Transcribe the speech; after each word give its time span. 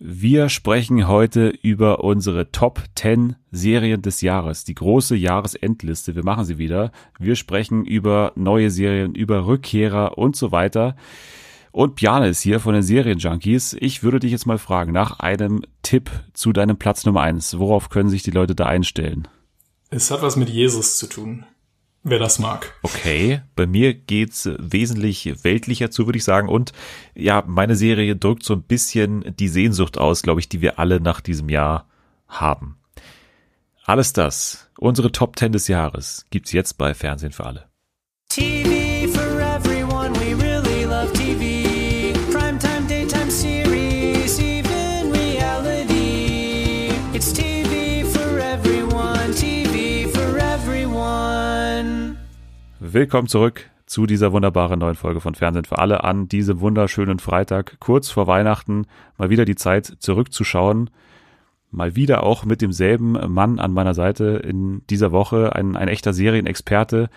Wir 0.00 0.48
sprechen 0.48 1.08
heute 1.08 1.48
über 1.48 2.04
unsere 2.04 2.52
Top 2.52 2.84
10 2.94 3.34
Serien 3.50 4.00
des 4.00 4.20
Jahres, 4.20 4.62
die 4.62 4.76
große 4.76 5.16
Jahresendliste. 5.16 6.14
Wir 6.14 6.24
machen 6.24 6.44
sie 6.44 6.56
wieder. 6.56 6.92
Wir 7.18 7.34
sprechen 7.34 7.84
über 7.84 8.30
neue 8.36 8.70
Serien, 8.70 9.16
über 9.16 9.46
Rückkehrer 9.46 10.16
und 10.16 10.36
so 10.36 10.52
weiter. 10.52 10.94
Und 11.72 11.96
Bjane 11.96 12.28
ist 12.28 12.42
hier 12.42 12.60
von 12.60 12.74
den 12.74 12.84
Serienjunkies. 12.84 13.76
Ich 13.80 14.04
würde 14.04 14.20
dich 14.20 14.30
jetzt 14.30 14.46
mal 14.46 14.58
fragen 14.58 14.92
nach 14.92 15.18
einem 15.18 15.62
Tipp 15.82 16.12
zu 16.32 16.52
deinem 16.52 16.76
Platz 16.76 17.04
Nummer 17.04 17.22
1. 17.22 17.58
Worauf 17.58 17.88
können 17.88 18.08
sich 18.08 18.22
die 18.22 18.30
Leute 18.30 18.54
da 18.54 18.66
einstellen? 18.66 19.26
Es 19.90 20.12
hat 20.12 20.22
was 20.22 20.36
mit 20.36 20.48
Jesus 20.48 20.96
zu 20.96 21.08
tun 21.08 21.44
wer 22.10 22.18
das 22.18 22.38
mag. 22.38 22.74
Okay, 22.82 23.42
bei 23.56 23.66
mir 23.66 23.94
geht's 23.94 24.48
wesentlich 24.58 25.44
weltlicher 25.44 25.90
zu, 25.90 26.06
würde 26.06 26.18
ich 26.18 26.24
sagen. 26.24 26.48
Und 26.48 26.72
ja, 27.14 27.42
meine 27.46 27.76
Serie 27.76 28.16
drückt 28.16 28.44
so 28.44 28.54
ein 28.54 28.62
bisschen 28.62 29.34
die 29.36 29.48
Sehnsucht 29.48 29.98
aus, 29.98 30.22
glaube 30.22 30.40
ich, 30.40 30.48
die 30.48 30.60
wir 30.60 30.78
alle 30.78 31.00
nach 31.00 31.20
diesem 31.20 31.48
Jahr 31.48 31.86
haben. 32.28 32.78
Alles 33.84 34.12
das, 34.12 34.70
unsere 34.78 35.12
Top 35.12 35.38
10 35.38 35.52
des 35.52 35.68
Jahres, 35.68 36.26
gibt's 36.30 36.52
jetzt 36.52 36.78
bei 36.78 36.94
Fernsehen 36.94 37.32
für 37.32 37.46
alle. 37.46 37.68
TV 38.28 38.87
Willkommen 52.90 53.28
zurück 53.28 53.68
zu 53.84 54.06
dieser 54.06 54.32
wunderbaren 54.32 54.78
neuen 54.78 54.94
Folge 54.94 55.20
von 55.20 55.34
Fernsehen 55.34 55.66
für 55.66 55.78
alle 55.78 56.04
an 56.04 56.26
diesem 56.26 56.60
wunderschönen 56.60 57.18
Freitag, 57.18 57.76
kurz 57.80 58.08
vor 58.08 58.26
Weihnachten, 58.26 58.86
mal 59.18 59.28
wieder 59.28 59.44
die 59.44 59.56
Zeit 59.56 59.96
zurückzuschauen. 59.98 60.88
Mal 61.70 61.96
wieder 61.96 62.22
auch 62.22 62.46
mit 62.46 62.62
demselben 62.62 63.12
Mann 63.30 63.58
an 63.58 63.74
meiner 63.74 63.92
Seite 63.92 64.40
in 64.42 64.86
dieser 64.88 65.12
Woche, 65.12 65.54
ein, 65.54 65.76
ein 65.76 65.88
echter 65.88 66.14
Serienexperte. 66.14 67.10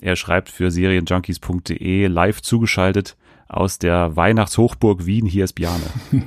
Er 0.00 0.16
schreibt 0.16 0.48
für 0.48 0.70
serienjunkies.de 0.70 2.06
live 2.06 2.40
zugeschaltet 2.40 3.18
aus 3.48 3.78
der 3.78 4.16
Weihnachtshochburg 4.16 5.04
Wien. 5.04 5.26
Hier 5.26 5.44
ist 5.44 5.52
Bjane. 5.52 5.84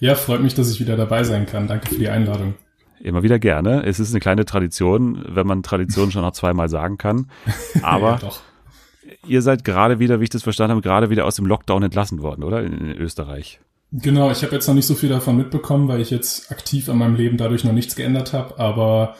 Ja, 0.00 0.14
freut 0.14 0.40
mich, 0.40 0.54
dass 0.54 0.72
ich 0.72 0.80
wieder 0.80 0.96
dabei 0.96 1.24
sein 1.24 1.44
kann. 1.44 1.68
Danke 1.68 1.90
für 1.90 1.98
die 1.98 2.08
Einladung. 2.08 2.54
Immer 3.02 3.22
wieder 3.22 3.38
gerne. 3.38 3.84
Es 3.84 3.98
ist 3.98 4.10
eine 4.12 4.20
kleine 4.20 4.44
Tradition, 4.44 5.24
wenn 5.28 5.46
man 5.46 5.62
Tradition 5.62 6.10
schon 6.10 6.22
noch 6.22 6.32
zweimal 6.32 6.68
sagen 6.68 6.98
kann. 6.98 7.30
Aber 7.82 8.18
ja, 8.22 8.30
ihr 9.26 9.42
seid 9.42 9.64
gerade 9.64 9.98
wieder, 9.98 10.20
wie 10.20 10.24
ich 10.24 10.30
das 10.30 10.42
verstanden 10.42 10.72
habe, 10.72 10.82
gerade 10.82 11.10
wieder 11.10 11.24
aus 11.24 11.36
dem 11.36 11.46
Lockdown 11.46 11.82
entlassen 11.82 12.22
worden, 12.22 12.44
oder? 12.44 12.62
In, 12.62 12.72
in 12.72 12.96
Österreich. 12.96 13.60
Genau, 13.92 14.30
ich 14.30 14.42
habe 14.42 14.54
jetzt 14.54 14.68
noch 14.68 14.74
nicht 14.74 14.86
so 14.86 14.94
viel 14.94 15.08
davon 15.08 15.36
mitbekommen, 15.36 15.88
weil 15.88 16.00
ich 16.00 16.10
jetzt 16.10 16.52
aktiv 16.52 16.88
an 16.88 16.98
meinem 16.98 17.16
Leben 17.16 17.36
dadurch 17.36 17.64
noch 17.64 17.72
nichts 17.72 17.96
geändert 17.96 18.32
habe, 18.32 18.58
aber 18.58 19.16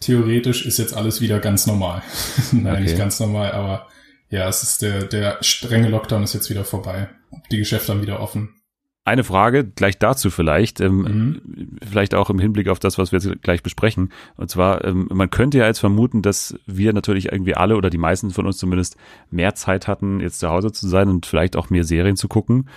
theoretisch 0.00 0.66
ist 0.66 0.78
jetzt 0.78 0.94
alles 0.94 1.20
wieder 1.20 1.38
ganz 1.38 1.66
normal. 1.66 2.02
Nein, 2.52 2.74
okay. 2.74 2.82
nicht 2.82 2.98
ganz 2.98 3.18
normal, 3.18 3.52
aber 3.52 3.86
ja, 4.28 4.48
es 4.48 4.62
ist 4.62 4.82
der, 4.82 5.04
der 5.04 5.38
strenge 5.40 5.88
Lockdown 5.88 6.22
ist 6.22 6.34
jetzt 6.34 6.50
wieder 6.50 6.64
vorbei. 6.64 7.08
Die 7.50 7.58
Geschäfte 7.58 7.92
haben 7.92 8.02
wieder 8.02 8.20
offen. 8.20 8.59
Eine 9.04 9.24
Frage 9.24 9.64
gleich 9.64 9.98
dazu 9.98 10.30
vielleicht, 10.30 10.80
ähm, 10.80 10.98
mhm. 10.98 11.78
vielleicht 11.90 12.14
auch 12.14 12.28
im 12.28 12.38
Hinblick 12.38 12.68
auf 12.68 12.78
das, 12.78 12.98
was 12.98 13.12
wir 13.12 13.18
jetzt 13.18 13.42
gleich 13.42 13.62
besprechen. 13.62 14.12
Und 14.36 14.50
zwar, 14.50 14.84
ähm, 14.84 15.08
man 15.10 15.30
könnte 15.30 15.58
ja 15.58 15.66
jetzt 15.66 15.78
vermuten, 15.78 16.20
dass 16.20 16.54
wir 16.66 16.92
natürlich 16.92 17.32
irgendwie 17.32 17.54
alle 17.54 17.76
oder 17.76 17.88
die 17.88 17.98
meisten 17.98 18.30
von 18.30 18.46
uns 18.46 18.58
zumindest 18.58 18.96
mehr 19.30 19.54
Zeit 19.54 19.88
hatten, 19.88 20.20
jetzt 20.20 20.40
zu 20.40 20.50
Hause 20.50 20.70
zu 20.70 20.86
sein 20.86 21.08
und 21.08 21.24
vielleicht 21.24 21.56
auch 21.56 21.70
mehr 21.70 21.84
Serien 21.84 22.16
zu 22.16 22.28
gucken. 22.28 22.68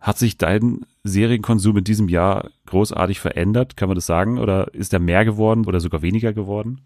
Hat 0.00 0.18
sich 0.18 0.38
dein 0.38 0.86
Serienkonsum 1.04 1.78
in 1.78 1.84
diesem 1.84 2.08
Jahr 2.08 2.50
großartig 2.66 3.18
verändert? 3.18 3.76
Kann 3.76 3.88
man 3.88 3.96
das 3.96 4.06
sagen? 4.06 4.38
Oder 4.38 4.72
ist 4.74 4.92
er 4.92 5.00
mehr 5.00 5.24
geworden 5.24 5.64
oder 5.66 5.80
sogar 5.80 6.02
weniger 6.02 6.32
geworden? 6.32 6.80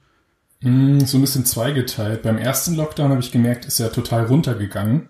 Mm, 0.61 1.01
so 1.01 1.19
ein 1.19 1.21
bisschen 1.21 1.45
zweigeteilt. 1.45 2.23
Beim 2.23 2.39
ersten 2.39 2.77
Lockdown 2.77 3.11
habe 3.11 3.21
ich 3.21 3.33
gemerkt, 3.33 3.67
ist 3.67 3.81
er 3.81 3.93
total 3.93 4.25
runtergegangen. 4.27 5.09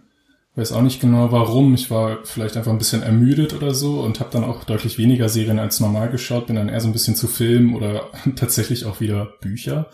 Weiß 0.57 0.73
auch 0.73 0.81
nicht 0.81 1.03
genau 1.03 1.31
warum. 1.33 1.75
Ich 1.75 1.91
war 1.91 2.21
vielleicht 2.25 2.57
einfach 2.57 2.73
ein 2.73 2.79
bisschen 2.79 3.03
ermüdet 3.03 3.53
oder 3.53 3.75
so 3.75 4.01
und 4.01 4.21
habe 4.21 4.31
dann 4.33 4.43
auch 4.43 4.65
deutlich 4.65 4.97
weniger 4.97 5.29
Serien 5.29 5.59
als 5.59 5.81
normal 5.81 6.09
geschaut. 6.09 6.47
Bin 6.47 6.57
dann 6.57 6.71
eher 6.71 6.81
so 6.81 6.89
ein 6.89 6.95
bisschen 6.95 7.15
zu 7.15 7.29
Film 7.29 7.75
oder 7.75 8.11
tatsächlich 8.37 8.87
auch 8.87 9.01
wieder 9.01 9.27
Bücher. 9.43 9.91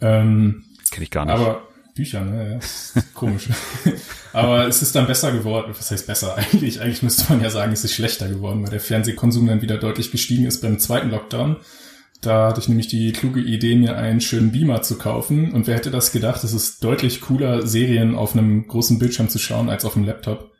Ähm, 0.00 0.64
Kenn 0.90 1.02
ich 1.02 1.10
gar 1.10 1.26
nicht. 1.26 1.34
Aber 1.34 1.62
Bücher, 1.94 2.22
ne? 2.22 2.60
Ja. 2.94 3.02
Komisch. 3.12 3.50
aber 4.32 4.66
es 4.66 4.80
ist 4.80 4.94
dann 4.94 5.06
besser 5.06 5.32
geworden. 5.32 5.74
Was 5.76 5.90
heißt 5.90 6.06
besser 6.06 6.34
eigentlich? 6.52 6.80
Eigentlich 6.80 7.02
müsste 7.02 7.30
man 7.30 7.42
ja 7.42 7.50
sagen, 7.50 7.72
es 7.72 7.84
ist 7.84 7.92
schlechter 7.92 8.26
geworden, 8.26 8.62
weil 8.62 8.70
der 8.70 8.80
Fernsehkonsum 8.80 9.46
dann 9.46 9.60
wieder 9.60 9.76
deutlich 9.76 10.10
gestiegen 10.10 10.46
ist 10.46 10.62
beim 10.62 10.78
zweiten 10.78 11.10
Lockdown. 11.10 11.56
Da 12.20 12.48
hatte 12.48 12.60
ich 12.60 12.68
nämlich 12.68 12.88
die 12.88 13.12
kluge 13.12 13.40
Idee, 13.40 13.76
mir 13.76 13.96
einen 13.96 14.20
schönen 14.20 14.52
Beamer 14.52 14.82
zu 14.82 14.98
kaufen. 14.98 15.52
Und 15.52 15.66
wer 15.66 15.76
hätte 15.76 15.90
das 15.90 16.12
gedacht? 16.12 16.44
Es 16.44 16.52
ist 16.52 16.84
deutlich 16.84 17.22
cooler, 17.22 17.66
Serien 17.66 18.14
auf 18.14 18.36
einem 18.36 18.66
großen 18.66 18.98
Bildschirm 18.98 19.28
zu 19.30 19.38
schauen 19.38 19.70
als 19.70 19.84
auf 19.84 19.96
einem 19.96 20.06
Laptop. 20.06 20.50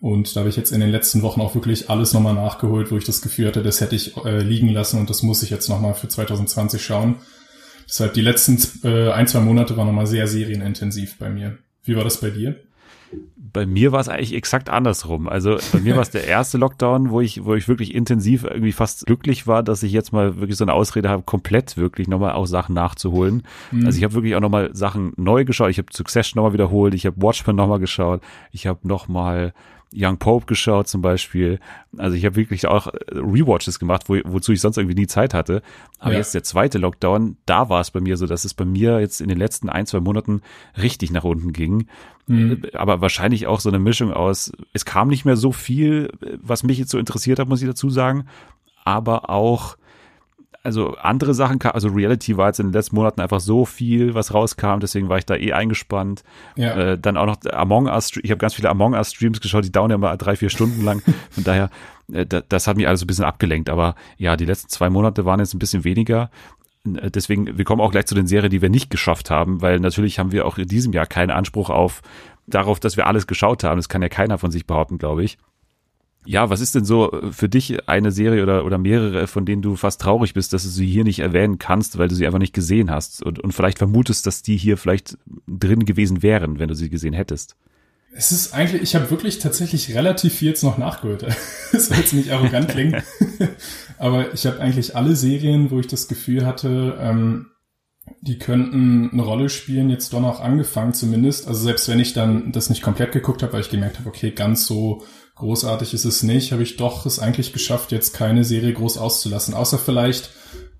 Und 0.00 0.36
da 0.36 0.40
habe 0.40 0.50
ich 0.50 0.56
jetzt 0.56 0.70
in 0.70 0.80
den 0.80 0.90
letzten 0.90 1.22
Wochen 1.22 1.40
auch 1.40 1.54
wirklich 1.54 1.90
alles 1.90 2.12
nochmal 2.12 2.34
nachgeholt, 2.34 2.92
wo 2.92 2.98
ich 2.98 3.04
das 3.04 3.20
Gefühl 3.20 3.48
hatte, 3.48 3.62
das 3.62 3.80
hätte 3.80 3.96
ich 3.96 4.16
äh, 4.24 4.40
liegen 4.40 4.68
lassen 4.68 5.00
und 5.00 5.10
das 5.10 5.22
muss 5.22 5.42
ich 5.42 5.50
jetzt 5.50 5.68
nochmal 5.68 5.94
für 5.94 6.08
2020 6.08 6.80
schauen. 6.80 7.16
Deshalb 7.88 8.12
die 8.14 8.20
letzten 8.20 8.58
äh, 8.84 9.10
ein, 9.10 9.26
zwei 9.26 9.40
Monate 9.40 9.76
waren 9.76 9.86
nochmal 9.86 10.06
sehr 10.06 10.28
serienintensiv 10.28 11.18
bei 11.18 11.30
mir. 11.30 11.58
Wie 11.82 11.96
war 11.96 12.04
das 12.04 12.20
bei 12.20 12.30
dir? 12.30 12.60
Bei 13.36 13.66
mir 13.66 13.92
war 13.92 14.00
es 14.00 14.08
eigentlich 14.08 14.34
exakt 14.34 14.68
andersrum. 14.68 15.28
Also 15.28 15.58
bei 15.72 15.80
mir 15.80 15.94
war 15.94 16.02
es 16.02 16.10
der 16.10 16.24
erste 16.28 16.58
Lockdown, 16.58 17.10
wo 17.10 17.20
ich, 17.20 17.44
wo 17.44 17.54
ich 17.54 17.68
wirklich 17.68 17.94
intensiv 17.94 18.44
irgendwie 18.44 18.72
fast 18.72 19.06
glücklich 19.06 19.46
war, 19.46 19.62
dass 19.62 19.82
ich 19.82 19.92
jetzt 19.92 20.12
mal 20.12 20.36
wirklich 20.36 20.56
so 20.56 20.64
eine 20.64 20.74
Ausrede 20.74 21.08
habe, 21.08 21.22
komplett 21.22 21.76
wirklich 21.76 22.08
nochmal 22.08 22.32
auch 22.32 22.46
Sachen 22.46 22.74
nachzuholen. 22.74 23.42
Mhm. 23.70 23.86
Also 23.86 23.98
ich 23.98 24.04
habe 24.04 24.14
wirklich 24.14 24.34
auch 24.34 24.40
nochmal 24.40 24.70
Sachen 24.74 25.12
neu 25.16 25.44
geschaut. 25.44 25.70
Ich 25.70 25.78
habe 25.78 25.88
Succession 25.92 26.38
nochmal 26.38 26.52
wiederholt. 26.52 26.94
Ich 26.94 27.06
habe 27.06 27.20
Watchmen 27.20 27.56
nochmal 27.56 27.80
geschaut. 27.80 28.20
Ich 28.52 28.66
habe 28.66 28.86
nochmal 28.86 29.54
Young 29.94 30.18
Pope 30.18 30.46
geschaut 30.46 30.88
zum 30.88 31.00
Beispiel. 31.00 31.60
Also 31.96 32.16
ich 32.16 32.24
habe 32.24 32.36
wirklich 32.36 32.66
auch 32.66 32.88
Rewatches 33.10 33.78
gemacht, 33.78 34.04
wo, 34.08 34.18
wozu 34.24 34.52
ich 34.52 34.60
sonst 34.60 34.76
irgendwie 34.76 34.94
nie 34.94 35.06
Zeit 35.06 35.34
hatte. 35.34 35.62
Aber 35.98 36.12
ja. 36.12 36.18
jetzt 36.18 36.34
der 36.34 36.42
zweite 36.42 36.78
Lockdown, 36.78 37.36
da 37.46 37.68
war 37.68 37.80
es 37.80 37.90
bei 37.90 38.00
mir 38.00 38.16
so, 38.16 38.26
dass 38.26 38.44
es 38.44 38.54
bei 38.54 38.64
mir 38.64 39.00
jetzt 39.00 39.20
in 39.20 39.28
den 39.28 39.38
letzten 39.38 39.68
ein, 39.68 39.86
zwei 39.86 40.00
Monaten 40.00 40.42
richtig 40.76 41.10
nach 41.10 41.24
unten 41.24 41.52
ging. 41.52 41.86
Mhm. 42.26 42.64
Aber 42.74 43.00
wahrscheinlich 43.00 43.46
auch 43.46 43.60
so 43.60 43.70
eine 43.70 43.78
Mischung 43.78 44.12
aus, 44.12 44.52
es 44.72 44.84
kam 44.84 45.08
nicht 45.08 45.24
mehr 45.24 45.36
so 45.36 45.52
viel, 45.52 46.10
was 46.42 46.62
mich 46.62 46.78
jetzt 46.78 46.90
so 46.90 46.98
interessiert 46.98 47.38
hat, 47.38 47.48
muss 47.48 47.62
ich 47.62 47.68
dazu 47.68 47.88
sagen. 47.88 48.26
Aber 48.84 49.30
auch, 49.30 49.76
also 50.68 50.96
andere 50.96 51.32
Sachen, 51.32 51.60
also 51.62 51.88
Reality 51.88 52.36
war 52.36 52.48
jetzt 52.48 52.60
in 52.60 52.66
den 52.66 52.72
letzten 52.74 52.96
Monaten 52.96 53.22
einfach 53.22 53.40
so 53.40 53.64
viel, 53.64 54.12
was 54.12 54.34
rauskam, 54.34 54.80
deswegen 54.80 55.08
war 55.08 55.16
ich 55.16 55.24
da 55.24 55.34
eh 55.34 55.54
eingespannt. 55.54 56.24
Ja. 56.56 56.76
Äh, 56.76 56.98
dann 56.98 57.16
auch 57.16 57.24
noch 57.24 57.38
Among 57.50 57.86
Us, 57.86 58.12
ich 58.22 58.30
habe 58.30 58.38
ganz 58.38 58.52
viele 58.52 58.68
Among 58.68 58.92
Us 58.92 59.12
Streams 59.14 59.40
geschaut, 59.40 59.64
die 59.64 59.72
dauern 59.72 59.90
ja 59.90 59.96
mal 59.96 60.16
drei, 60.18 60.36
vier 60.36 60.50
Stunden 60.50 60.84
lang. 60.84 61.02
Von 61.30 61.44
daher, 61.44 61.70
äh, 62.12 62.26
das 62.26 62.66
hat 62.66 62.76
mich 62.76 62.86
alles 62.86 63.02
ein 63.02 63.06
bisschen 63.06 63.24
abgelenkt. 63.24 63.70
Aber 63.70 63.94
ja, 64.18 64.36
die 64.36 64.44
letzten 64.44 64.68
zwei 64.68 64.90
Monate 64.90 65.24
waren 65.24 65.40
jetzt 65.40 65.54
ein 65.54 65.58
bisschen 65.58 65.84
weniger. 65.84 66.30
Äh, 66.84 67.10
deswegen, 67.10 67.56
wir 67.56 67.64
kommen 67.64 67.80
auch 67.80 67.92
gleich 67.92 68.06
zu 68.06 68.14
den 68.14 68.26
Serien, 68.26 68.50
die 68.50 68.60
wir 68.60 68.70
nicht 68.70 68.90
geschafft 68.90 69.30
haben, 69.30 69.62
weil 69.62 69.80
natürlich 69.80 70.18
haben 70.18 70.32
wir 70.32 70.46
auch 70.46 70.58
in 70.58 70.68
diesem 70.68 70.92
Jahr 70.92 71.06
keinen 71.06 71.30
Anspruch 71.30 71.70
auf 71.70 72.02
darauf, 72.46 72.78
dass 72.78 72.98
wir 72.98 73.06
alles 73.06 73.26
geschaut 73.26 73.64
haben. 73.64 73.78
Das 73.78 73.88
kann 73.88 74.02
ja 74.02 74.08
keiner 74.10 74.36
von 74.36 74.50
sich 74.50 74.66
behaupten, 74.66 74.98
glaube 74.98 75.24
ich. 75.24 75.38
Ja, 76.28 76.50
was 76.50 76.60
ist 76.60 76.74
denn 76.74 76.84
so 76.84 77.10
für 77.30 77.48
dich 77.48 77.88
eine 77.88 78.12
Serie 78.12 78.42
oder, 78.42 78.66
oder 78.66 78.76
mehrere, 78.76 79.26
von 79.26 79.46
denen 79.46 79.62
du 79.62 79.76
fast 79.76 80.02
traurig 80.02 80.34
bist, 80.34 80.52
dass 80.52 80.62
du 80.62 80.68
sie 80.68 80.86
hier 80.86 81.02
nicht 81.02 81.20
erwähnen 81.20 81.58
kannst, 81.58 81.96
weil 81.96 82.08
du 82.08 82.14
sie 82.14 82.26
einfach 82.26 82.38
nicht 82.38 82.52
gesehen 82.52 82.90
hast 82.90 83.22
und, 83.22 83.38
und 83.38 83.52
vielleicht 83.52 83.78
vermutest, 83.78 84.26
dass 84.26 84.42
die 84.42 84.58
hier 84.58 84.76
vielleicht 84.76 85.16
drin 85.46 85.86
gewesen 85.86 86.22
wären, 86.22 86.58
wenn 86.58 86.68
du 86.68 86.74
sie 86.74 86.90
gesehen 86.90 87.14
hättest? 87.14 87.56
Es 88.12 88.30
ist 88.30 88.52
eigentlich, 88.52 88.82
ich 88.82 88.94
habe 88.94 89.10
wirklich 89.10 89.38
tatsächlich 89.38 89.94
relativ 89.94 90.34
viel 90.34 90.48
jetzt 90.48 90.62
noch 90.64 90.76
nachgeholt. 90.76 91.24
Das 91.72 91.86
soll 91.86 91.96
jetzt 91.96 92.12
nicht 92.12 92.30
arrogant 92.30 92.68
klingen. 92.72 93.02
Aber 93.96 94.34
ich 94.34 94.44
habe 94.44 94.60
eigentlich 94.60 94.94
alle 94.96 95.16
Serien, 95.16 95.70
wo 95.70 95.80
ich 95.80 95.86
das 95.86 96.08
Gefühl 96.08 96.44
hatte, 96.44 96.98
ähm, 97.00 97.46
die 98.20 98.38
könnten 98.38 99.08
eine 99.12 99.22
Rolle 99.22 99.48
spielen, 99.48 99.88
jetzt 99.88 100.12
doch 100.12 100.20
noch 100.20 100.40
angefangen 100.40 100.92
zumindest. 100.92 101.48
Also 101.48 101.64
selbst 101.64 101.88
wenn 101.88 102.00
ich 102.00 102.12
dann 102.12 102.52
das 102.52 102.68
nicht 102.68 102.82
komplett 102.82 103.12
geguckt 103.12 103.42
habe, 103.42 103.54
weil 103.54 103.62
ich 103.62 103.70
gemerkt 103.70 103.98
habe, 103.98 104.08
okay, 104.10 104.30
ganz 104.30 104.66
so 104.66 105.04
großartig 105.38 105.94
ist 105.94 106.04
es 106.04 106.22
nicht, 106.22 106.52
habe 106.52 106.62
ich 106.62 106.76
doch 106.76 107.06
es 107.06 107.18
eigentlich 107.18 107.52
geschafft, 107.52 107.92
jetzt 107.92 108.12
keine 108.12 108.44
Serie 108.44 108.72
groß 108.72 108.98
auszulassen. 108.98 109.54
Außer 109.54 109.78
vielleicht, 109.78 110.30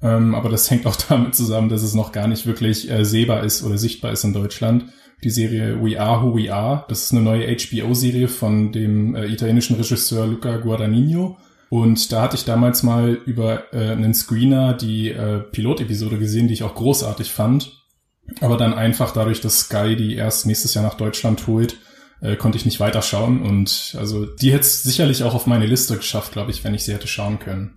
ähm, 0.03 0.35
aber 0.35 0.49
das 0.49 0.71
hängt 0.71 0.87
auch 0.87 0.97
damit 0.97 1.35
zusammen, 1.35 1.69
dass 1.69 1.83
es 1.83 1.95
noch 1.95 2.13
gar 2.13 2.29
nicht 2.29 2.47
wirklich 2.47 2.91
äh, 2.91 3.05
sehbar 3.05 3.45
ist 3.45 3.63
oder 3.63 3.79
sichtbar 3.79 4.13
ist 4.13 4.25
in 4.25 4.33
Deutschland. 4.33 4.87
Die 5.25 5.31
Serie 5.31 5.83
We 5.83 6.01
Are 6.01 6.23
Who 6.23 6.37
We 6.37 6.55
Are, 6.55 6.85
das 6.89 7.05
ist 7.05 7.13
eine 7.13 7.23
neue 7.23 7.47
HBO-Serie 7.57 8.29
von 8.29 8.71
dem 8.71 9.17
äh, 9.17 9.27
italienischen 9.27 9.77
Regisseur 9.77 10.27
Luca 10.27 10.59
Guadagnino 10.59 11.37
und 11.71 12.13
da 12.13 12.23
hatte 12.23 12.37
ich 12.37 12.45
damals 12.45 12.83
mal 12.83 13.13
über 13.27 13.73
äh, 13.75 13.91
einen 13.91 14.15
Screener 14.15 14.75
die 14.75 15.11
äh, 15.11 15.41
Pilotepisode 15.41 16.19
gesehen, 16.19 16.49
die 16.49 16.55
ich 16.55 16.63
auch 16.63 16.75
großartig 16.75 17.31
fand. 17.31 17.73
Aber 18.41 18.57
dann 18.57 18.75
einfach 18.75 19.13
dadurch, 19.13 19.41
dass 19.41 19.61
Sky 19.61 19.97
die 19.97 20.15
erst 20.15 20.47
nächstes 20.47 20.75
Jahr 20.75 20.85
nach 20.85 20.95
Deutschland 20.95 21.47
holt, 21.47 21.77
äh, 22.21 22.37
konnte 22.37 22.59
ich 22.59 22.65
nicht 22.65 22.81
weiterschauen. 22.81 23.43
Und 23.43 23.97
also 23.99 24.27
die 24.27 24.53
hätte 24.53 24.67
sicherlich 24.67 25.23
auch 25.23 25.35
auf 25.35 25.47
meine 25.47 25.67
Liste 25.67 25.97
geschafft, 25.97 26.33
glaube 26.33 26.51
ich, 26.51 26.65
wenn 26.65 26.75
ich 26.75 26.85
sie 26.85 26.93
hätte 26.93 27.09
schauen 27.09 27.39
können. 27.39 27.77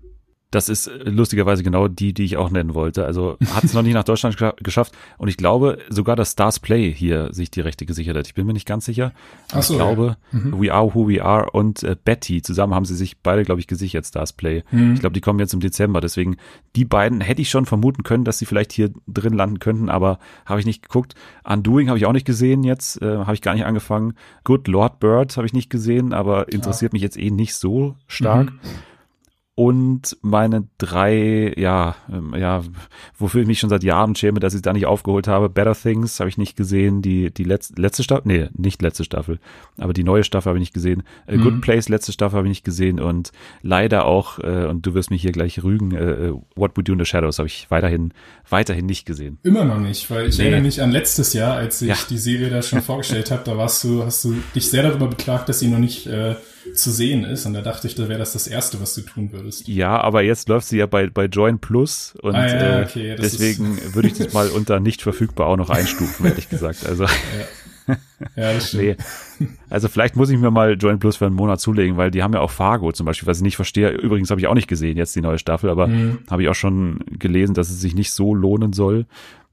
Das 0.51 0.67
ist 0.67 0.87
äh, 0.87 1.09
lustigerweise 1.09 1.63
genau 1.63 1.87
die, 1.87 2.13
die 2.13 2.23
ich 2.23 2.37
auch 2.37 2.51
nennen 2.51 2.75
wollte. 2.75 3.05
Also 3.05 3.37
hat 3.53 3.63
es 3.63 3.73
noch 3.73 3.81
nicht 3.81 3.93
nach 3.93 4.03
Deutschland 4.03 4.37
geschafft. 4.57 4.93
Und 5.17 5.29
ich 5.29 5.37
glaube 5.37 5.79
sogar, 5.89 6.15
dass 6.15 6.33
Stars 6.33 6.59
Play 6.59 6.93
hier 6.93 7.33
sich 7.33 7.49
die 7.49 7.61
Rechte 7.61 7.85
gesichert 7.85 8.17
hat. 8.17 8.27
Ich 8.27 8.33
bin 8.33 8.45
mir 8.45 8.53
nicht 8.53 8.67
ganz 8.67 8.85
sicher. 8.85 9.13
Ach 9.53 9.63
so, 9.63 9.73
ich 9.73 9.79
glaube, 9.79 10.17
ja. 10.31 10.39
mhm. 10.39 10.61
We 10.61 10.73
Are 10.73 10.93
Who 10.93 11.07
We 11.07 11.23
Are 11.23 11.49
und 11.51 11.83
äh, 11.83 11.95
Betty 12.03 12.41
zusammen 12.41 12.75
haben 12.75 12.85
sie 12.85 12.95
sich 12.95 13.19
beide, 13.19 13.43
glaube 13.43 13.61
ich, 13.61 13.67
gesichert, 13.67 14.05
Stars 14.05 14.33
Play. 14.33 14.63
Mhm. 14.71 14.93
Ich 14.93 14.99
glaube, 14.99 15.13
die 15.13 15.21
kommen 15.21 15.39
jetzt 15.39 15.53
im 15.53 15.61
Dezember. 15.61 16.01
Deswegen, 16.01 16.35
die 16.75 16.85
beiden 16.85 17.21
hätte 17.21 17.41
ich 17.41 17.49
schon 17.49 17.65
vermuten 17.65 18.03
können, 18.03 18.25
dass 18.25 18.37
sie 18.37 18.45
vielleicht 18.45 18.73
hier 18.73 18.91
drin 19.07 19.33
landen 19.33 19.59
könnten, 19.59 19.89
aber 19.89 20.19
habe 20.45 20.59
ich 20.59 20.65
nicht 20.65 20.83
geguckt. 20.83 21.15
Undoing 21.45 21.87
habe 21.87 21.97
ich 21.97 22.05
auch 22.05 22.13
nicht 22.13 22.25
gesehen 22.25 22.63
jetzt. 22.63 23.01
Äh, 23.01 23.19
habe 23.19 23.33
ich 23.33 23.41
gar 23.41 23.53
nicht 23.53 23.65
angefangen. 23.65 24.13
Good 24.43 24.67
Lord 24.67 24.99
Bird 24.99 25.37
habe 25.37 25.47
ich 25.47 25.53
nicht 25.53 25.69
gesehen, 25.69 26.11
aber 26.11 26.51
interessiert 26.51 26.91
ja. 26.91 26.95
mich 26.95 27.01
jetzt 27.03 27.17
eh 27.17 27.31
nicht 27.31 27.55
so 27.55 27.95
stark. 28.07 28.51
Mhm 28.51 28.59
und 29.55 30.17
meine 30.21 30.67
drei, 30.77 31.53
ja, 31.57 31.95
ähm, 32.09 32.33
ja, 32.37 32.63
wofür 33.17 33.41
ich 33.41 33.47
mich 33.47 33.59
schon 33.59 33.69
seit 33.69 33.83
Jahren 33.83 34.15
schäme, 34.15 34.39
dass 34.39 34.53
ich 34.53 34.61
da 34.61 34.71
nicht 34.71 34.85
aufgeholt 34.85 35.27
habe. 35.27 35.49
Better 35.49 35.75
Things 35.75 36.19
habe 36.19 36.29
ich 36.29 36.37
nicht 36.37 36.55
gesehen, 36.55 37.01
die 37.01 37.31
die 37.31 37.43
letzte, 37.43 37.79
letzte 37.79 38.03
Staffel, 38.03 38.23
nee, 38.25 38.49
nicht 38.53 38.81
letzte 38.81 39.03
Staffel, 39.03 39.39
aber 39.77 39.91
die 39.91 40.05
neue 40.05 40.23
Staffel 40.23 40.49
habe 40.49 40.57
ich 40.57 40.61
nicht 40.61 40.73
gesehen. 40.73 41.03
Äh, 41.27 41.35
mhm. 41.35 41.43
Good 41.43 41.61
Place 41.61 41.89
letzte 41.89 42.13
Staffel 42.13 42.37
habe 42.37 42.47
ich 42.47 42.51
nicht 42.51 42.63
gesehen 42.63 42.99
und 43.01 43.33
leider 43.61 44.05
auch, 44.05 44.39
äh, 44.39 44.67
und 44.67 44.85
du 44.85 44.93
wirst 44.93 45.11
mich 45.11 45.21
hier 45.21 45.33
gleich 45.33 45.61
rügen, 45.61 45.91
äh, 45.91 46.27
äh, 46.29 46.33
What 46.55 46.77
We 46.77 46.83
Do 46.83 46.93
in 46.93 46.99
the 46.99 47.05
Shadows 47.05 47.37
habe 47.37 47.47
ich 47.47 47.69
weiterhin, 47.69 48.13
weiterhin 48.49 48.85
nicht 48.85 49.05
gesehen. 49.05 49.37
Immer 49.43 49.65
noch 49.65 49.79
nicht, 49.79 50.09
weil 50.09 50.29
ich 50.29 50.37
nee. 50.37 50.45
erinnere 50.45 50.61
mich 50.61 50.81
an 50.81 50.91
letztes 50.91 51.33
Jahr, 51.33 51.57
als 51.57 51.81
ich 51.81 51.89
ja. 51.89 51.97
die 52.09 52.17
Serie 52.17 52.49
da 52.49 52.61
schon 52.61 52.81
vorgestellt 52.81 53.31
habe, 53.31 53.43
da 53.43 53.57
warst 53.57 53.83
du, 53.83 54.03
hast 54.03 54.23
du 54.23 54.33
dich 54.55 54.69
sehr 54.69 54.83
darüber 54.83 55.07
beklagt, 55.07 55.49
dass 55.49 55.59
sie 55.59 55.67
noch 55.67 55.77
nicht 55.77 56.07
äh, 56.07 56.35
zu 56.73 56.91
sehen 56.91 57.23
ist. 57.23 57.45
Und 57.45 57.53
da 57.53 57.61
dachte 57.61 57.87
ich, 57.87 57.95
da 57.95 58.07
wäre 58.07 58.19
das 58.19 58.33
das 58.33 58.47
Erste, 58.47 58.79
was 58.81 58.93
du 58.93 59.01
tun 59.01 59.31
würdest. 59.31 59.67
Ja, 59.67 59.99
aber 59.99 60.21
jetzt 60.21 60.49
läuft 60.49 60.67
sie 60.67 60.77
ja 60.77 60.85
bei, 60.85 61.07
bei 61.07 61.25
Join 61.25 61.59
Plus 61.59 62.15
und 62.21 62.35
ah, 62.35 62.47
ja, 62.47 62.79
äh, 62.79 62.83
okay, 62.83 63.15
deswegen 63.19 63.79
würde 63.93 64.07
ich 64.07 64.15
das 64.15 64.33
mal 64.33 64.49
unter 64.49 64.79
nicht 64.79 65.01
verfügbar 65.01 65.47
auch 65.47 65.57
noch 65.57 65.69
einstufen, 65.69 66.25
ehrlich 66.25 66.49
gesagt. 66.49 66.85
Also. 66.85 67.03
Ja. 67.05 67.09
Ja, 68.35 68.53
das 68.53 68.69
stimmt. 68.69 68.99
Nee. 69.39 69.47
Also 69.69 69.87
vielleicht 69.87 70.15
muss 70.15 70.29
ich 70.29 70.37
mir 70.37 70.51
mal 70.51 70.77
Join 70.79 70.99
Plus 70.99 71.17
für 71.17 71.25
einen 71.25 71.35
Monat 71.35 71.59
zulegen, 71.59 71.97
weil 71.97 72.11
die 72.11 72.23
haben 72.23 72.33
ja 72.33 72.39
auch 72.39 72.51
Fargo 72.51 72.91
zum 72.91 73.05
Beispiel, 73.05 73.27
was 73.27 73.37
ich 73.37 73.43
nicht 73.43 73.55
verstehe. 73.55 73.89
Übrigens 73.89 74.29
habe 74.29 74.39
ich 74.39 74.47
auch 74.47 74.53
nicht 74.53 74.67
gesehen, 74.67 74.97
jetzt 74.97 75.15
die 75.15 75.21
neue 75.21 75.39
Staffel, 75.39 75.69
aber 75.69 75.87
mhm. 75.87 76.19
habe 76.29 76.43
ich 76.43 76.49
auch 76.49 76.55
schon 76.55 76.99
gelesen, 77.17 77.53
dass 77.53 77.69
es 77.69 77.81
sich 77.81 77.95
nicht 77.95 78.11
so 78.11 78.35
lohnen 78.35 78.73
soll. 78.73 79.05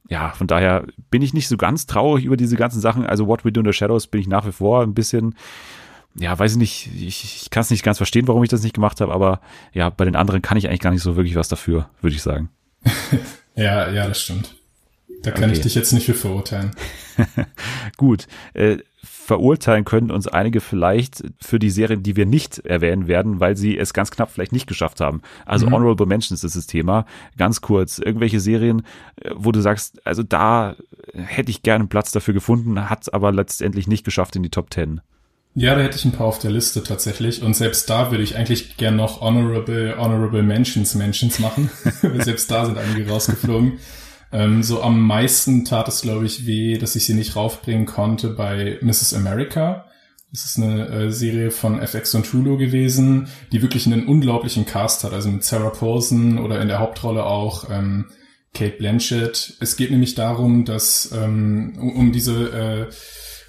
Ja, 0.08 0.30
von 0.30 0.46
daher 0.46 0.84
bin 1.10 1.22
ich 1.22 1.34
nicht 1.34 1.48
so 1.48 1.56
ganz 1.56 1.86
traurig 1.86 2.24
über 2.24 2.36
diese 2.36 2.56
ganzen 2.56 2.80
Sachen. 2.80 3.06
Also 3.06 3.26
What 3.26 3.44
We 3.44 3.52
Do 3.52 3.60
in 3.60 3.66
the 3.66 3.72
Shadows 3.72 4.06
bin 4.06 4.20
ich 4.20 4.28
nach 4.28 4.46
wie 4.46 4.52
vor 4.52 4.82
ein 4.82 4.94
bisschen 4.94 5.34
ja, 6.18 6.38
weiß 6.38 6.52
ich 6.52 6.58
nicht, 6.58 6.90
ich, 6.96 7.42
ich 7.42 7.50
kann 7.50 7.62
es 7.62 7.70
nicht 7.70 7.82
ganz 7.82 7.98
verstehen, 7.98 8.28
warum 8.28 8.42
ich 8.42 8.50
das 8.50 8.62
nicht 8.62 8.74
gemacht 8.74 9.00
habe, 9.00 9.12
aber 9.12 9.40
ja, 9.72 9.90
bei 9.90 10.04
den 10.04 10.16
anderen 10.16 10.42
kann 10.42 10.58
ich 10.58 10.68
eigentlich 10.68 10.80
gar 10.80 10.90
nicht 10.90 11.02
so 11.02 11.16
wirklich 11.16 11.36
was 11.36 11.48
dafür, 11.48 11.88
würde 12.00 12.16
ich 12.16 12.22
sagen. 12.22 12.50
ja, 13.54 13.90
ja, 13.90 14.06
das 14.06 14.20
stimmt. 14.20 14.54
Da 15.22 15.30
kann 15.30 15.44
okay. 15.44 15.54
ich 15.54 15.60
dich 15.60 15.74
jetzt 15.74 15.92
nicht 15.92 16.06
für 16.06 16.14
verurteilen. 16.14 16.70
Gut. 17.96 18.26
Äh, 18.54 18.78
verurteilen 19.02 19.84
können 19.84 20.10
uns 20.10 20.26
einige 20.26 20.60
vielleicht 20.60 21.22
für 21.40 21.58
die 21.58 21.70
Serien, 21.70 22.02
die 22.02 22.16
wir 22.16 22.24
nicht 22.24 22.58
erwähnen 22.60 23.08
werden, 23.08 23.40
weil 23.40 23.56
sie 23.56 23.76
es 23.76 23.92
ganz 23.92 24.10
knapp 24.10 24.30
vielleicht 24.30 24.52
nicht 24.52 24.66
geschafft 24.66 25.00
haben. 25.00 25.20
Also 25.44 25.66
mhm. 25.66 25.74
Honorable 25.74 26.06
Mentions 26.06 26.44
ist 26.44 26.56
das 26.56 26.66
Thema. 26.66 27.04
Ganz 27.36 27.60
kurz, 27.60 27.98
irgendwelche 27.98 28.40
Serien, 28.40 28.82
äh, 29.16 29.30
wo 29.34 29.52
du 29.52 29.60
sagst, 29.60 30.04
also 30.06 30.22
da 30.22 30.76
hätte 31.12 31.50
ich 31.50 31.62
gerne 31.62 31.82
einen 31.82 31.88
Platz 31.88 32.10
dafür 32.12 32.32
gefunden, 32.32 32.88
hat 32.88 33.02
es 33.02 33.08
aber 33.08 33.32
letztendlich 33.32 33.86
nicht 33.86 34.04
geschafft 34.04 34.36
in 34.36 34.42
die 34.42 34.50
Top 34.50 34.70
Ten. 34.70 35.00
Ja, 35.60 35.74
da 35.74 35.80
hätte 35.80 35.96
ich 35.96 36.04
ein 36.04 36.12
paar 36.12 36.28
auf 36.28 36.38
der 36.38 36.52
Liste 36.52 36.84
tatsächlich. 36.84 37.42
Und 37.42 37.54
selbst 37.54 37.90
da 37.90 38.12
würde 38.12 38.22
ich 38.22 38.36
eigentlich 38.36 38.76
gern 38.76 38.94
noch 38.94 39.20
Honorable, 39.20 39.96
Honorable 39.98 40.44
Mentions, 40.44 40.94
Mentions 40.94 41.40
machen. 41.40 41.68
selbst 42.20 42.48
da 42.48 42.64
sind 42.64 42.78
einige 42.78 43.10
rausgeflogen. 43.10 43.80
Ähm, 44.30 44.62
so 44.62 44.82
am 44.84 45.00
meisten 45.00 45.64
tat 45.64 45.88
es, 45.88 46.02
glaube 46.02 46.26
ich, 46.26 46.46
weh, 46.46 46.78
dass 46.78 46.94
ich 46.94 47.06
sie 47.06 47.14
nicht 47.14 47.34
raufbringen 47.34 47.86
konnte 47.86 48.28
bei 48.28 48.78
Mrs. 48.82 49.14
America. 49.14 49.86
Das 50.30 50.44
ist 50.44 50.58
eine 50.58 50.86
äh, 50.90 51.10
Serie 51.10 51.50
von 51.50 51.80
FX 51.80 52.14
und 52.14 52.32
Hulu 52.32 52.56
gewesen, 52.56 53.26
die 53.50 53.60
wirklich 53.60 53.86
einen 53.86 54.06
unglaublichen 54.06 54.64
Cast 54.64 55.02
hat. 55.02 55.12
Also 55.12 55.28
mit 55.28 55.42
Sarah 55.42 55.70
Paulson 55.70 56.38
oder 56.38 56.62
in 56.62 56.68
der 56.68 56.78
Hauptrolle 56.78 57.24
auch 57.24 57.68
ähm, 57.68 58.12
Kate 58.54 58.76
Blanchett. 58.78 59.54
Es 59.58 59.76
geht 59.76 59.90
nämlich 59.90 60.14
darum, 60.14 60.64
dass 60.64 61.10
ähm, 61.12 61.76
um, 61.80 61.96
um 61.96 62.12
diese 62.12 62.52
äh, 62.52 62.94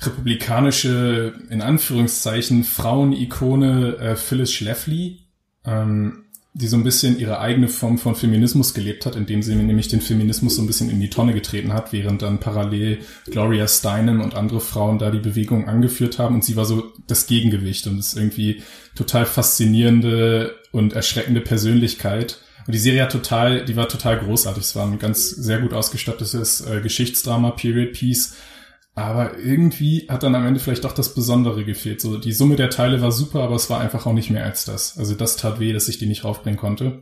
republikanische, 0.02 1.34
in 1.50 1.62
Anführungszeichen, 1.62 2.64
Frauenikone 2.64 3.98
äh, 3.98 4.16
Phyllis 4.16 4.54
Schlafly, 4.54 5.20
ähm, 5.66 6.26
die 6.54 6.68
so 6.68 6.78
ein 6.78 6.84
bisschen 6.84 7.20
ihre 7.20 7.40
eigene 7.40 7.68
Form 7.68 7.98
von 7.98 8.16
Feminismus 8.16 8.74
gelebt 8.74 9.06
hat, 9.06 9.16
indem 9.16 9.44
sie 9.44 9.56
nämlich 9.56 9.88
den 9.88 10.02
Feminismus 10.02 10.56
so 10.56 10.64
ein 10.64 10.68
bisschen 10.68 10.90
in 10.90 11.00
die 11.00 11.10
Tonne 11.10 11.34
getreten 11.34 11.74
hat, 11.74 11.94
während 11.94 12.22
dann 12.22 12.40
parallel 12.40 13.00
Gloria 13.26 13.68
Steinem 13.68 14.20
und 14.20 14.36
andere 14.36 14.60
Frauen 14.60 14.98
da 14.98 15.12
die 15.12 15.20
Bewegung 15.20 15.68
angeführt 15.68 16.18
haben 16.18 16.36
und 16.36 16.44
sie 16.44 16.56
war 16.56 16.66
so 16.66 16.92
das 17.08 17.28
Gegengewicht 17.28 17.86
und 17.88 18.00
ist 18.00 18.18
irgendwie 18.18 18.64
total 18.96 19.26
faszinierende 19.26 20.56
und 20.72 20.94
erschreckende 20.94 21.42
Persönlichkeit. 21.42 22.40
Und 22.66 22.74
die 22.74 22.80
Serie 22.80 23.04
hat 23.04 23.12
total, 23.12 23.66
die 23.66 23.76
war 23.76 23.88
total 23.88 24.20
großartig. 24.20 24.64
Es 24.64 24.76
war 24.76 24.86
ein 24.86 25.00
ganz 25.00 25.30
sehr 25.30 25.60
gut 25.60 25.74
ausgestattetes 25.74 26.62
äh, 26.62 26.82
Geschichtsdrama, 26.82 27.52
Period 27.52 27.94
Piece 27.94 28.36
aber 29.04 29.38
irgendwie 29.38 30.08
hat 30.10 30.24
dann 30.24 30.36
am 30.36 30.46
Ende 30.46 30.60
vielleicht 30.60 30.84
doch 30.84 30.94
das 30.94 31.14
Besondere 31.14 31.64
gefehlt. 31.66 32.02
So, 32.02 32.18
die 32.18 32.32
Summe 32.32 32.56
der 32.56 32.70
Teile 32.70 33.02
war 33.02 33.12
super, 33.12 33.42
aber 33.42 33.56
es 33.56 33.70
war 33.70 33.80
einfach 33.80 34.06
auch 34.06 34.14
nicht 34.14 34.30
mehr 34.30 34.44
als 34.44 34.66
das. 34.66 34.98
Also 34.98 35.16
das 35.16 35.36
tat 35.36 35.60
weh, 35.60 35.74
dass 35.74 35.88
ich 35.88 35.98
die 35.98 36.08
nicht 36.08 36.24
raufbringen 36.24 36.60
konnte. 36.60 37.02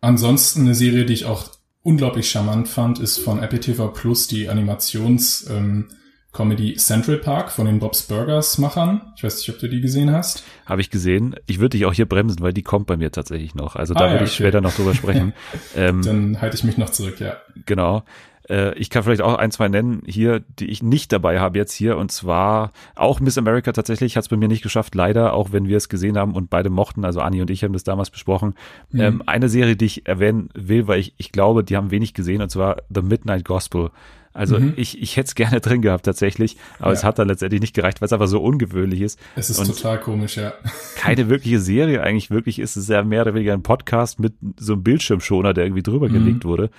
Ansonsten 0.00 0.62
eine 0.62 0.74
Serie, 0.74 1.04
die 1.04 1.14
ich 1.14 1.24
auch 1.24 1.50
unglaublich 1.82 2.28
charmant 2.28 2.68
fand, 2.68 2.98
ist 2.98 3.18
von 3.18 3.42
Apple 3.42 3.60
TV 3.60 3.88
Plus 3.88 4.26
die 4.26 4.48
Animations 4.48 5.48
ähm, 5.50 5.88
Comedy 6.34 6.74
Central 6.74 7.18
Park 7.18 7.52
von 7.52 7.66
den 7.66 7.78
Bob's 7.78 8.02
Burgers 8.02 8.58
Machern. 8.58 9.00
Ich 9.16 9.22
weiß 9.22 9.38
nicht, 9.38 9.50
ob 9.50 9.58
du 9.60 9.68
die 9.68 9.80
gesehen 9.80 10.10
hast. 10.10 10.44
Habe 10.66 10.80
ich 10.80 10.90
gesehen. 10.90 11.36
Ich 11.46 11.60
würde 11.60 11.78
dich 11.78 11.86
auch 11.86 11.94
hier 11.94 12.06
bremsen, 12.06 12.40
weil 12.40 12.52
die 12.52 12.62
kommt 12.62 12.86
bei 12.86 12.96
mir 12.96 13.12
tatsächlich 13.12 13.54
noch. 13.54 13.76
Also 13.76 13.94
da 13.94 14.06
ah, 14.06 14.10
würde 14.10 14.24
ja, 14.24 14.24
ich 14.24 14.34
später 14.34 14.60
noch 14.60 14.74
drüber 14.74 14.94
sprechen. 14.94 15.32
ähm, 15.76 16.02
Dann 16.02 16.40
halte 16.40 16.56
ich 16.56 16.64
mich 16.64 16.76
noch 16.76 16.90
zurück, 16.90 17.20
ja. 17.20 17.36
Genau. 17.64 18.02
Äh, 18.48 18.74
ich 18.78 18.90
kann 18.90 19.02
vielleicht 19.02 19.22
auch 19.22 19.34
ein, 19.34 19.50
zwei 19.50 19.68
nennen 19.68 20.02
hier, 20.06 20.40
die 20.58 20.66
ich 20.66 20.82
nicht 20.82 21.12
dabei 21.12 21.40
habe 21.40 21.58
jetzt 21.58 21.72
hier. 21.72 21.96
Und 21.96 22.12
zwar 22.12 22.72
auch 22.94 23.20
Miss 23.20 23.38
America 23.38 23.72
tatsächlich 23.72 24.16
hat 24.16 24.24
es 24.24 24.28
bei 24.28 24.36
mir 24.36 24.48
nicht 24.48 24.62
geschafft, 24.62 24.94
leider, 24.94 25.32
auch 25.32 25.52
wenn 25.52 25.68
wir 25.68 25.76
es 25.76 25.88
gesehen 25.88 26.18
haben 26.18 26.34
und 26.34 26.50
beide 26.50 26.70
mochten. 26.70 27.04
Also 27.04 27.20
Anni 27.20 27.40
und 27.40 27.50
ich 27.50 27.64
haben 27.64 27.72
das 27.72 27.84
damals 27.84 28.10
besprochen. 28.10 28.54
Mhm. 28.90 29.00
Ähm, 29.00 29.22
eine 29.26 29.48
Serie, 29.48 29.76
die 29.76 29.86
ich 29.86 30.06
erwähnen 30.06 30.50
will, 30.54 30.86
weil 30.86 31.00
ich, 31.00 31.14
ich 31.16 31.32
glaube, 31.32 31.64
die 31.64 31.76
haben 31.76 31.90
wenig 31.90 32.14
gesehen, 32.14 32.42
und 32.42 32.50
zwar 32.50 32.76
The 32.94 33.02
Midnight 33.02 33.44
Gospel. 33.44 33.90
Also 34.34 34.58
mhm. 34.58 34.72
ich, 34.74 35.00
ich 35.00 35.16
hätte 35.16 35.28
es 35.28 35.34
gerne 35.36 35.60
drin 35.62 35.80
gehabt 35.80 36.04
tatsächlich, 36.04 36.56
aber 36.80 36.88
ja. 36.88 36.94
es 36.94 37.04
hat 37.04 37.20
dann 37.20 37.28
letztendlich 37.28 37.60
nicht 37.60 37.74
gereicht, 37.74 38.00
weil 38.00 38.06
es 38.06 38.12
einfach 38.12 38.26
so 38.26 38.42
ungewöhnlich 38.42 39.00
ist. 39.00 39.18
Es 39.36 39.48
ist 39.48 39.60
und 39.60 39.68
total 39.68 40.00
komisch, 40.00 40.36
ja. 40.36 40.52
Keine 40.96 41.28
wirkliche 41.30 41.60
Serie 41.60 42.02
eigentlich 42.02 42.30
wirklich 42.30 42.58
ist 42.58 42.76
es 42.76 42.88
ja 42.88 43.04
mehr 43.04 43.22
oder 43.22 43.34
weniger 43.34 43.52
ein 43.52 43.62
Podcast 43.62 44.18
mit 44.18 44.34
so 44.58 44.72
einem 44.72 44.82
Bildschirmschoner, 44.82 45.54
der 45.54 45.64
irgendwie 45.64 45.84
drüber 45.84 46.08
mhm. 46.08 46.14
gelegt 46.14 46.44
wurde 46.44 46.70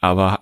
aber 0.00 0.40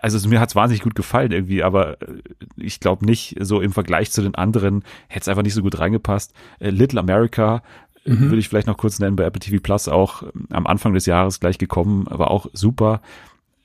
also 0.00 0.28
mir 0.28 0.40
hat's 0.40 0.54
wahnsinnig 0.54 0.82
gut 0.82 0.94
gefallen 0.94 1.32
irgendwie, 1.32 1.62
aber 1.62 2.00
äh, 2.02 2.22
ich 2.56 2.80
glaube 2.80 3.04
nicht 3.04 3.36
so 3.40 3.60
im 3.60 3.72
Vergleich 3.72 4.10
zu 4.10 4.22
den 4.22 4.34
anderen 4.34 4.82
hätte 5.08 5.22
es 5.22 5.28
einfach 5.28 5.42
nicht 5.42 5.54
so 5.54 5.62
gut 5.62 5.78
reingepasst. 5.78 6.32
Äh, 6.58 6.70
Little 6.70 7.00
America 7.00 7.62
äh, 8.04 8.10
mhm. 8.10 8.22
würde 8.22 8.38
ich 8.38 8.48
vielleicht 8.48 8.66
noch 8.66 8.78
kurz 8.78 8.98
nennen 8.98 9.16
bei 9.16 9.24
Apple 9.24 9.40
TV 9.40 9.58
Plus 9.62 9.88
auch 9.88 10.22
am 10.50 10.66
Anfang 10.66 10.94
des 10.94 11.06
Jahres 11.06 11.40
gleich 11.40 11.58
gekommen, 11.58 12.06
war 12.08 12.30
auch 12.30 12.46
super, 12.52 13.00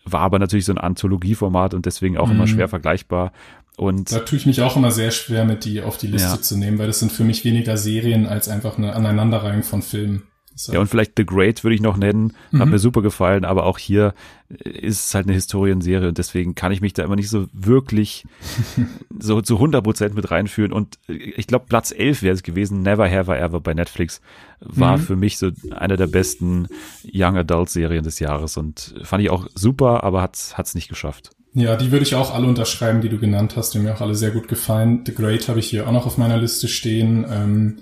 war 0.06 0.22
aber 0.22 0.40
natürlich 0.40 0.66
so 0.66 0.74
ein 0.74 0.78
Anthologieformat 0.78 1.74
und 1.74 1.86
deswegen 1.86 2.18
auch 2.18 2.28
mhm. 2.28 2.36
immer 2.36 2.48
schwer 2.48 2.68
vergleichbar. 2.68 3.32
Und 3.76 4.12
da 4.12 4.20
tue 4.20 4.38
ich 4.38 4.46
mich 4.46 4.62
auch 4.62 4.76
immer 4.76 4.92
sehr 4.92 5.10
schwer 5.12 5.46
mit 5.46 5.66
die 5.66 5.82
auf 5.82 5.98
die 5.98 6.08
Liste 6.08 6.36
ja. 6.36 6.42
zu 6.42 6.58
nehmen, 6.58 6.78
weil 6.78 6.88
das 6.88 7.00
sind 7.00 7.12
für 7.12 7.24
mich 7.24 7.44
weniger 7.44 7.78
Serien 7.78 8.28
als 8.28 8.48
einfach 8.48 8.78
eine 8.78 8.94
Aneinanderreihung 8.94 9.64
von 9.64 9.82
Filmen. 9.82 10.24
So. 10.56 10.74
Ja, 10.74 10.80
und 10.80 10.88
vielleicht 10.88 11.14
The 11.18 11.26
Great 11.26 11.64
würde 11.64 11.76
ich 11.76 11.82
noch 11.82 11.98
nennen. 11.98 12.34
Hat 12.54 12.66
mhm. 12.66 12.72
mir 12.72 12.80
super 12.80 13.02
gefallen, 13.02 13.46
aber 13.46 13.66
auch 13.66 13.78
hier 13.78 14.14
ist 14.50 15.08
es 15.08 15.16
halt 15.16 15.26
eine 15.26 15.34
Historienserie 15.34 16.08
und 16.08 16.18
deswegen 16.18 16.54
kann 16.54 16.72
ich 16.72 16.82
mich 16.82 16.94
da 16.94 17.04
immer 17.04 17.16
nicht 17.16 17.30
so 17.30 17.48
wirklich 17.54 18.26
so 19.20 19.42
zu 19.42 19.56
100 19.56 19.84
Prozent 19.84 20.16
mit 20.16 20.30
reinführen. 20.30 20.72
Und 20.72 21.00
ich 21.08 21.48
glaube, 21.48 21.66
Platz 21.68 21.92
11 21.92 22.22
wäre 22.22 22.36
es 22.36 22.44
gewesen. 22.44 22.82
Never 22.82 23.10
Have 23.10 23.32
I 23.32 23.40
Ever 23.40 23.60
bei 23.60 23.74
Netflix 23.74 24.22
war 24.60 24.98
mhm. 24.98 25.02
für 25.02 25.16
mich 25.16 25.38
so 25.38 25.52
einer 25.72 25.98
der 25.98 26.08
besten 26.08 26.68
Young 27.12 27.38
Adult 27.38 27.70
Serien 27.70 28.04
des 28.04 28.20
Jahres 28.20 28.58
und 28.58 28.96
fand 29.04 29.24
ich 29.24 29.30
auch 29.30 29.48
super, 29.56 30.04
aber 30.04 30.22
hat's 30.22 30.58
hat's 30.58 30.76
nicht 30.76 30.88
geschafft. 30.88 31.32
Ja, 31.56 31.76
die 31.76 31.92
würde 31.92 32.04
ich 32.04 32.16
auch 32.16 32.34
alle 32.34 32.48
unterschreiben, 32.48 33.02
die 33.02 33.10
du 33.10 33.20
genannt 33.20 33.56
hast, 33.56 33.74
die 33.74 33.80
mir 33.80 33.94
auch 33.94 34.02
alle 34.02 34.16
sehr 34.16 34.32
gut 34.32 34.48
gefallen. 34.48 35.04
The 35.06 35.14
Great 35.14 35.48
habe 35.48 35.60
ich 35.60 35.68
hier 35.68 35.88
auch 35.88 35.92
noch 35.92 36.08
auf 36.08 36.18
meiner 36.18 36.38
Liste 36.38 36.68
stehen. 36.68 37.26
Ähm, 37.30 37.80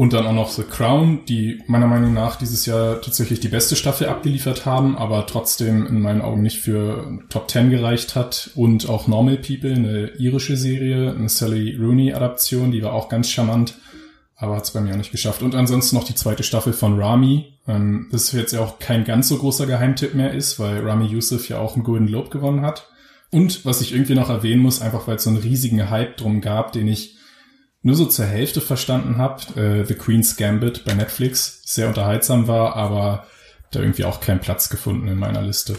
und 0.00 0.14
dann 0.14 0.26
auch 0.26 0.32
noch 0.32 0.48
The 0.48 0.62
Crown, 0.62 1.26
die 1.28 1.60
meiner 1.66 1.86
Meinung 1.86 2.14
nach 2.14 2.36
dieses 2.36 2.64
Jahr 2.64 3.02
tatsächlich 3.02 3.38
die 3.38 3.48
beste 3.48 3.76
Staffel 3.76 4.08
abgeliefert 4.08 4.64
haben, 4.64 4.96
aber 4.96 5.26
trotzdem 5.26 5.86
in 5.86 6.00
meinen 6.00 6.22
Augen 6.22 6.40
nicht 6.40 6.60
für 6.60 7.18
Top 7.28 7.48
Ten 7.48 7.68
gereicht 7.68 8.16
hat. 8.16 8.48
Und 8.54 8.88
auch 8.88 9.08
Normal 9.08 9.36
People, 9.36 9.74
eine 9.74 10.12
irische 10.16 10.56
Serie, 10.56 11.14
eine 11.14 11.28
Sally 11.28 11.76
Rooney 11.76 12.14
Adaption, 12.14 12.70
die 12.70 12.82
war 12.82 12.94
auch 12.94 13.10
ganz 13.10 13.28
charmant. 13.28 13.74
aber 14.36 14.56
hat 14.56 14.64
es 14.64 14.70
bei 14.70 14.80
mir 14.80 14.94
auch 14.94 14.96
nicht 14.96 15.12
geschafft. 15.12 15.42
Und 15.42 15.54
ansonsten 15.54 15.96
noch 15.96 16.04
die 16.04 16.14
zweite 16.14 16.44
Staffel 16.44 16.72
von 16.72 16.98
Rami, 16.98 17.52
ähm, 17.68 18.08
das 18.10 18.32
jetzt 18.32 18.54
ja 18.54 18.60
auch 18.60 18.78
kein 18.78 19.04
ganz 19.04 19.28
so 19.28 19.36
großer 19.36 19.66
Geheimtipp 19.66 20.14
mehr 20.14 20.32
ist, 20.32 20.58
weil 20.58 20.80
Rami 20.80 21.08
Youssef 21.08 21.46
ja 21.50 21.58
auch 21.58 21.74
einen 21.74 21.84
Golden 21.84 22.06
Globe 22.06 22.30
gewonnen 22.30 22.62
hat. 22.62 22.88
Und 23.30 23.66
was 23.66 23.82
ich 23.82 23.92
irgendwie 23.92 24.14
noch 24.14 24.30
erwähnen 24.30 24.62
muss, 24.62 24.80
einfach 24.80 25.06
weil 25.06 25.16
es 25.16 25.24
so 25.24 25.30
einen 25.30 25.40
riesigen 25.40 25.90
Hype 25.90 26.16
drum 26.16 26.40
gab, 26.40 26.72
den 26.72 26.88
ich 26.88 27.19
nur 27.82 27.94
so 27.94 28.06
zur 28.06 28.26
Hälfte 28.26 28.60
verstanden 28.60 29.18
habe, 29.18 29.60
äh, 29.60 29.84
The 29.84 29.94
Queen's 29.94 30.36
Gambit 30.36 30.84
bei 30.84 30.94
Netflix, 30.94 31.62
sehr 31.64 31.88
unterhaltsam 31.88 32.46
war, 32.46 32.76
aber 32.76 33.26
da 33.70 33.80
irgendwie 33.80 34.04
auch 34.04 34.20
keinen 34.20 34.40
Platz 34.40 34.68
gefunden 34.68 35.08
in 35.08 35.18
meiner 35.18 35.42
Liste. 35.42 35.76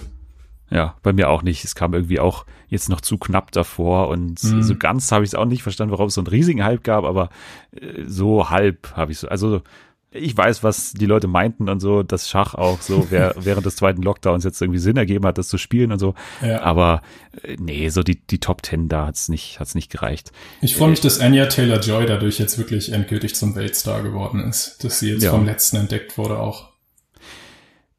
Ja, 0.70 0.96
bei 1.04 1.12
mir 1.12 1.30
auch 1.30 1.44
nicht. 1.44 1.66
Es 1.66 1.76
kam 1.76 1.94
irgendwie 1.94 2.22
auch 2.22 2.46
jetzt 2.70 2.88
noch 2.88 3.02
zu 3.02 3.18
knapp 3.18 3.52
davor 3.52 4.08
und 4.08 4.42
mhm. 4.42 4.64
so 4.64 4.76
ganz 4.78 5.12
habe 5.12 5.26
ich 5.26 5.32
es 5.32 5.36
auch 5.36 5.46
nicht 5.46 5.64
verstanden, 5.64 5.92
warum 5.92 6.08
es 6.08 6.14
so 6.14 6.22
einen 6.22 6.28
riesigen 6.28 6.64
Hype 6.64 6.84
gab, 6.84 7.04
aber 7.04 7.30
äh, 7.74 8.04
so 8.08 8.50
halb 8.50 8.96
habe 8.96 9.12
ich 9.12 9.20
so. 9.20 9.28
Also 9.28 9.62
ich 10.14 10.36
weiß, 10.36 10.62
was 10.62 10.92
die 10.92 11.06
Leute 11.06 11.28
meinten 11.28 11.70
und 11.70 11.80
so, 11.80 12.04
dass 12.04 12.30
Schach 12.30 12.54
auch 12.54 12.82
so 12.82 13.08
wer, 13.10 13.34
während 13.40 13.66
des 13.66 13.78
zweiten 13.78 14.02
Lockdowns 14.02 14.44
jetzt 14.44 14.62
irgendwie 14.62 14.80
Sinn 14.80 14.98
ergeben 14.98 15.26
hat, 15.26 15.38
das 15.38 15.48
zu 15.48 15.58
spielen 15.58 15.92
und 15.92 16.00
so. 16.00 16.16
Ja. 16.42 16.62
Aber 16.62 17.02
äh, 17.44 17.56
nee, 17.60 17.88
so 17.90 18.04
die, 18.04 18.20
die 18.20 18.40
Top 18.40 18.62
Ten 18.62 18.90
da 18.90 19.08
hat's 19.08 19.30
nicht, 19.30 19.60
hat's 19.60 19.74
nicht 19.74 19.90
gereicht. 19.90 20.32
Ich 20.62 20.76
freue 20.76 20.90
mich, 20.90 21.00
äh, 21.00 21.04
dass 21.04 21.20
Anya 21.20 21.46
Taylor-Joy 21.46 22.06
dadurch 22.06 22.40
jetzt 22.40 22.58
wirklich 22.58 22.92
endgültig 22.92 23.36
zum 23.36 23.56
Weltstar 23.56 24.04
geworden 24.04 24.42
ist, 24.42 24.84
dass 24.84 25.00
sie 25.00 25.12
jetzt 25.12 25.24
ja. 25.24 25.32
vom 25.32 25.46
letzten 25.46 25.78
entdeckt 25.78 26.18
wurde 26.18 26.38
auch. 26.40 26.71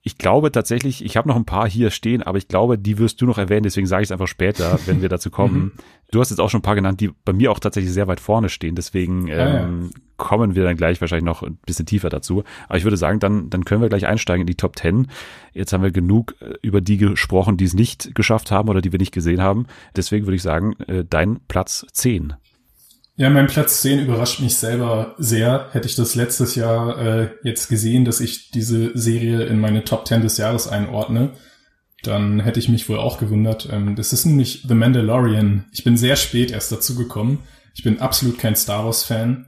Ich 0.04 0.18
glaube 0.18 0.50
tatsächlich, 0.50 1.04
ich 1.04 1.16
habe 1.16 1.28
noch 1.28 1.36
ein 1.36 1.44
paar 1.44 1.68
hier 1.68 1.90
stehen, 1.90 2.24
aber 2.24 2.36
ich 2.36 2.48
glaube, 2.48 2.76
die 2.76 2.98
wirst 2.98 3.20
du 3.20 3.26
noch 3.26 3.38
erwähnen, 3.38 3.62
deswegen 3.62 3.86
sage 3.86 4.02
ich 4.02 4.08
es 4.08 4.12
einfach 4.12 4.26
später, 4.26 4.80
wenn 4.86 5.00
wir 5.00 5.08
dazu 5.08 5.30
kommen. 5.30 5.54
Mhm. 5.54 5.72
Du 6.10 6.20
hast 6.20 6.30
jetzt 6.30 6.40
auch 6.40 6.50
schon 6.50 6.58
ein 6.58 6.62
paar 6.62 6.74
genannt, 6.74 7.00
die 7.00 7.10
bei 7.24 7.32
mir 7.32 7.52
auch 7.52 7.60
tatsächlich 7.60 7.92
sehr 7.92 8.08
weit 8.08 8.18
vorne 8.18 8.48
stehen, 8.48 8.74
deswegen 8.74 9.28
ähm, 9.28 9.90
ja. 9.94 10.00
kommen 10.16 10.56
wir 10.56 10.64
dann 10.64 10.76
gleich 10.76 11.00
wahrscheinlich 11.00 11.24
noch 11.24 11.42
ein 11.44 11.56
bisschen 11.64 11.86
tiefer 11.86 12.10
dazu. 12.10 12.42
Aber 12.68 12.76
ich 12.76 12.84
würde 12.84 12.96
sagen, 12.96 13.20
dann, 13.20 13.48
dann 13.48 13.64
können 13.64 13.80
wir 13.80 13.88
gleich 13.88 14.06
einsteigen 14.06 14.42
in 14.42 14.46
die 14.48 14.56
Top 14.56 14.76
10. 14.76 15.06
Jetzt 15.52 15.72
haben 15.72 15.84
wir 15.84 15.92
genug 15.92 16.34
äh, 16.40 16.54
über 16.62 16.80
die 16.80 16.96
gesprochen, 16.96 17.56
die 17.56 17.64
es 17.64 17.74
nicht 17.74 18.14
geschafft 18.14 18.50
haben 18.50 18.68
oder 18.68 18.80
die 18.80 18.90
wir 18.90 18.98
nicht 18.98 19.14
gesehen 19.14 19.40
haben. 19.40 19.66
Deswegen 19.94 20.26
würde 20.26 20.36
ich 20.36 20.42
sagen, 20.42 20.74
äh, 20.88 21.04
dein 21.08 21.38
Platz 21.46 21.86
10. 21.92 22.34
Ja, 23.22 23.30
mein 23.30 23.46
Platz 23.46 23.82
10 23.82 24.00
überrascht 24.00 24.40
mich 24.40 24.56
selber 24.56 25.14
sehr. 25.16 25.68
Hätte 25.70 25.86
ich 25.86 25.94
das 25.94 26.16
letztes 26.16 26.56
Jahr 26.56 26.98
äh, 26.98 27.28
jetzt 27.44 27.68
gesehen, 27.68 28.04
dass 28.04 28.18
ich 28.18 28.50
diese 28.50 28.90
Serie 28.98 29.44
in 29.44 29.60
meine 29.60 29.84
Top 29.84 30.08
10 30.08 30.22
des 30.22 30.38
Jahres 30.38 30.66
einordne, 30.66 31.30
dann 32.02 32.40
hätte 32.40 32.58
ich 32.58 32.68
mich 32.68 32.88
wohl 32.88 32.98
auch 32.98 33.18
gewundert. 33.18 33.68
Ähm, 33.70 33.94
das 33.94 34.12
ist 34.12 34.24
nämlich 34.24 34.64
The 34.66 34.74
Mandalorian. 34.74 35.66
Ich 35.70 35.84
bin 35.84 35.96
sehr 35.96 36.16
spät 36.16 36.50
erst 36.50 36.72
dazu 36.72 36.96
gekommen. 36.96 37.44
Ich 37.76 37.84
bin 37.84 38.00
absolut 38.00 38.40
kein 38.40 38.56
Star 38.56 38.86
Wars-Fan. 38.86 39.46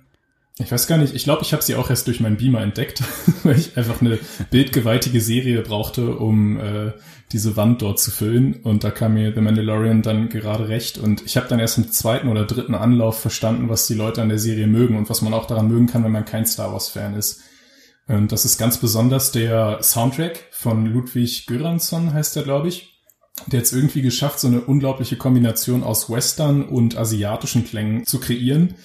Ich 0.56 0.70
weiß 0.70 0.86
gar 0.86 0.98
nicht, 0.98 1.14
ich 1.14 1.24
glaube, 1.24 1.42
ich 1.42 1.52
habe 1.52 1.64
sie 1.64 1.74
auch 1.74 1.90
erst 1.90 2.06
durch 2.06 2.20
meinen 2.20 2.36
Beamer 2.36 2.60
entdeckt, 2.60 3.02
weil 3.42 3.58
ich 3.58 3.76
einfach 3.76 4.00
eine 4.00 4.20
bildgewaltige 4.50 5.20
Serie 5.20 5.62
brauchte, 5.62 6.16
um 6.16 6.60
äh, 6.60 6.92
diese 7.32 7.56
Wand 7.56 7.82
dort 7.82 7.98
zu 7.98 8.12
füllen. 8.12 8.62
Und 8.62 8.84
da 8.84 8.92
kam 8.92 9.14
mir 9.14 9.34
The 9.34 9.40
Mandalorian 9.40 10.02
dann 10.02 10.28
gerade 10.28 10.68
recht. 10.68 10.96
Und 10.96 11.26
ich 11.26 11.36
habe 11.36 11.48
dann 11.48 11.58
erst 11.58 11.78
im 11.78 11.90
zweiten 11.90 12.28
oder 12.28 12.44
dritten 12.44 12.76
Anlauf 12.76 13.18
verstanden, 13.18 13.68
was 13.68 13.88
die 13.88 13.94
Leute 13.94 14.22
an 14.22 14.28
der 14.28 14.38
Serie 14.38 14.68
mögen 14.68 14.96
und 14.96 15.10
was 15.10 15.22
man 15.22 15.34
auch 15.34 15.46
daran 15.46 15.66
mögen 15.66 15.88
kann, 15.88 16.04
wenn 16.04 16.12
man 16.12 16.24
kein 16.24 16.46
Star 16.46 16.72
Wars-Fan 16.72 17.14
ist. 17.14 17.40
Und 18.06 18.30
das 18.30 18.44
ist 18.44 18.56
ganz 18.56 18.78
besonders 18.78 19.32
der 19.32 19.82
Soundtrack 19.82 20.50
von 20.52 20.86
Ludwig 20.86 21.46
Göransson, 21.46 22.12
heißt 22.12 22.36
er, 22.36 22.44
glaube 22.44 22.68
ich. 22.68 23.00
Der 23.48 23.58
jetzt 23.58 23.72
irgendwie 23.72 24.02
geschafft, 24.02 24.38
so 24.38 24.46
eine 24.46 24.60
unglaubliche 24.60 25.16
Kombination 25.16 25.82
aus 25.82 26.08
Western 26.08 26.62
und 26.62 26.96
asiatischen 26.96 27.64
Klängen 27.64 28.06
zu 28.06 28.20
kreieren 28.20 28.76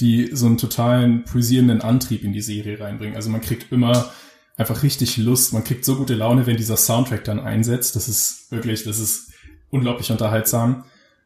die 0.00 0.30
so 0.32 0.46
einen 0.46 0.58
totalen 0.58 1.24
pulsierenden 1.24 1.80
Antrieb 1.80 2.24
in 2.24 2.32
die 2.32 2.40
Serie 2.40 2.80
reinbringen. 2.80 3.16
Also 3.16 3.30
man 3.30 3.40
kriegt 3.40 3.72
immer 3.72 4.10
einfach 4.56 4.82
richtig 4.82 5.16
Lust, 5.16 5.52
man 5.52 5.64
kriegt 5.64 5.84
so 5.84 5.96
gute 5.96 6.14
Laune, 6.14 6.46
wenn 6.46 6.56
dieser 6.56 6.76
Soundtrack 6.76 7.24
dann 7.24 7.40
einsetzt. 7.40 7.96
Das 7.96 8.08
ist 8.08 8.50
wirklich, 8.50 8.84
das 8.84 8.98
ist 8.98 9.32
unglaublich 9.70 10.10
unterhaltsam. 10.10 10.84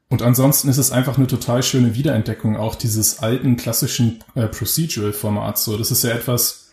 Und 0.09 0.23
ansonsten 0.23 0.69
ist 0.69 0.79
es 0.79 0.93
einfach 0.93 1.19
eine 1.19 1.27
total 1.27 1.63
schöne 1.63 1.97
Wiederentdeckung 1.97 2.57
auch 2.57 2.77
dieses 2.77 3.19
alten 3.19 3.57
klassischen 3.57 4.23
äh, 4.35 4.47
Procedural-Formats. 4.47 5.65
So, 5.65 5.77
das 5.77 5.91
ist 5.91 6.05
ja 6.05 6.11
etwas, 6.11 6.71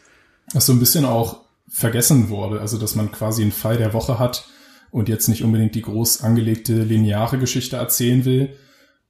was 0.53 0.67
so 0.67 0.73
ein 0.73 0.79
bisschen 0.79 1.05
auch 1.05 1.41
vergessen 1.67 2.29
wurde. 2.29 2.62
Also, 2.62 2.77
dass 2.77 2.93
man 2.93 3.12
quasi 3.12 3.41
einen 3.41 3.51
Fall 3.51 3.77
der 3.77 3.93
Woche 3.93 4.19
hat 4.19 4.47
und 4.91 5.09
jetzt 5.09 5.27
nicht 5.27 5.43
unbedingt 5.43 5.73
die 5.73 5.81
groß 5.81 6.21
angelegte 6.21 6.83
lineare 6.83 7.39
Geschichte 7.39 7.77
erzählen 7.77 8.23
will, 8.25 8.55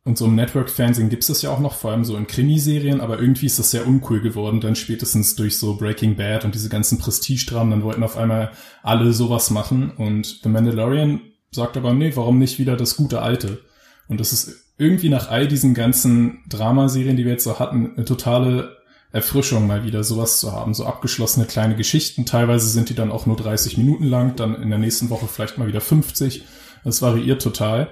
und 0.05 0.17
so 0.17 0.25
im 0.25 0.35
Network-Fernsehen 0.35 1.09
gibt 1.09 1.23
es 1.23 1.27
das 1.27 1.41
ja 1.41 1.49
auch 1.49 1.59
noch, 1.59 1.75
vor 1.75 1.91
allem 1.91 2.03
so 2.03 2.17
in 2.17 2.27
Krimiserien, 2.27 2.99
aber 2.99 3.19
irgendwie 3.19 3.45
ist 3.45 3.59
das 3.59 3.71
sehr 3.71 3.87
uncool 3.87 4.19
geworden, 4.19 4.59
dann 4.59 4.75
spätestens 4.75 5.35
durch 5.35 5.57
so 5.57 5.77
Breaking 5.77 6.15
Bad 6.15 6.43
und 6.43 6.55
diese 6.55 6.69
ganzen 6.69 6.97
Prestige-Dramen, 6.97 7.71
dann 7.71 7.83
wollten 7.83 8.03
auf 8.03 8.17
einmal 8.17 8.51
alle 8.81 9.13
sowas 9.13 9.49
machen 9.49 9.91
und 9.91 10.41
The 10.43 10.49
Mandalorian 10.49 11.21
sagt 11.51 11.77
aber, 11.77 11.93
nee, 11.93 12.11
warum 12.15 12.39
nicht 12.39 12.59
wieder 12.59 12.75
das 12.75 12.97
gute 12.97 13.21
Alte? 13.21 13.61
Und 14.07 14.19
das 14.19 14.33
ist 14.33 14.63
irgendwie 14.77 15.09
nach 15.09 15.29
all 15.29 15.47
diesen 15.47 15.73
ganzen 15.73 16.43
Dramaserien, 16.49 17.15
die 17.15 17.25
wir 17.25 17.33
jetzt 17.33 17.43
so 17.43 17.59
hatten, 17.59 17.93
eine 17.95 18.05
totale 18.05 18.77
Erfrischung 19.11 19.67
mal 19.67 19.85
wieder 19.85 20.03
sowas 20.03 20.39
zu 20.39 20.51
haben. 20.51 20.73
So 20.73 20.85
abgeschlossene 20.85 21.45
kleine 21.45 21.75
Geschichten. 21.75 22.25
Teilweise 22.25 22.67
sind 22.67 22.89
die 22.89 22.95
dann 22.95 23.11
auch 23.11 23.27
nur 23.27 23.37
30 23.37 23.77
Minuten 23.77 24.05
lang, 24.05 24.35
dann 24.35 24.61
in 24.61 24.69
der 24.69 24.79
nächsten 24.79 25.09
Woche 25.11 25.27
vielleicht 25.27 25.57
mal 25.57 25.67
wieder 25.67 25.81
50. 25.81 26.43
Das 26.83 27.01
variiert 27.01 27.41
total. 27.41 27.89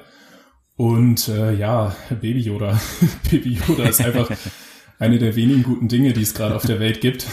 Und 0.81 1.27
äh, 1.27 1.53
ja, 1.53 1.95
Baby 2.09 2.39
Yoda. 2.39 2.81
Baby 3.29 3.59
Yoda 3.67 3.83
ist 3.83 4.01
einfach 4.01 4.31
eine 4.97 5.19
der 5.19 5.35
wenigen 5.35 5.61
guten 5.61 5.87
Dinge, 5.87 6.11
die 6.11 6.23
es 6.23 6.33
gerade 6.33 6.55
auf 6.55 6.65
der 6.65 6.79
Welt 6.79 7.01
gibt, 7.01 7.27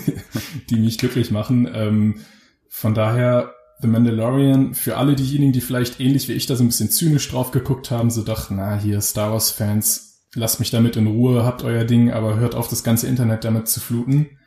die 0.70 0.76
mich 0.76 0.98
glücklich 0.98 1.32
machen. 1.32 1.68
Ähm, 1.74 2.20
von 2.68 2.94
daher 2.94 3.52
The 3.80 3.88
Mandalorian, 3.88 4.74
für 4.74 4.96
alle 4.96 5.16
diejenigen, 5.16 5.52
die 5.52 5.60
vielleicht 5.60 5.98
ähnlich 5.98 6.28
wie 6.28 6.34
ich 6.34 6.46
da 6.46 6.54
so 6.54 6.62
ein 6.62 6.68
bisschen 6.68 6.88
zynisch 6.88 7.28
drauf 7.28 7.50
geguckt 7.50 7.90
haben, 7.90 8.12
so 8.12 8.22
dachten, 8.22 8.54
na 8.58 8.78
hier 8.78 9.00
Star 9.00 9.32
Wars 9.32 9.50
Fans, 9.50 10.22
lasst 10.36 10.60
mich 10.60 10.70
damit 10.70 10.94
in 10.94 11.08
Ruhe, 11.08 11.44
habt 11.44 11.64
euer 11.64 11.82
Ding, 11.82 12.12
aber 12.12 12.36
hört 12.36 12.54
auf, 12.54 12.68
das 12.68 12.84
ganze 12.84 13.08
Internet 13.08 13.42
damit 13.42 13.66
zu 13.66 13.80
fluten. 13.80 14.38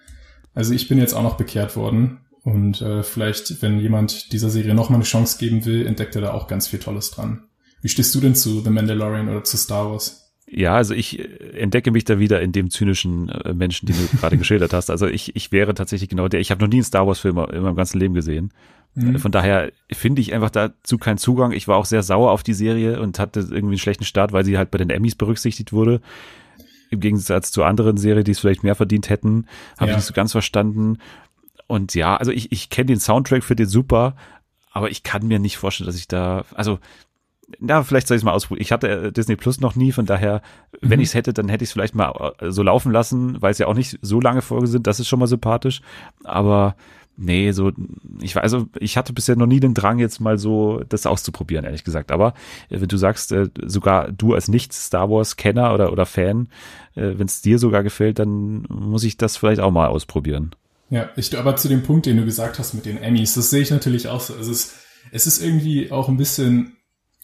Also 0.54 0.74
ich 0.74 0.88
bin 0.88 1.00
jetzt 1.00 1.14
auch 1.14 1.24
noch 1.24 1.36
bekehrt 1.36 1.76
worden 1.76 2.22
und 2.44 2.82
äh, 2.82 3.04
vielleicht, 3.04 3.62
wenn 3.62 3.78
jemand 3.78 4.32
dieser 4.32 4.50
Serie 4.50 4.74
noch 4.74 4.90
mal 4.90 4.96
eine 4.96 5.04
Chance 5.04 5.38
geben 5.38 5.66
will, 5.66 5.86
entdeckt 5.86 6.16
er 6.16 6.22
da 6.22 6.32
auch 6.32 6.48
ganz 6.48 6.68
viel 6.68 6.80
Tolles 6.80 7.12
dran. 7.12 7.47
Wie 7.82 7.90
stehst 7.90 8.14
du 8.16 8.20
denn 8.20 8.36
zu 8.36 8.62
The 8.62 8.70
Mandalorian 8.70 9.30
oder 9.30 9.44
zu 9.44 9.58
Star 9.58 9.92
Wars? 9.92 10.24
Ja, 10.50 10.76
also 10.76 10.94
ich 10.94 11.20
entdecke 11.56 11.92
mich 11.92 12.06
da 12.06 12.20
wieder 12.20 12.42
in 12.42 12.54
dem 12.54 12.70
zynischen 12.70 13.30
äh, 13.30 13.54
Menschen, 13.54 13.86
den 13.86 13.96
du 13.98 14.18
gerade 14.18 14.38
geschildert 14.38 14.74
hast. 14.74 14.90
Also 14.90 15.08
ich, 15.08 15.36
ich 15.36 15.52
wäre 15.52 15.74
tatsächlich 15.74 16.10
genau 16.10 16.28
der. 16.28 16.40
Ich 16.40 16.52
habe 16.52 16.62
noch 16.62 16.70
nie 16.70 16.78
einen 16.78 16.84
Star 16.84 17.06
Wars-Film 17.06 17.38
in 17.52 17.64
meinem 17.64 17.76
ganzen 17.76 18.00
Leben 18.00 18.14
gesehen. 18.14 18.54
Mhm. 18.96 19.20
Von 19.20 19.32
daher 19.32 19.72
finde 19.92 20.22
ich 20.22 20.34
einfach 20.34 20.50
dazu 20.50 20.98
keinen 20.98 21.18
Zugang. 21.18 21.52
Ich 21.52 21.68
war 21.68 21.78
auch 21.78 21.86
sehr 21.86 22.02
sauer 22.02 22.32
auf 22.32 22.44
die 22.44 22.54
Serie 22.54 23.00
und 23.02 23.20
hatte 23.20 23.42
irgendwie 23.42 23.60
einen 23.60 23.78
schlechten 23.78 24.06
Start, 24.06 24.32
weil 24.32 24.46
sie 24.46 24.58
halt 24.58 24.72
bei 24.72 24.78
den 24.78 24.90
Emmys 24.90 25.16
berücksichtigt 25.16 25.74
wurde. 25.74 26.02
Im 26.90 27.02
Gegensatz 27.02 27.52
zu 27.52 27.64
anderen 27.64 27.98
Serien, 27.98 28.24
die 28.24 28.32
es 28.32 28.40
vielleicht 28.40 28.64
mehr 28.64 28.76
verdient 28.76 29.10
hätten, 29.10 29.46
habe 29.78 29.92
ja. 29.92 29.92
ich 29.92 29.98
nicht 29.98 30.08
so 30.08 30.14
ganz 30.14 30.32
verstanden. 30.32 31.00
Und 31.68 31.94
ja, 31.94 32.16
also 32.16 32.32
ich, 32.32 32.52
ich 32.54 32.70
kenne 32.70 32.86
den 32.86 33.00
Soundtrack, 33.00 33.44
für 33.44 33.58
den 33.58 33.68
super, 33.68 34.16
aber 34.72 34.90
ich 34.90 35.04
kann 35.04 35.28
mir 35.28 35.40
nicht 35.40 35.58
vorstellen, 35.58 35.88
dass 35.88 35.98
ich 35.98 36.08
da, 36.08 36.46
also 36.56 36.80
na, 37.60 37.84
vielleicht 37.84 38.08
soll 38.08 38.16
ich 38.16 38.22
es 38.22 38.26
mal 38.26 38.34
ausprobieren. 38.34 38.62
Ich 38.62 38.72
hatte 38.72 38.90
äh, 38.90 39.12
Disney 39.12 39.36
Plus 39.36 39.62
noch 39.62 39.76
nie, 39.76 39.92
von 39.92 40.06
daher, 40.06 40.42
mhm. 40.82 40.90
wenn 40.90 41.00
ich 41.00 41.10
es 41.10 41.14
hätte, 41.14 41.34
dann 41.34 41.50
hätte 41.50 41.64
ich 41.64 41.70
es 41.70 41.74
vielleicht 41.74 41.96
mal 41.96 42.34
äh, 42.40 42.52
so 42.52 42.64
laufen 42.64 42.92
lassen, 42.92 43.42
weil 43.42 43.52
es 43.52 43.58
ja 43.58 43.68
auch 43.68 43.74
nicht 43.74 43.98
so 44.02 44.20
lange 44.20 44.42
Folgen 44.42 44.68
sind. 44.68 44.88
Das 44.88 45.00
ist 45.00 45.08
schon 45.08 45.20
mal 45.20 45.28
sympathisch. 45.28 45.82
Aber 46.24 46.76
nee, 47.16 47.52
so, 47.52 47.72
ich 48.22 48.36
weiß, 48.36 48.44
also 48.44 48.68
ich 48.80 48.98
hatte 48.98 49.14
bisher 49.14 49.38
noch 49.38 49.46
nie 49.46 49.60
den 49.60 49.74
Drang, 49.74 50.00
jetzt 50.00 50.20
mal 50.20 50.38
so 50.38 50.84
das 50.90 51.06
auszuprobieren, 51.06 51.66
ehrlich 51.66 51.86
gesagt. 51.86 52.12
Aber 52.12 52.34
äh, 52.70 52.82
wenn 52.82 52.90
du 52.90 52.98
sagst, 52.98 53.34
sogar 53.66 54.12
du 54.12 54.34
als 54.34 54.50
Nicht-Star 54.50 55.10
Wars-Kenner 55.10 55.74
oder, 55.74 55.92
oder 55.92 56.06
Fan, 56.06 56.50
wenn 56.96 57.28
es 57.28 57.44
dir 57.44 57.60
sogar 57.60 57.84
gefällt, 57.84 58.18
dann 58.18 58.66
muss 58.70 59.04
ich 59.04 59.18
das 59.18 59.38
vielleicht 59.38 59.62
auch 59.62 59.70
mal 59.70 59.88
ausprobieren. 59.88 60.56
Ja, 60.90 61.10
ich, 61.16 61.38
aber 61.38 61.56
zu 61.56 61.68
dem 61.68 61.84
Punkt, 61.84 62.08
den 62.08 62.18
du 62.18 62.26
gesagt 62.26 62.58
hast 62.58 62.74
mit 62.74 62.86
den 62.86 62.98
Emmys, 62.98 63.36
das 63.36 63.52
sehe 63.52 63.62
ich 63.62 63.70
natürlich 63.70 64.08
auch 64.08 64.22
so. 64.22 64.34
Also 64.34 64.52
es, 64.52 64.74
es 65.12 65.28
ist 65.28 65.44
irgendwie 65.44 65.92
auch 65.92 66.10
ein 66.10 66.18
bisschen 66.18 66.77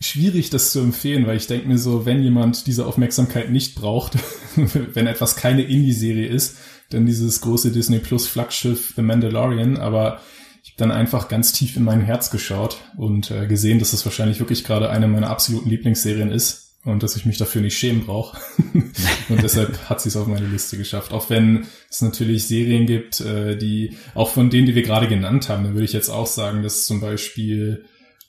schwierig, 0.03 0.49
das 0.49 0.71
zu 0.71 0.79
empfehlen, 0.79 1.25
weil 1.27 1.37
ich 1.37 1.47
denke 1.47 1.67
mir 1.67 1.77
so, 1.77 2.05
wenn 2.05 2.21
jemand 2.21 2.67
diese 2.67 2.85
Aufmerksamkeit 2.85 3.51
nicht 3.51 3.75
braucht, 3.75 4.17
wenn 4.55 5.07
etwas 5.07 5.35
keine 5.35 5.63
Indie-Serie 5.63 6.27
ist, 6.27 6.57
dann 6.89 7.05
dieses 7.05 7.41
große 7.41 7.71
Disney 7.71 7.99
Plus 7.99 8.27
Flaggschiff 8.27 8.93
The 8.95 9.01
Mandalorian, 9.01 9.77
aber 9.77 10.19
ich 10.63 10.71
habe 10.71 10.77
dann 10.77 10.91
einfach 10.91 11.27
ganz 11.27 11.51
tief 11.51 11.75
in 11.75 11.83
mein 11.83 12.01
Herz 12.01 12.29
geschaut 12.29 12.77
und 12.97 13.31
äh, 13.31 13.47
gesehen, 13.47 13.79
dass 13.79 13.93
es 13.93 14.05
wahrscheinlich 14.05 14.39
wirklich 14.39 14.63
gerade 14.63 14.89
eine 14.89 15.07
meiner 15.07 15.29
absoluten 15.29 15.69
Lieblingsserien 15.69 16.31
ist 16.31 16.63
und 16.85 17.03
dass 17.03 17.15
ich 17.15 17.25
mich 17.25 17.37
dafür 17.37 17.61
nicht 17.61 17.77
schämen 17.77 18.05
brauche. 18.05 18.39
und 19.29 19.43
deshalb 19.43 19.89
hat 19.89 20.01
sie 20.01 20.09
es 20.09 20.15
auf 20.15 20.27
meine 20.27 20.47
Liste 20.47 20.77
geschafft. 20.77 21.11
Auch 21.13 21.29
wenn 21.29 21.65
es 21.89 22.01
natürlich 22.01 22.47
Serien 22.47 22.85
gibt, 22.85 23.21
äh, 23.21 23.57
die, 23.57 23.97
auch 24.15 24.29
von 24.29 24.49
denen, 24.49 24.67
die 24.67 24.75
wir 24.75 24.83
gerade 24.83 25.07
genannt 25.07 25.49
haben, 25.49 25.63
dann 25.63 25.73
würde 25.73 25.85
ich 25.85 25.93
jetzt 25.93 26.09
auch 26.09 26.27
sagen, 26.27 26.63
dass 26.63 26.85
zum 26.85 26.99
Beispiel 26.99 27.85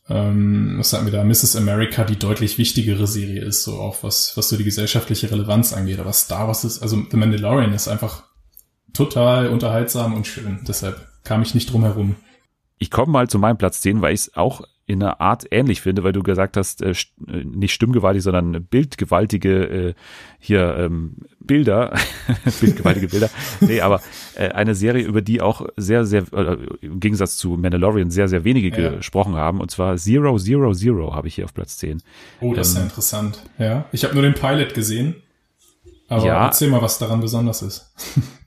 ähm, 0.08 0.76
was 0.78 0.90
sagen 0.90 1.06
wir 1.06 1.12
da, 1.12 1.24
Mrs. 1.24 1.56
America 1.56 2.04
die 2.04 2.18
deutlich 2.18 2.58
wichtigere 2.58 3.06
Serie 3.06 3.42
ist, 3.42 3.62
so 3.62 3.78
auch 3.78 4.02
was, 4.02 4.36
was 4.36 4.48
so 4.48 4.56
die 4.56 4.64
gesellschaftliche 4.64 5.30
Relevanz 5.30 5.72
angeht. 5.72 5.98
Aber 5.98 6.12
Star 6.12 6.46
Wars 6.46 6.64
ist, 6.64 6.82
also 6.82 7.02
The 7.10 7.16
Mandalorian 7.16 7.72
ist 7.72 7.88
einfach 7.88 8.24
total 8.92 9.48
unterhaltsam 9.48 10.14
und 10.14 10.26
schön. 10.26 10.60
Deshalb 10.68 11.08
kam 11.24 11.42
ich 11.42 11.54
nicht 11.54 11.72
drum 11.72 11.84
herum. 11.84 12.16
Ich 12.78 12.90
komme 12.90 13.12
mal 13.12 13.28
zu 13.28 13.38
meinem 13.38 13.56
Platz 13.56 13.80
10, 13.80 14.02
weil 14.02 14.14
ich 14.14 14.20
es 14.20 14.36
auch 14.36 14.62
in 14.86 15.02
einer 15.02 15.20
Art 15.20 15.46
ähnlich 15.50 15.80
finde, 15.80 16.04
weil 16.04 16.12
du 16.12 16.22
gesagt 16.22 16.56
hast, 16.56 16.82
äh, 16.82 16.90
äh 16.90 17.44
nicht 17.44 17.72
stimmgewaltig, 17.72 18.22
sondern 18.22 18.64
bildgewaltige 18.64 19.64
äh, 19.64 19.94
hier 20.38 20.76
ähm, 20.78 21.16
Bilder, 21.40 21.94
bildgewaltige 22.60 23.08
Bilder. 23.08 23.30
Nee, 23.60 23.80
aber 23.80 24.02
äh, 24.34 24.48
eine 24.50 24.74
Serie, 24.74 25.04
über 25.04 25.22
die 25.22 25.40
auch 25.40 25.66
sehr, 25.76 26.04
sehr, 26.04 26.24
äh, 26.32 26.58
im 26.82 27.00
Gegensatz 27.00 27.36
zu 27.36 27.50
Mandalorian 27.50 28.10
sehr, 28.10 28.28
sehr 28.28 28.44
wenige 28.44 28.68
ja. 28.80 28.90
gesprochen 28.96 29.36
haben. 29.36 29.60
Und 29.60 29.70
zwar 29.70 29.96
Zero, 29.96 30.38
Zero, 30.38 30.72
Zero 30.74 31.14
habe 31.14 31.28
ich 31.28 31.36
hier 31.36 31.46
auf 31.46 31.54
Platz 31.54 31.78
10. 31.78 32.02
Oh, 32.40 32.54
das 32.54 32.68
ähm, 32.68 32.72
ist 32.72 32.76
ja 32.76 32.82
interessant. 32.82 33.42
Ja, 33.58 33.84
ich 33.92 34.04
habe 34.04 34.14
nur 34.14 34.22
den 34.22 34.34
Pilot 34.34 34.74
gesehen. 34.74 35.16
Aber 36.08 36.26
ja, 36.26 36.44
erzähl 36.44 36.68
mal, 36.68 36.82
was 36.82 36.98
daran 36.98 37.20
besonders 37.20 37.62
ist. 37.62 37.94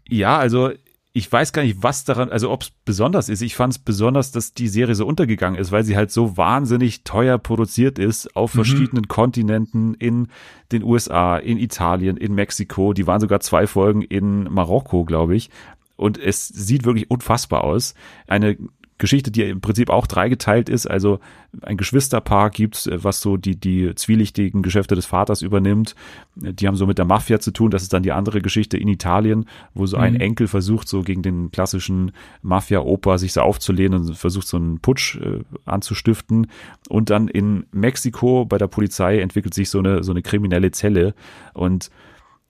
ja, 0.07 0.37
also 0.37 0.71
ich 1.17 1.31
weiß 1.31 1.51
gar 1.51 1.63
nicht, 1.63 1.81
was 1.81 2.03
daran, 2.03 2.29
also 2.29 2.51
ob 2.51 2.61
es 2.61 2.71
besonders 2.85 3.27
ist. 3.27 3.41
Ich 3.41 3.55
fand 3.55 3.73
es 3.73 3.79
besonders, 3.79 4.31
dass 4.31 4.53
die 4.53 4.67
Serie 4.67 4.93
so 4.93 5.07
untergegangen 5.07 5.59
ist, 5.59 5.71
weil 5.71 5.83
sie 5.83 5.97
halt 5.97 6.11
so 6.11 6.37
wahnsinnig 6.37 7.05
teuer 7.05 7.39
produziert 7.39 7.97
ist 7.97 8.35
auf 8.35 8.53
mhm. 8.53 8.57
verschiedenen 8.59 9.07
Kontinenten 9.07 9.95
in 9.95 10.27
den 10.71 10.83
USA, 10.83 11.37
in 11.37 11.57
Italien, 11.57 12.17
in 12.17 12.35
Mexiko. 12.35 12.93
Die 12.93 13.07
waren 13.07 13.19
sogar 13.19 13.39
zwei 13.39 13.65
Folgen 13.65 14.03
in 14.03 14.43
Marokko, 14.43 15.05
glaube 15.05 15.35
ich. 15.35 15.49
Und 15.95 16.19
es 16.19 16.47
sieht 16.47 16.85
wirklich 16.85 17.09
unfassbar 17.09 17.63
aus. 17.63 17.95
Eine 18.27 18.55
Geschichte, 18.97 19.29
die 19.31 19.43
im 19.43 19.61
Prinzip 19.61 19.89
auch 19.89 20.07
dreigeteilt 20.07 20.69
ist. 20.69 20.87
Also 20.87 21.19
ein 21.61 21.77
Geschwisterpaar 21.77 22.49
gibt, 22.49 22.87
äh, 22.87 23.03
was 23.03 23.21
so 23.21 23.37
die, 23.37 23.55
die 23.55 23.93
zwielichtigen 23.95 24.63
Geschäfte 24.63 24.95
des 24.95 25.05
Vaters 25.05 25.41
übernimmt. 25.41 25.95
Die 26.35 26.67
haben 26.67 26.75
so 26.75 26.87
mit 26.87 26.97
der 26.97 27.05
Mafia 27.05 27.39
zu 27.39 27.51
tun. 27.51 27.71
Das 27.71 27.83
ist 27.83 27.93
dann 27.93 28.03
die 28.03 28.11
andere 28.11 28.41
Geschichte 28.41 28.77
in 28.77 28.87
Italien, 28.87 29.45
wo 29.73 29.85
so 29.85 29.97
ein 29.97 30.13
mhm. 30.13 30.21
Enkel 30.21 30.47
versucht, 30.47 30.87
so 30.87 31.01
gegen 31.01 31.21
den 31.21 31.51
klassischen 31.51 32.11
Mafia-Opa 32.41 33.17
sich 33.17 33.33
so 33.33 33.41
aufzulehnen 33.41 34.01
und 34.01 34.17
versucht, 34.17 34.47
so 34.47 34.57
einen 34.57 34.79
Putsch 34.79 35.17
äh, 35.17 35.43
anzustiften. 35.65 36.47
Und 36.89 37.09
dann 37.09 37.27
in 37.27 37.65
Mexiko 37.71 38.45
bei 38.45 38.57
der 38.57 38.67
Polizei 38.67 39.19
entwickelt 39.19 39.53
sich 39.53 39.69
so 39.69 39.79
eine, 39.79 40.03
so 40.03 40.11
eine 40.11 40.21
kriminelle 40.21 40.71
Zelle. 40.71 41.13
Und 41.53 41.91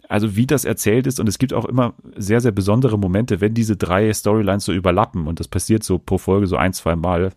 also 0.10 0.36
wie 0.36 0.48
das 0.48 0.66
erzählt 0.66 1.08
ist 1.08 1.20
und 1.20 1.28
es 1.28 1.38
gibt 1.38 1.54
auch 1.54 1.66
immer 1.66 1.94
sehr, 2.16 2.42
sehr 2.42 2.52
besondere 2.52 2.98
Momente, 2.98 3.42
wenn 3.42 3.54
diese 3.54 3.76
drei 3.76 4.12
Storylines 4.14 4.66
so 4.66 4.74
überlappen 4.74 5.28
und 5.28 5.40
das 5.40 5.48
passiert 5.48 5.84
so 5.84 6.00
pro 6.00 6.18
Folge 6.18 6.48
so 6.48 6.56
ein, 6.56 6.74
zwei 6.74 6.96
Mal. 6.96 7.32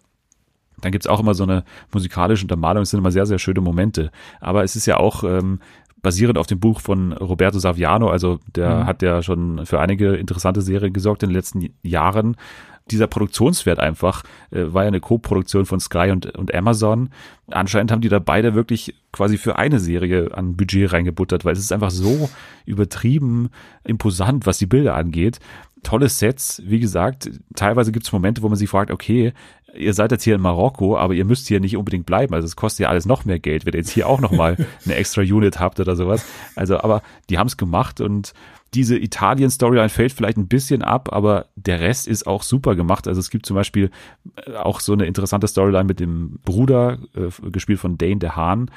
Dann 0.80 0.92
gibt's 0.92 1.06
auch 1.06 1.20
immer 1.20 1.34
so 1.34 1.42
eine 1.42 1.64
musikalische 1.92 2.44
Untermalung, 2.44 2.82
es 2.82 2.90
sind 2.90 3.00
immer 3.00 3.10
sehr, 3.10 3.26
sehr 3.26 3.38
schöne 3.38 3.60
Momente. 3.60 4.10
Aber 4.40 4.64
es 4.64 4.76
ist 4.76 4.86
ja 4.86 4.96
auch 4.96 5.24
ähm, 5.24 5.60
basierend 6.00 6.38
auf 6.38 6.46
dem 6.46 6.60
Buch 6.60 6.80
von 6.80 7.12
Roberto 7.12 7.58
Saviano, 7.58 8.08
also 8.08 8.38
der 8.54 8.76
mhm. 8.76 8.86
hat 8.86 9.02
ja 9.02 9.22
schon 9.22 9.66
für 9.66 9.80
einige 9.80 10.14
interessante 10.14 10.62
Serien 10.62 10.92
gesorgt 10.92 11.22
in 11.22 11.28
den 11.28 11.36
letzten 11.36 11.68
Jahren 11.82 12.36
dieser 12.90 13.06
Produktionswert 13.06 13.78
einfach, 13.78 14.22
äh, 14.50 14.64
war 14.72 14.82
ja 14.82 14.88
eine 14.88 15.00
Co-Produktion 15.00 15.66
von 15.66 15.80
Sky 15.80 16.10
und, 16.10 16.26
und 16.36 16.54
Amazon. 16.54 17.10
Anscheinend 17.48 17.92
haben 17.92 18.00
die 18.00 18.08
da 18.08 18.18
beide 18.18 18.54
wirklich 18.54 18.94
quasi 19.12 19.38
für 19.38 19.56
eine 19.56 19.80
Serie 19.80 20.34
an 20.34 20.56
Budget 20.56 20.92
reingebuttert, 20.92 21.44
weil 21.44 21.52
es 21.52 21.60
ist 21.60 21.72
einfach 21.72 21.90
so 21.90 22.30
übertrieben 22.66 23.50
imposant, 23.84 24.46
was 24.46 24.58
die 24.58 24.66
Bilder 24.66 24.94
angeht. 24.94 25.40
Tolle 25.82 26.08
Sets, 26.08 26.62
wie 26.66 26.78
gesagt, 26.78 27.30
teilweise 27.56 27.90
gibt 27.90 28.04
es 28.04 28.12
Momente, 28.12 28.42
wo 28.42 28.48
man 28.48 28.58
sich 28.58 28.68
fragt, 28.68 28.90
okay, 28.90 29.32
ihr 29.74 29.94
seid 29.94 30.10
jetzt 30.10 30.24
hier 30.24 30.34
in 30.34 30.40
Marokko, 30.40 30.96
aber 30.98 31.14
ihr 31.14 31.24
müsst 31.24 31.48
hier 31.48 31.60
nicht 31.60 31.76
unbedingt 31.76 32.06
bleiben. 32.06 32.34
Also 32.34 32.46
es 32.46 32.56
kostet 32.56 32.84
ja 32.84 32.88
alles 32.88 33.06
noch 33.06 33.24
mehr 33.24 33.38
Geld, 33.38 33.66
wenn 33.66 33.74
ihr 33.74 33.80
jetzt 33.80 33.90
hier 33.90 34.08
auch 34.08 34.20
nochmal 34.20 34.56
eine 34.84 34.94
extra 34.94 35.22
Unit 35.22 35.58
habt 35.58 35.80
oder 35.80 35.96
sowas. 35.96 36.24
Also, 36.56 36.80
aber 36.80 37.02
die 37.28 37.38
haben 37.38 37.46
es 37.46 37.56
gemacht 37.56 38.00
und 38.00 38.32
diese 38.74 38.96
Italien-Storyline 38.96 39.88
fällt 39.88 40.12
vielleicht 40.12 40.38
ein 40.38 40.46
bisschen 40.46 40.82
ab, 40.82 41.08
aber 41.12 41.46
der 41.56 41.80
Rest 41.80 42.06
ist 42.06 42.26
auch 42.26 42.42
super 42.42 42.76
gemacht. 42.76 43.08
Also 43.08 43.18
es 43.18 43.30
gibt 43.30 43.46
zum 43.46 43.56
Beispiel 43.56 43.90
äh, 44.46 44.54
auch 44.54 44.80
so 44.80 44.92
eine 44.92 45.06
interessante 45.06 45.48
Storyline 45.48 45.84
mit 45.84 45.98
dem 45.98 46.38
Bruder, 46.44 46.98
äh, 47.14 47.50
gespielt 47.50 47.80
von 47.80 47.98
Dane 47.98 48.18
DeHaan, 48.18 48.68
äh, 48.68 48.70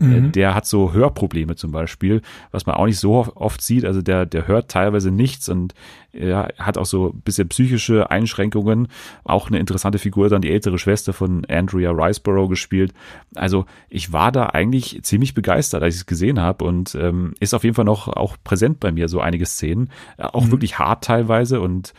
mhm. 0.00 0.32
Der 0.32 0.54
hat 0.54 0.66
so 0.66 0.92
Hörprobleme 0.92 1.56
zum 1.56 1.72
Beispiel, 1.72 2.22
was 2.50 2.66
man 2.66 2.76
auch 2.76 2.86
nicht 2.86 2.98
so 2.98 3.26
oft 3.34 3.60
sieht. 3.62 3.84
Also 3.84 4.02
der, 4.02 4.26
der 4.26 4.48
hört 4.48 4.70
teilweise 4.70 5.10
nichts 5.10 5.48
und 5.48 5.74
er 6.12 6.52
hat 6.58 6.76
auch 6.76 6.86
so 6.86 7.10
ein 7.10 7.20
bisschen 7.20 7.48
psychische 7.48 8.10
Einschränkungen. 8.10 8.88
Auch 9.24 9.48
eine 9.48 9.58
interessante 9.58 9.98
Figur, 9.98 10.28
dann 10.28 10.42
die 10.42 10.50
ältere 10.50 10.78
Schwester 10.78 11.12
von 11.12 11.44
Andrea 11.46 11.90
Riceborough 11.90 12.48
gespielt. 12.48 12.92
Also 13.34 13.66
ich 13.88 14.12
war 14.12 14.32
da 14.32 14.46
eigentlich 14.46 15.02
ziemlich 15.02 15.34
begeistert, 15.34 15.82
als 15.82 15.94
ich 15.94 16.00
es 16.00 16.06
gesehen 16.06 16.40
habe 16.40 16.64
und 16.64 16.94
ähm, 16.94 17.34
ist 17.38 17.54
auf 17.54 17.64
jeden 17.64 17.76
Fall 17.76 17.84
noch 17.84 18.08
auch 18.08 18.36
präsent 18.42 18.80
bei 18.80 18.92
mir, 18.92 19.08
so 19.08 19.20
einige 19.20 19.46
Szenen. 19.46 19.90
Äh, 20.16 20.24
auch 20.24 20.46
mhm. 20.46 20.50
wirklich 20.50 20.78
hart 20.78 21.04
teilweise 21.04 21.60
und 21.60 21.92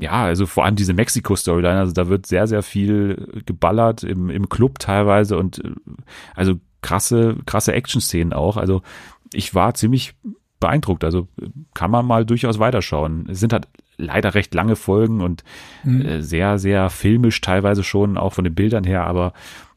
ja, 0.00 0.24
also 0.24 0.46
vor 0.46 0.64
allem 0.64 0.76
diese 0.76 0.94
Mexiko-Storyline, 0.94 1.78
also 1.78 1.92
da 1.92 2.08
wird 2.08 2.26
sehr, 2.26 2.46
sehr 2.46 2.62
viel 2.62 3.42
geballert 3.44 4.02
im, 4.02 4.30
im 4.30 4.48
Club 4.48 4.78
teilweise 4.78 5.36
und 5.36 5.62
äh, 5.62 5.70
also 6.34 6.54
krasse, 6.82 7.36
krasse 7.46 7.72
Action-Szenen 7.72 8.32
auch. 8.32 8.56
Also 8.56 8.82
ich 9.32 9.54
war 9.54 9.74
ziemlich 9.74 10.14
beeindruckt. 10.60 11.04
Also 11.04 11.28
kann 11.74 11.90
man 11.90 12.06
mal 12.06 12.24
durchaus 12.24 12.58
weiterschauen. 12.58 13.28
Es 13.30 13.40
sind 13.40 13.52
halt 13.52 13.66
leider 13.96 14.34
recht 14.34 14.54
lange 14.54 14.76
Folgen 14.76 15.20
und 15.20 15.44
mhm. 15.84 16.02
äh, 16.02 16.22
sehr, 16.22 16.58
sehr 16.58 16.90
filmisch 16.90 17.40
teilweise 17.40 17.84
schon, 17.84 18.16
auch 18.16 18.32
von 18.32 18.44
den 18.44 18.54
Bildern 18.54 18.84
her, 18.84 19.04
aber 19.04 19.32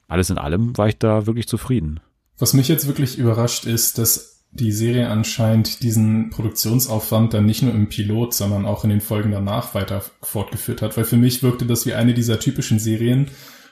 alles 0.08 0.30
in 0.30 0.38
allem 0.38 0.78
war 0.78 0.88
ich 0.88 0.98
da 0.98 1.26
wirklich 1.26 1.48
zufrieden. 1.48 2.00
Was 2.38 2.54
mich 2.54 2.68
jetzt 2.68 2.88
wirklich 2.88 3.18
überrascht 3.18 3.66
ist, 3.66 3.98
dass 3.98 4.44
die 4.52 4.72
Serie 4.72 5.10
anscheinend 5.10 5.84
diesen 5.84 6.30
Produktionsaufwand 6.30 7.34
dann 7.34 7.46
nicht 7.46 7.62
nur 7.62 7.74
im 7.74 7.90
Pilot, 7.90 8.34
sondern 8.34 8.66
auch 8.66 8.84
in 8.84 8.90
den 8.90 9.02
Folgen 9.02 9.32
danach 9.32 9.74
weiter 9.74 10.02
fortgeführt 10.22 10.82
hat, 10.82 10.96
weil 10.96 11.04
für 11.04 11.18
mich 11.18 11.44
wirkte 11.44 11.66
das 11.66 11.86
wie 11.86 11.94
eine 11.94 12.14
dieser 12.14 12.40
typischen 12.40 12.80
Serien, 12.80 13.30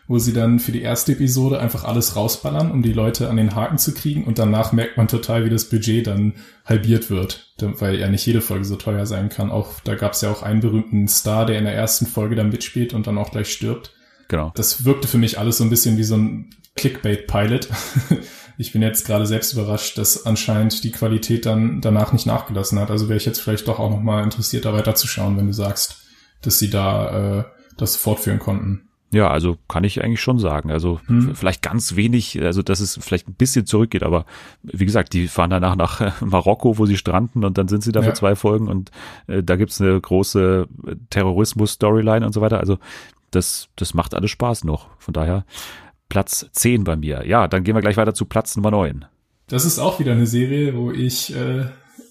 wo 0.08 0.20
sie 0.20 0.34
dann 0.34 0.60
für 0.60 0.72
die 0.72 0.82
erste 0.82 1.14
Episode 1.14 1.60
einfach 1.60 1.86
alles 1.86 2.16
rausballern, 2.16 2.72
um 2.72 2.82
die 2.82 2.94
Leute 2.94 3.30
an 3.30 3.38
den 3.38 3.56
Haken 3.56 3.78
zu 3.78 3.94
kriegen 3.94 4.26
und 4.26 4.38
danach 4.38 4.74
merkt 4.74 4.98
man 4.98 5.08
total, 5.08 5.46
wie 5.46 5.50
das 5.50 5.70
Budget 5.70 6.08
dann 6.08 6.34
halbiert 6.66 7.10
wird, 7.10 7.54
weil 7.60 8.00
ja 8.00 8.10
nicht 8.10 8.26
jede 8.26 8.42
Folge 8.42 8.66
so 8.66 8.76
teuer 8.76 9.06
sein 9.06 9.30
kann. 9.30 9.52
Auch 9.52 9.80
da 9.84 9.96
gab 9.96 10.14
es 10.14 10.22
ja 10.22 10.32
auch 10.32 10.44
einen 10.44 10.60
berühmten 10.60 11.08
Star, 11.08 11.46
der 11.46 11.58
in 11.58 11.66
der 11.66 11.76
ersten 11.76 12.06
Folge 12.06 12.36
dann 12.36 12.50
mitspielt 12.50 12.94
und 12.94 13.08
dann 13.08 13.18
auch 13.18 13.32
gleich 13.32 13.52
stirbt. 13.52 13.94
Genau. 14.28 14.52
Das 14.56 14.86
wirkte 14.86 15.08
für 15.08 15.18
mich 15.18 15.40
alles 15.40 15.58
so 15.58 15.64
ein 15.64 15.70
bisschen 15.70 15.98
wie 15.98 16.04
so 16.04 16.16
ein 16.16 16.50
Clickbait-Pilot. 16.76 17.70
ich 18.58 18.74
bin 18.74 18.82
jetzt 18.82 19.06
gerade 19.06 19.26
selbst 19.26 19.54
überrascht, 19.54 19.98
dass 19.98 20.26
anscheinend 20.26 20.84
die 20.84 20.92
Qualität 20.92 21.46
dann 21.46 21.82
danach 21.82 22.14
nicht 22.14 22.26
nachgelassen 22.26 22.80
hat. 22.80 22.92
Also 22.92 23.10
wäre 23.10 23.18
ich 23.18 23.26
jetzt 23.26 23.40
vielleicht 23.40 23.68
doch 23.68 23.80
auch 23.80 23.90
noch 23.90 24.02
mal 24.02 24.24
interessiert, 24.24 24.66
da 24.66 24.74
weiterzuschauen, 24.74 25.38
wenn 25.38 25.48
du 25.48 25.54
sagst, 25.54 25.98
dass 26.42 26.60
sie 26.60 26.70
da 26.70 27.40
äh, 27.40 27.44
das 27.78 27.96
fortführen 27.96 28.40
konnten. 28.40 28.90
Ja, 29.14 29.30
also 29.30 29.58
kann 29.68 29.84
ich 29.84 30.04
eigentlich 30.04 30.22
schon 30.22 30.40
sagen. 30.40 30.72
Also 30.72 31.00
hm. 31.06 31.36
vielleicht 31.36 31.62
ganz 31.62 31.96
wenig, 31.96 32.42
also 32.42 32.64
dass 32.64 32.80
es 32.80 32.98
vielleicht 33.00 33.28
ein 33.28 33.36
bisschen 33.36 33.68
zurückgeht, 33.68 34.02
aber 34.02 34.26
wie 34.64 34.86
gesagt, 34.86 35.14
die 35.14 35.28
fahren 35.28 35.52
danach 35.52 35.76
nach 35.76 36.20
Marokko, 36.22 36.80
wo 36.80 36.88
sie 36.88 36.98
stranden 36.98 37.46
und 37.46 37.60
dann 37.60 37.68
sind 37.68 37.84
sie 37.84 37.92
da 37.92 38.02
ja. 38.02 38.08
für 38.08 38.14
zwei 38.14 38.36
Folgen 38.36 38.68
und 38.68 38.90
äh, 39.28 39.44
da 39.44 39.56
gibt's 39.56 39.80
eine 39.80 40.02
große 40.02 40.68
Terrorismus-Storyline 41.12 42.26
und 42.26 42.34
so 42.34 42.42
weiter. 42.42 42.60
Also 42.60 42.80
das, 43.30 43.70
das 43.76 43.94
macht 43.94 44.16
alles 44.16 44.32
Spaß 44.32 44.64
noch. 44.64 44.90
Von 44.98 45.14
daher 45.14 45.46
Platz 46.10 46.50
10 46.52 46.84
bei 46.84 46.96
mir. 46.96 47.24
Ja, 47.28 47.48
dann 47.48 47.64
gehen 47.64 47.76
wir 47.76 47.82
gleich 47.82 47.98
weiter 47.98 48.16
zu 48.16 48.26
Platz 48.26 48.56
Nummer 48.56 48.72
9. 48.72 49.06
Das 49.48 49.64
ist 49.64 49.78
auch 49.78 50.00
wieder 50.00 50.14
eine 50.14 50.26
Serie, 50.26 50.76
wo 50.76 50.92
ich 50.92 51.36
äh, 51.36 51.66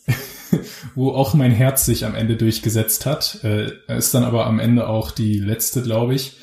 wo 0.95 1.11
auch 1.11 1.35
mein 1.35 1.51
Herz 1.51 1.85
sich 1.85 2.07
am 2.07 2.15
Ende 2.15 2.37
durchgesetzt 2.37 3.07
hat. 3.07 3.41
Äh, 3.43 3.73
ist 3.89 4.15
dann 4.15 4.23
aber 4.23 4.47
am 4.47 4.61
Ende 4.61 4.87
auch 4.87 5.11
die 5.11 5.41
letzte, 5.41 5.83
glaube 5.83 6.15
ich 6.15 6.42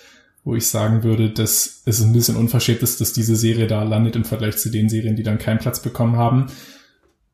wo 0.49 0.55
ich 0.55 0.67
sagen 0.67 1.03
würde, 1.03 1.29
dass 1.29 1.83
es 1.85 2.01
ein 2.01 2.11
bisschen 2.11 2.35
unverschämt 2.35 2.81
ist, 2.81 2.99
dass 2.99 3.13
diese 3.13 3.35
Serie 3.35 3.67
da 3.67 3.83
landet 3.83 4.15
im 4.15 4.25
Vergleich 4.25 4.57
zu 4.57 4.71
den 4.71 4.89
Serien, 4.89 5.15
die 5.15 5.21
dann 5.21 5.37
keinen 5.37 5.59
Platz 5.59 5.79
bekommen 5.79 6.17
haben. 6.17 6.47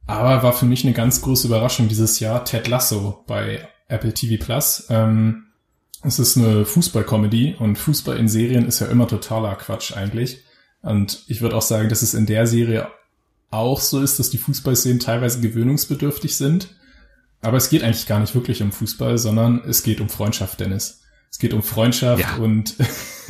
Aber 0.06 0.44
war 0.44 0.52
für 0.52 0.66
mich 0.66 0.84
eine 0.84 0.94
ganz 0.94 1.22
große 1.22 1.48
Überraschung 1.48 1.88
dieses 1.88 2.20
Jahr 2.20 2.44
Ted 2.44 2.68
Lasso 2.68 3.24
bei 3.26 3.66
Apple 3.88 4.14
TV 4.14 4.44
Plus. 4.44 4.88
Ähm, 4.90 5.46
es 6.04 6.20
ist 6.20 6.36
eine 6.36 6.66
Fußball-Comedy 6.66 7.56
und 7.58 7.78
Fußball 7.78 8.18
in 8.18 8.28
Serien 8.28 8.68
ist 8.68 8.82
ja 8.82 8.88
immer 8.88 9.08
totaler 9.08 9.56
Quatsch 9.56 9.96
eigentlich. 9.96 10.44
Und 10.82 11.24
ich 11.28 11.40
würde 11.40 11.56
auch 11.56 11.62
sagen, 11.62 11.88
dass 11.88 12.02
es 12.02 12.14
in 12.14 12.26
der 12.26 12.46
Serie 12.46 12.90
auch 13.50 13.80
so 13.80 14.02
ist, 14.02 14.20
dass 14.20 14.30
die 14.30 14.38
Fußballszenen 14.38 15.00
teilweise 15.00 15.40
gewöhnungsbedürftig 15.40 16.36
sind. 16.36 16.76
Aber 17.40 17.56
es 17.56 17.70
geht 17.70 17.82
eigentlich 17.82 18.08
gar 18.08 18.20
nicht 18.20 18.36
wirklich 18.36 18.62
um 18.62 18.74
Fußball, 18.74 19.18
sondern 19.18 19.64
es 19.66 19.84
geht 19.84 20.02
um 20.02 20.10
Freundschaft, 20.10 20.60
Dennis. 20.60 21.05
Es 21.36 21.40
geht 21.40 21.54
um 21.54 21.64
Freundschaft 21.64 22.22
ja. 22.22 22.38
und, 22.38 22.78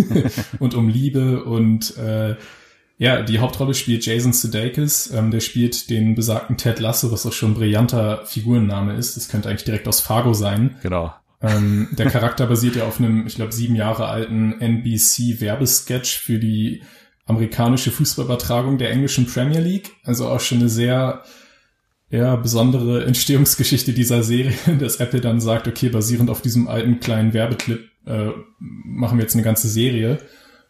und 0.59 0.75
um 0.75 0.89
Liebe 0.89 1.43
und 1.43 1.97
äh, 1.97 2.35
ja, 2.99 3.23
die 3.23 3.39
Hauptrolle 3.39 3.73
spielt 3.73 4.05
Jason 4.05 4.31
Sudeikis. 4.31 5.09
Ähm, 5.11 5.31
der 5.31 5.39
spielt 5.39 5.89
den 5.89 6.13
besagten 6.13 6.55
Ted 6.55 6.79
Lasso, 6.79 7.11
was 7.11 7.25
auch 7.25 7.33
schon 7.33 7.53
ein 7.53 7.55
brillanter 7.55 8.23
Figurenname 8.27 8.93
ist. 8.93 9.17
Das 9.17 9.27
könnte 9.27 9.49
eigentlich 9.49 9.63
direkt 9.63 9.87
aus 9.87 10.01
Fargo 10.01 10.35
sein. 10.35 10.75
Genau. 10.83 11.15
Ähm, 11.41 11.87
der 11.97 12.11
Charakter 12.11 12.45
basiert 12.45 12.75
ja 12.75 12.85
auf 12.85 12.99
einem, 12.99 13.25
ich 13.25 13.37
glaube, 13.37 13.53
sieben 13.53 13.75
Jahre 13.75 14.05
alten 14.05 14.61
NBC-Werbesketch 14.61 16.19
für 16.19 16.37
die 16.37 16.83
amerikanische 17.25 17.89
Fußballübertragung 17.89 18.77
der 18.77 18.91
englischen 18.91 19.25
Premier 19.25 19.61
League. 19.61 19.93
Also 20.03 20.27
auch 20.27 20.41
schon 20.41 20.59
eine 20.59 20.69
sehr 20.69 21.23
ja, 22.11 22.35
besondere 22.35 23.03
Entstehungsgeschichte 23.03 23.93
dieser 23.93 24.21
Serie, 24.21 24.53
dass 24.79 24.97
Apple 24.97 25.21
dann 25.21 25.41
sagt, 25.41 25.67
okay, 25.67 25.89
basierend 25.89 26.29
auf 26.29 26.43
diesem 26.43 26.67
alten 26.67 26.99
kleinen 26.99 27.33
Werbeclip 27.33 27.89
äh, 28.05 28.31
machen 28.59 29.17
wir 29.17 29.23
jetzt 29.23 29.35
eine 29.35 29.43
ganze 29.43 29.67
Serie. 29.67 30.19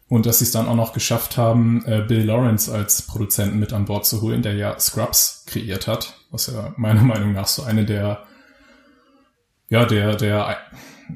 Und 0.08 0.26
dass 0.26 0.38
sie 0.38 0.44
es 0.44 0.52
dann 0.52 0.68
auch 0.68 0.76
noch 0.76 0.92
geschafft 0.92 1.36
haben, 1.36 1.84
äh, 1.86 2.04
Bill 2.06 2.22
Lawrence 2.22 2.72
als 2.72 3.02
Produzenten 3.02 3.58
mit 3.58 3.72
an 3.72 3.86
Bord 3.86 4.06
zu 4.06 4.22
holen, 4.22 4.42
der 4.42 4.54
ja 4.54 4.78
Scrubs 4.78 5.44
kreiert 5.46 5.88
hat, 5.88 6.14
was 6.30 6.46
ja 6.46 6.72
meiner 6.76 7.02
Meinung 7.02 7.32
nach 7.32 7.48
so 7.48 7.64
eine 7.64 7.84
der, 7.84 8.22
ja, 9.68 9.84
der, 9.84 10.14
der, 10.14 10.58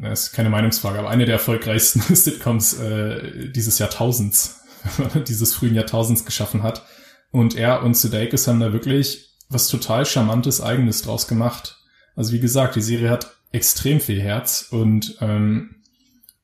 das 0.02 0.24
ist 0.24 0.33
keine 0.33 0.50
Meinungsfrage, 0.50 0.98
aber 0.98 1.11
eine 1.11 1.24
der 1.24 1.35
erfolgreichsten 1.35 2.00
Sitcoms 2.14 2.80
äh, 2.80 3.50
dieses 3.50 3.78
Jahrtausends, 3.78 4.62
dieses 5.28 5.54
frühen 5.54 5.76
Jahrtausends 5.76 6.24
geschaffen 6.24 6.64
hat. 6.64 6.85
Und 7.30 7.54
er 7.54 7.85
und 7.85 7.96
Sudeikis 7.96 8.48
haben 8.48 8.59
da 8.59 8.72
wirklich 8.72 9.37
was 9.48 9.68
total 9.68 10.04
Charmantes 10.04 10.61
Eigenes 10.61 11.02
draus 11.02 11.28
gemacht. 11.28 11.78
Also 12.16 12.33
wie 12.33 12.40
gesagt, 12.40 12.74
die 12.74 12.83
Serie 12.83 13.11
hat 13.11 13.37
extrem 13.52 14.00
viel 14.00 14.20
Herz 14.20 14.66
und 14.70 15.16
ähm, 15.20 15.76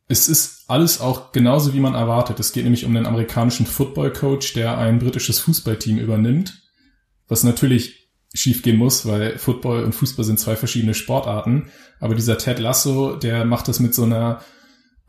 es 0.09 0.29
ist 0.29 0.64
alles 0.69 1.01
auch 1.01 1.33
genauso, 1.33 1.75
wie 1.75 1.81
man 1.81 1.95
erwartet. 1.95 2.38
Es 2.38 2.53
geht 2.53 2.64
nämlich 2.64 2.85
um 2.85 2.95
den 2.95 3.07
amerikanischen 3.07 3.66
Football-Coach, 3.66 4.55
der 4.55 4.79
ein 4.79 4.99
britisches 4.99 5.40
Fußballteam 5.40 5.99
übernimmt, 5.99 6.62
was 7.29 7.42
natürlich 7.42 8.11
schiefgehen 8.33 8.77
muss, 8.77 9.07
weil 9.07 9.38
Football 9.38 9.85
und 9.85 9.95
Fußball 9.95 10.25
sind 10.25 10.38
zwei 10.38 10.57
verschiedene 10.57 10.95
Sportarten. 10.95 11.71
Aber 12.01 12.14
dieser 12.14 12.38
Ted 12.38 12.59
Lasso, 12.59 13.16
der 13.16 13.45
macht 13.45 13.66
das 13.69 13.81
mit 13.81 13.95
so 13.95 14.05
einer, 14.05 14.42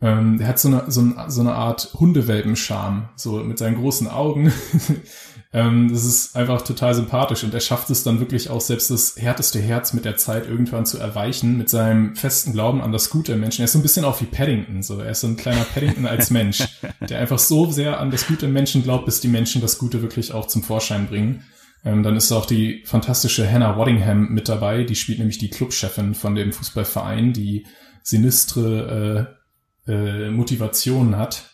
ähm, 0.00 0.38
der 0.38 0.48
hat 0.48 0.58
so 0.58 0.68
eine, 0.68 0.90
so, 0.90 1.00
eine, 1.00 1.30
so 1.30 1.40
eine 1.42 1.54
Art 1.54 1.94
Hundewelpenscham, 1.94 3.10
so 3.16 3.36
mit 3.44 3.58
seinen 3.58 3.76
großen 3.76 4.08
Augen. 4.08 4.52
Ähm, 5.50 5.88
das 5.90 6.04
ist 6.04 6.36
einfach 6.36 6.60
total 6.60 6.94
sympathisch 6.94 7.42
und 7.42 7.54
er 7.54 7.60
schafft 7.60 7.88
es 7.88 8.02
dann 8.02 8.20
wirklich 8.20 8.50
auch 8.50 8.60
selbst 8.60 8.90
das 8.90 9.16
härteste 9.16 9.58
Herz 9.58 9.94
mit 9.94 10.04
der 10.04 10.18
Zeit 10.18 10.46
irgendwann 10.46 10.84
zu 10.84 10.98
erweichen, 10.98 11.56
mit 11.56 11.70
seinem 11.70 12.14
festen 12.16 12.52
Glauben 12.52 12.82
an 12.82 12.92
das 12.92 13.08
Gute 13.08 13.32
im 13.32 13.40
Menschen. 13.40 13.62
Er 13.62 13.64
ist 13.64 13.72
so 13.72 13.78
ein 13.78 13.82
bisschen 13.82 14.04
auch 14.04 14.20
wie 14.20 14.26
Paddington, 14.26 14.82
so. 14.82 15.00
Er 15.00 15.12
ist 15.12 15.22
so 15.22 15.26
ein 15.26 15.36
kleiner 15.36 15.64
Paddington 15.64 16.06
als 16.06 16.30
Mensch, 16.30 16.64
der 17.00 17.18
einfach 17.18 17.38
so 17.38 17.70
sehr 17.70 17.98
an 17.98 18.10
das 18.10 18.26
Gute 18.26 18.46
im 18.46 18.52
Menschen 18.52 18.82
glaubt, 18.82 19.06
bis 19.06 19.20
die 19.20 19.28
Menschen 19.28 19.62
das 19.62 19.78
Gute 19.78 20.02
wirklich 20.02 20.32
auch 20.32 20.48
zum 20.48 20.62
Vorschein 20.62 21.06
bringen. 21.06 21.44
Ähm, 21.82 22.02
dann 22.02 22.16
ist 22.16 22.30
auch 22.30 22.44
die 22.44 22.82
fantastische 22.84 23.50
Hannah 23.50 23.78
Waddingham 23.78 24.28
mit 24.28 24.50
dabei, 24.50 24.84
die 24.84 24.96
spielt 24.96 25.18
nämlich 25.18 25.38
die 25.38 25.48
Clubchefin 25.48 26.14
von 26.14 26.34
dem 26.34 26.52
Fußballverein, 26.52 27.32
die 27.32 27.66
sinistre 28.02 29.36
äh, 29.86 29.92
äh, 29.92 30.30
Motivationen 30.30 31.16
hat 31.16 31.50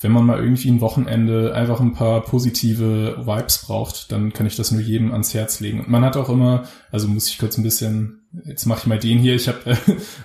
wenn 0.00 0.12
man 0.12 0.26
mal 0.26 0.38
irgendwie 0.38 0.70
ein 0.70 0.80
Wochenende 0.80 1.54
einfach 1.54 1.80
ein 1.80 1.92
paar 1.92 2.22
positive 2.22 3.26
Vibes 3.26 3.64
braucht, 3.66 4.12
dann 4.12 4.32
kann 4.32 4.46
ich 4.46 4.54
das 4.54 4.70
nur 4.70 4.80
jedem 4.80 5.10
ans 5.10 5.34
Herz 5.34 5.58
legen. 5.58 5.80
Und 5.80 5.88
man 5.88 6.04
hat 6.04 6.16
auch 6.16 6.28
immer, 6.28 6.68
also 6.92 7.08
muss 7.08 7.28
ich 7.28 7.38
kurz 7.38 7.58
ein 7.58 7.64
bisschen, 7.64 8.20
jetzt 8.44 8.66
mache 8.66 8.80
ich 8.80 8.86
mal 8.86 8.98
den 9.00 9.18
hier, 9.18 9.34
ich 9.34 9.48
habe 9.48 9.70
äh, 9.70 9.76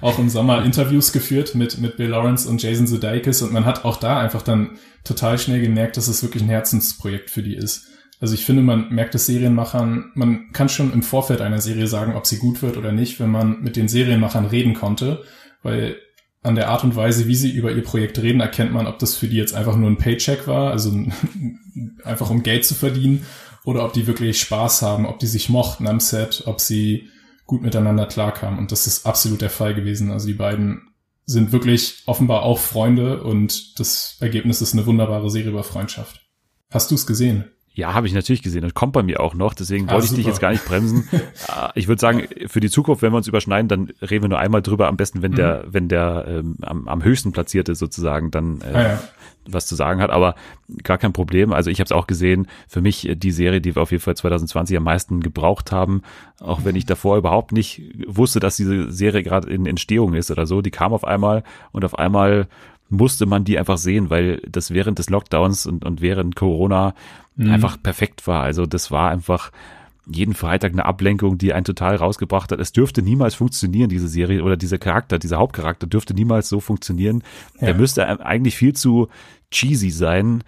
auch 0.02 0.20
im 0.20 0.30
Sommer 0.30 0.64
Interviews 0.64 1.12
geführt 1.12 1.56
mit, 1.56 1.80
mit 1.80 1.98
Bill 1.98 2.10
Lawrence 2.10 2.48
und 2.48 2.62
Jason 2.62 2.86
Sudeikis 2.86 3.42
und 3.42 3.52
man 3.52 3.66
hat 3.66 3.84
auch 3.84 3.98
da 3.98 4.20
einfach 4.20 4.44
dann 4.44 4.78
total 5.04 5.40
schnell 5.40 5.60
gemerkt, 5.60 5.98
dass 5.98 6.08
es 6.08 6.22
wirklich 6.22 6.44
ein 6.44 6.50
Herzensprojekt 6.50 7.32
für 7.32 7.42
die 7.42 7.56
ist. 7.56 7.88
Also 8.20 8.36
ich 8.36 8.46
finde, 8.46 8.62
man 8.62 8.90
merkt 8.90 9.16
es 9.16 9.26
Serienmachern, 9.26 10.12
man 10.14 10.52
kann 10.54 10.70
schon 10.70 10.94
im 10.94 11.02
Vorfeld 11.02 11.42
einer 11.42 11.60
Serie 11.60 11.88
sagen, 11.88 12.16
ob 12.16 12.28
sie 12.28 12.38
gut 12.38 12.62
wird 12.62 12.78
oder 12.78 12.92
nicht, 12.92 13.20
wenn 13.20 13.32
man 13.32 13.62
mit 13.62 13.76
den 13.76 13.88
Serienmachern 13.88 14.46
reden 14.46 14.76
konnte, 14.76 15.24
weil 15.64 15.98
an 16.44 16.56
der 16.56 16.70
Art 16.70 16.84
und 16.84 16.96
Weise, 16.96 17.28
wie 17.28 17.36
sie 17.36 17.52
über 17.52 17.72
ihr 17.72 17.84
Projekt 17.84 18.22
reden, 18.22 18.42
erkennt 18.42 18.74
man, 18.74 18.86
ob 18.86 19.00
das 19.00 19.16
für 19.16 19.28
die 19.28 19.38
jetzt 19.38 19.56
einfach 19.56 19.76
nur 19.78 19.90
ein 19.90 19.98
Paycheck 19.98 20.46
war, 20.46 20.72
also 20.72 20.92
einfach 22.04 22.30
um 22.30 22.44
Geld 22.44 22.66
zu 22.66 22.76
verdienen, 22.76 23.26
oder 23.64 23.86
ob 23.86 23.94
die 23.94 24.08
wirklich 24.08 24.42
Spaß 24.42 24.82
haben, 24.82 25.06
ob 25.06 25.20
die 25.20 25.28
sich 25.28 25.50
mochten 25.50 25.88
am 25.88 26.02
Set, 26.02 26.44
ob 26.46 26.60
sie 26.60 27.10
gut 27.46 27.62
miteinander 27.62 28.06
klarkamen. 28.06 28.60
Und 28.60 28.72
das 28.72 28.88
ist 28.88 29.06
absolut 29.06 29.42
der 29.42 29.50
Fall 29.50 29.74
gewesen. 29.74 30.12
Also 30.12 30.28
die 30.28 30.34
beiden 30.34 30.82
sind 31.26 31.54
wirklich 31.54 32.04
offenbar 32.06 32.44
auch 32.44 32.60
Freunde 32.60 33.24
und 33.24 33.80
das 33.80 34.18
Ergebnis 34.20 34.62
ist 34.62 34.74
eine 34.74 34.86
wunderbare 34.86 35.30
Serie 35.30 35.52
über 35.52 35.64
Freundschaft. 35.64 36.22
Hast 36.70 36.92
du 36.92 36.96
es 36.96 37.08
gesehen? 37.08 37.46
Ja, 37.76 37.96
habe 37.96 38.06
ich 38.06 38.14
natürlich 38.14 38.44
gesehen. 38.44 38.62
Das 38.62 38.76
kommt 38.76 38.94
bei 38.94 39.02
mir 39.02 39.20
auch 39.20 39.34
noch. 39.34 39.56
Deswegen 39.56 39.90
ah, 39.90 39.94
wollte 39.94 40.06
ich 40.06 40.14
dich 40.14 40.28
jetzt 40.28 40.40
gar 40.40 40.52
nicht 40.52 40.64
bremsen. 40.64 41.10
Ah, 41.48 41.72
ich 41.76 41.88
würde 41.88 42.00
sagen, 42.00 42.28
für 42.46 42.60
die 42.60 42.70
Zukunft, 42.70 43.02
wenn 43.02 43.12
wir 43.12 43.18
uns 43.18 43.28
überschneiden, 43.28 43.68
dann 43.68 43.94
reden 44.00 44.24
wir 44.24 44.30
nur 44.30 44.38
einmal 44.38 44.62
drüber. 44.62 44.88
Am 44.88 44.96
besten, 44.96 45.24
wenn 45.24 45.32
mhm. 45.32 45.38
der, 45.38 45.64
wenn 45.68 45.88
der 45.88 46.26
ähm, 46.28 46.58
am, 46.62 46.88
am 46.88 47.04
höchsten 47.04 47.32
platzierte 47.32 47.74
sozusagen 47.74 48.30
dann 48.30 48.62
äh, 48.62 48.76
ah, 48.76 48.82
ja. 48.82 49.00
was 49.48 49.66
zu 49.66 49.74
sagen 49.74 50.02
hat. 50.02 50.12
Aber 50.12 50.36
gar 50.84 51.00
kein 51.00 51.14
Problem. 51.14 51.52
Also 51.52 51.72
ich 51.72 51.80
habe 51.80 51.86
es 51.86 51.92
auch 51.92 52.06
gesehen. 52.06 52.48
Für 52.68 52.82
mich 52.82 53.10
äh, 53.10 53.16
die 53.16 53.32
Serie, 53.32 53.60
die 53.60 53.76
wir 53.76 53.82
auf 53.82 53.92
jeden 53.92 54.04
Fall 54.04 54.16
2020 54.16 54.78
am 54.78 54.84
meisten 54.84 55.22
gebraucht 55.22 55.72
haben, 55.72 56.04
auch 56.42 56.66
wenn 56.66 56.76
ich 56.76 56.86
davor 56.86 57.18
überhaupt 57.18 57.54
nicht 57.54 57.82
wusste, 58.06 58.40
dass 58.40 58.56
diese 58.56 58.92
Serie 58.92 59.24
gerade 59.24 59.50
in 59.50 59.66
Entstehung 59.66 60.14
ist 60.14 60.30
oder 60.30 60.46
so. 60.46 60.62
Die 60.62 60.72
kam 60.72 60.94
auf 60.94 61.06
einmal 61.06 61.44
und 61.72 61.84
auf 61.86 61.98
einmal 61.98 62.48
musste 62.94 63.26
man 63.26 63.44
die 63.44 63.58
einfach 63.60 63.78
sehen, 63.78 64.10
weil 64.10 64.42
das 64.48 64.72
während 64.72 65.00
des 65.00 65.10
Lockdowns 65.10 65.66
und, 65.66 65.84
und 65.86 66.02
während 66.02 66.36
Corona 66.36 66.94
mhm. 67.36 67.52
einfach 67.52 67.82
perfekt 67.82 68.28
war. 68.28 68.44
Also 68.44 68.66
das 68.66 68.92
war 68.92 69.10
einfach 69.10 69.52
jeden 70.06 70.34
Freitag 70.34 70.74
eine 70.74 70.86
Ablenkung, 70.86 71.38
die 71.38 71.54
einen 71.54 71.64
total 71.64 71.96
rausgebracht 71.96 72.52
hat. 72.52 72.60
Es 72.60 72.74
dürfte 72.74 73.02
niemals 73.02 73.36
funktionieren, 73.36 73.90
diese 73.90 74.08
Serie 74.08 74.44
oder 74.44 74.58
dieser 74.58 74.78
Charakter, 74.78 75.18
dieser 75.18 75.38
Hauptcharakter 75.38 75.88
dürfte 75.88 76.14
niemals 76.14 76.50
so 76.50 76.60
funktionieren. 76.60 77.24
Ja. 77.60 77.70
Er 77.70 77.74
müsste 77.76 78.26
eigentlich 78.26 78.58
viel 78.58 78.74
zu 78.74 79.08
cheesy 79.50 79.92
sein, 79.92 80.44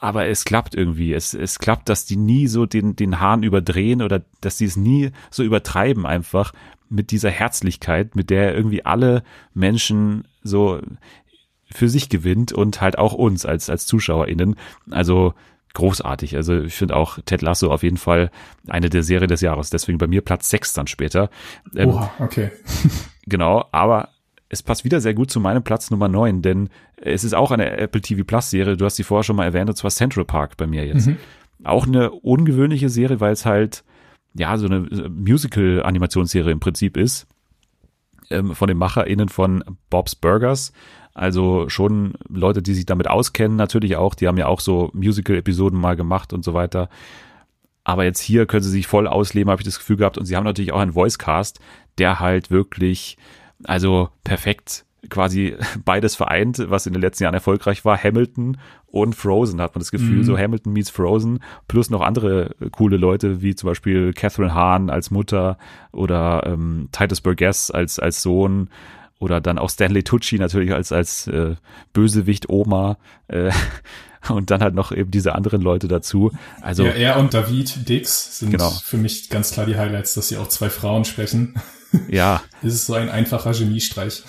aber 0.00 0.26
es 0.26 0.44
klappt 0.44 0.74
irgendwie. 0.74 1.12
Es, 1.12 1.34
es 1.34 1.58
klappt, 1.58 1.88
dass 1.88 2.06
die 2.06 2.16
nie 2.16 2.46
so 2.46 2.64
den, 2.64 2.96
den 2.96 3.20
Hahn 3.20 3.42
überdrehen 3.42 4.02
oder 4.02 4.22
dass 4.40 4.56
die 4.56 4.64
es 4.64 4.76
nie 4.76 5.10
so 5.30 5.42
übertreiben 5.42 6.06
einfach 6.06 6.52
mit 6.88 7.10
dieser 7.10 7.30
Herzlichkeit, 7.30 8.16
mit 8.16 8.30
der 8.30 8.54
irgendwie 8.54 8.84
alle 8.84 9.22
Menschen 9.54 10.24
so 10.42 10.80
für 11.72 11.88
sich 11.88 12.08
gewinnt 12.08 12.52
und 12.52 12.80
halt 12.80 12.98
auch 12.98 13.12
uns 13.12 13.44
als, 13.44 13.70
als 13.70 13.86
ZuschauerInnen. 13.86 14.56
Also 14.90 15.34
großartig. 15.74 16.36
Also 16.36 16.62
ich 16.62 16.74
finde 16.74 16.96
auch 16.96 17.18
Ted 17.26 17.42
Lasso 17.42 17.70
auf 17.70 17.82
jeden 17.82 17.98
Fall 17.98 18.30
eine 18.66 18.88
der 18.88 19.02
Serie 19.02 19.26
des 19.26 19.42
Jahres. 19.42 19.70
Deswegen 19.70 19.98
bei 19.98 20.06
mir 20.06 20.22
Platz 20.22 20.48
sechs 20.48 20.72
dann 20.72 20.86
später. 20.86 21.28
Ähm, 21.74 21.90
Oha, 21.90 22.10
okay. 22.18 22.50
genau, 23.26 23.66
aber 23.72 24.08
es 24.48 24.62
passt 24.62 24.84
wieder 24.84 25.00
sehr 25.00 25.14
gut 25.14 25.30
zu 25.30 25.38
meinem 25.40 25.62
Platz 25.62 25.90
Nummer 25.90 26.08
neun, 26.08 26.40
denn 26.40 26.70
es 26.96 27.24
ist 27.24 27.34
auch 27.34 27.50
eine 27.50 27.76
Apple 27.76 28.00
TV 28.00 28.24
Plus 28.24 28.50
Serie. 28.50 28.76
Du 28.76 28.84
hast 28.84 28.96
sie 28.96 29.02
vorher 29.02 29.24
schon 29.24 29.36
mal 29.36 29.44
erwähnt, 29.44 29.68
und 29.68 29.76
zwar 29.76 29.90
Central 29.90 30.24
Park 30.24 30.56
bei 30.56 30.66
mir 30.66 30.86
jetzt. 30.86 31.08
Mhm. 31.08 31.18
Auch 31.64 31.86
eine 31.86 32.10
ungewöhnliche 32.10 32.88
Serie, 32.88 33.20
weil 33.20 33.32
es 33.32 33.44
halt 33.44 33.84
ja 34.34 34.56
so 34.56 34.66
eine 34.66 34.80
Musical 35.10 35.82
Animationsserie 35.82 36.52
im 36.52 36.60
Prinzip 36.60 36.96
ist. 36.96 37.26
Ähm, 38.30 38.54
von 38.54 38.68
den 38.68 38.78
MacherInnen 38.78 39.28
von 39.28 39.62
Bob's 39.90 40.14
Burgers. 40.14 40.72
Also 41.16 41.70
schon 41.70 42.12
Leute, 42.28 42.60
die 42.60 42.74
sich 42.74 42.84
damit 42.84 43.08
auskennen, 43.08 43.56
natürlich 43.56 43.96
auch, 43.96 44.14
die 44.14 44.28
haben 44.28 44.36
ja 44.36 44.48
auch 44.48 44.60
so 44.60 44.90
Musical-Episoden 44.92 45.80
mal 45.80 45.96
gemacht 45.96 46.34
und 46.34 46.44
so 46.44 46.52
weiter. 46.52 46.90
Aber 47.84 48.04
jetzt 48.04 48.20
hier 48.20 48.44
können 48.44 48.62
sie 48.62 48.70
sich 48.70 48.86
voll 48.86 49.06
ausleben, 49.06 49.50
habe 49.50 49.62
ich 49.62 49.64
das 49.64 49.78
Gefühl 49.78 49.96
gehabt. 49.96 50.18
Und 50.18 50.26
sie 50.26 50.36
haben 50.36 50.44
natürlich 50.44 50.72
auch 50.72 50.80
einen 50.80 50.94
Voicecast, 50.94 51.58
der 51.96 52.20
halt 52.20 52.50
wirklich, 52.50 53.16
also 53.64 54.10
perfekt 54.24 54.84
quasi 55.08 55.56
beides 55.86 56.16
vereint, 56.16 56.62
was 56.68 56.86
in 56.86 56.92
den 56.92 57.00
letzten 57.00 57.24
Jahren 57.24 57.32
erfolgreich 57.34 57.86
war. 57.86 57.96
Hamilton 57.96 58.58
und 58.86 59.14
Frozen 59.14 59.62
hat 59.62 59.74
man 59.74 59.80
das 59.80 59.90
Gefühl, 59.90 60.18
mhm. 60.18 60.24
so 60.24 60.36
Hamilton 60.36 60.74
meets 60.74 60.90
Frozen, 60.90 61.38
plus 61.66 61.88
noch 61.88 62.02
andere 62.02 62.54
coole 62.72 62.98
Leute, 62.98 63.40
wie 63.40 63.54
zum 63.54 63.68
Beispiel 63.68 64.12
Catherine 64.12 64.52
Hahn 64.54 64.90
als 64.90 65.10
Mutter 65.10 65.56
oder 65.92 66.42
ähm, 66.44 66.90
Titus 66.92 67.22
Burgess 67.22 67.70
als, 67.70 67.98
als 67.98 68.20
Sohn 68.20 68.68
oder 69.18 69.40
dann 69.40 69.58
auch 69.58 69.70
Stanley 69.70 70.02
Tucci 70.02 70.38
natürlich 70.38 70.72
als 70.72 70.92
als 70.92 71.26
äh, 71.26 71.56
Bösewicht 71.92 72.48
Oma 72.48 72.98
äh, 73.28 73.50
und 74.28 74.50
dann 74.50 74.60
halt 74.60 74.74
noch 74.74 74.92
eben 74.92 75.10
diese 75.10 75.34
anderen 75.34 75.62
Leute 75.62 75.88
dazu. 75.88 76.32
Also 76.60 76.84
ja, 76.84 76.92
er 76.92 77.18
und 77.18 77.34
David 77.34 77.88
Dix 77.88 78.38
sind 78.38 78.50
genau. 78.50 78.70
für 78.70 78.98
mich 78.98 79.28
ganz 79.30 79.52
klar 79.52 79.66
die 79.66 79.76
Highlights, 79.76 80.14
dass 80.14 80.28
sie 80.28 80.36
auch 80.36 80.48
zwei 80.48 80.70
Frauen 80.70 81.04
sprechen. 81.04 81.54
Ja. 82.08 82.42
es 82.62 82.74
ist 82.74 82.86
so 82.86 82.94
ein 82.94 83.08
einfacher 83.08 83.52
Geniestreich. 83.52 84.22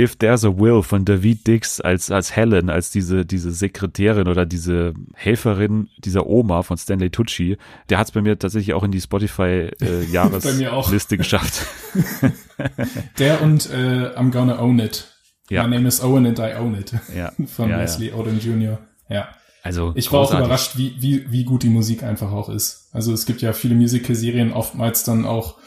If 0.00 0.14
There's 0.16 0.44
a 0.44 0.56
Will 0.56 0.80
von 0.82 1.04
David 1.04 1.44
Dix 1.46 1.80
als, 1.80 2.12
als 2.12 2.36
Helen, 2.36 2.70
als 2.70 2.90
diese, 2.90 3.26
diese 3.26 3.50
Sekretärin 3.50 4.28
oder 4.28 4.46
diese 4.46 4.94
Helferin 5.14 5.88
dieser 5.98 6.24
Oma 6.26 6.62
von 6.62 6.78
Stanley 6.78 7.10
Tucci, 7.10 7.58
der 7.88 7.98
hat 7.98 8.06
es 8.06 8.12
bei 8.12 8.22
mir 8.22 8.38
tatsächlich 8.38 8.74
auch 8.74 8.84
in 8.84 8.92
die 8.92 9.00
Spotify-Jahresliste 9.00 11.16
äh, 11.16 11.18
geschafft. 11.18 11.66
der 13.18 13.42
und 13.42 13.68
äh, 13.70 14.12
I'm 14.16 14.30
Gonna 14.30 14.60
Own 14.60 14.78
It. 14.78 15.08
Ja. 15.50 15.66
My 15.66 15.74
name 15.74 15.88
is 15.88 16.00
Owen 16.00 16.26
and 16.26 16.38
I 16.38 16.54
Own 16.58 16.78
It. 16.78 16.92
Ja. 17.14 17.32
Von 17.46 17.70
ja, 17.70 17.78
Leslie 17.78 18.10
ja. 18.10 18.14
Odom 18.14 18.38
Jr. 18.38 18.78
Ja. 19.08 19.28
Also 19.64 19.90
ich 19.96 20.12
war 20.12 20.20
großartig. 20.20 20.42
auch 20.42 20.46
überrascht, 20.46 20.76
wie, 20.76 20.94
wie, 21.00 21.32
wie 21.32 21.42
gut 21.44 21.64
die 21.64 21.70
Musik 21.70 22.04
einfach 22.04 22.30
auch 22.30 22.48
ist. 22.48 22.90
Also 22.92 23.12
es 23.12 23.26
gibt 23.26 23.42
ja 23.42 23.52
viele 23.52 23.74
Musical-Serien, 23.74 24.52
oftmals 24.52 25.02
dann 25.02 25.26
auch 25.26 25.57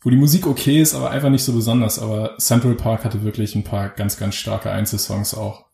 wo 0.00 0.10
die 0.10 0.16
Musik 0.16 0.46
okay 0.46 0.80
ist, 0.80 0.94
aber 0.94 1.10
einfach 1.10 1.30
nicht 1.30 1.44
so 1.44 1.52
besonders. 1.52 1.98
Aber 1.98 2.36
Central 2.38 2.74
Park 2.74 3.04
hatte 3.04 3.22
wirklich 3.22 3.54
ein 3.54 3.64
paar 3.64 3.88
ganz, 3.88 4.16
ganz 4.16 4.34
starke 4.34 4.70
Einzelsongs 4.70 5.34
auch. 5.34 5.66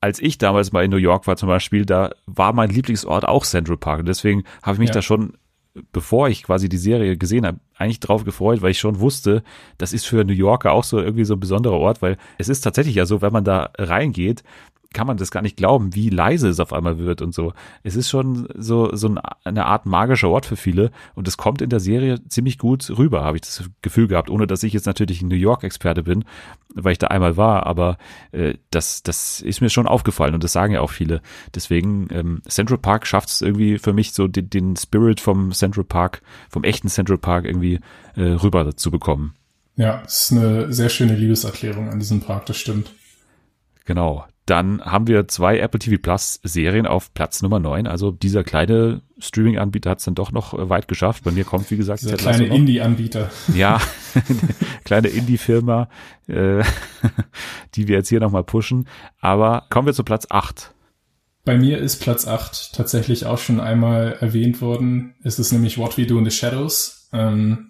Als 0.00 0.20
ich 0.20 0.38
damals 0.38 0.72
mal 0.72 0.84
in 0.84 0.90
New 0.90 0.96
York 0.96 1.26
war 1.26 1.36
zum 1.36 1.48
Beispiel, 1.48 1.84
da 1.84 2.10
war 2.26 2.52
mein 2.52 2.70
Lieblingsort 2.70 3.26
auch 3.26 3.44
Central 3.44 3.76
Park. 3.76 4.00
Und 4.00 4.08
deswegen 4.08 4.44
habe 4.62 4.74
ich 4.74 4.80
mich 4.80 4.88
ja. 4.90 4.94
da 4.94 5.02
schon 5.02 5.34
bevor 5.92 6.28
ich 6.28 6.42
quasi 6.42 6.68
die 6.68 6.78
Serie 6.78 7.16
gesehen 7.16 7.46
habe, 7.46 7.60
eigentlich 7.76 8.00
drauf 8.00 8.24
gefreut, 8.24 8.62
weil 8.62 8.70
ich 8.70 8.78
schon 8.78 9.00
wusste, 9.00 9.42
das 9.76 9.92
ist 9.92 10.06
für 10.06 10.24
New 10.24 10.32
Yorker 10.32 10.72
auch 10.72 10.84
so 10.84 10.98
irgendwie 10.98 11.24
so 11.24 11.34
ein 11.34 11.40
besonderer 11.40 11.76
Ort, 11.76 12.02
weil 12.02 12.16
es 12.38 12.48
ist 12.48 12.60
tatsächlich 12.62 12.96
ja 12.96 13.06
so, 13.06 13.22
wenn 13.22 13.32
man 13.32 13.44
da 13.44 13.70
reingeht, 13.78 14.42
kann 14.94 15.06
man 15.06 15.18
das 15.18 15.30
gar 15.30 15.42
nicht 15.42 15.56
glauben, 15.56 15.94
wie 15.94 16.08
leise 16.08 16.48
es 16.48 16.60
auf 16.60 16.72
einmal 16.72 16.98
wird 16.98 17.20
und 17.20 17.34
so. 17.34 17.52
Es 17.82 17.94
ist 17.94 18.08
schon 18.08 18.48
so, 18.56 18.94
so 18.96 19.14
eine 19.44 19.66
Art 19.66 19.84
magischer 19.84 20.30
Ort 20.30 20.46
für 20.46 20.56
viele 20.56 20.90
und 21.14 21.28
es 21.28 21.36
kommt 21.36 21.60
in 21.60 21.68
der 21.68 21.80
Serie 21.80 22.24
ziemlich 22.28 22.56
gut 22.58 22.88
rüber, 22.96 23.22
habe 23.22 23.36
ich 23.36 23.42
das 23.42 23.68
Gefühl 23.82 24.08
gehabt, 24.08 24.30
ohne 24.30 24.46
dass 24.46 24.62
ich 24.62 24.72
jetzt 24.72 24.86
natürlich 24.86 25.20
ein 25.20 25.28
New 25.28 25.36
York-Experte 25.36 26.02
bin, 26.02 26.24
weil 26.74 26.92
ich 26.92 26.98
da 26.98 27.08
einmal 27.08 27.36
war, 27.36 27.66
aber 27.66 27.98
äh, 28.32 28.54
das, 28.70 29.02
das 29.02 29.40
ist 29.42 29.60
mir 29.60 29.68
schon 29.68 29.86
aufgefallen 29.86 30.34
und 30.34 30.42
das 30.42 30.52
sagen 30.52 30.72
ja 30.72 30.80
auch 30.80 30.90
viele. 30.90 31.20
Deswegen, 31.54 32.08
ähm, 32.10 32.42
Central 32.48 32.78
Park 32.78 33.06
schafft 33.06 33.28
es 33.28 33.42
irgendwie 33.42 33.78
für 33.78 33.92
mich 33.92 34.12
so 34.12 34.26
den, 34.26 34.48
den 34.48 34.76
Spirit 34.76 35.20
vom 35.20 35.52
Central 35.52 35.84
Park, 35.84 36.22
vom 36.48 36.64
echten 36.64 36.88
Central 36.88 37.18
Park 37.18 37.44
irgendwie 37.44 37.80
äh, 38.16 38.22
rüber 38.22 38.74
zu 38.74 38.90
bekommen. 38.90 39.34
Ja, 39.76 40.02
es 40.04 40.22
ist 40.22 40.32
eine 40.32 40.72
sehr 40.72 40.88
schöne 40.88 41.14
Liebeserklärung 41.14 41.90
an 41.90 41.98
diesem 41.98 42.20
Park, 42.20 42.46
das 42.46 42.56
stimmt. 42.56 42.92
Genau. 43.84 44.26
Dann 44.48 44.80
haben 44.80 45.06
wir 45.08 45.28
zwei 45.28 45.58
Apple 45.58 45.78
TV 45.78 46.00
Plus 46.00 46.40
Serien 46.42 46.86
auf 46.86 47.12
Platz 47.12 47.42
Nummer 47.42 47.58
9. 47.58 47.86
Also 47.86 48.10
dieser 48.10 48.44
kleine 48.44 49.02
Streaming-Anbieter 49.18 49.90
hat 49.90 49.98
es 49.98 50.06
dann 50.06 50.14
doch 50.14 50.32
noch 50.32 50.54
äh, 50.54 50.70
weit 50.70 50.88
geschafft. 50.88 51.24
Bei 51.24 51.30
mir 51.30 51.44
kommt, 51.44 51.70
wie 51.70 51.76
gesagt, 51.76 52.00
dieser 52.00 52.16
kleine 52.16 52.46
Indie-Anbieter. 52.46 53.30
Ja, 53.54 53.78
kleine 54.84 55.08
Indie-Firma, 55.08 55.90
äh, 56.28 56.62
die 57.74 57.88
wir 57.88 57.96
jetzt 57.96 58.08
hier 58.08 58.20
nochmal 58.20 58.42
pushen. 58.42 58.88
Aber 59.20 59.66
kommen 59.68 59.84
wir 59.84 59.92
zu 59.92 60.02
Platz 60.02 60.26
8. 60.30 60.72
Bei 61.44 61.58
mir 61.58 61.76
ist 61.76 62.00
Platz 62.00 62.26
8 62.26 62.74
tatsächlich 62.74 63.26
auch 63.26 63.38
schon 63.38 63.60
einmal 63.60 64.16
erwähnt 64.20 64.62
worden. 64.62 65.14
Es 65.22 65.38
ist 65.38 65.52
nämlich 65.52 65.76
What 65.76 65.98
We 65.98 66.06
Do 66.06 66.18
in 66.18 66.24
the 66.24 66.30
Shadows. 66.30 67.10
Ähm, 67.12 67.67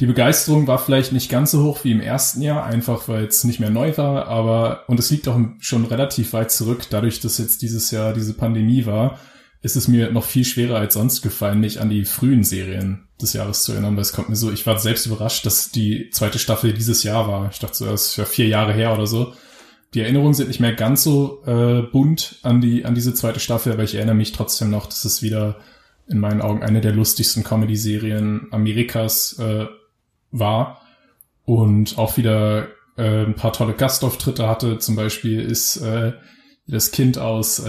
die 0.00 0.06
Begeisterung 0.06 0.66
war 0.66 0.78
vielleicht 0.78 1.12
nicht 1.12 1.30
ganz 1.30 1.50
so 1.50 1.62
hoch 1.62 1.84
wie 1.84 1.92
im 1.92 2.00
ersten 2.00 2.40
Jahr, 2.40 2.64
einfach 2.64 3.06
weil 3.06 3.26
es 3.26 3.44
nicht 3.44 3.60
mehr 3.60 3.68
neu 3.68 3.94
war, 3.98 4.28
aber, 4.28 4.84
und 4.88 4.98
es 4.98 5.10
liegt 5.10 5.28
auch 5.28 5.38
schon 5.58 5.84
relativ 5.84 6.32
weit 6.32 6.50
zurück, 6.50 6.86
dadurch, 6.88 7.20
dass 7.20 7.36
jetzt 7.36 7.60
dieses 7.60 7.90
Jahr 7.90 8.14
diese 8.14 8.32
Pandemie 8.32 8.86
war, 8.86 9.20
ist 9.60 9.76
es 9.76 9.88
mir 9.88 10.10
noch 10.10 10.24
viel 10.24 10.46
schwerer 10.46 10.78
als 10.78 10.94
sonst 10.94 11.20
gefallen, 11.20 11.60
mich 11.60 11.82
an 11.82 11.90
die 11.90 12.06
frühen 12.06 12.44
Serien 12.44 13.08
des 13.20 13.34
Jahres 13.34 13.62
zu 13.62 13.72
erinnern, 13.72 13.94
weil 13.96 14.02
es 14.02 14.14
kommt 14.14 14.30
mir 14.30 14.36
so, 14.36 14.50
ich 14.50 14.66
war 14.66 14.78
selbst 14.78 15.04
überrascht, 15.04 15.44
dass 15.44 15.70
die 15.70 16.08
zweite 16.10 16.38
Staffel 16.38 16.72
dieses 16.72 17.02
Jahr 17.02 17.28
war. 17.28 17.50
Ich 17.52 17.58
dachte 17.58 17.76
so, 17.76 17.84
das 17.84 18.06
ist 18.06 18.16
ja 18.16 18.24
vier 18.24 18.48
Jahre 18.48 18.72
her 18.72 18.94
oder 18.94 19.06
so. 19.06 19.34
Die 19.92 20.00
Erinnerungen 20.00 20.32
sind 20.32 20.48
nicht 20.48 20.60
mehr 20.60 20.72
ganz 20.72 21.04
so 21.04 21.42
äh, 21.44 21.82
bunt 21.82 22.36
an 22.42 22.62
die 22.62 22.86
an 22.86 22.94
diese 22.94 23.12
zweite 23.12 23.40
Staffel, 23.40 23.72
aber 23.72 23.82
ich 23.82 23.96
erinnere 23.96 24.14
mich 24.14 24.32
trotzdem 24.32 24.70
noch, 24.70 24.86
dass 24.86 25.04
es 25.04 25.20
wieder 25.20 25.56
in 26.06 26.18
meinen 26.18 26.40
Augen 26.40 26.62
eine 26.62 26.80
der 26.80 26.92
lustigsten 26.92 27.44
Comedy-Serien 27.44 28.46
Amerikas 28.50 29.38
äh, 29.38 29.66
war 30.30 30.80
und 31.44 31.98
auch 31.98 32.16
wieder 32.16 32.68
äh, 32.96 33.24
ein 33.24 33.34
paar 33.34 33.52
tolle 33.52 33.74
Gastauftritte 33.74 34.48
hatte. 34.48 34.78
Zum 34.78 34.96
Beispiel 34.96 35.40
ist 35.40 35.76
äh, 35.78 36.12
das 36.66 36.92
Kind 36.92 37.18
aus, 37.18 37.60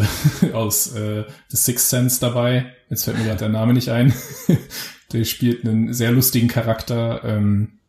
äh, 0.42 0.52
aus 0.54 0.94
äh, 0.96 1.26
The 1.50 1.58
Sixth 1.58 1.90
Sense 1.90 2.20
dabei. 2.20 2.74
Jetzt 2.90 3.06
fällt 3.06 3.18
mir 3.18 3.26
gerade 3.26 3.40
der 3.40 3.50
Name 3.50 3.74
nicht 3.74 3.90
ein. 3.90 4.14
der 5.14 5.24
spielt 5.24 5.66
einen 5.66 5.94
sehr 5.94 6.12
lustigen 6.12 6.48
Charakter 6.48 7.24
ähm, 7.24 7.80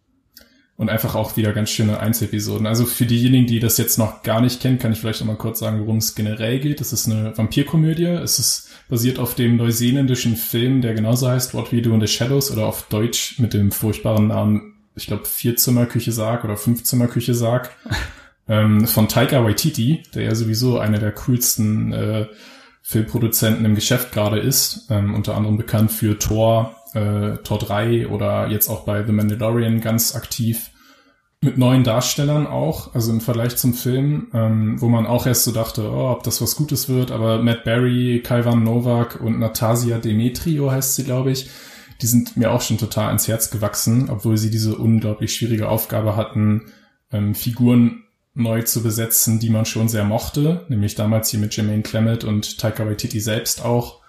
und 0.76 0.88
einfach 0.88 1.14
auch 1.14 1.36
wieder 1.36 1.52
ganz 1.52 1.70
schöne 1.70 2.00
Einzelepisoden. 2.00 2.66
Also 2.66 2.86
für 2.86 3.06
diejenigen, 3.06 3.46
die 3.46 3.60
das 3.60 3.78
jetzt 3.78 3.98
noch 3.98 4.22
gar 4.22 4.40
nicht 4.40 4.60
kennen, 4.60 4.78
kann 4.78 4.92
ich 4.92 4.98
vielleicht 4.98 5.20
noch 5.20 5.26
mal 5.26 5.36
kurz 5.36 5.60
sagen, 5.60 5.80
worum 5.80 5.98
es 5.98 6.14
generell 6.14 6.58
geht. 6.58 6.80
Es 6.80 6.92
ist 6.92 7.08
eine 7.08 7.36
Vampirkomödie. 7.36 8.06
Es 8.06 8.38
ist 8.38 8.70
basiert 8.88 9.18
auf 9.18 9.34
dem 9.34 9.56
neuseeländischen 9.56 10.36
Film, 10.36 10.80
der 10.80 10.94
genauso 10.94 11.28
heißt 11.28 11.54
What 11.54 11.72
We 11.72 11.82
Do 11.82 11.94
in 11.94 12.00
the 12.00 12.06
Shadows 12.06 12.50
oder 12.50 12.66
auf 12.66 12.88
Deutsch 12.88 13.38
mit 13.38 13.54
dem 13.54 13.72
furchtbaren 13.72 14.28
Namen, 14.28 14.74
ich 14.94 15.06
glaube, 15.06 15.24
Vierzimmerküche 15.24 16.12
Sarg 16.12 16.44
oder 16.44 16.56
Fünfzimmerküche 16.56 17.34
Sarg 17.34 17.70
ähm, 18.48 18.86
von 18.86 19.08
Taika 19.08 19.44
Waititi, 19.44 20.02
der 20.14 20.24
ja 20.24 20.34
sowieso 20.34 20.78
einer 20.78 20.98
der 20.98 21.12
coolsten 21.12 21.92
äh, 21.92 22.26
Filmproduzenten 22.82 23.64
im 23.64 23.74
Geschäft 23.74 24.12
gerade 24.12 24.40
ist, 24.40 24.88
ähm, 24.90 25.14
unter 25.14 25.36
anderem 25.36 25.56
bekannt 25.56 25.92
für 25.92 26.18
Thor, 26.18 26.76
äh, 26.94 27.36
Tor 27.44 27.58
3 27.58 28.08
oder 28.08 28.48
jetzt 28.48 28.68
auch 28.68 28.84
bei 28.84 29.04
The 29.06 29.12
Mandalorian 29.12 29.80
ganz 29.80 30.16
aktiv 30.16 30.71
mit 31.44 31.58
neuen 31.58 31.82
Darstellern 31.82 32.46
auch, 32.46 32.94
also 32.94 33.10
im 33.10 33.20
Vergleich 33.20 33.56
zum 33.56 33.74
Film, 33.74 34.28
ähm, 34.32 34.80
wo 34.80 34.88
man 34.88 35.06
auch 35.06 35.26
erst 35.26 35.42
so 35.42 35.50
dachte, 35.50 35.90
oh, 35.90 36.08
ob 36.10 36.22
das 36.22 36.40
was 36.40 36.54
Gutes 36.54 36.88
wird, 36.88 37.10
aber 37.10 37.42
Matt 37.42 37.64
Berry, 37.64 38.22
Kaivan 38.24 38.62
Novak 38.62 39.20
und 39.20 39.40
Natasia 39.40 39.98
Demetrio 39.98 40.70
heißt 40.70 40.94
sie, 40.94 41.02
glaube 41.02 41.32
ich, 41.32 41.50
die 42.00 42.06
sind 42.06 42.36
mir 42.36 42.52
auch 42.52 42.60
schon 42.60 42.78
total 42.78 43.08
ans 43.08 43.26
Herz 43.26 43.50
gewachsen, 43.50 44.08
obwohl 44.08 44.36
sie 44.38 44.50
diese 44.50 44.76
unglaublich 44.76 45.34
schwierige 45.34 45.68
Aufgabe 45.68 46.14
hatten, 46.14 46.66
ähm, 47.10 47.34
Figuren 47.34 48.04
neu 48.34 48.62
zu 48.62 48.82
besetzen, 48.82 49.40
die 49.40 49.50
man 49.50 49.66
schon 49.66 49.88
sehr 49.88 50.04
mochte, 50.04 50.64
nämlich 50.68 50.94
damals 50.94 51.28
hier 51.30 51.40
mit 51.40 51.56
Jermaine 51.56 51.82
Clement 51.82 52.22
und 52.22 52.58
Taika 52.58 52.86
Waititi 52.86 53.20
selbst 53.20 53.64
auch. 53.64 54.01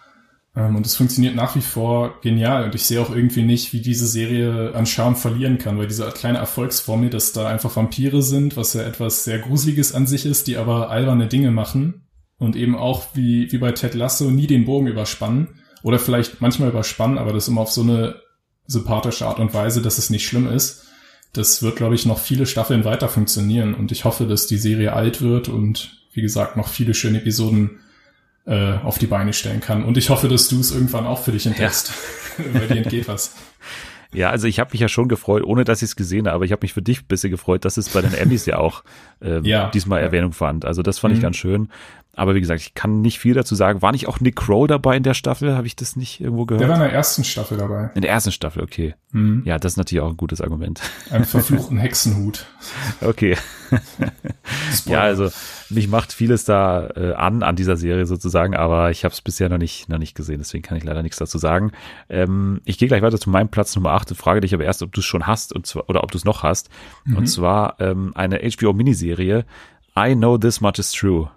Ähm, 0.56 0.76
und 0.76 0.86
es 0.86 0.96
funktioniert 0.96 1.36
nach 1.36 1.56
wie 1.56 1.62
vor 1.62 2.20
genial. 2.22 2.66
Und 2.66 2.76
ich 2.76 2.86
sehe 2.86 3.02
auch 3.02 3.14
irgendwie 3.14 3.44
nicht, 3.44 3.74
wie 3.74 3.82
diese 3.82 4.08
Serie 4.08 4.74
an 4.76 4.86
Charme 4.86 5.16
verlieren 5.16 5.58
kann, 5.58 5.78
weil 5.78 5.88
diese 5.88 6.06
kleine 6.12 6.38
Erfolgsformel, 6.38 7.10
dass 7.10 7.34
da 7.34 7.48
einfach 7.48 7.76
Vampire 7.76 8.22
sind, 8.22 8.58
was 8.58 8.74
ja 8.74 8.84
etwas 8.84 9.24
sehr 9.24 9.40
Gruseliges 9.40 9.94
an 9.94 10.08
sich 10.08 10.26
ist, 10.26 10.48
die 10.48 10.58
aber 10.58 10.90
alberne 10.90 11.28
Dinge 11.28 11.52
machen 11.52 12.08
und 12.38 12.56
eben 12.56 12.76
auch 12.76 13.08
wie, 13.14 13.52
wie 13.52 13.58
bei 13.58 13.72
Ted 13.72 13.94
Lasso 13.94 14.30
nie 14.30 14.48
den 14.48 14.66
Bogen 14.66 14.88
überspannen 14.88 15.62
oder 15.82 16.00
vielleicht 16.00 16.42
manchmal 16.42 16.70
überspannen, 16.70 17.18
aber 17.18 17.34
das 17.34 17.48
immer 17.48 17.62
auf 17.62 17.72
so 17.72 17.82
eine 17.82 18.16
sympathische 18.66 19.28
Art 19.28 19.40
und 19.40 19.54
Weise, 19.54 19.82
dass 19.82 19.98
es 19.98 20.10
nicht 20.10 20.26
schlimm 20.26 20.48
ist. 20.48 20.86
Das 21.34 21.64
wird, 21.64 21.76
glaube 21.76 21.96
ich, 21.96 22.06
noch 22.06 22.20
viele 22.20 22.46
Staffeln 22.46 22.86
weiter 22.86 23.10
funktionieren 23.10 23.74
und 23.74 23.92
ich 23.92 24.06
hoffe, 24.06 24.26
dass 24.26 24.48
die 24.48 24.58
Serie 24.58 24.94
alt 24.94 25.22
wird 25.22 25.50
und 25.50 25.98
wie 26.14 26.22
gesagt 26.22 26.58
noch 26.58 26.68
viele 26.68 26.94
schöne 26.94 27.20
Episoden 27.20 27.80
äh, 28.46 28.74
auf 28.84 28.98
die 28.98 29.08
Beine 29.08 29.34
stellen 29.34 29.62
kann. 29.62 29.84
Und 29.84 29.98
ich 29.98 30.10
hoffe, 30.10 30.28
dass 30.28 30.48
du 30.50 30.60
es 30.60 30.72
irgendwann 30.72 31.06
auch 31.06 31.24
für 31.24 31.32
dich 31.32 31.46
entdeckst, 31.46 31.94
ja. 32.38 32.46
weil 32.54 32.68
dir 32.68 32.78
entgeht 32.78 33.08
was. 33.08 33.36
Ja, 34.16 34.30
also 34.30 34.48
ich 34.48 34.60
habe 34.60 34.70
mich 34.74 34.80
ja 34.80 34.88
schon 34.88 35.08
gefreut, 35.08 35.44
ohne 35.44 35.64
dass 35.64 35.82
ich 35.82 35.90
es 35.90 35.96
gesehen 35.96 36.28
habe, 36.28 36.36
aber 36.36 36.46
ich 36.46 36.52
habe 36.52 36.62
mich 36.62 36.74
für 36.74 36.84
dich 36.84 37.02
ein 37.02 37.08
bisschen 37.08 37.32
gefreut, 37.32 37.66
dass 37.66 37.78
es 37.78 37.90
bei 37.90 38.02
den 38.02 38.14
Emmys 38.14 38.46
ja 38.46 38.60
auch 38.60 38.84
äh, 39.22 39.40
ja. 39.42 39.72
diesmal 39.72 40.02
Erwähnung 40.02 40.34
fand. 40.34 40.66
Also 40.66 40.84
das 40.84 41.00
fand 41.00 41.14
mhm. 41.14 41.18
ich 41.18 41.24
ganz 41.24 41.36
schön. 41.36 41.70
Aber 42.16 42.36
wie 42.36 42.42
gesagt, 42.42 42.62
ich 42.62 42.76
kann 42.76 43.02
nicht 43.02 43.18
viel 43.18 43.34
dazu 43.34 43.56
sagen. 43.56 43.82
War 43.82 43.92
nicht 43.92 44.08
auch 44.08 44.20
Nick 44.20 44.36
Crow 44.36 44.68
dabei 44.68 44.96
in 44.96 45.02
der 45.04 45.16
Staffel? 45.16 45.56
Habe 45.56 45.66
ich 45.66 45.76
das 45.76 45.96
nicht 45.96 46.22
irgendwo 46.22 46.46
gehört? 46.46 46.62
Der 46.62 46.70
war 46.70 46.76
in 46.76 46.84
der 46.84 46.94
ersten 46.94 47.24
Staffel 47.24 47.58
dabei. 47.58 47.90
In 47.96 48.04
der 48.04 48.12
ersten 48.12 48.32
Staffel, 48.32 48.62
okay. 48.62 48.94
Mhm. 49.12 49.42
Ja, 49.46 49.58
das 49.58 49.74
ist 49.74 49.78
natürlich 49.78 50.04
auch 50.04 50.10
ein 50.10 50.18
gutes 50.18 50.40
Argument. 50.40 50.80
Ein 51.10 51.26
verfluchten 51.26 51.78
Hexenhut. 51.80 52.46
Okay. 53.02 53.36
ja, 54.86 55.02
also 55.02 55.30
mich 55.70 55.88
macht 55.88 56.14
vieles 56.14 56.46
da 56.46 56.88
äh, 56.96 57.14
an, 57.14 57.42
an 57.42 57.56
dieser 57.56 57.78
Serie 57.78 58.06
sozusagen, 58.06 58.56
aber 58.56 58.92
ich 58.92 59.06
habe 59.06 59.14
es 59.14 59.22
bisher 59.22 59.50
noch 59.50 59.58
nicht, 59.58 59.90
noch 59.90 59.98
nicht 59.98 60.16
gesehen, 60.16 60.38
deswegen 60.38 60.62
kann 60.62 60.78
ich 60.78 60.84
leider 60.84 61.02
nichts 61.02 61.18
dazu 61.18 61.40
sagen. 61.40 61.72
Ähm, 62.10 62.62
ich 62.66 62.78
gehe 62.78 62.88
gleich 62.88 63.02
weiter 63.02 63.20
zu 63.20 63.32
meinem 63.32 63.50
Platz 63.50 63.76
Nummer 63.76 63.92
8 63.92 64.12
und 64.12 64.18
frage 64.18 64.42
dich 64.42 64.54
aber 64.54 64.66
erst, 64.66 64.84
ob 64.84 64.92
du 64.92 65.00
es 65.00 65.06
schon 65.06 65.26
hast 65.26 65.52
und 65.52 65.66
zwar, 65.66 65.90
oder 65.90 66.04
ob 66.04 66.12
du 66.12 66.18
es 66.20 66.26
noch 66.26 66.44
hast. 66.44 66.70
Mhm. 67.06 67.18
Und 67.18 67.26
zwar 67.28 67.80
ähm, 67.80 68.12
eine 68.14 68.40
HBO-Miniserie, 68.40 69.46
I 69.98 70.16
Know 70.16 70.38
This 70.38 70.62
Much 70.62 70.78
Is 70.78 70.92
True. 70.92 71.32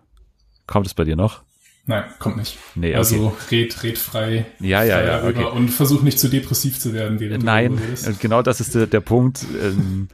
Kommt 0.67 0.87
es 0.87 0.95
bei 0.95 1.05
dir 1.05 1.17
noch? 1.17 1.43
Nein, 1.89 2.05
kommt 2.19 2.37
nicht. 2.37 2.59
Nee, 2.75 2.89
okay. 2.89 2.97
Also 2.97 3.37
red, 3.51 3.83
red 3.85 3.97
frei. 3.97 4.47
Ja, 4.59 4.83
ja, 4.83 5.03
ja. 5.03 5.25
Okay. 5.25 5.45
Und 5.45 5.69
versuch 5.69 6.03
nicht 6.03 6.19
zu 6.19 6.29
depressiv 6.29 6.81
zu 6.81 6.93
werden, 6.93 7.21
während 7.21 7.45
Nein, 7.45 7.79
du 8.05 8.15
genau 8.15 8.43
das 8.43 8.61
ist 8.61 8.75
der, 8.75 8.89
der 8.89 9.01
Punkt. 9.01 9.47
Ähm, 9.63 10.09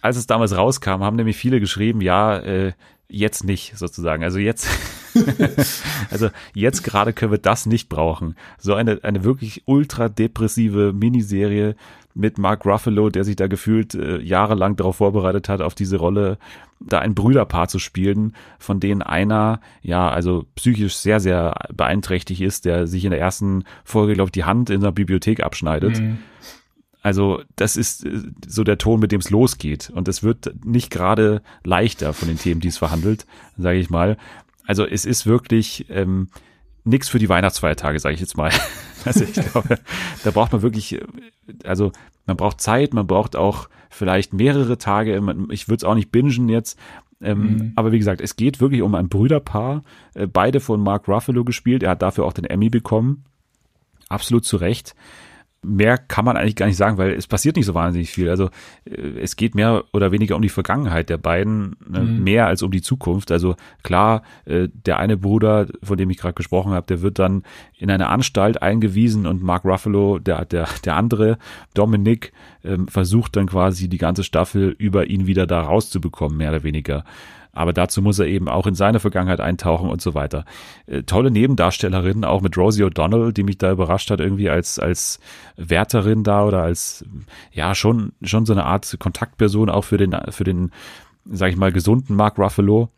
als 0.00 0.16
es 0.16 0.26
damals 0.26 0.56
rauskam, 0.56 1.04
haben 1.04 1.14
nämlich 1.14 1.36
viele 1.36 1.60
geschrieben, 1.60 2.00
ja, 2.00 2.38
äh, 2.38 2.72
jetzt 3.08 3.44
nicht 3.44 3.78
sozusagen. 3.78 4.24
Also 4.24 4.38
jetzt, 4.38 4.66
also 6.10 6.30
jetzt 6.54 6.82
gerade 6.82 7.12
können 7.12 7.30
wir 7.30 7.38
das 7.38 7.66
nicht 7.66 7.88
brauchen. 7.88 8.34
So 8.58 8.74
eine, 8.74 8.98
eine 9.04 9.22
wirklich 9.22 9.62
ultra 9.66 10.08
depressive 10.08 10.92
Miniserie 10.92 11.76
mit 12.14 12.38
Mark 12.38 12.64
Ruffalo, 12.64 13.10
der 13.10 13.24
sich 13.24 13.36
da 13.36 13.46
gefühlt 13.46 13.94
äh, 13.94 14.20
jahrelang 14.20 14.76
darauf 14.76 14.96
vorbereitet 14.96 15.48
hat, 15.48 15.60
auf 15.60 15.74
diese 15.74 15.96
Rolle, 15.96 16.38
da 16.80 16.98
ein 16.98 17.14
Brüderpaar 17.14 17.68
zu 17.68 17.78
spielen, 17.78 18.34
von 18.58 18.80
denen 18.80 19.02
einer, 19.02 19.60
ja, 19.82 20.10
also 20.10 20.46
psychisch 20.54 20.96
sehr, 20.96 21.20
sehr 21.20 21.54
beeinträchtigt 21.72 22.40
ist, 22.40 22.64
der 22.64 22.86
sich 22.86 23.04
in 23.04 23.10
der 23.10 23.20
ersten 23.20 23.64
Folge, 23.84 24.14
glaube 24.14 24.28
ich, 24.28 24.32
die 24.32 24.44
Hand 24.44 24.70
in 24.70 24.80
der 24.80 24.92
Bibliothek 24.92 25.42
abschneidet. 25.42 26.00
Mhm. 26.00 26.18
Also 27.02 27.42
das 27.56 27.76
ist 27.76 28.04
äh, 28.04 28.22
so 28.46 28.64
der 28.64 28.78
Ton, 28.78 29.00
mit 29.00 29.12
dem 29.12 29.20
es 29.20 29.30
losgeht. 29.30 29.90
Und 29.94 30.08
es 30.08 30.22
wird 30.22 30.64
nicht 30.64 30.90
gerade 30.90 31.42
leichter 31.64 32.12
von 32.12 32.28
den 32.28 32.38
Themen, 32.38 32.60
die 32.60 32.68
es 32.68 32.78
verhandelt, 32.78 33.26
sage 33.58 33.78
ich 33.78 33.90
mal. 33.90 34.16
Also 34.66 34.86
es 34.86 35.04
ist 35.04 35.26
wirklich 35.26 35.86
ähm, 35.90 36.28
nichts 36.84 37.08
für 37.08 37.18
die 37.18 37.28
Weihnachtsfeiertage, 37.28 37.98
sage 37.98 38.14
ich 38.14 38.20
jetzt 38.20 38.36
mal. 38.36 38.50
Also 39.04 39.24
ich 39.24 39.32
glaube, 39.32 39.80
da 40.22 40.30
braucht 40.30 40.52
man 40.52 40.62
wirklich, 40.62 41.00
also 41.64 41.90
man 42.24 42.36
braucht 42.36 42.60
Zeit, 42.60 42.94
man 42.94 43.08
braucht 43.08 43.34
auch 43.34 43.68
vielleicht 43.90 44.32
mehrere 44.32 44.78
Tage. 44.78 45.20
Ich 45.50 45.66
würde 45.66 45.78
es 45.78 45.84
auch 45.84 45.96
nicht 45.96 46.12
bingen 46.12 46.48
jetzt. 46.48 46.78
Ähm, 47.20 47.38
mhm. 47.38 47.72
Aber 47.74 47.90
wie 47.90 47.98
gesagt, 47.98 48.20
es 48.20 48.36
geht 48.36 48.60
wirklich 48.60 48.82
um 48.82 48.94
ein 48.94 49.08
Brüderpaar, 49.08 49.82
äh, 50.14 50.28
beide 50.28 50.60
von 50.60 50.80
Mark 50.80 51.08
Ruffalo 51.08 51.42
gespielt. 51.42 51.82
Er 51.82 51.90
hat 51.90 52.02
dafür 52.02 52.24
auch 52.24 52.32
den 52.32 52.44
Emmy 52.44 52.68
bekommen. 52.68 53.24
Absolut 54.08 54.44
zu 54.44 54.56
Recht. 54.56 54.94
Mehr 55.62 55.96
kann 55.96 56.24
man 56.24 56.36
eigentlich 56.36 56.56
gar 56.56 56.66
nicht 56.66 56.76
sagen, 56.76 56.98
weil 56.98 57.12
es 57.12 57.26
passiert 57.26 57.56
nicht 57.56 57.66
so 57.66 57.74
wahnsinnig 57.74 58.10
viel. 58.10 58.28
Also 58.28 58.50
äh, 58.84 59.20
es 59.20 59.36
geht 59.36 59.54
mehr 59.54 59.84
oder 59.92 60.10
weniger 60.10 60.36
um 60.36 60.42
die 60.42 60.48
Vergangenheit 60.48 61.08
der 61.08 61.18
beiden, 61.18 61.76
ne, 61.88 62.00
mhm. 62.00 62.24
mehr 62.24 62.46
als 62.46 62.62
um 62.62 62.70
die 62.70 62.82
Zukunft. 62.82 63.30
Also 63.30 63.54
klar, 63.82 64.22
äh, 64.44 64.68
der 64.72 64.98
eine 64.98 65.16
Bruder, 65.16 65.68
von 65.82 65.96
dem 65.96 66.10
ich 66.10 66.18
gerade 66.18 66.34
gesprochen 66.34 66.72
habe, 66.72 66.86
der 66.86 67.00
wird 67.00 67.18
dann 67.18 67.44
in 67.78 67.90
eine 67.90 68.08
Anstalt 68.08 68.60
eingewiesen 68.60 69.26
und 69.26 69.42
Mark 69.42 69.64
Ruffalo, 69.64 70.18
der, 70.18 70.44
der, 70.44 70.68
der 70.84 70.96
andere, 70.96 71.38
Dominic, 71.74 72.32
ähm, 72.64 72.88
versucht 72.88 73.36
dann 73.36 73.46
quasi 73.46 73.88
die 73.88 73.98
ganze 73.98 74.24
Staffel 74.24 74.74
über 74.78 75.06
ihn 75.06 75.26
wieder 75.26 75.46
da 75.46 75.60
rauszubekommen, 75.60 76.36
mehr 76.36 76.50
oder 76.50 76.64
weniger. 76.64 77.04
Aber 77.52 77.72
dazu 77.72 78.00
muss 78.00 78.18
er 78.18 78.26
eben 78.26 78.48
auch 78.48 78.66
in 78.66 78.74
seine 78.74 78.98
Vergangenheit 78.98 79.40
eintauchen 79.40 79.90
und 79.90 80.00
so 80.00 80.14
weiter. 80.14 80.44
Äh, 80.86 81.02
tolle 81.02 81.30
Nebendarstellerin, 81.30 82.24
auch 82.24 82.40
mit 82.40 82.56
Rosie 82.56 82.84
O'Donnell, 82.84 83.32
die 83.32 83.42
mich 83.42 83.58
da 83.58 83.70
überrascht 83.70 84.10
hat, 84.10 84.20
irgendwie 84.20 84.48
als, 84.48 84.78
als 84.78 85.20
Wärterin 85.56 86.24
da 86.24 86.44
oder 86.44 86.62
als, 86.62 87.04
ja, 87.52 87.74
schon, 87.74 88.12
schon 88.22 88.46
so 88.46 88.52
eine 88.52 88.64
Art 88.64 88.96
Kontaktperson 88.98 89.68
auch 89.68 89.84
für 89.84 89.98
den, 89.98 90.16
für 90.30 90.44
den, 90.44 90.70
sag 91.26 91.50
ich 91.50 91.56
mal, 91.56 91.72
gesunden 91.72 92.16
Mark 92.16 92.38
Ruffalo 92.38 92.88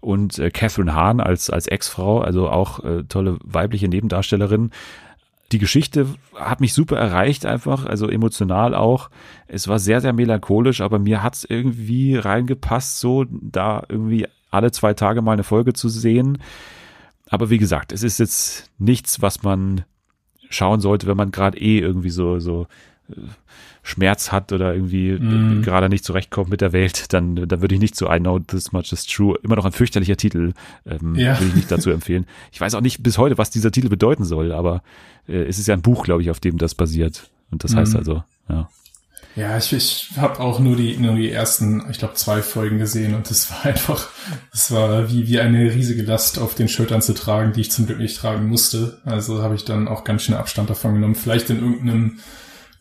und 0.00 0.38
äh, 0.38 0.50
Catherine 0.50 0.94
Hahn 0.94 1.20
als, 1.20 1.50
als 1.50 1.66
Ex-Frau, 1.66 2.20
also 2.20 2.48
auch 2.48 2.84
äh, 2.84 3.02
tolle 3.04 3.38
weibliche 3.42 3.88
Nebendarstellerin 3.88 4.70
die 5.54 5.60
Geschichte 5.60 6.08
hat 6.34 6.60
mich 6.60 6.74
super 6.74 6.96
erreicht 6.96 7.46
einfach, 7.46 7.86
also 7.86 8.08
emotional 8.08 8.74
auch. 8.74 9.08
Es 9.46 9.68
war 9.68 9.78
sehr, 9.78 10.00
sehr 10.00 10.12
melancholisch, 10.12 10.80
aber 10.80 10.98
mir 10.98 11.22
hat 11.22 11.36
es 11.36 11.44
irgendwie 11.44 12.16
reingepasst, 12.16 12.98
so 12.98 13.24
da 13.30 13.84
irgendwie 13.88 14.26
alle 14.50 14.72
zwei 14.72 14.94
Tage 14.94 15.22
mal 15.22 15.34
eine 15.34 15.44
Folge 15.44 15.72
zu 15.72 15.88
sehen. 15.88 16.38
Aber 17.28 17.50
wie 17.50 17.58
gesagt, 17.58 17.92
es 17.92 18.02
ist 18.02 18.18
jetzt 18.18 18.72
nichts, 18.78 19.22
was 19.22 19.44
man 19.44 19.84
schauen 20.50 20.80
sollte, 20.80 21.06
wenn 21.06 21.16
man 21.16 21.30
gerade 21.30 21.56
eh 21.56 21.78
irgendwie 21.78 22.10
so, 22.10 22.40
so 22.40 22.66
Schmerz 23.82 24.32
hat 24.32 24.52
oder 24.52 24.74
irgendwie 24.74 25.12
mm. 25.12 25.62
gerade 25.62 25.88
nicht 25.88 26.04
zurechtkommt 26.04 26.48
mit 26.48 26.62
der 26.62 26.72
Welt, 26.72 27.12
dann, 27.12 27.36
dann 27.36 27.60
würde 27.60 27.74
ich 27.74 27.80
nicht 27.80 27.94
so 27.96 28.10
I 28.10 28.18
know 28.18 28.38
this 28.38 28.72
much 28.72 28.92
is 28.92 29.04
true. 29.04 29.36
Immer 29.42 29.56
noch 29.56 29.66
ein 29.66 29.72
fürchterlicher 29.72 30.16
Titel, 30.16 30.54
ähm, 30.86 31.14
ja. 31.16 31.38
würde 31.38 31.48
ich 31.48 31.54
nicht 31.54 31.70
dazu 31.70 31.90
empfehlen. 31.90 32.26
Ich 32.50 32.60
weiß 32.60 32.74
auch 32.74 32.80
nicht 32.80 33.02
bis 33.02 33.18
heute, 33.18 33.36
was 33.36 33.50
dieser 33.50 33.70
Titel 33.70 33.90
bedeuten 33.90 34.24
soll, 34.24 34.52
aber 34.52 34.82
äh, 35.28 35.44
es 35.44 35.58
ist 35.58 35.68
ja 35.68 35.74
ein 35.74 35.82
Buch, 35.82 36.04
glaube 36.04 36.22
ich, 36.22 36.30
auf 36.30 36.40
dem 36.40 36.56
das 36.56 36.74
basiert. 36.74 37.30
Und 37.50 37.62
das 37.62 37.72
mm. 37.72 37.76
heißt 37.76 37.92
mhm. 37.92 37.98
also, 37.98 38.24
ja. 38.48 38.68
Ja, 39.36 39.58
ich, 39.58 39.72
ich 39.72 40.10
habe 40.16 40.38
auch 40.38 40.60
nur 40.60 40.76
die, 40.76 40.96
nur 40.96 41.16
die 41.16 41.30
ersten, 41.30 41.84
ich 41.90 41.98
glaube, 41.98 42.14
zwei 42.14 42.40
Folgen 42.40 42.78
gesehen 42.78 43.14
und 43.14 43.28
es 43.30 43.50
war 43.50 43.64
einfach, 43.66 44.08
es 44.52 44.70
war 44.70 45.10
wie, 45.10 45.26
wie 45.26 45.40
eine 45.40 45.74
riesige 45.74 46.02
Last 46.02 46.38
auf 46.38 46.54
den 46.54 46.68
Schultern 46.68 47.02
zu 47.02 47.14
tragen, 47.14 47.52
die 47.52 47.62
ich 47.62 47.72
zum 47.72 47.86
Glück 47.86 47.98
nicht 47.98 48.16
tragen 48.16 48.48
musste. 48.48 49.00
Also 49.04 49.42
habe 49.42 49.56
ich 49.56 49.64
dann 49.64 49.88
auch 49.88 50.04
ganz 50.04 50.22
schnell 50.22 50.38
Abstand 50.38 50.70
davon 50.70 50.94
genommen. 50.94 51.16
Vielleicht 51.16 51.50
in 51.50 51.58
irgendeinem 51.58 52.18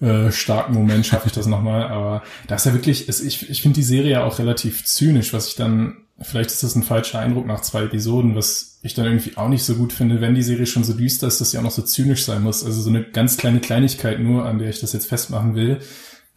äh, 0.03 0.33
starken 0.33 0.73
Moment 0.73 1.05
schaffe 1.05 1.27
ich 1.27 1.33
das 1.33 1.45
nochmal. 1.45 1.87
Aber 1.87 2.23
da 2.47 2.55
ist 2.55 2.65
ja 2.65 2.73
wirklich, 2.73 3.07
ist, 3.07 3.21
ich, 3.21 3.49
ich 3.49 3.61
finde 3.61 3.75
die 3.75 3.83
Serie 3.83 4.11
ja 4.11 4.23
auch 4.25 4.37
relativ 4.37 4.83
zynisch, 4.83 5.33
was 5.33 5.47
ich 5.47 5.55
dann, 5.55 5.95
vielleicht 6.19 6.51
ist 6.51 6.61
das 6.61 6.75
ein 6.75 6.83
falscher 6.83 7.19
Eindruck 7.19 7.47
nach 7.47 7.61
zwei 7.61 7.83
Episoden, 7.83 8.35
was 8.35 8.79
ich 8.83 8.93
dann 8.93 9.05
irgendwie 9.05 9.37
auch 9.37 9.47
nicht 9.47 9.63
so 9.63 9.75
gut 9.75 9.93
finde, 9.93 10.19
wenn 10.19 10.35
die 10.35 10.43
Serie 10.43 10.65
schon 10.65 10.83
so 10.83 10.93
düster 10.93 11.27
ist, 11.27 11.39
dass 11.39 11.51
sie 11.51 11.57
auch 11.57 11.63
noch 11.63 11.71
so 11.71 11.83
zynisch 11.83 12.25
sein 12.25 12.43
muss. 12.43 12.65
Also 12.65 12.81
so 12.81 12.89
eine 12.89 13.03
ganz 13.03 13.37
kleine 13.37 13.61
Kleinigkeit 13.61 14.19
nur, 14.19 14.45
an 14.45 14.59
der 14.59 14.69
ich 14.69 14.81
das 14.81 14.91
jetzt 14.91 15.07
festmachen 15.07 15.55
will. 15.55 15.79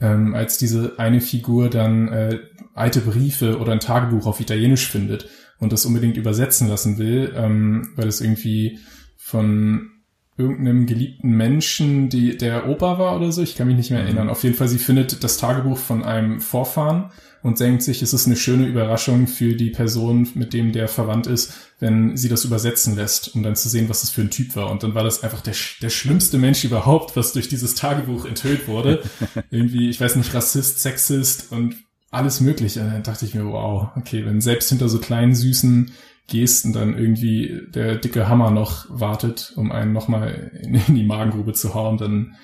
Ähm, 0.01 0.35
als 0.35 0.59
diese 0.59 0.99
eine 0.99 1.21
Figur 1.21 1.69
dann 1.69 2.09
äh, 2.09 2.39
alte 2.75 3.01
Briefe 3.01 3.59
oder 3.59 3.73
ein 3.73 3.81
Tagebuch 3.81 4.27
auf 4.27 4.41
Italienisch 4.41 4.89
findet 4.89 5.29
und 5.59 5.73
das 5.73 5.87
unbedingt 5.87 6.17
übersetzen 6.17 6.69
lassen 6.69 6.99
will, 6.99 7.33
ähm, 7.35 7.95
weil 7.97 8.07
es 8.07 8.21
irgendwie 8.21 8.79
von 9.17 9.91
irgendeinem 10.39 10.87
geliebten 10.87 11.31
Menschen, 11.31 12.09
die 12.09 12.37
der 12.37 12.69
Opa 12.69 12.99
war 12.99 13.17
oder 13.17 13.33
so, 13.33 13.43
ich 13.43 13.57
kann 13.57 13.67
mich 13.67 13.77
nicht 13.77 13.91
mehr 13.91 14.01
mhm. 14.01 14.07
erinnern. 14.07 14.31
Auf 14.31 14.43
jeden 14.43 14.55
Fall, 14.55 14.69
sie 14.69 14.79
findet 14.79 15.25
das 15.25 15.39
Tagebuch 15.39 15.79
von 15.79 16.05
einem 16.05 16.41
Vorfahren 16.41 17.11
und 17.43 17.61
denkt 17.61 17.83
sich, 17.83 18.03
es 18.03 18.13
ist 18.13 18.27
eine 18.27 18.37
schöne 18.37 18.67
Überraschung 18.67 19.29
für 19.29 19.55
die 19.55 19.71
Person, 19.71 20.29
mit 20.35 20.53
dem 20.53 20.73
der 20.73 20.89
verwandt 20.89 21.27
ist, 21.27 21.55
wenn 21.79 22.17
sie 22.17 22.29
das 22.29 22.45
übersetzen 22.45 22.97
lässt, 22.97 23.35
um 23.35 23.43
dann 23.43 23.57
zu 23.57 23.69
sehen, 23.69 23.89
was 23.89 24.01
das 24.01 24.11
für 24.11 24.23
ein 24.23 24.31
Typ 24.31 24.57
war. 24.57 24.71
Und 24.71 24.83
dann 24.83 24.95
war 24.95 25.05
das 25.05 25.23
einfach 25.23 25.41
der, 25.41 25.55
der 25.81 25.91
schlimmste 25.91 26.39
Mensch 26.39 26.65
überhaupt, 26.65 27.17
was 27.17 27.33
durch 27.33 27.49
dieses 27.49 27.75
Tagebuch 27.75 28.27
enthüllt 28.27 28.69
wurde. 28.69 29.03
Irgendwie, 29.51 29.89
ich 29.89 30.01
weiß 30.01 30.17
nicht, 30.17 30.35
Rassist, 30.35 30.81
Sexist 30.81 31.53
und 31.53 31.77
alles 32.11 32.41
mögliche. 32.41 32.81
Und 32.81 32.93
dann 32.93 33.03
dachte 33.03 33.25
ich 33.25 33.35
mir, 33.35 33.47
wow, 33.47 33.89
okay, 33.97 34.27
wenn 34.27 34.41
selbst 34.41 34.69
hinter 34.69 34.89
so 34.89 34.99
kleinen, 34.99 35.35
süßen 35.35 35.93
Gesten 36.29 36.73
dann 36.73 36.99
irgendwie 36.99 37.63
der 37.69 37.97
dicke 37.97 38.29
Hammer 38.29 38.51
noch 38.51 38.87
wartet, 38.89 39.53
um 39.57 39.71
einen 39.71 39.93
nochmal 39.93 40.51
in 40.61 40.95
die 40.95 41.05
Magengrube 41.05 41.53
zu 41.53 41.75
hauen, 41.75 41.99
dann 41.99 42.35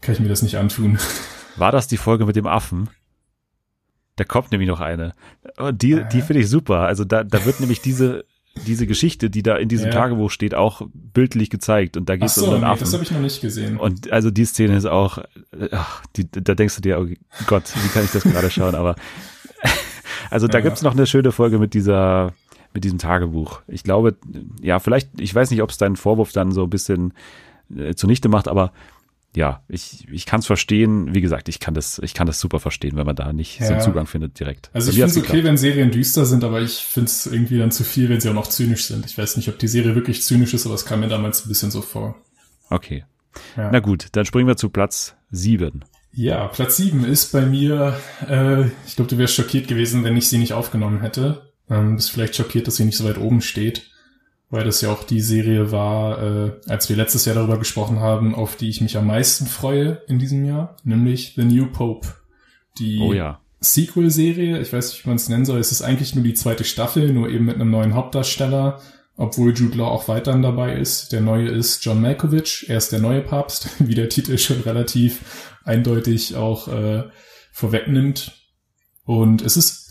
kann 0.00 0.14
ich 0.14 0.20
mir 0.20 0.28
das 0.28 0.42
nicht 0.42 0.56
antun. 0.56 0.98
War 1.56 1.72
das 1.72 1.86
die 1.86 1.96
Folge 1.96 2.26
mit 2.26 2.36
dem 2.36 2.46
Affen? 2.46 2.90
Da 4.16 4.24
kommt 4.24 4.50
nämlich 4.50 4.68
noch 4.68 4.80
eine. 4.80 5.14
Oh, 5.58 5.70
die, 5.72 5.92
äh. 5.92 6.08
die 6.08 6.22
finde 6.22 6.42
ich 6.42 6.48
super. 6.48 6.80
Also 6.80 7.04
da, 7.04 7.22
da 7.22 7.44
wird 7.44 7.60
nämlich 7.60 7.82
diese, 7.82 8.24
diese 8.66 8.86
Geschichte, 8.86 9.30
die 9.30 9.42
da 9.42 9.56
in 9.56 9.68
diesem 9.68 9.86
ja. 9.86 9.92
Tagebuch 9.92 10.30
steht, 10.30 10.54
auch 10.54 10.82
bildlich 10.92 11.50
gezeigt. 11.50 11.96
Und 11.96 12.08
da 12.08 12.16
geht 12.16 12.28
es 12.28 12.34
so, 12.34 12.46
um 12.46 12.52
den 12.52 12.60
nee, 12.60 12.66
Affen. 12.66 12.80
Das 12.80 12.94
habe 12.94 13.04
ich 13.04 13.10
noch 13.10 13.20
nicht 13.20 13.40
gesehen. 13.40 13.76
Und 13.78 14.10
also 14.10 14.30
die 14.30 14.44
Szene 14.44 14.76
ist 14.76 14.86
auch, 14.86 15.18
ach, 15.70 16.02
die, 16.16 16.30
da 16.30 16.54
denkst 16.54 16.76
du 16.76 16.82
dir, 16.82 16.98
oh 16.98 17.06
Gott, 17.46 17.64
wie 17.82 17.88
kann 17.88 18.04
ich 18.04 18.10
das 18.10 18.24
gerade 18.24 18.50
schauen? 18.50 18.74
Aber 18.74 18.96
also 20.30 20.48
da 20.48 20.58
ja. 20.58 20.64
gibt's 20.64 20.82
noch 20.82 20.94
eine 20.94 21.06
schöne 21.06 21.30
Folge 21.30 21.58
mit 21.58 21.74
dieser 21.74 22.32
mit 22.76 22.84
diesem 22.84 22.98
Tagebuch. 22.98 23.62
Ich 23.66 23.82
glaube, 23.82 24.16
ja, 24.62 24.78
vielleicht, 24.78 25.18
ich 25.18 25.34
weiß 25.34 25.50
nicht, 25.50 25.62
ob 25.62 25.70
es 25.70 25.78
deinen 25.78 25.96
Vorwurf 25.96 26.32
dann 26.32 26.52
so 26.52 26.62
ein 26.62 26.70
bisschen 26.70 27.14
äh, 27.74 27.94
zunichte 27.94 28.28
macht, 28.28 28.46
aber 28.46 28.72
ja, 29.34 29.62
ich, 29.68 30.06
ich 30.10 30.24
kann 30.24 30.40
es 30.40 30.46
verstehen. 30.46 31.14
Wie 31.14 31.20
gesagt, 31.20 31.48
ich 31.48 31.58
kann 31.58 31.74
das, 31.74 31.98
ich 32.02 32.14
kann 32.14 32.26
das 32.26 32.38
super 32.38 32.60
verstehen, 32.60 32.96
wenn 32.96 33.06
man 33.06 33.16
da 33.16 33.32
nicht 33.32 33.60
ja. 33.60 33.66
so 33.66 33.72
einen 33.72 33.82
Zugang 33.82 34.06
findet 34.06 34.38
direkt. 34.38 34.70
Also 34.72 34.90
ich 34.90 34.96
finde 34.96 35.10
es 35.10 35.16
okay, 35.16 35.44
wenn 35.44 35.56
Serien 35.56 35.90
düster 35.90 36.24
sind, 36.24 36.44
aber 36.44 36.60
ich 36.60 36.76
finde 36.76 37.08
es 37.08 37.26
irgendwie 37.26 37.58
dann 37.58 37.70
zu 37.70 37.84
viel, 37.84 38.08
wenn 38.08 38.20
sie 38.20 38.28
auch 38.30 38.34
noch 38.34 38.46
zynisch 38.46 38.86
sind. 38.86 39.04
Ich 39.04 39.18
weiß 39.18 39.36
nicht, 39.36 39.48
ob 39.48 39.58
die 39.58 39.68
Serie 39.68 39.94
wirklich 39.94 40.22
zynisch 40.22 40.54
ist, 40.54 40.64
aber 40.66 40.74
es 40.74 40.86
kam 40.86 41.00
mir 41.00 41.08
damals 41.08 41.44
ein 41.44 41.48
bisschen 41.48 41.70
so 41.70 41.82
vor. 41.82 42.14
Okay. 42.70 43.04
Ja. 43.56 43.70
Na 43.70 43.80
gut, 43.80 44.08
dann 44.12 44.24
springen 44.24 44.48
wir 44.48 44.56
zu 44.56 44.70
Platz 44.70 45.16
sieben. 45.30 45.84
Ja, 46.12 46.48
Platz 46.48 46.78
sieben 46.78 47.04
ist 47.04 47.32
bei 47.32 47.44
mir, 47.44 48.00
äh, 48.26 48.64
ich 48.86 48.96
glaube, 48.96 49.10
du 49.10 49.18
wärst 49.18 49.34
schockiert 49.34 49.68
gewesen, 49.68 50.02
wenn 50.02 50.16
ich 50.16 50.28
sie 50.28 50.38
nicht 50.38 50.54
aufgenommen 50.54 51.02
hätte. 51.02 51.45
Ähm, 51.68 51.96
bist 51.96 52.10
vielleicht 52.10 52.36
schockiert, 52.36 52.66
dass 52.66 52.76
sie 52.76 52.84
nicht 52.84 52.96
so 52.96 53.04
weit 53.04 53.18
oben 53.18 53.40
steht, 53.40 53.90
weil 54.50 54.64
das 54.64 54.80
ja 54.80 54.90
auch 54.90 55.04
die 55.04 55.20
Serie 55.20 55.72
war, 55.72 56.22
äh, 56.22 56.52
als 56.68 56.88
wir 56.88 56.96
letztes 56.96 57.24
Jahr 57.24 57.34
darüber 57.34 57.58
gesprochen 57.58 58.00
haben, 58.00 58.34
auf 58.34 58.56
die 58.56 58.68
ich 58.68 58.80
mich 58.80 58.96
am 58.96 59.06
meisten 59.06 59.46
freue 59.46 60.02
in 60.06 60.18
diesem 60.18 60.44
Jahr, 60.44 60.76
nämlich 60.84 61.34
The 61.36 61.44
New 61.44 61.66
Pope. 61.66 62.08
Die 62.78 63.00
oh 63.00 63.12
ja. 63.12 63.40
Sequel-Serie, 63.60 64.60
ich 64.60 64.72
weiß 64.72 64.92
nicht, 64.92 65.04
wie 65.04 65.08
man 65.08 65.16
es 65.16 65.28
nennen 65.28 65.44
soll, 65.44 65.58
es 65.58 65.72
ist 65.72 65.82
eigentlich 65.82 66.14
nur 66.14 66.24
die 66.24 66.34
zweite 66.34 66.64
Staffel, 66.64 67.12
nur 67.12 67.30
eben 67.30 67.46
mit 67.46 67.56
einem 67.56 67.70
neuen 67.70 67.94
Hauptdarsteller, 67.94 68.80
obwohl 69.16 69.54
Jude 69.54 69.78
Law 69.78 69.88
auch 69.88 70.08
weiterhin 70.08 70.42
dabei 70.42 70.76
ist. 70.76 71.12
Der 71.12 71.22
neue 71.22 71.48
ist 71.48 71.84
John 71.84 72.00
Malkovich, 72.00 72.66
er 72.68 72.76
ist 72.76 72.92
der 72.92 73.00
neue 73.00 73.22
Papst, 73.22 73.70
wie 73.78 73.94
der 73.94 74.08
Titel 74.08 74.38
schon 74.38 74.60
relativ 74.60 75.56
eindeutig 75.64 76.36
auch 76.36 76.68
äh, 76.68 77.04
vorwegnimmt. 77.52 78.32
Und 79.04 79.42
es 79.42 79.56
ist 79.56 79.85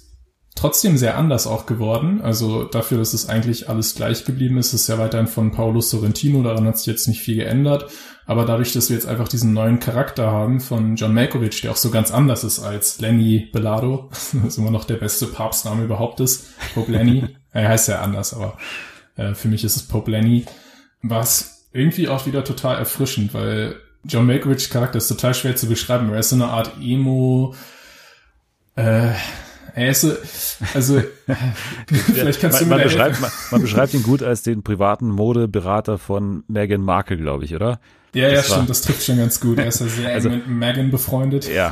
trotzdem 0.55 0.97
sehr 0.97 1.17
anders 1.17 1.47
auch 1.47 1.65
geworden. 1.65 2.21
Also 2.21 2.63
dafür, 2.63 2.97
dass 2.97 3.13
es 3.13 3.29
eigentlich 3.29 3.69
alles 3.69 3.95
gleich 3.95 4.25
geblieben 4.25 4.57
ist, 4.57 4.73
ist 4.73 4.87
ja 4.87 4.97
weiterhin 4.97 5.27
von 5.27 5.51
Paolo 5.51 5.81
Sorrentino, 5.81 6.41
daran 6.41 6.65
hat 6.65 6.77
sich 6.77 6.87
jetzt 6.87 7.07
nicht 7.07 7.21
viel 7.21 7.35
geändert. 7.35 7.91
Aber 8.25 8.45
dadurch, 8.45 8.73
dass 8.73 8.89
wir 8.89 8.95
jetzt 8.95 9.05
einfach 9.05 9.27
diesen 9.27 9.53
neuen 9.53 9.79
Charakter 9.79 10.31
haben 10.31 10.59
von 10.59 10.95
John 10.95 11.13
Malkovich, 11.13 11.61
der 11.61 11.71
auch 11.71 11.75
so 11.75 11.91
ganz 11.91 12.11
anders 12.11 12.43
ist 12.43 12.59
als 12.59 12.99
Lenny 12.99 13.49
Belado, 13.51 14.09
was 14.33 14.57
immer 14.57 14.71
noch 14.71 14.85
der 14.85 14.95
beste 14.95 15.27
Papstname 15.27 15.83
überhaupt 15.83 16.19
ist, 16.21 16.47
Pope 16.73 16.91
Lenny. 16.91 17.27
er 17.51 17.69
heißt 17.69 17.89
ja 17.89 18.01
anders, 18.01 18.33
aber 18.33 18.57
äh, 19.15 19.35
für 19.35 19.47
mich 19.47 19.63
ist 19.63 19.75
es 19.75 19.83
Pope 19.83 20.09
Lenny. 20.09 20.45
War 21.03 21.21
es 21.21 21.67
irgendwie 21.71 22.07
auch 22.07 22.25
wieder 22.25 22.43
total 22.43 22.77
erfrischend, 22.77 23.33
weil 23.33 23.75
John 24.05 24.25
Malkovichs 24.25 24.69
Charakter 24.69 24.97
ist 24.97 25.07
total 25.07 25.33
schwer 25.33 25.55
zu 25.55 25.67
beschreiben. 25.67 26.11
Er 26.11 26.19
ist 26.19 26.29
so 26.29 26.35
eine 26.35 26.47
Art 26.47 26.71
Emo, 26.81 27.53
äh, 28.75 29.11
er 29.75 29.89
ist 29.89 30.01
so, 30.01 30.13
also 30.73 31.01
vielleicht 31.87 32.39
kannst 32.39 32.61
man, 32.61 32.69
du 32.69 32.75
mir 32.75 32.81
man 32.81 32.83
beschreibt, 32.83 33.21
man, 33.21 33.31
man, 33.51 33.61
beschreibt 33.61 33.93
ihn 33.93 34.03
gut 34.03 34.23
als 34.23 34.41
den 34.41 34.63
privaten 34.63 35.09
Modeberater 35.09 35.97
von 35.97 36.43
Meghan 36.47 36.81
Markle, 36.81 37.17
glaube 37.17 37.43
ich, 37.43 37.55
oder? 37.55 37.79
Ja, 38.13 38.29
das 38.29 38.47
ja, 38.47 38.55
stimmt, 38.55 38.69
das 38.69 38.81
trifft 38.81 39.03
schon 39.03 39.17
ganz 39.17 39.41
gut. 39.41 39.59
Er 39.59 39.67
ist 39.67 39.81
ja 39.81 39.87
sehr 39.87 40.13
also, 40.13 40.29
eng 40.29 40.35
mit 40.35 40.47
Meghan 40.47 40.91
befreundet. 40.91 41.49
Ja. 41.53 41.69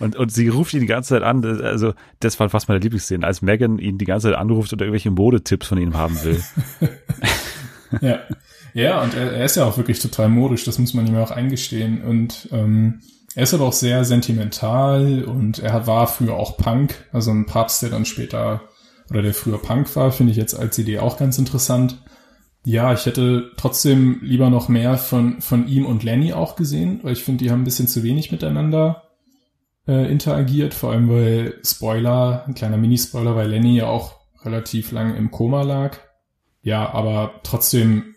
Und, 0.00 0.16
und 0.16 0.30
sie 0.30 0.48
ruft 0.48 0.74
ihn 0.74 0.80
die 0.80 0.86
ganze 0.86 1.08
Zeit 1.08 1.22
an, 1.22 1.44
also 1.62 1.94
das 2.20 2.38
war 2.38 2.48
fast 2.50 2.68
meine 2.68 2.80
Lieblingsszene, 2.80 3.26
als 3.26 3.42
Megan 3.42 3.78
ihn 3.78 3.98
die 3.98 4.04
ganze 4.04 4.28
Zeit 4.28 4.36
anruft 4.36 4.72
und 4.72 4.80
irgendwelche 4.80 5.10
Modetipps 5.10 5.66
von 5.66 5.78
ihm 5.78 5.96
haben 5.96 6.22
will. 6.22 6.40
ja. 8.00 8.20
Ja, 8.74 9.02
und 9.02 9.14
er, 9.14 9.32
er 9.32 9.44
ist 9.44 9.56
ja 9.56 9.64
auch 9.64 9.76
wirklich 9.76 9.98
total 9.98 10.28
modisch, 10.28 10.64
das 10.64 10.78
muss 10.78 10.94
man 10.94 11.06
ihm 11.06 11.16
auch 11.16 11.32
eingestehen. 11.32 12.02
Und 12.02 12.48
ähm, 12.52 13.00
er 13.38 13.44
ist 13.44 13.54
aber 13.54 13.66
auch 13.66 13.72
sehr 13.72 14.04
sentimental 14.04 15.22
und 15.22 15.60
er 15.60 15.86
war 15.86 16.08
früher 16.08 16.34
auch 16.34 16.56
Punk, 16.56 17.06
also 17.12 17.30
ein 17.30 17.46
Papst, 17.46 17.80
der 17.82 17.90
dann 17.90 18.04
später 18.04 18.62
oder 19.10 19.22
der 19.22 19.32
früher 19.32 19.62
Punk 19.62 19.94
war, 19.94 20.10
finde 20.10 20.32
ich 20.32 20.36
jetzt 20.36 20.54
als 20.54 20.76
Idee 20.76 20.98
auch 20.98 21.16
ganz 21.16 21.38
interessant. 21.38 22.02
Ja, 22.64 22.92
ich 22.92 23.06
hätte 23.06 23.52
trotzdem 23.56 24.18
lieber 24.22 24.50
noch 24.50 24.68
mehr 24.68 24.98
von, 24.98 25.40
von 25.40 25.68
ihm 25.68 25.86
und 25.86 26.02
Lenny 26.02 26.32
auch 26.32 26.56
gesehen, 26.56 26.98
weil 27.04 27.12
ich 27.12 27.22
finde, 27.22 27.44
die 27.44 27.52
haben 27.52 27.60
ein 27.60 27.64
bisschen 27.64 27.86
zu 27.86 28.02
wenig 28.02 28.32
miteinander 28.32 29.04
äh, 29.86 30.10
interagiert, 30.10 30.74
vor 30.74 30.90
allem 30.90 31.08
weil 31.08 31.60
Spoiler, 31.64 32.42
ein 32.44 32.54
kleiner 32.54 32.76
Mini-Spoiler, 32.76 33.36
weil 33.36 33.50
Lenny 33.50 33.76
ja 33.76 33.86
auch 33.86 34.16
relativ 34.42 34.90
lang 34.90 35.14
im 35.14 35.30
Koma 35.30 35.62
lag. 35.62 35.96
Ja, 36.62 36.92
aber 36.92 37.34
trotzdem 37.44 38.16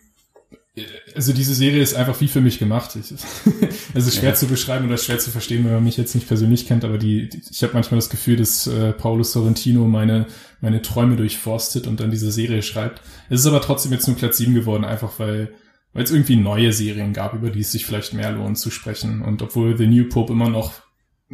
also 1.14 1.34
diese 1.34 1.54
Serie 1.54 1.82
ist 1.82 1.94
einfach 1.94 2.18
wie 2.22 2.28
für 2.28 2.40
mich 2.40 2.58
gemacht. 2.58 2.96
Ich, 2.96 3.12
es 3.94 4.06
ist 4.06 4.16
schwer 4.16 4.30
ja. 4.30 4.34
zu 4.34 4.46
beschreiben 4.46 4.86
oder 4.86 4.96
schwer 4.96 5.18
zu 5.18 5.30
verstehen, 5.30 5.64
wenn 5.64 5.74
man 5.74 5.84
mich 5.84 5.98
jetzt 5.98 6.14
nicht 6.14 6.26
persönlich 6.26 6.66
kennt, 6.66 6.84
aber 6.84 6.96
die, 6.96 7.28
ich 7.50 7.62
habe 7.62 7.74
manchmal 7.74 7.98
das 7.98 8.08
Gefühl, 8.08 8.36
dass 8.36 8.66
äh, 8.66 8.92
Paulo 8.92 9.22
Sorrentino 9.22 9.86
meine 9.86 10.26
meine 10.62 10.80
Träume 10.80 11.16
durchforstet 11.16 11.86
und 11.86 12.00
dann 12.00 12.10
diese 12.10 12.32
Serie 12.32 12.62
schreibt. 12.62 13.02
Es 13.28 13.40
ist 13.40 13.46
aber 13.46 13.60
trotzdem 13.60 13.92
jetzt 13.92 14.06
nur 14.06 14.16
Platz 14.16 14.38
7 14.38 14.54
geworden, 14.54 14.84
einfach 14.84 15.18
weil 15.18 15.52
weil 15.92 16.04
es 16.04 16.10
irgendwie 16.10 16.36
neue 16.36 16.72
Serien 16.72 17.12
gab, 17.12 17.34
über 17.34 17.50
die 17.50 17.60
es 17.60 17.72
sich 17.72 17.84
vielleicht 17.84 18.14
mehr 18.14 18.32
lohnt 18.32 18.56
zu 18.56 18.70
sprechen. 18.70 19.20
Und 19.20 19.42
obwohl 19.42 19.76
The 19.76 19.86
New 19.86 20.08
Pope 20.08 20.32
immer 20.32 20.48
noch 20.48 20.72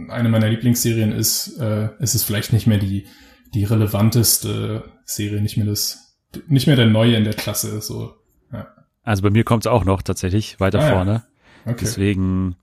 eine 0.09 0.29
meiner 0.29 0.49
Lieblingsserien 0.49 1.13
ist, 1.13 1.59
äh, 1.61 1.91
ist 2.01 2.17
es 2.17 2.25
vielleicht 2.25 2.53
nicht 2.53 2.67
mehr 2.67 2.79
die 2.79 3.07
die 3.55 3.65
relevanteste 3.65 4.93
Serie, 5.05 5.41
nicht 5.41 5.57
mehr 5.57 5.67
das 5.67 6.17
nicht 6.49 6.67
mehr 6.67 6.77
der 6.77 6.87
neue 6.87 7.15
in 7.15 7.25
der 7.25 7.35
Klasse 7.35 7.81
so 7.81 8.15
also 9.09 9.23
bei 9.23 9.31
mir 9.31 9.43
kommt 9.43 9.65
es 9.65 9.67
auch 9.67 9.85
noch 9.87 10.03
tatsächlich 10.03 10.61
weiter 10.61 10.81
ah, 10.81 10.91
vorne. 10.91 11.13
Ja. 11.65 11.73
Okay. 11.73 11.79
Deswegen, 11.81 12.57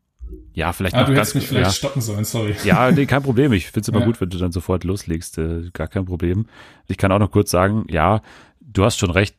ja, 0.54 0.74
vielleicht 0.74 0.96
ah, 0.96 1.02
noch 1.02 1.08
du 1.08 1.16
ganz, 1.16 1.34
mich 1.34 1.48
vielleicht 1.48 1.66
ja. 1.66 1.74
stoppen 1.74 2.04
sollen, 2.04 2.24
sorry. 2.24 2.56
Ja, 2.64 2.92
nee, 2.92 3.08
kein 3.08 3.24
Problem. 3.24 3.52
Ich 3.52 3.66
finde 3.66 3.82
es 3.82 3.88
immer 3.88 4.02
ja. 4.02 4.06
gut, 4.06 4.22
wenn 4.22 4.30
du 4.30 4.38
dann 4.38 4.52
sofort 4.52 4.84
loslegst. 4.84 5.40
Äh, 5.40 5.72
gar 5.74 5.88
kein 5.88 6.06
Problem. 6.06 6.46
Ich 6.88 6.98
kann 6.98 7.12
auch 7.12 7.18
noch 7.18 7.32
kurz 7.32 7.50
sagen, 7.50 7.86
ja, 7.90 8.22
du 8.62 8.86
hast 8.86 9.00
schon 9.00 9.10
recht. 9.10 9.36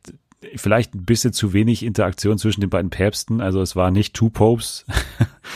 Vielleicht 0.57 0.95
ein 0.95 1.05
bisschen 1.05 1.33
zu 1.33 1.53
wenig 1.53 1.85
Interaktion 1.85 2.39
zwischen 2.39 2.61
den 2.61 2.71
beiden 2.71 2.91
Päpsten. 2.91 3.41
Also 3.41 3.63
es 3.63 3.77
war 3.77 3.93
nicht 3.93 4.15
Two 4.15 4.29
Popes. 4.29 4.85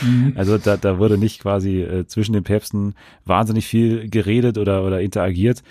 Mhm. 0.01 0.33
Also 0.37 0.57
da, 0.57 0.77
da 0.77 0.99
wurde 0.99 1.17
nicht 1.17 1.41
quasi 1.41 1.81
äh, 1.81 2.07
zwischen 2.07 2.31
den 2.31 2.43
Päpsten 2.43 2.95
wahnsinnig 3.25 3.67
viel 3.67 4.09
geredet 4.09 4.57
oder, 4.57 4.83
oder 4.85 5.01
interagiert. 5.01 5.63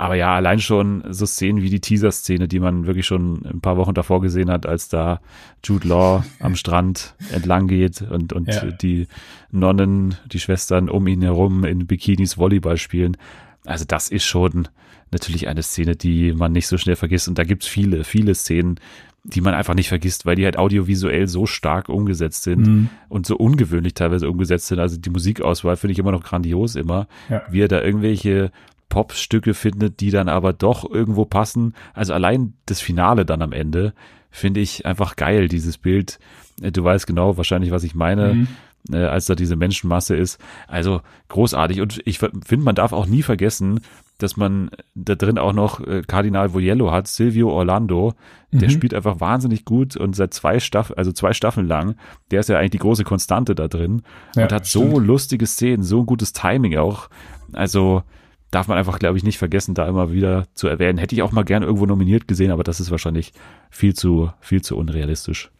Aber 0.00 0.14
ja, 0.14 0.34
allein 0.34 0.60
schon 0.60 1.04
so 1.10 1.26
Szenen 1.26 1.60
wie 1.60 1.68
die 1.68 1.80
Teaser-Szene, 1.80 2.48
die 2.48 2.58
man 2.58 2.86
wirklich 2.86 3.04
schon 3.04 3.44
ein 3.44 3.60
paar 3.60 3.76
Wochen 3.76 3.92
davor 3.92 4.22
gesehen 4.22 4.50
hat, 4.50 4.64
als 4.64 4.88
da 4.88 5.20
Jude 5.62 5.86
Law 5.86 6.24
am 6.38 6.56
Strand 6.56 7.14
entlang 7.34 7.68
geht 7.68 8.00
und, 8.00 8.32
und 8.32 8.48
ja. 8.48 8.64
die 8.70 9.08
Nonnen, 9.50 10.14
die 10.32 10.40
Schwestern 10.40 10.88
um 10.88 11.06
ihn 11.06 11.20
herum 11.20 11.64
in 11.64 11.86
Bikinis 11.86 12.38
Volleyball 12.38 12.78
spielen. 12.78 13.18
Also 13.66 13.84
das 13.86 14.08
ist 14.08 14.24
schon 14.24 14.68
natürlich 15.10 15.48
eine 15.48 15.62
Szene, 15.62 15.96
die 15.96 16.32
man 16.32 16.52
nicht 16.52 16.68
so 16.68 16.78
schnell 16.78 16.96
vergisst. 16.96 17.28
Und 17.28 17.36
da 17.36 17.44
gibt's 17.44 17.66
viele, 17.66 18.02
viele 18.04 18.34
Szenen, 18.34 18.80
die 19.24 19.42
man 19.42 19.52
einfach 19.52 19.74
nicht 19.74 19.90
vergisst, 19.90 20.24
weil 20.24 20.36
die 20.36 20.46
halt 20.46 20.56
audiovisuell 20.56 21.28
so 21.28 21.44
stark 21.44 21.90
umgesetzt 21.90 22.44
sind 22.44 22.66
mhm. 22.66 22.88
und 23.10 23.26
so 23.26 23.36
ungewöhnlich 23.36 23.92
teilweise 23.92 24.30
umgesetzt 24.30 24.68
sind. 24.68 24.78
Also 24.78 24.96
die 24.96 25.10
Musikauswahl 25.10 25.76
finde 25.76 25.92
ich 25.92 25.98
immer 25.98 26.12
noch 26.12 26.24
grandios 26.24 26.74
immer, 26.74 27.06
ja. 27.28 27.42
wie 27.50 27.60
er 27.60 27.68
da 27.68 27.82
irgendwelche 27.82 28.50
Popstücke 28.90 29.54
findet, 29.54 30.00
die 30.00 30.10
dann 30.10 30.28
aber 30.28 30.52
doch 30.52 30.88
irgendwo 30.88 31.24
passen. 31.24 31.72
Also 31.94 32.12
allein 32.12 32.52
das 32.66 32.82
Finale 32.82 33.24
dann 33.24 33.40
am 33.40 33.52
Ende 33.52 33.94
finde 34.30 34.60
ich 34.60 34.84
einfach 34.84 35.16
geil, 35.16 35.48
dieses 35.48 35.78
Bild. 35.78 36.18
Äh, 36.60 36.70
du 36.72 36.84
weißt 36.84 37.06
genau 37.06 37.38
wahrscheinlich, 37.38 37.70
was 37.70 37.84
ich 37.84 37.94
meine. 37.94 38.34
Mhm. 38.34 38.48
Äh, 38.90 39.04
als 39.04 39.26
da 39.26 39.34
diese 39.34 39.56
Menschenmasse 39.56 40.16
ist. 40.16 40.40
Also 40.66 41.02
großartig. 41.28 41.82
Und 41.82 42.00
ich 42.06 42.18
finde, 42.18 42.64
man 42.64 42.74
darf 42.74 42.94
auch 42.94 43.04
nie 43.04 43.22
vergessen, 43.22 43.80
dass 44.16 44.38
man 44.38 44.70
da 44.94 45.16
drin 45.16 45.36
auch 45.36 45.52
noch 45.52 45.86
äh, 45.86 46.00
Kardinal 46.00 46.54
Voyello 46.54 46.90
hat, 46.90 47.06
Silvio 47.06 47.50
Orlando. 47.50 48.14
Der 48.52 48.68
mhm. 48.68 48.72
spielt 48.72 48.94
einfach 48.94 49.20
wahnsinnig 49.20 49.66
gut 49.66 49.98
und 49.98 50.16
seit 50.16 50.32
zwei 50.32 50.60
Staffeln, 50.60 50.96
also 50.96 51.12
zwei 51.12 51.34
Staffeln 51.34 51.68
lang, 51.68 51.96
der 52.30 52.40
ist 52.40 52.48
ja 52.48 52.58
eigentlich 52.58 52.70
die 52.70 52.78
große 52.78 53.04
Konstante 53.04 53.54
da 53.54 53.68
drin 53.68 54.02
ja, 54.34 54.44
und 54.44 54.52
hat 54.52 54.66
stimmt. 54.66 54.92
so 54.92 54.98
lustige 54.98 55.46
Szenen, 55.46 55.82
so 55.82 56.00
ein 56.00 56.06
gutes 56.06 56.32
Timing 56.32 56.78
auch. 56.78 57.10
Also 57.52 58.02
darf 58.50 58.68
man 58.68 58.78
einfach, 58.78 58.98
glaube 58.98 59.16
ich, 59.16 59.24
nicht 59.24 59.38
vergessen, 59.38 59.74
da 59.74 59.86
immer 59.86 60.12
wieder 60.12 60.46
zu 60.54 60.66
erwähnen. 60.68 60.98
Hätte 60.98 61.14
ich 61.14 61.22
auch 61.22 61.32
mal 61.32 61.44
gern 61.44 61.62
irgendwo 61.62 61.86
nominiert 61.86 62.26
gesehen, 62.26 62.50
aber 62.50 62.64
das 62.64 62.80
ist 62.80 62.90
wahrscheinlich 62.90 63.32
viel 63.70 63.94
zu, 63.94 64.30
viel 64.40 64.62
zu 64.62 64.76
unrealistisch. 64.76 65.50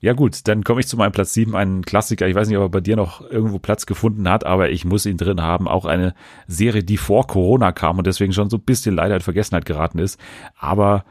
Ja 0.00 0.12
gut, 0.12 0.46
dann 0.46 0.62
komme 0.62 0.78
ich 0.78 0.86
zu 0.86 0.96
meinem 0.96 1.10
Platz 1.10 1.34
7, 1.34 1.56
ein 1.56 1.82
Klassiker. 1.82 2.28
Ich 2.28 2.36
weiß 2.36 2.46
nicht, 2.46 2.56
ob 2.56 2.64
er 2.64 2.68
bei 2.68 2.80
dir 2.80 2.94
noch 2.94 3.20
irgendwo 3.20 3.58
Platz 3.58 3.84
gefunden 3.84 4.28
hat, 4.28 4.46
aber 4.46 4.70
ich 4.70 4.84
muss 4.84 5.06
ihn 5.06 5.16
drin 5.16 5.42
haben. 5.42 5.66
Auch 5.66 5.86
eine 5.86 6.14
Serie, 6.46 6.84
die 6.84 6.96
vor 6.96 7.26
Corona 7.26 7.72
kam 7.72 7.98
und 7.98 8.06
deswegen 8.06 8.32
schon 8.32 8.48
so 8.48 8.58
ein 8.58 8.62
bisschen 8.62 8.94
leider 8.94 9.16
in 9.16 9.20
Vergessenheit 9.20 9.66
geraten 9.66 9.98
ist. 9.98 10.20
Aber 10.56 11.04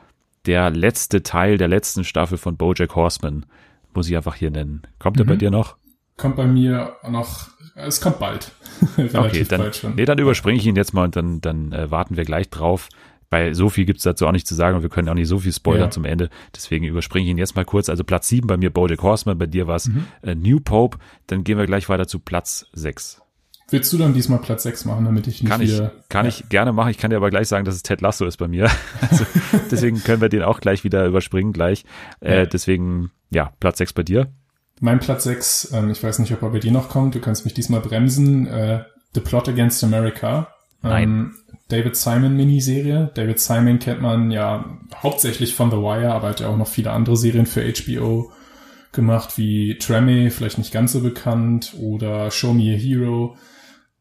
der 0.45 0.69
letzte 0.69 1.21
Teil 1.21 1.57
der 1.57 1.67
letzten 1.67 2.05
Staffel 2.05 2.38
von 2.38 2.55
Bojack 2.55 2.95
Horseman 2.95 3.45
muss 3.93 4.07
ich 4.07 4.15
einfach 4.15 4.35
hier 4.35 4.51
nennen. 4.51 4.83
Kommt 4.99 5.17
mhm. 5.17 5.23
er 5.23 5.25
bei 5.25 5.35
dir 5.35 5.51
noch? 5.51 5.75
Kommt 6.15 6.38
bei 6.38 6.47
mir 6.47 6.95
noch 7.09 7.49
es 7.86 8.01
kommt 8.01 8.19
bald. 8.19 8.51
okay, 8.97 9.45
dann, 9.47 9.61
bald. 9.61 9.86
Nee, 9.95 10.05
dann 10.05 10.17
überspringe 10.17 10.57
ich 10.57 10.65
ihn 10.65 10.75
jetzt 10.75 10.93
mal 10.93 11.05
und 11.05 11.15
dann, 11.15 11.41
dann 11.41 11.71
äh, 11.71 11.91
warten 11.91 12.17
wir 12.17 12.25
gleich 12.25 12.49
drauf. 12.49 12.89
Weil 13.30 13.53
so 13.55 13.67
viel 13.67 13.86
gibt's 13.86 14.03
dazu 14.03 14.25
auch 14.25 14.32
nicht 14.32 14.47
zu 14.47 14.55
sagen 14.55 14.78
und 14.78 14.84
wir 14.84 14.89
können 14.89 15.09
auch 15.09 15.13
nicht 15.13 15.28
so 15.28 15.39
viel 15.39 15.51
spoilern 15.51 15.88
ja. 15.88 15.91
zum 15.91 16.05
Ende. 16.05 16.30
Deswegen 16.55 16.86
überspringe 16.86 17.25
ich 17.25 17.32
ihn 17.32 17.38
jetzt 17.38 17.57
mal 17.57 17.65
kurz. 17.65 17.89
Also 17.89 18.05
Platz 18.05 18.30
7 18.30 18.47
bei 18.47 18.55
mir 18.55 18.69
Bojack 18.69 19.03
Horseman, 19.03 19.38
bei 19.38 19.47
dir 19.47 19.67
war 19.67 19.75
es 19.75 19.88
mhm. 19.88 20.05
äh, 20.21 20.34
New 20.34 20.61
Pope. 20.61 20.97
Dann 21.28 21.43
gehen 21.43 21.57
wir 21.57 21.65
gleich 21.65 21.89
weiter 21.89 22.07
zu 22.07 22.19
Platz 22.19 22.67
6. 22.71 23.21
Willst 23.69 23.91
du 23.91 23.97
dann 23.97 24.13
diesmal 24.13 24.39
Platz 24.39 24.63
6 24.63 24.86
machen, 24.86 25.03
damit 25.03 25.28
ich 25.28 25.43
nicht 25.43 25.51
Kann 25.51 25.61
ich, 25.61 25.82
kann 26.07 26.25
ja. 26.25 26.30
ich 26.30 26.47
gerne 26.47 26.71
machen. 26.71 26.89
Ich 26.89 26.97
kann 26.97 27.09
dir 27.09 27.17
aber 27.17 27.30
gleich 27.30 27.49
sagen, 27.49 27.65
dass 27.65 27.75
es 27.75 27.84
Ted 27.84 27.99
Lasso 27.99 28.25
ist 28.25 28.38
bei 28.38 28.47
mir. 28.47 28.69
Also, 29.09 29.25
deswegen 29.69 30.01
können 30.03 30.21
wir 30.21 30.30
den 30.30 30.43
auch 30.43 30.61
gleich 30.61 30.86
wieder 30.86 31.05
überspringen 31.05 31.51
gleich. 31.51 31.84
Äh, 32.21 32.39
ja. 32.39 32.45
Deswegen, 32.45 33.11
ja, 33.30 33.51
Platz 33.59 33.80
6 33.80 33.91
bei 33.91 34.03
dir. 34.03 34.32
Mein 34.80 34.99
Platz 34.99 35.23
6, 35.23 35.71
ähm, 35.73 35.89
ich 35.89 36.03
weiß 36.03 36.19
nicht, 36.19 36.32
ob 36.34 36.41
er 36.43 36.49
bei 36.49 36.59
dir 36.59 36.71
noch 36.71 36.89
kommt, 36.89 37.15
du 37.15 37.19
kannst 37.19 37.45
mich 37.45 37.53
diesmal 37.53 37.82
bremsen, 37.82 38.47
äh, 38.47 38.84
The 39.13 39.21
Plot 39.21 39.49
Against 39.49 39.84
America. 39.84 40.53
Ähm, 40.84 40.89
Nein. 40.89 41.32
David 41.69 41.95
Simon 41.95 42.38
Miniserie. 42.38 43.11
David 43.13 43.39
Simon 43.39 43.80
kennt 43.80 44.01
man 44.01 44.32
ja 44.32 44.78
hauptsächlich 44.95 45.55
von 45.55 45.71
The 45.71 45.78
Wire, 45.78 46.13
aber 46.13 46.30
hat 46.30 46.39
ja 46.39 46.47
auch 46.47 46.57
noch 46.57 46.67
viele 46.67 46.91
andere 46.91 47.17
Serien 47.17 47.45
für 47.45 47.61
HBO 47.61 48.32
gemacht, 48.91 49.38
wie 49.38 49.73
Tremé, 49.73 50.30
vielleicht 50.30 50.57
nicht 50.57 50.71
ganz 50.71 50.93
so 50.93 51.01
bekannt, 51.01 51.73
oder 51.80 52.32
Show 52.32 52.53
Me 52.53 52.73
a 52.73 52.78
Hero 52.78 53.36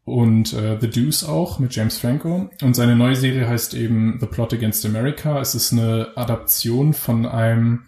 und 0.05 0.53
äh, 0.53 0.77
The 0.79 0.89
Deuce 0.89 1.25
auch 1.25 1.59
mit 1.59 1.75
James 1.75 1.97
Franco. 1.97 2.49
Und 2.61 2.75
seine 2.75 2.95
neue 2.95 3.15
Serie 3.15 3.47
heißt 3.47 3.73
eben 3.73 4.17
The 4.21 4.27
Plot 4.27 4.53
Against 4.53 4.85
America. 4.85 5.41
Es 5.41 5.53
ist 5.53 5.73
eine 5.73 6.13
Adaption 6.15 6.93
von 6.93 7.25
einem 7.25 7.83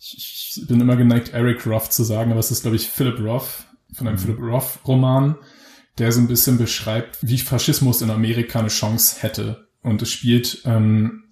ich, 0.00 0.56
ich 0.56 0.66
bin 0.66 0.80
immer 0.80 0.96
geneigt, 0.96 1.32
Eric 1.34 1.66
Roth 1.66 1.92
zu 1.92 2.04
sagen, 2.04 2.30
aber 2.30 2.40
es 2.40 2.50
ist, 2.50 2.62
glaube 2.62 2.76
ich, 2.76 2.88
Philip 2.88 3.20
Roth, 3.20 3.66
von 3.92 4.06
einem 4.06 4.16
mhm. 4.16 4.20
Philip 4.20 4.40
Roth-Roman, 4.40 5.36
der 5.98 6.12
so 6.12 6.20
ein 6.20 6.28
bisschen 6.28 6.56
beschreibt, 6.56 7.18
wie 7.20 7.38
Faschismus 7.38 8.00
in 8.00 8.10
Amerika 8.10 8.60
eine 8.60 8.68
Chance 8.68 9.16
hätte. 9.20 9.68
Und 9.82 10.00
es 10.00 10.10
spielt 10.10 10.62
ähm, 10.64 11.24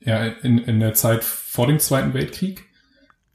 ja 0.00 0.24
in, 0.26 0.58
in 0.58 0.80
der 0.80 0.94
Zeit 0.94 1.22
vor 1.22 1.66
dem 1.66 1.78
Zweiten 1.78 2.14
Weltkrieg. 2.14 2.64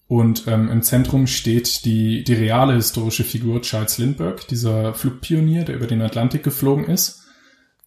Und 0.08 0.46
ähm, 0.48 0.70
im 0.70 0.82
Zentrum 0.82 1.26
steht 1.26 1.86
die, 1.86 2.26
die 2.26 2.34
reale 2.34 2.74
historische 2.76 3.24
Figur 3.24 3.62
Charles 3.62 3.98
Lindbergh, 3.98 4.46
dieser 4.50 4.94
Flugpionier, 4.94 5.64
der 5.64 5.76
über 5.76 5.88
den 5.88 6.02
Atlantik 6.02 6.44
geflogen 6.44 6.86
ist. 6.86 7.22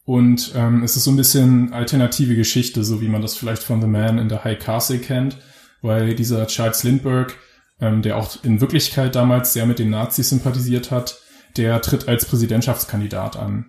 Und 0.06 0.52
ähm, 0.54 0.82
es 0.82 0.96
ist 0.96 1.04
so 1.04 1.10
ein 1.10 1.16
bisschen 1.16 1.74
alternative 1.74 2.34
Geschichte, 2.34 2.82
so 2.82 3.02
wie 3.02 3.08
man 3.08 3.20
das 3.20 3.36
vielleicht 3.36 3.62
von 3.62 3.82
The 3.82 3.86
Man 3.86 4.18
in 4.18 4.30
the 4.30 4.36
High 4.36 4.58
Castle 4.58 4.98
kennt 4.98 5.36
weil 5.84 6.14
dieser 6.14 6.46
Charles 6.46 6.82
Lindbergh, 6.82 7.34
ähm, 7.78 8.00
der 8.00 8.16
auch 8.16 8.42
in 8.42 8.60
Wirklichkeit 8.60 9.14
damals 9.14 9.52
sehr 9.52 9.66
mit 9.66 9.78
den 9.78 9.90
Nazis 9.90 10.30
sympathisiert 10.30 10.90
hat, 10.90 11.20
der 11.58 11.80
tritt 11.82 12.08
als 12.08 12.24
Präsidentschaftskandidat 12.24 13.36
an. 13.36 13.66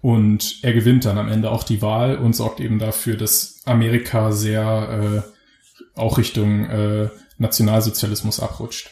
Und 0.00 0.58
er 0.62 0.72
gewinnt 0.72 1.04
dann 1.04 1.18
am 1.18 1.28
Ende 1.28 1.50
auch 1.52 1.62
die 1.62 1.80
Wahl 1.80 2.16
und 2.16 2.34
sorgt 2.34 2.58
eben 2.58 2.80
dafür, 2.80 3.16
dass 3.16 3.60
Amerika 3.64 4.32
sehr 4.32 5.22
äh, 5.24 5.98
auch 5.98 6.18
Richtung 6.18 6.64
äh, 6.64 7.08
Nationalsozialismus 7.38 8.40
abrutscht. 8.40 8.90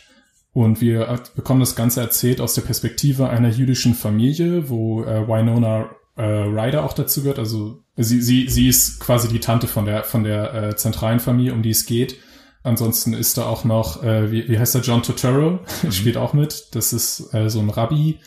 Und 0.52 0.80
wir 0.80 1.20
bekommen 1.34 1.60
das 1.60 1.74
Ganze 1.74 2.00
erzählt 2.00 2.40
aus 2.40 2.54
der 2.54 2.62
Perspektive 2.62 3.30
einer 3.30 3.48
jüdischen 3.48 3.94
Familie, 3.94 4.68
wo 4.68 5.02
äh, 5.02 5.26
Winona 5.26 5.90
äh, 6.16 6.22
Ryder 6.22 6.84
auch 6.84 6.92
dazu 6.92 7.22
gehört. 7.22 7.40
Also 7.40 7.82
sie, 7.96 8.20
sie, 8.20 8.48
sie 8.48 8.68
ist 8.68 9.00
quasi 9.00 9.26
die 9.26 9.40
Tante 9.40 9.66
von 9.66 9.86
der, 9.86 10.04
von 10.04 10.22
der 10.22 10.54
äh, 10.54 10.76
zentralen 10.76 11.18
Familie, 11.18 11.52
um 11.52 11.62
die 11.62 11.70
es 11.70 11.84
geht. 11.86 12.16
Ansonsten 12.62 13.14
ist 13.14 13.38
da 13.38 13.46
auch 13.46 13.64
noch, 13.64 14.02
äh, 14.02 14.30
wie, 14.30 14.48
wie 14.48 14.58
heißt 14.58 14.74
der, 14.74 14.82
John 14.82 15.02
Turturro, 15.02 15.60
mhm. 15.82 15.92
spielt 15.92 16.16
auch 16.16 16.34
mit. 16.34 16.74
Das 16.74 16.92
ist 16.92 17.32
äh, 17.32 17.48
so 17.48 17.60
ein 17.60 17.70
Rabbi, 17.70 18.18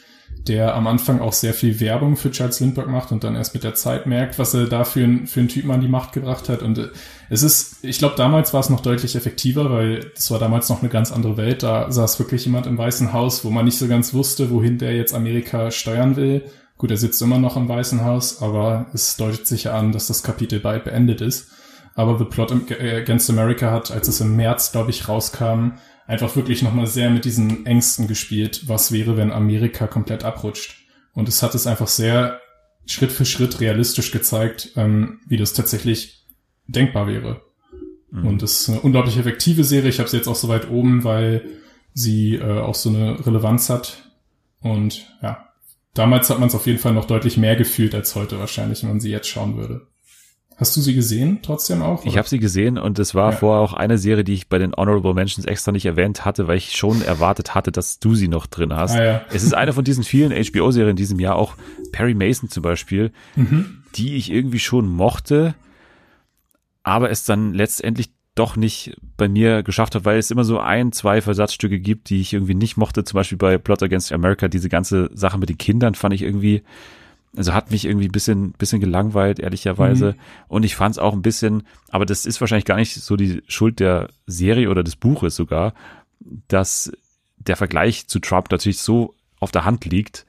der 0.48 0.74
am 0.74 0.88
Anfang 0.88 1.22
auch 1.22 1.34
sehr 1.34 1.54
viel 1.54 1.80
Werbung 1.80 2.18
für 2.18 2.32
Charles 2.32 2.60
Lindbergh 2.60 2.90
macht 2.90 3.12
und 3.12 3.24
dann 3.24 3.36
erst 3.36 3.54
mit 3.54 3.64
der 3.64 3.76
Zeit 3.76 4.08
merkt, 4.08 4.40
was 4.40 4.56
er 4.56 4.66
da 4.66 4.84
für, 4.84 5.04
ein, 5.04 5.28
für 5.28 5.40
einen 5.40 5.50
Typen 5.50 5.70
an 5.70 5.82
die 5.82 5.88
Macht 5.88 6.14
gebracht 6.14 6.50
hat. 6.50 6.64
Und 6.64 6.80
äh, 6.80 6.88
es 7.30 7.44
ist, 7.44 7.84
ich 7.84 8.00
glaube, 8.00 8.16
damals 8.16 8.54
war 8.54 8.60
es 8.60 8.72
noch 8.72 8.80
deutlich 8.80 9.16
effektiver, 9.16 9.70
weil 9.70 10.12
es 10.16 10.32
war 10.32 10.40
damals 10.40 10.68
noch 10.68 10.82
eine 10.82 10.90
ganz 10.90 11.12
andere 11.12 11.38
Welt. 11.38 11.62
Da 11.62 11.92
saß 11.92 12.18
wirklich 12.18 12.46
jemand 12.46 12.66
im 12.66 12.78
Weißen 12.78 13.14
Haus, 13.14 13.46
wo 13.46 13.52
man 13.52 13.66
nicht 13.66 13.78
so 13.78 13.88
ganz 13.88 14.16
wusste, 14.16 14.50
wohin 14.50 14.80
der 14.80 14.96
jetzt 14.96 15.14
Amerika 15.14 15.70
steuern 15.70 16.16
will. 16.16 16.44
Gut, 16.80 16.90
er 16.90 16.98
sitzt 16.98 17.22
immer 17.22 17.38
noch 17.38 17.56
im 17.56 17.70
Weißen 17.70 18.04
Haus, 18.04 18.42
aber 18.42 18.88
es 18.94 19.16
deutet 19.16 19.46
sich 19.46 19.66
ja 19.66 19.78
an, 19.78 19.92
dass 19.92 20.08
das 20.08 20.24
Kapitel 20.24 20.60
bald 20.60 20.84
beendet 20.86 21.22
ist. 21.22 21.50
Aber 21.96 22.18
The 22.18 22.26
Plot 22.26 22.52
Against 22.52 23.30
America 23.30 23.72
hat, 23.72 23.92
als 23.92 24.08
es 24.08 24.20
im 24.20 24.36
März, 24.36 24.72
glaube 24.72 24.90
ich, 24.90 25.08
rauskam, 25.08 25.74
einfach 26.08 26.36
wirklich 26.36 26.64
nochmal 26.64 26.88
sehr 26.88 27.10
mit 27.10 27.26
diesen 27.26 27.66
Ängsten 27.66 28.08
gespielt, 28.08 28.68
was 28.68 28.92
wäre, 28.92 29.16
wenn 29.18 29.32
Amerika 29.32 29.88
komplett 29.88 30.24
abrutscht. 30.24 30.86
Und 31.14 31.28
es 31.30 31.44
hat 31.44 31.56
es 31.56 31.68
einfach 31.68 31.88
sehr 31.88 32.40
Schritt 32.86 33.12
für 33.12 33.26
Schritt 33.26 33.60
realistisch 33.62 34.12
gezeigt, 34.12 34.72
ähm, 34.76 35.20
wie 35.28 35.38
das 35.38 35.54
tatsächlich 35.54 36.26
denkbar 36.68 37.08
wäre. 37.08 37.42
Mhm. 38.12 38.28
Und 38.28 38.44
es 38.44 38.62
ist 38.62 38.70
eine 38.70 38.82
unglaublich 38.82 39.18
effektive 39.18 39.64
Serie. 39.64 39.90
Ich 39.90 40.00
habe 40.00 40.10
sie 40.10 40.18
jetzt 40.18 40.28
auch 40.28 40.36
so 40.36 40.48
weit 40.48 40.70
oben, 40.70 41.04
weil 41.04 41.46
sie 41.94 42.36
äh, 42.36 42.60
auch 42.60 42.76
so 42.76 42.90
eine 42.90 43.26
Relevanz 43.26 43.70
hat. 43.70 44.10
Und 44.62 45.08
ja, 45.22 45.50
damals 45.94 46.30
hat 46.30 46.40
man 46.40 46.48
es 46.48 46.56
auf 46.56 46.66
jeden 46.66 46.80
Fall 46.80 46.94
noch 46.94 47.06
deutlich 47.06 47.38
mehr 47.38 47.56
gefühlt 47.56 47.96
als 47.96 48.16
heute 48.16 48.40
wahrscheinlich, 48.40 48.82
wenn 48.82 48.90
man 48.90 49.00
sie 49.00 49.12
jetzt 49.12 49.28
schauen 49.28 49.58
würde. 49.58 49.88
Hast 50.58 50.78
du 50.78 50.82
sie 50.82 50.94
gesehen 50.94 51.40
trotzdem 51.42 51.82
auch? 51.82 52.02
Oder? 52.02 52.08
Ich 52.08 52.18
habe 52.18 52.28
sie 52.28 52.40
gesehen 52.40 52.78
und 52.78 53.00
es 53.00 53.16
war 53.16 53.32
ja. 53.32 53.38
vorher 53.38 53.62
auch 53.62 53.74
eine 53.74 53.98
Serie, 53.98 54.24
die 54.24 54.34
ich 54.34 54.50
bei 54.50 54.58
den 54.58 54.74
Honorable 54.74 55.14
Mentions 55.14 55.46
extra 55.46 55.72
nicht 55.72 55.86
erwähnt 55.86 56.26
hatte, 56.26 56.48
weil 56.48 56.58
ich 56.58 56.76
schon 56.76 57.02
erwartet 57.02 57.56
hatte, 57.56 57.72
dass 57.72 58.00
du 58.00 58.16
sie 58.16 58.28
noch 58.28 58.46
drin 58.46 58.74
hast. 58.74 58.96
Ah, 58.96 59.04
ja. 59.04 59.22
Es 59.34 59.44
ist 59.44 59.54
eine 59.54 59.74
von 59.74 59.84
diesen 59.84 60.04
vielen 60.04 60.32
HBO-Serien 60.32 60.92
in 60.92 60.96
diesem 60.96 61.20
Jahr, 61.20 61.36
auch 61.36 61.56
Perry 61.92 62.14
Mason 62.14 62.50
zum 62.50 62.64
Beispiel, 62.64 63.12
mhm. 63.36 63.84
die 63.96 64.16
ich 64.16 64.32
irgendwie 64.32 64.60
schon 64.60 64.88
mochte, 64.88 65.56
aber 66.84 67.10
es 67.10 67.26
dann 67.26 67.54
letztendlich 67.54 68.12
doch 68.36 68.56
nicht 68.56 68.96
bei 69.16 69.30
mir 69.30 69.62
geschafft 69.62 69.96
hat, 69.96 70.06
weil 70.06 70.18
es 70.18 70.32
immer 70.32 70.44
so 70.44 70.60
ein, 70.60 70.92
zwei 70.92 71.22
Versatzstücke 71.22 71.80
gibt, 71.80 72.10
die 72.10 72.20
ich 72.20 72.34
irgendwie 72.34 72.56
nicht 72.56 72.78
mochte. 72.78 73.04
Zum 73.04 73.18
Beispiel 73.18 73.38
bei 73.38 73.58
Plot 73.58 73.84
Against 73.84 74.12
America, 74.12 74.48
diese 74.48 74.70
ganze 74.70 75.10
Sache 75.14 75.38
mit 75.38 75.50
den 75.50 75.58
Kindern 75.58 75.94
fand 75.94 76.16
ich 76.16 76.24
irgendwie 76.24 76.64
also 77.36 77.54
hat 77.54 77.72
mich 77.72 77.86
irgendwie 77.86 78.08
ein 78.08 78.12
bisschen, 78.12 78.52
bisschen 78.54 78.80
gelangweilt, 78.80 79.40
ehrlicherweise. 79.40 80.12
Mhm. 80.12 80.16
Und 80.48 80.64
ich 80.64 80.76
fand 80.76 80.96
es 80.96 81.00
auch 81.00 81.14
ein 81.14 81.22
bisschen, 81.22 81.64
aber 81.90 82.06
das 82.06 82.26
ist 82.26 82.40
wahrscheinlich 82.42 82.66
gar 82.66 82.76
nicht 82.76 82.94
so 82.94 83.16
die 83.16 83.42
Schuld 83.48 83.80
der 83.80 84.10
Serie 84.28 84.70
oder 84.70 84.84
des 84.84 84.96
Buches 84.96 85.36
sogar, 85.36 85.74
dass 86.48 86.92
der 87.38 87.56
Vergleich 87.56 88.08
zu 88.08 88.20
Trump 88.20 88.52
natürlich 88.52 88.80
so 88.80 89.16
auf 89.40 89.52
der 89.52 89.66
Hand 89.66 89.86
liegt, 89.86 90.26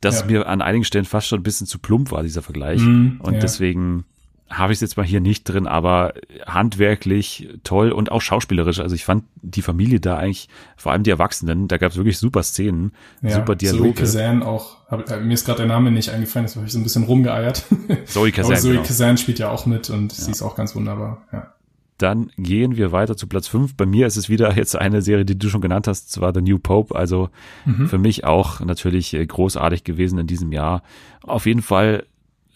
dass 0.00 0.16
ja. 0.16 0.20
es 0.22 0.26
mir 0.26 0.46
an 0.48 0.62
einigen 0.62 0.84
Stellen 0.84 1.04
fast 1.04 1.28
schon 1.28 1.40
ein 1.40 1.44
bisschen 1.44 1.66
zu 1.66 1.78
plump 1.78 2.10
war, 2.10 2.22
dieser 2.22 2.42
Vergleich. 2.42 2.80
Mhm, 2.80 3.20
und 3.22 3.34
ja. 3.34 3.40
deswegen 3.40 4.04
habe 4.48 4.72
ich 4.72 4.76
es 4.76 4.80
jetzt 4.80 4.96
mal 4.96 5.04
hier 5.04 5.20
nicht 5.20 5.44
drin, 5.44 5.66
aber 5.66 6.14
handwerklich 6.46 7.48
toll 7.64 7.90
und 7.90 8.12
auch 8.12 8.20
schauspielerisch. 8.20 8.78
Also 8.78 8.94
ich 8.94 9.04
fand 9.04 9.24
die 9.42 9.62
Familie 9.62 9.98
da 9.98 10.18
eigentlich, 10.18 10.48
vor 10.76 10.92
allem 10.92 11.02
die 11.02 11.10
Erwachsenen, 11.10 11.66
da 11.66 11.78
gab 11.78 11.90
es 11.90 11.96
wirklich 11.96 12.18
super 12.18 12.42
Szenen, 12.42 12.92
ja, 13.22 13.30
super 13.30 13.56
Dialoge. 13.56 13.94
Zoe 13.94 13.94
Kazan 13.94 14.42
auch, 14.42 14.76
hab, 14.88 15.10
äh, 15.10 15.20
mir 15.20 15.34
ist 15.34 15.46
gerade 15.46 15.58
der 15.58 15.66
Name 15.66 15.90
nicht 15.90 16.10
eingefallen, 16.10 16.46
das 16.46 16.54
habe 16.54 16.66
ich 16.66 16.72
so 16.72 16.78
ein 16.78 16.84
bisschen 16.84 17.04
rumgeeiert. 17.04 17.64
Zoe 18.06 18.30
Kazan, 18.30 18.52
Aber 18.52 18.60
Zoe 18.60 18.72
genau. 18.72 18.84
Kazan 18.84 19.18
spielt 19.18 19.40
ja 19.40 19.50
auch 19.50 19.66
mit 19.66 19.90
und 19.90 20.16
ja. 20.16 20.24
sie 20.24 20.30
ist 20.30 20.42
auch 20.42 20.54
ganz 20.54 20.76
wunderbar, 20.76 21.22
ja. 21.32 21.52
Dann 21.98 22.30
gehen 22.36 22.76
wir 22.76 22.92
weiter 22.92 23.16
zu 23.16 23.26
Platz 23.26 23.48
5. 23.48 23.74
Bei 23.74 23.86
mir 23.86 24.06
ist 24.06 24.18
es 24.18 24.28
wieder 24.28 24.54
jetzt 24.54 24.76
eine 24.76 25.00
Serie, 25.00 25.24
die 25.24 25.38
du 25.38 25.48
schon 25.48 25.62
genannt 25.62 25.88
hast, 25.88 26.12
zwar 26.12 26.34
The 26.34 26.42
New 26.42 26.58
Pope, 26.58 26.94
also 26.94 27.30
mhm. 27.64 27.88
für 27.88 27.96
mich 27.96 28.24
auch 28.24 28.60
natürlich 28.60 29.14
äh, 29.14 29.24
großartig 29.24 29.82
gewesen 29.82 30.18
in 30.18 30.26
diesem 30.26 30.52
Jahr. 30.52 30.82
Auf 31.22 31.46
jeden 31.46 31.62
Fall 31.62 32.04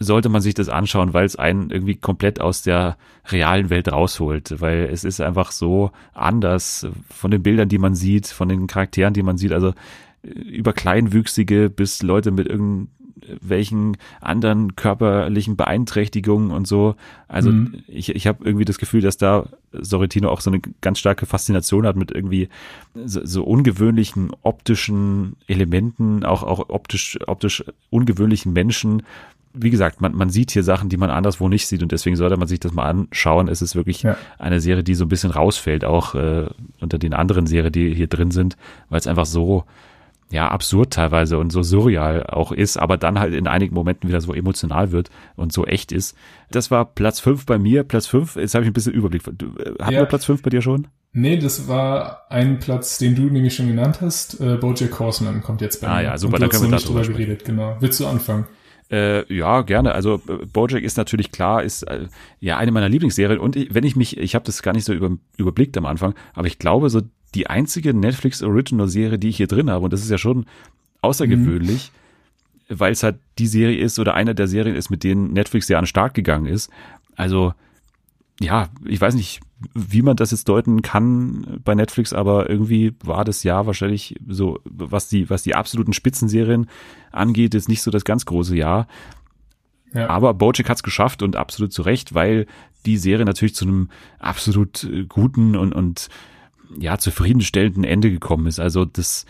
sollte 0.01 0.29
man 0.29 0.41
sich 0.41 0.53
das 0.53 0.69
anschauen, 0.69 1.13
weil 1.13 1.25
es 1.25 1.35
einen 1.35 1.69
irgendwie 1.69 1.95
komplett 1.95 2.41
aus 2.41 2.61
der 2.61 2.97
realen 3.29 3.69
Welt 3.69 3.91
rausholt, 3.91 4.59
weil 4.59 4.89
es 4.91 5.03
ist 5.03 5.21
einfach 5.21 5.51
so 5.51 5.91
anders 6.13 6.87
von 7.09 7.31
den 7.31 7.43
Bildern, 7.43 7.69
die 7.69 7.77
man 7.77 7.95
sieht, 7.95 8.27
von 8.27 8.49
den 8.49 8.67
Charakteren, 8.67 9.13
die 9.13 9.23
man 9.23 9.37
sieht, 9.37 9.51
also 9.51 9.73
äh, 10.23 10.29
über 10.29 10.73
Kleinwüchsige 10.73 11.69
bis 11.69 12.01
Leute 12.01 12.31
mit 12.31 12.47
irgendwelchen 12.47 13.97
anderen 14.21 14.75
körperlichen 14.75 15.55
Beeinträchtigungen 15.55 16.51
und 16.51 16.67
so. 16.67 16.95
Also 17.27 17.51
mhm. 17.51 17.83
ich, 17.87 18.09
ich 18.09 18.27
habe 18.27 18.43
irgendwie 18.43 18.65
das 18.65 18.79
Gefühl, 18.79 19.01
dass 19.01 19.17
da 19.17 19.47
Sorrentino 19.71 20.29
auch 20.29 20.41
so 20.41 20.49
eine 20.49 20.61
ganz 20.81 20.99
starke 20.99 21.25
Faszination 21.25 21.85
hat 21.85 21.95
mit 21.95 22.11
irgendwie 22.11 22.49
so, 23.05 23.25
so 23.25 23.43
ungewöhnlichen 23.43 24.31
optischen 24.41 25.37
Elementen, 25.47 26.25
auch 26.25 26.43
auch 26.43 26.69
optisch 26.69 27.19
optisch 27.27 27.63
ungewöhnlichen 27.89 28.51
Menschen, 28.51 29.03
wie 29.53 29.69
gesagt, 29.69 30.01
man, 30.01 30.15
man 30.15 30.29
sieht 30.29 30.51
hier 30.51 30.63
Sachen, 30.63 30.89
die 30.89 30.97
man 30.97 31.09
anderswo 31.09 31.49
nicht 31.49 31.67
sieht 31.67 31.83
und 31.83 31.91
deswegen 31.91 32.15
sollte 32.15 32.37
man 32.37 32.47
sich 32.47 32.59
das 32.59 32.73
mal 32.73 32.89
anschauen. 32.89 33.47
Es 33.47 33.61
ist 33.61 33.75
wirklich 33.75 34.03
ja. 34.03 34.17
eine 34.39 34.59
Serie, 34.59 34.83
die 34.83 34.95
so 34.95 35.05
ein 35.05 35.09
bisschen 35.09 35.31
rausfällt, 35.31 35.85
auch 35.85 36.15
äh, 36.15 36.47
unter 36.79 36.97
den 36.97 37.13
anderen 37.13 37.47
Serien, 37.47 37.71
die 37.71 37.93
hier 37.93 38.07
drin 38.07 38.31
sind, 38.31 38.57
weil 38.89 38.99
es 38.99 39.07
einfach 39.07 39.25
so 39.25 39.65
ja 40.31 40.47
absurd 40.47 40.93
teilweise 40.93 41.37
und 41.37 41.51
so 41.51 41.61
surreal 41.61 42.23
auch 42.23 42.51
ist, 42.51 42.77
aber 42.77 42.97
dann 42.97 43.19
halt 43.19 43.33
in 43.33 43.47
einigen 43.47 43.75
Momenten 43.75 44.09
wieder 44.09 44.21
so 44.21 44.33
emotional 44.33 44.91
wird 44.91 45.09
und 45.35 45.51
so 45.51 45.65
echt 45.65 45.91
ist. 45.91 46.15
Das 46.49 46.71
war 46.71 46.85
Platz 46.85 47.19
fünf 47.19 47.45
bei 47.45 47.57
mir. 47.57 47.83
Platz 47.83 48.07
fünf, 48.07 48.37
jetzt 48.37 48.55
habe 48.55 48.63
ich 48.63 48.69
ein 48.69 48.73
bisschen 48.73 48.93
Überblick. 48.93 49.23
Du, 49.37 49.47
äh, 49.57 49.75
hatten 49.81 49.93
ja. 49.93 49.99
wir 49.99 50.05
Platz 50.05 50.25
fünf 50.25 50.41
bei 50.41 50.49
dir 50.49 50.61
schon? 50.61 50.87
Nee, 51.13 51.37
das 51.37 51.67
war 51.67 52.27
ein 52.29 52.59
Platz, 52.59 52.97
den 52.97 53.15
du 53.15 53.23
nämlich 53.23 53.53
schon 53.53 53.67
genannt 53.67 53.99
hast. 53.99 54.39
Äh, 54.39 54.55
Bojack 54.55 54.97
Horseman 54.97 55.41
kommt 55.41 55.59
jetzt 55.59 55.81
bei 55.81 55.87
ah, 55.87 55.91
mir. 55.91 55.97
Ah 55.97 56.01
ja, 56.01 56.17
super, 56.17 56.39
dann 56.39 56.49
können 56.49 56.71
wir 56.71 56.77
darüber 56.77 57.01
geredet, 57.01 57.43
genau. 57.43 57.75
Willst 57.81 57.99
du 57.99 58.07
anfangen? 58.07 58.45
Äh, 58.91 59.33
ja, 59.33 59.61
gerne. 59.61 59.93
Also 59.93 60.21
äh, 60.27 60.45
BoJack 60.45 60.83
ist 60.83 60.97
natürlich 60.97 61.31
klar, 61.31 61.63
ist 61.63 61.83
äh, 61.83 62.07
ja 62.41 62.57
eine 62.57 62.71
meiner 62.71 62.89
Lieblingsserien. 62.89 63.39
Und 63.39 63.55
ich, 63.55 63.73
wenn 63.73 63.85
ich 63.85 63.95
mich, 63.95 64.17
ich 64.17 64.35
habe 64.35 64.45
das 64.45 64.61
gar 64.61 64.73
nicht 64.73 64.83
so 64.83 64.93
über, 64.93 65.11
überblickt 65.37 65.77
am 65.77 65.85
Anfang, 65.85 66.13
aber 66.33 66.47
ich 66.47 66.59
glaube, 66.59 66.89
so 66.89 67.01
die 67.33 67.47
einzige 67.47 67.93
Netflix 67.93 68.43
Original 68.43 68.89
Serie, 68.89 69.17
die 69.17 69.29
ich 69.29 69.37
hier 69.37 69.47
drin 69.47 69.69
habe, 69.69 69.85
und 69.85 69.93
das 69.93 70.01
ist 70.01 70.11
ja 70.11 70.17
schon 70.17 70.45
außergewöhnlich, 71.01 71.91
mhm. 72.67 72.79
weil 72.79 72.91
es 72.91 73.03
halt 73.03 73.15
die 73.37 73.47
Serie 73.47 73.79
ist 73.79 73.97
oder 73.97 74.13
eine 74.13 74.35
der 74.35 74.47
Serien 74.47 74.75
ist, 74.75 74.89
mit 74.89 75.05
denen 75.05 75.31
Netflix 75.31 75.69
ja 75.69 75.77
an 75.77 75.83
den 75.83 75.87
Start 75.87 76.13
gegangen 76.13 76.45
ist. 76.45 76.69
Also 77.15 77.53
ja, 78.41 78.67
ich 78.85 78.99
weiß 78.99 79.15
nicht, 79.15 79.39
wie 79.73 80.01
man 80.01 80.15
das 80.15 80.31
jetzt 80.31 80.49
deuten 80.49 80.81
kann 80.81 81.59
bei 81.63 81.75
Netflix, 81.75 82.13
aber 82.13 82.49
irgendwie 82.49 82.93
war 83.03 83.23
das 83.23 83.43
Jahr 83.43 83.65
wahrscheinlich 83.67 84.15
so, 84.27 84.59
was 84.65 85.07
die, 85.07 85.29
was 85.29 85.43
die 85.43 85.55
absoluten 85.55 85.93
Spitzenserien 85.93 86.67
angeht, 87.11 87.53
ist 87.53 87.69
nicht 87.69 87.81
so 87.81 87.91
das 87.91 88.05
ganz 88.05 88.25
große 88.25 88.55
Jahr. 88.55 88.87
Ja. 89.93 90.09
Aber 90.09 90.33
Bojack 90.33 90.69
hat's 90.69 90.83
geschafft 90.83 91.21
und 91.21 91.35
absolut 91.35 91.73
zu 91.73 91.81
Recht, 91.81 92.13
weil 92.13 92.47
die 92.85 92.97
Serie 92.97 93.25
natürlich 93.25 93.55
zu 93.55 93.65
einem 93.65 93.89
absolut 94.19 94.89
guten 95.09 95.55
und, 95.55 95.73
und 95.73 96.09
ja, 96.77 96.97
zufriedenstellenden 96.97 97.83
Ende 97.83 98.09
gekommen 98.09 98.47
ist. 98.47 98.59
Also 98.59 98.85
das 98.85 99.25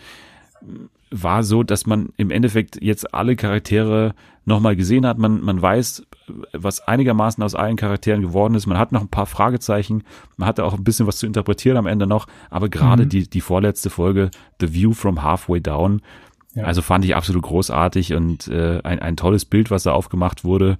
war 1.12 1.42
so, 1.42 1.62
dass 1.62 1.86
man 1.86 2.08
im 2.16 2.30
Endeffekt 2.30 2.82
jetzt 2.82 3.14
alle 3.14 3.36
Charaktere 3.36 4.14
nochmal 4.44 4.74
gesehen 4.76 5.06
hat. 5.06 5.18
Man, 5.18 5.42
man 5.42 5.60
weiß, 5.60 6.04
was 6.52 6.80
einigermaßen 6.80 7.42
aus 7.44 7.54
allen 7.54 7.76
Charakteren 7.76 8.22
geworden 8.22 8.54
ist. 8.54 8.66
Man 8.66 8.78
hat 8.78 8.92
noch 8.92 9.02
ein 9.02 9.08
paar 9.08 9.26
Fragezeichen. 9.26 10.04
Man 10.36 10.48
hatte 10.48 10.64
auch 10.64 10.74
ein 10.74 10.84
bisschen 10.84 11.06
was 11.06 11.18
zu 11.18 11.26
interpretieren 11.26 11.76
am 11.76 11.86
Ende 11.86 12.06
noch. 12.06 12.26
Aber 12.50 12.68
gerade 12.68 13.04
mhm. 13.04 13.08
die, 13.10 13.30
die 13.30 13.40
vorletzte 13.40 13.90
Folge, 13.90 14.30
The 14.60 14.72
View 14.72 14.92
from 14.92 15.22
Halfway 15.22 15.60
Down, 15.60 16.00
ja. 16.54 16.64
also 16.64 16.82
fand 16.82 17.04
ich 17.04 17.14
absolut 17.14 17.42
großartig 17.42 18.14
und 18.14 18.48
äh, 18.48 18.80
ein, 18.82 18.98
ein 18.98 19.16
tolles 19.16 19.44
Bild, 19.44 19.70
was 19.70 19.84
da 19.84 19.92
aufgemacht 19.92 20.44
wurde. 20.44 20.78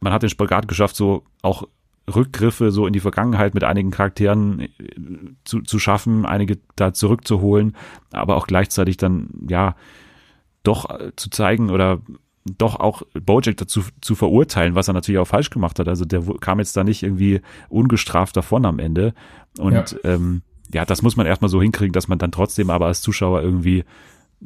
Man 0.00 0.12
hat 0.12 0.22
den 0.22 0.30
Spagat 0.30 0.68
geschafft, 0.68 0.96
so 0.96 1.24
auch 1.42 1.64
Rückgriffe 2.12 2.70
so 2.70 2.86
in 2.86 2.92
die 2.92 3.00
Vergangenheit 3.00 3.54
mit 3.54 3.64
einigen 3.64 3.90
Charakteren 3.90 4.60
äh, 4.60 4.68
zu, 5.44 5.62
zu 5.62 5.78
schaffen, 5.78 6.26
einige 6.26 6.58
da 6.76 6.92
zurückzuholen, 6.92 7.76
aber 8.10 8.36
auch 8.36 8.46
gleichzeitig 8.46 8.96
dann, 8.96 9.30
ja, 9.48 9.76
doch 10.62 10.90
äh, 10.90 11.12
zu 11.16 11.30
zeigen 11.30 11.70
oder 11.70 12.00
doch 12.58 12.80
auch 12.80 13.02
Bojack 13.14 13.56
dazu 13.56 13.82
zu 14.00 14.14
verurteilen, 14.14 14.74
was 14.74 14.88
er 14.88 14.94
natürlich 14.94 15.20
auch 15.20 15.26
falsch 15.26 15.50
gemacht 15.50 15.78
hat. 15.78 15.88
Also 15.88 16.04
der 16.04 16.22
kam 16.40 16.58
jetzt 16.58 16.76
da 16.76 16.82
nicht 16.82 17.02
irgendwie 17.02 17.40
ungestraft 17.68 18.36
davon 18.36 18.66
am 18.66 18.80
Ende. 18.80 19.14
Und 19.58 19.72
ja, 19.72 19.84
ähm, 20.02 20.42
ja 20.72 20.84
das 20.84 21.02
muss 21.02 21.16
man 21.16 21.26
erstmal 21.26 21.50
so 21.50 21.62
hinkriegen, 21.62 21.92
dass 21.92 22.08
man 22.08 22.18
dann 22.18 22.32
trotzdem 22.32 22.70
aber 22.70 22.86
als 22.86 23.00
Zuschauer 23.00 23.42
irgendwie 23.42 23.84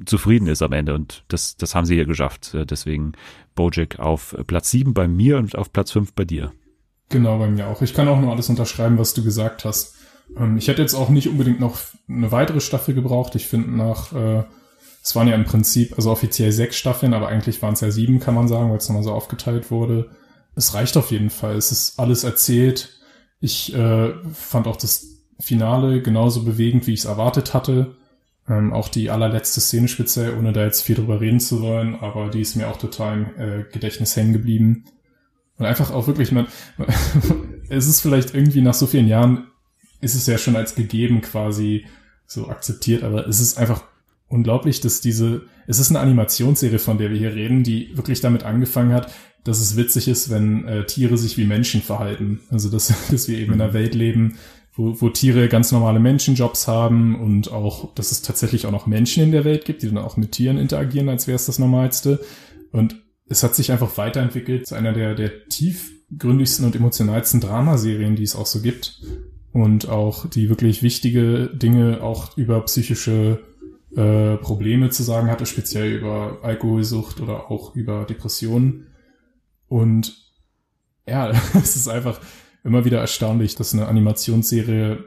zufrieden 0.05 0.47
ist 0.47 0.61
am 0.61 0.73
Ende. 0.73 0.95
Und 0.95 1.25
das, 1.29 1.57
das 1.57 1.75
haben 1.75 1.87
sie 1.87 1.95
hier 1.95 2.05
geschafft. 2.05 2.53
Äh, 2.53 2.67
deswegen 2.67 3.13
Bojack 3.55 3.99
auf 3.99 4.37
Platz 4.47 4.71
sieben 4.71 4.93
bei 4.93 5.09
mir 5.09 5.39
und 5.39 5.57
auf 5.57 5.73
Platz 5.73 5.91
fünf 5.91 6.13
bei 6.13 6.27
dir. 6.27 6.53
Genau, 7.09 7.39
bei 7.39 7.49
mir 7.49 7.69
auch. 7.69 7.83
Ich 7.83 7.95
kann 7.95 8.09
auch 8.09 8.21
nur 8.21 8.33
alles 8.33 8.49
unterschreiben, 8.49 8.99
was 8.99 9.15
du 9.15 9.23
gesagt 9.23 9.65
hast. 9.65 9.95
Ähm, 10.37 10.57
ich 10.57 10.69
hätte 10.69 10.83
jetzt 10.83 10.95
auch 10.95 11.09
nicht 11.09 11.29
unbedingt 11.29 11.61
noch 11.61 11.79
eine 12.09 12.33
weitere 12.33 12.61
Staffel 12.61 12.95
gebraucht. 12.95 13.35
Ich 13.35 13.47
finde 13.47 13.71
nach, 13.71 14.13
äh, 14.13 14.45
es 15.03 15.15
waren 15.15 15.29
ja 15.29 15.35
im 15.35 15.45
Prinzip, 15.45 15.95
also 15.97 16.11
offiziell 16.11 16.51
sechs 16.51 16.77
Staffeln, 16.77 17.15
aber 17.15 17.29
eigentlich 17.29 17.63
waren 17.63 17.75
es 17.75 17.81
ja 17.81 17.91
sieben, 17.91 18.19
kann 18.19 18.35
man 18.35 18.49
sagen, 18.49 18.71
weil 18.71 18.79
es 18.79 18.89
nochmal 18.89 19.05
so 19.05 19.13
aufgeteilt 19.13 19.71
wurde. 19.71 20.11
Es 20.57 20.75
reicht 20.75 20.97
auf 20.97 21.11
jeden 21.11 21.31
Fall. 21.31 21.57
Es 21.57 21.71
ist 21.71 21.99
alles 22.01 22.25
erzählt. 22.25 22.99
Ich 23.41 23.75
äh, 23.75 24.15
fand 24.33 24.67
auch 24.67 24.77
das 24.77 25.07
Finale 25.39 26.03
genauso 26.03 26.43
bewegend, 26.45 26.87
wie 26.87 26.95
ich 26.95 27.01
es 27.01 27.05
erwartet 27.05 27.55
hatte. 27.55 27.97
Ähm, 28.49 28.73
auch 28.73 28.89
die 28.89 29.11
allerletzte 29.11 29.61
Szene 29.61 29.89
speziell, 29.89 30.37
ohne 30.37 30.53
da 30.53 30.65
jetzt 30.65 30.83
viel 30.83 30.95
drüber 30.95 31.21
reden 31.21 31.41
zu 31.41 31.61
wollen, 31.61 31.97
aber 31.97 32.31
die 32.31 32.41
ist 32.41 32.55
mir 32.55 32.69
auch 32.69 32.79
total 32.79 33.19
im 33.19 33.41
äh, 33.41 33.65
Gedächtnis 33.71 34.17
hängen 34.17 34.33
geblieben. 34.33 34.85
Und 35.59 35.67
einfach 35.67 35.91
auch 35.91 36.07
wirklich, 36.07 36.33
man, 36.33 36.47
es 37.69 37.87
ist 37.87 38.01
vielleicht 38.01 38.35
irgendwie 38.35 38.63
nach 38.63 38.75
so 38.75 38.87
vielen 38.87 39.09
Jahren, 39.09 39.47
ist 40.01 40.15
es 40.15 40.27
ja 40.27 40.39
schon 40.39 40.57
als 40.57 40.75
gegeben 40.75 41.21
quasi 41.23 41.87
so 42.27 42.49
akzeptiert, 42.49 43.03
aber 43.03 43.27
es 43.27 43.41
ist 43.41 43.57
einfach 43.57 43.85
unglaublich, 44.29 44.81
dass 44.81 45.01
diese, 45.01 45.43
es 45.67 45.79
ist 45.79 45.91
eine 45.91 46.01
Animationsserie, 46.01 46.79
von 46.79 46.99
der 46.99 47.11
wir 47.11 47.19
hier 47.19 47.35
reden, 47.35 47.63
die 47.63 47.97
wirklich 47.97 48.21
damit 48.21 48.45
angefangen 48.45 48.93
hat, 48.93 49.13
dass 49.45 49.61
es 49.61 49.77
witzig 49.77 50.09
ist, 50.09 50.29
wenn 50.29 50.67
äh, 50.67 50.85
Tiere 50.87 51.17
sich 51.17 51.39
wie 51.39 51.45
Menschen 51.45 51.81
verhalten. 51.81 52.41
Also 52.51 52.69
dass, 52.69 52.93
dass 53.11 53.29
wir 53.29 53.39
eben 53.39 53.55
in 53.55 53.61
einer 53.61 53.73
Welt 53.73 53.95
leben, 53.95 54.39
wo, 54.75 55.01
wo 55.01 55.09
Tiere 55.09 55.49
ganz 55.49 55.73
normale 55.73 56.01
Menschenjobs 56.01 56.69
haben 56.69 57.19
und 57.19 57.51
auch, 57.51 57.95
dass 57.95 58.13
es 58.13 58.23
tatsächlich 58.23 58.67
auch 58.67 58.73
noch 58.73 58.87
Menschen 58.87 59.23
in 59.23 59.33
der 59.33 59.45
Welt 59.45 59.65
gibt, 59.65 59.83
die 59.83 59.87
dann 59.87 59.99
auch 59.99 60.17
mit 60.17 60.33
Tieren 60.33 60.59
interagieren, 60.59 61.09
als 61.09 61.27
wäre 61.27 61.37
es 61.37 61.47
das 61.47 61.59
Normalste. 61.59 62.21
Und 62.73 62.97
es 63.29 63.43
hat 63.43 63.55
sich 63.55 63.73
einfach 63.73 63.97
weiterentwickelt 63.99 64.67
zu 64.67 64.75
einer 64.75 64.93
der, 64.93 65.15
der 65.15 65.49
tiefgründigsten 65.49 66.65
und 66.65 66.77
emotionalsten 66.77 67.41
Dramaserien, 67.41 68.17
die 68.17 68.23
es 68.23 68.37
auch 68.37 68.47
so 68.47 68.61
gibt. 68.61 69.01
Und 69.53 69.89
auch 69.89 70.29
die 70.29 70.49
wirklich 70.51 70.83
wichtige 70.83 71.49
Dinge 71.49 72.03
auch 72.03 72.37
über 72.37 72.61
psychische 72.67 73.41
äh, 73.97 74.37
Probleme 74.37 74.91
zu 74.91 75.03
sagen 75.03 75.29
hatte, 75.29 75.47
speziell 75.47 75.95
über 75.95 76.41
Alkoholsucht 76.43 77.21
oder 77.21 77.51
auch 77.51 77.75
über 77.75 78.05
Depressionen. 78.05 78.89
Und 79.67 80.15
ja, 81.09 81.31
es 81.55 81.77
ist 81.77 81.89
einfach 81.89 82.21
immer 82.63 82.85
wieder 82.85 83.01
erstaunlich, 83.01 83.55
dass 83.55 83.73
eine 83.73 83.87
Animationsserie 83.87 85.05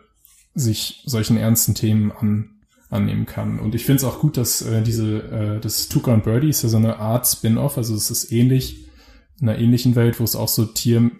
sich 0.55 1.03
solchen 1.05 1.37
ernsten 1.37 1.75
Themen 1.75 2.11
an, 2.11 2.58
annehmen 2.89 3.25
kann. 3.25 3.59
Und 3.59 3.75
ich 3.75 3.85
finde 3.85 3.97
es 3.97 4.03
auch 4.03 4.19
gut, 4.19 4.37
dass 4.37 4.61
äh, 4.61 4.81
diese, 4.81 5.17
äh, 5.17 5.59
das 5.59 5.89
Tuca 5.89 6.13
und 6.13 6.23
Birdie 6.23 6.49
ist 6.49 6.63
ja 6.63 6.69
so 6.69 6.77
eine 6.77 6.97
Art 6.97 7.27
Spin-off, 7.27 7.77
also 7.77 7.95
es 7.95 8.09
ist 8.09 8.31
ähnlich, 8.31 8.87
in 9.39 9.47
einer 9.47 9.59
ähnlichen 9.59 9.95
Welt, 9.95 10.19
wo 10.19 10.23
es 10.23 10.35
auch 10.35 10.47
so 10.47 10.65
Tier- 10.65 11.11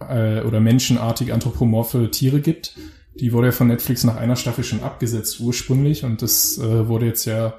äh, 0.00 0.42
oder 0.42 0.60
menschenartige 0.60 1.32
anthropomorphe 1.32 2.10
Tiere 2.10 2.40
gibt. 2.40 2.76
Die 3.18 3.32
wurde 3.32 3.48
ja 3.48 3.52
von 3.52 3.68
Netflix 3.68 4.04
nach 4.04 4.16
einer 4.16 4.36
Staffel 4.36 4.62
schon 4.62 4.82
abgesetzt 4.82 5.40
ursprünglich 5.40 6.04
und 6.04 6.20
das 6.20 6.58
äh, 6.58 6.86
wurde 6.86 7.06
jetzt 7.06 7.24
ja 7.24 7.54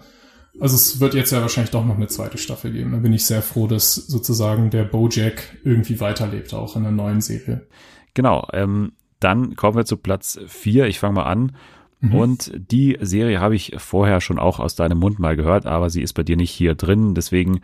also 0.59 0.75
es 0.75 0.99
wird 0.99 1.13
jetzt 1.13 1.31
ja 1.31 1.41
wahrscheinlich 1.41 1.71
doch 1.71 1.85
noch 1.85 1.95
eine 1.95 2.07
zweite 2.07 2.37
Staffel 2.37 2.71
geben. 2.71 2.91
Da 2.91 2.97
bin 2.97 3.13
ich 3.13 3.25
sehr 3.25 3.41
froh, 3.41 3.67
dass 3.67 3.93
sozusagen 3.95 4.69
der 4.69 4.85
Bojack 4.85 5.57
irgendwie 5.63 5.99
weiterlebt, 5.99 6.53
auch 6.53 6.75
in 6.75 6.83
der 6.83 6.91
neuen 6.91 7.21
Serie. 7.21 7.67
Genau, 8.13 8.47
ähm, 8.53 8.93
dann 9.19 9.55
kommen 9.55 9.77
wir 9.77 9.85
zu 9.85 9.97
Platz 9.97 10.39
vier. 10.47 10.87
Ich 10.87 10.99
fange 10.99 11.15
mal 11.15 11.25
an. 11.25 11.55
Mhm. 11.99 12.15
Und 12.15 12.51
die 12.55 12.97
Serie 13.01 13.39
habe 13.39 13.55
ich 13.55 13.73
vorher 13.77 14.21
schon 14.21 14.39
auch 14.39 14.59
aus 14.59 14.75
deinem 14.75 14.99
Mund 14.99 15.19
mal 15.19 15.35
gehört, 15.35 15.65
aber 15.65 15.89
sie 15.89 16.01
ist 16.01 16.13
bei 16.13 16.23
dir 16.23 16.37
nicht 16.37 16.51
hier 16.51 16.75
drin. 16.75 17.15
Deswegen 17.15 17.61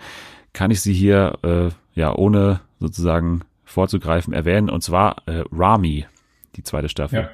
kann 0.53 0.71
ich 0.71 0.81
sie 0.81 0.93
hier 0.93 1.37
äh, 1.43 1.69
ja 1.93 2.15
ohne 2.15 2.61
sozusagen 2.79 3.41
vorzugreifen 3.63 4.33
erwähnen. 4.33 4.69
Und 4.69 4.81
zwar 4.81 5.23
äh, 5.27 5.43
Rami, 5.51 6.05
die 6.55 6.63
zweite 6.63 6.89
Staffel. 6.89 7.21
Ja. 7.21 7.29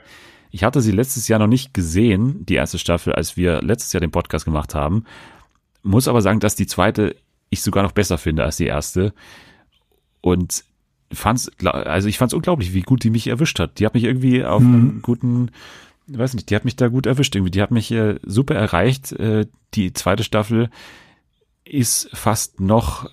Ich 0.51 0.63
hatte 0.63 0.81
sie 0.81 0.91
letztes 0.91 1.27
Jahr 1.27 1.39
noch 1.39 1.47
nicht 1.47 1.73
gesehen, 1.73 2.45
die 2.45 2.55
erste 2.55 2.79
Staffel, 2.79 3.13
als 3.13 3.37
wir 3.37 3.61
letztes 3.61 3.93
Jahr 3.93 4.01
den 4.01 4.11
Podcast 4.11 4.45
gemacht 4.45 4.73
haben. 4.73 5.05
Muss 5.83 6.07
aber 6.07 6.21
sagen, 6.21 6.39
dass 6.39 6.55
die 6.55 6.67
zweite 6.67 7.15
ich 7.49 7.61
sogar 7.61 7.83
noch 7.83 7.91
besser 7.91 8.17
finde 8.17 8.43
als 8.43 8.57
die 8.57 8.65
erste. 8.65 9.13
Und 10.21 10.63
fand's, 11.11 11.51
also 11.63 12.07
ich 12.07 12.17
fand's 12.17 12.33
unglaublich, 12.33 12.73
wie 12.73 12.81
gut 12.81 13.03
die 13.03 13.09
mich 13.09 13.27
erwischt 13.27 13.59
hat. 13.59 13.79
Die 13.79 13.85
hat 13.85 13.93
mich 13.93 14.03
irgendwie 14.03 14.43
auf 14.43 14.61
mhm. 14.61 14.73
einen 14.73 15.01
guten, 15.01 15.51
weiß 16.17 16.33
nicht, 16.33 16.49
die 16.49 16.55
hat 16.55 16.65
mich 16.65 16.75
da 16.75 16.87
gut 16.87 17.05
erwischt 17.05 17.35
irgendwie. 17.35 17.51
Die 17.51 17.61
hat 17.61 17.71
mich 17.71 17.91
äh, 17.91 18.19
super 18.23 18.55
erreicht. 18.55 19.11
Äh, 19.13 19.47
die 19.73 19.93
zweite 19.93 20.23
Staffel 20.23 20.69
ist 21.63 22.09
fast 22.13 22.59
noch 22.59 23.09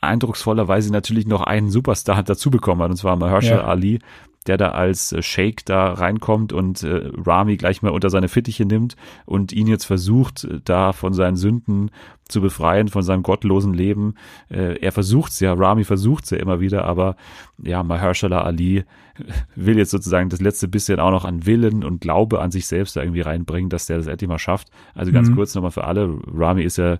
eindrucksvoller, 0.00 0.68
weil 0.68 0.82
sie 0.82 0.90
natürlich 0.90 1.26
noch 1.26 1.42
einen 1.42 1.70
Superstar 1.70 2.22
dazu 2.22 2.50
bekommen 2.50 2.82
hat, 2.82 2.90
und 2.90 2.96
zwar 2.96 3.16
Mahershala 3.16 3.62
ja. 3.62 3.66
Ali, 3.66 4.00
der 4.46 4.56
da 4.56 4.70
als 4.70 5.12
äh, 5.12 5.22
Shake 5.22 5.64
da 5.64 5.92
reinkommt 5.92 6.52
und 6.52 6.82
äh, 6.82 7.10
Rami 7.24 7.56
gleich 7.56 7.82
mal 7.82 7.90
unter 7.90 8.10
seine 8.10 8.28
Fittiche 8.28 8.64
nimmt 8.64 8.96
und 9.24 9.52
ihn 9.52 9.66
jetzt 9.66 9.84
versucht, 9.84 10.44
äh, 10.44 10.60
da 10.64 10.92
von 10.92 11.12
seinen 11.12 11.36
Sünden 11.36 11.90
zu 12.28 12.40
befreien, 12.40 12.88
von 12.88 13.02
seinem 13.02 13.22
gottlosen 13.22 13.72
Leben. 13.72 14.14
Äh, 14.48 14.78
er 14.80 14.92
versucht's 14.92 15.40
ja, 15.40 15.52
Rami 15.52 15.84
versucht's 15.84 16.30
ja 16.30 16.38
immer 16.38 16.60
wieder, 16.60 16.84
aber 16.84 17.16
ja, 17.62 17.82
Mahershala 17.82 18.42
Ali 18.42 18.84
will 19.54 19.78
jetzt 19.78 19.90
sozusagen 19.90 20.28
das 20.28 20.40
letzte 20.40 20.68
bisschen 20.68 21.00
auch 21.00 21.10
noch 21.10 21.24
an 21.24 21.46
Willen 21.46 21.84
und 21.84 22.00
Glaube 22.00 22.40
an 22.40 22.50
sich 22.50 22.66
selbst 22.66 22.96
da 22.96 23.02
irgendwie 23.02 23.20
reinbringen, 23.20 23.70
dass 23.70 23.86
der 23.86 23.98
das 23.98 24.06
endlich 24.06 24.28
mal 24.28 24.38
schafft. 24.38 24.68
Also 24.94 25.12
ganz 25.12 25.30
mhm. 25.30 25.36
kurz 25.36 25.54
nochmal 25.54 25.70
für 25.70 25.84
alle, 25.84 26.18
Rami 26.32 26.62
ist 26.62 26.78
ja 26.78 26.98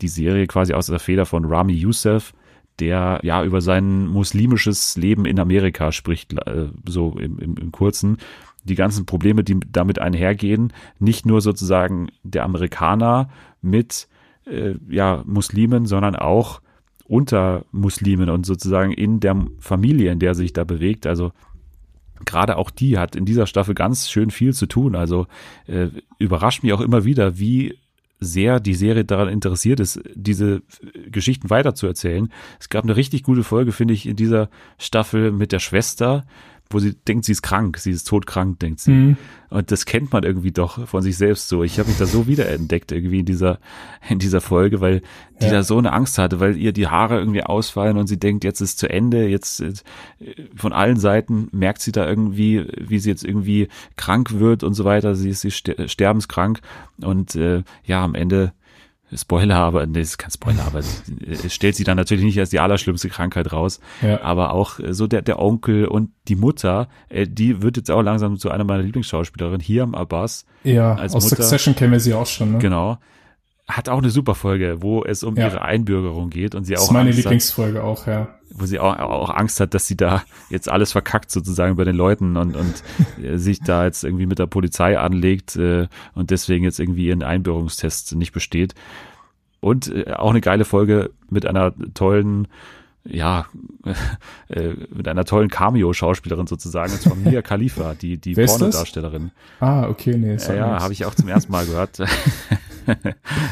die 0.00 0.08
Serie 0.08 0.46
quasi 0.46 0.74
aus 0.74 0.86
der 0.86 0.98
Feder 0.98 1.26
von 1.26 1.44
Rami 1.44 1.72
Youssef, 1.72 2.32
der 2.80 3.20
ja 3.22 3.42
über 3.44 3.60
sein 3.60 4.06
muslimisches 4.06 4.96
Leben 4.96 5.24
in 5.24 5.38
Amerika 5.38 5.92
spricht, 5.92 6.32
äh, 6.46 6.68
so 6.86 7.16
im, 7.18 7.38
im, 7.38 7.56
im 7.56 7.72
kurzen. 7.72 8.18
Die 8.64 8.74
ganzen 8.74 9.06
Probleme, 9.06 9.44
die 9.44 9.60
damit 9.70 9.98
einhergehen, 9.98 10.72
nicht 10.98 11.24
nur 11.24 11.40
sozusagen 11.40 12.08
der 12.22 12.44
Amerikaner 12.44 13.30
mit 13.62 14.08
äh, 14.46 14.74
ja 14.88 15.22
Muslimen, 15.24 15.86
sondern 15.86 16.16
auch 16.16 16.60
unter 17.04 17.64
Muslimen 17.70 18.28
und 18.30 18.44
sozusagen 18.44 18.92
in 18.92 19.20
der 19.20 19.46
Familie, 19.60 20.10
in 20.10 20.18
der 20.18 20.34
sich 20.34 20.52
da 20.52 20.64
bewegt. 20.64 21.06
Also 21.06 21.32
gerade 22.24 22.56
auch 22.56 22.70
die 22.70 22.98
hat 22.98 23.14
in 23.14 23.24
dieser 23.24 23.46
Staffel 23.46 23.74
ganz 23.74 24.10
schön 24.10 24.30
viel 24.30 24.52
zu 24.54 24.66
tun. 24.66 24.94
Also 24.96 25.26
äh, 25.66 25.88
überrascht 26.18 26.62
mich 26.62 26.72
auch 26.72 26.80
immer 26.80 27.04
wieder, 27.04 27.38
wie 27.38 27.78
sehr 28.18 28.60
die 28.60 28.74
Serie 28.74 29.04
daran 29.04 29.28
interessiert 29.28 29.80
ist, 29.80 30.00
diese 30.14 30.62
Geschichten 31.10 31.50
weiterzuerzählen. 31.50 32.32
Es 32.58 32.68
gab 32.68 32.84
eine 32.84 32.96
richtig 32.96 33.22
gute 33.22 33.44
Folge, 33.44 33.72
finde 33.72 33.94
ich, 33.94 34.06
in 34.06 34.16
dieser 34.16 34.48
Staffel 34.78 35.32
mit 35.32 35.52
der 35.52 35.58
Schwester, 35.58 36.24
wo 36.70 36.80
sie 36.80 36.94
denkt, 36.94 37.24
sie 37.24 37.32
ist 37.32 37.42
krank, 37.42 37.78
sie 37.78 37.92
ist 37.92 38.08
todkrank, 38.08 38.58
denkt 38.58 38.80
sie. 38.80 38.90
Mhm. 38.90 39.16
Und 39.50 39.70
das 39.70 39.86
kennt 39.86 40.12
man 40.12 40.24
irgendwie 40.24 40.50
doch 40.50 40.88
von 40.88 41.02
sich 41.02 41.16
selbst 41.16 41.48
so. 41.48 41.62
Ich 41.62 41.78
habe 41.78 41.88
mich 41.88 41.98
da 41.98 42.06
so 42.06 42.26
wiederentdeckt 42.26 42.90
irgendwie 42.90 43.20
in 43.20 43.26
dieser 43.26 43.58
in 44.08 44.18
dieser 44.18 44.40
Folge, 44.40 44.80
weil 44.80 45.02
die 45.40 45.46
ja. 45.46 45.52
da 45.52 45.62
so 45.62 45.78
eine 45.78 45.92
Angst 45.92 46.18
hatte, 46.18 46.40
weil 46.40 46.56
ihr 46.56 46.72
die 46.72 46.88
Haare 46.88 47.18
irgendwie 47.18 47.42
ausfallen 47.42 47.96
und 47.96 48.08
sie 48.08 48.18
denkt, 48.18 48.42
jetzt 48.42 48.60
ist 48.60 48.78
zu 48.78 48.90
Ende, 48.90 49.28
jetzt 49.28 49.60
äh, 49.60 49.72
von 50.56 50.72
allen 50.72 50.98
Seiten 50.98 51.48
merkt 51.52 51.82
sie 51.82 51.92
da 51.92 52.08
irgendwie, 52.08 52.66
wie 52.78 52.98
sie 52.98 53.10
jetzt 53.10 53.24
irgendwie 53.24 53.68
krank 53.96 54.38
wird 54.40 54.64
und 54.64 54.74
so 54.74 54.84
weiter. 54.84 55.14
Sie 55.14 55.30
ist 55.30 55.42
sie 55.42 55.50
sterbenskrank 55.52 56.60
und 57.00 57.36
äh, 57.36 57.62
ja, 57.84 58.02
am 58.02 58.14
Ende 58.14 58.52
Spoiler, 59.14 59.56
aber 59.56 59.86
nee, 59.86 60.00
das 60.00 60.10
ist 60.10 60.18
kein 60.18 60.32
Spoiler, 60.32 60.64
aber 60.66 60.80
es 60.80 61.54
stellt 61.54 61.76
sie 61.76 61.84
dann 61.84 61.96
natürlich 61.96 62.24
nicht 62.24 62.38
als 62.40 62.50
die 62.50 62.58
allerschlimmste 62.58 63.08
Krankheit 63.08 63.52
raus. 63.52 63.80
Ja. 64.02 64.20
Aber 64.22 64.52
auch 64.52 64.80
äh, 64.80 64.94
so 64.94 65.06
der, 65.06 65.22
der 65.22 65.38
Onkel 65.38 65.86
und 65.86 66.10
die 66.26 66.34
Mutter, 66.34 66.88
äh, 67.08 67.26
die 67.28 67.62
wird 67.62 67.76
jetzt 67.76 67.90
auch 67.90 68.02
langsam 68.02 68.36
zu 68.36 68.50
einer 68.50 68.64
meiner 68.64 68.82
Lieblingsschauspielerinnen, 68.82 69.60
hier 69.60 69.84
am 69.84 69.94
Abbas. 69.94 70.44
Ja, 70.64 70.94
als 70.94 71.14
aus 71.14 71.24
Mutter. 71.24 71.36
Succession 71.36 71.76
kennen 71.76 71.92
wir 71.92 72.00
sie 72.00 72.14
auch 72.14 72.26
schon, 72.26 72.52
ne? 72.52 72.58
Genau 72.58 72.98
hat 73.68 73.88
auch 73.88 73.98
eine 73.98 74.10
super 74.10 74.34
Folge, 74.34 74.80
wo 74.80 75.04
es 75.04 75.24
um 75.24 75.36
ja. 75.36 75.48
ihre 75.48 75.62
Einbürgerung 75.62 76.30
geht 76.30 76.54
und 76.54 76.64
sie 76.64 76.74
auch. 76.74 76.80
Das 76.80 76.86
ist 76.86 76.92
meine 76.92 77.10
Lieblingsfolge 77.10 77.78
hat, 77.78 77.84
auch, 77.84 78.06
ja. 78.06 78.35
Wo 78.50 78.64
sie 78.64 78.78
auch, 78.78 78.98
auch 78.98 79.30
Angst 79.30 79.60
hat, 79.60 79.74
dass 79.74 79.86
sie 79.86 79.96
da 79.96 80.22
jetzt 80.50 80.68
alles 80.68 80.92
verkackt 80.92 81.30
sozusagen 81.30 81.76
bei 81.76 81.84
den 81.84 81.96
Leuten 81.96 82.36
und, 82.36 82.56
und 82.56 82.82
sich 83.38 83.60
da 83.60 83.84
jetzt 83.84 84.04
irgendwie 84.04 84.26
mit 84.26 84.38
der 84.38 84.46
Polizei 84.46 84.98
anlegt 84.98 85.56
äh, 85.56 85.88
und 86.14 86.30
deswegen 86.30 86.64
jetzt 86.64 86.80
irgendwie 86.80 87.06
ihren 87.06 87.22
Einbürgerungstest 87.22 88.14
nicht 88.14 88.32
besteht. 88.32 88.74
Und 89.60 89.88
äh, 89.88 90.12
auch 90.12 90.30
eine 90.30 90.40
geile 90.40 90.64
Folge 90.64 91.10
mit 91.28 91.46
einer 91.46 91.74
tollen 91.94 92.48
ja, 93.08 93.46
äh, 94.48 94.70
mit 94.94 95.08
einer 95.08 95.24
tollen 95.24 95.48
Cameo-Schauspielerin 95.48 96.46
sozusagen, 96.46 96.92
und 96.92 97.00
zwar 97.00 97.16
Mia 97.16 97.42
Khalifa, 97.42 97.94
die, 97.94 98.18
die 98.18 98.34
Pornodarstellerin. 98.34 99.30
Ah, 99.60 99.88
okay, 99.88 100.16
nee. 100.16 100.34
Äh, 100.34 100.56
ja, 100.56 100.80
habe 100.80 100.92
ich 100.92 101.04
auch 101.04 101.14
zum 101.14 101.28
ersten 101.28 101.52
Mal 101.52 101.66
gehört. 101.66 102.02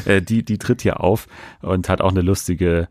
Äh, 0.05 0.21
die, 0.21 0.43
die 0.43 0.57
tritt 0.57 0.81
hier 0.81 1.01
auf 1.01 1.27
und 1.61 1.89
hat 1.89 1.99
auch 1.99 2.11
eine 2.11 2.21
lustige, 2.21 2.87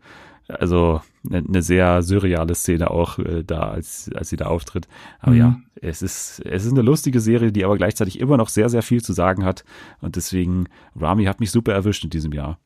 also 0.47 1.01
eine, 1.29 1.43
eine 1.47 1.61
sehr 1.61 2.01
surreale 2.01 2.55
Szene 2.55 2.91
auch 2.91 3.19
äh, 3.19 3.43
da, 3.43 3.69
als, 3.69 4.09
als 4.13 4.29
sie 4.29 4.37
da 4.37 4.45
auftritt. 4.45 4.87
Aber 5.19 5.31
mhm. 5.31 5.37
ja, 5.37 5.59
es 5.81 6.01
ist, 6.01 6.41
es 6.45 6.65
ist 6.65 6.71
eine 6.71 6.81
lustige 6.81 7.19
Serie, 7.19 7.51
die 7.51 7.65
aber 7.65 7.77
gleichzeitig 7.77 8.19
immer 8.19 8.37
noch 8.37 8.49
sehr, 8.49 8.69
sehr 8.69 8.81
viel 8.81 9.01
zu 9.01 9.13
sagen 9.13 9.43
hat. 9.45 9.63
Und 10.01 10.15
deswegen, 10.15 10.65
Rami 10.95 11.25
hat 11.25 11.39
mich 11.39 11.51
super 11.51 11.73
erwischt 11.73 12.03
in 12.03 12.09
diesem 12.09 12.31
Jahr. 12.31 12.59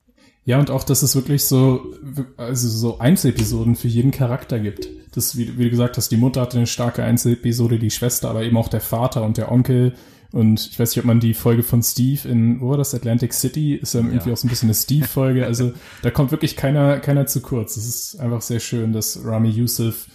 Ja, 0.45 0.59
und 0.59 0.71
auch, 0.71 0.83
dass 0.83 1.03
es 1.03 1.15
wirklich 1.15 1.43
so, 1.43 1.93
also 2.37 2.67
so 2.69 2.99
Einzelepisoden 2.99 3.75
für 3.75 3.87
jeden 3.87 4.11
Charakter 4.11 4.59
gibt. 4.59 4.89
Das, 5.13 5.37
wie, 5.37 5.57
wie 5.57 5.65
du 5.65 5.69
gesagt 5.69 5.97
hast, 5.97 6.09
die 6.09 6.17
Mutter 6.17 6.41
hatte 6.41 6.57
eine 6.57 6.67
starke 6.67 7.03
Einzelepisode, 7.03 7.77
die 7.77 7.91
Schwester, 7.91 8.29
aber 8.29 8.43
eben 8.43 8.57
auch 8.57 8.67
der 8.67 8.81
Vater 8.81 9.23
und 9.23 9.37
der 9.37 9.51
Onkel 9.51 9.93
und 10.31 10.67
ich 10.71 10.79
weiß 10.79 10.91
nicht, 10.91 10.99
ob 10.99 11.05
man 11.05 11.19
die 11.19 11.33
Folge 11.33 11.63
von 11.63 11.81
Steve 11.81 12.27
in, 12.27 12.61
wo 12.61 12.69
war 12.69 12.77
das, 12.77 12.93
Atlantic 12.93 13.33
City, 13.33 13.75
ist 13.75 13.95
ja 13.95 14.01
irgendwie 14.01 14.31
auch 14.31 14.37
so 14.37 14.47
ein 14.47 14.49
bisschen 14.49 14.67
eine 14.67 14.75
Steve-Folge. 14.75 15.45
Also 15.45 15.73
da 16.03 16.11
kommt 16.11 16.31
wirklich 16.31 16.55
keiner, 16.55 16.99
keiner 16.99 17.25
zu 17.25 17.41
kurz. 17.41 17.77
Es 17.77 17.87
ist 17.87 18.19
einfach 18.19 18.41
sehr 18.41 18.59
schön, 18.59 18.93
dass 18.93 19.23
Rami 19.25 19.49
Youssef, 19.49 20.07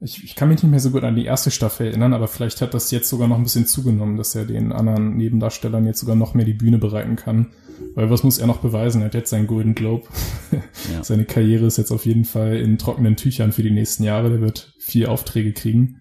ich, 0.00 0.24
ich 0.24 0.36
kann 0.36 0.48
mich 0.48 0.62
nicht 0.62 0.70
mehr 0.70 0.80
so 0.80 0.90
gut 0.90 1.04
an 1.04 1.16
die 1.16 1.26
erste 1.26 1.50
Staffel 1.50 1.88
erinnern, 1.88 2.14
aber 2.14 2.28
vielleicht 2.28 2.62
hat 2.62 2.72
das 2.72 2.90
jetzt 2.90 3.10
sogar 3.10 3.28
noch 3.28 3.36
ein 3.36 3.42
bisschen 3.42 3.66
zugenommen, 3.66 4.16
dass 4.16 4.34
er 4.34 4.46
den 4.46 4.72
anderen 4.72 5.16
Nebendarstellern 5.16 5.86
jetzt 5.86 6.00
sogar 6.00 6.16
noch 6.16 6.34
mehr 6.34 6.46
die 6.46 6.54
Bühne 6.54 6.78
bereiten 6.78 7.16
kann. 7.16 7.48
Weil 7.94 8.10
was 8.10 8.22
muss 8.22 8.38
er 8.38 8.46
noch 8.46 8.58
beweisen? 8.58 9.02
Er 9.02 9.06
hat 9.06 9.14
jetzt 9.14 9.30
seinen 9.30 9.46
Golden 9.46 9.74
Globe. 9.74 10.08
Ja. 10.92 11.02
Seine 11.04 11.24
Karriere 11.24 11.66
ist 11.66 11.78
jetzt 11.78 11.92
auf 11.92 12.06
jeden 12.06 12.24
Fall 12.24 12.56
in 12.56 12.78
trockenen 12.78 13.16
Tüchern 13.16 13.52
für 13.52 13.62
die 13.62 13.70
nächsten 13.70 14.02
Jahre. 14.02 14.30
Der 14.30 14.40
wird 14.40 14.72
vier 14.78 15.12
Aufträge 15.12 15.52
kriegen. 15.52 16.00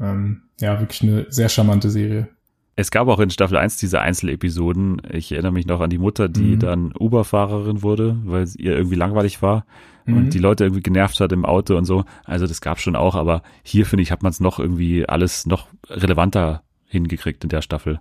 Ähm, 0.00 0.42
ja, 0.60 0.80
wirklich 0.80 1.02
eine 1.02 1.26
sehr 1.30 1.48
charmante 1.48 1.90
Serie. 1.90 2.28
Es 2.76 2.90
gab 2.90 3.06
auch 3.08 3.20
in 3.20 3.30
Staffel 3.30 3.56
1 3.56 3.76
diese 3.76 4.00
Einzelepisoden. 4.00 5.00
Ich 5.12 5.30
erinnere 5.32 5.52
mich 5.52 5.66
noch 5.66 5.80
an 5.80 5.90
die 5.90 5.98
Mutter, 5.98 6.28
die 6.28 6.56
mhm. 6.56 6.58
dann 6.58 6.92
Uber-Fahrerin 6.98 7.82
wurde, 7.82 8.16
weil 8.24 8.42
es 8.42 8.56
ihr 8.56 8.76
irgendwie 8.76 8.96
langweilig 8.96 9.42
war. 9.42 9.64
mhm. 10.06 10.16
und 10.16 10.34
die 10.34 10.38
Leute 10.38 10.64
irgendwie 10.64 10.82
genervt 10.82 11.20
hat 11.20 11.32
im 11.32 11.44
Auto 11.44 11.76
und 11.76 11.84
so. 11.84 12.04
Also 12.24 12.46
das 12.46 12.60
gab 12.60 12.80
schon 12.80 12.96
auch, 12.96 13.14
aber 13.14 13.42
hier 13.62 13.86
finde 13.86 14.02
ich, 14.02 14.10
hat 14.10 14.22
man 14.22 14.30
es 14.30 14.40
noch 14.40 14.58
irgendwie 14.58 15.08
alles 15.08 15.46
noch 15.46 15.68
relevanter 15.88 16.62
hingekriegt 16.86 17.44
in 17.44 17.50
der 17.50 17.62
Staffel. 17.62 18.00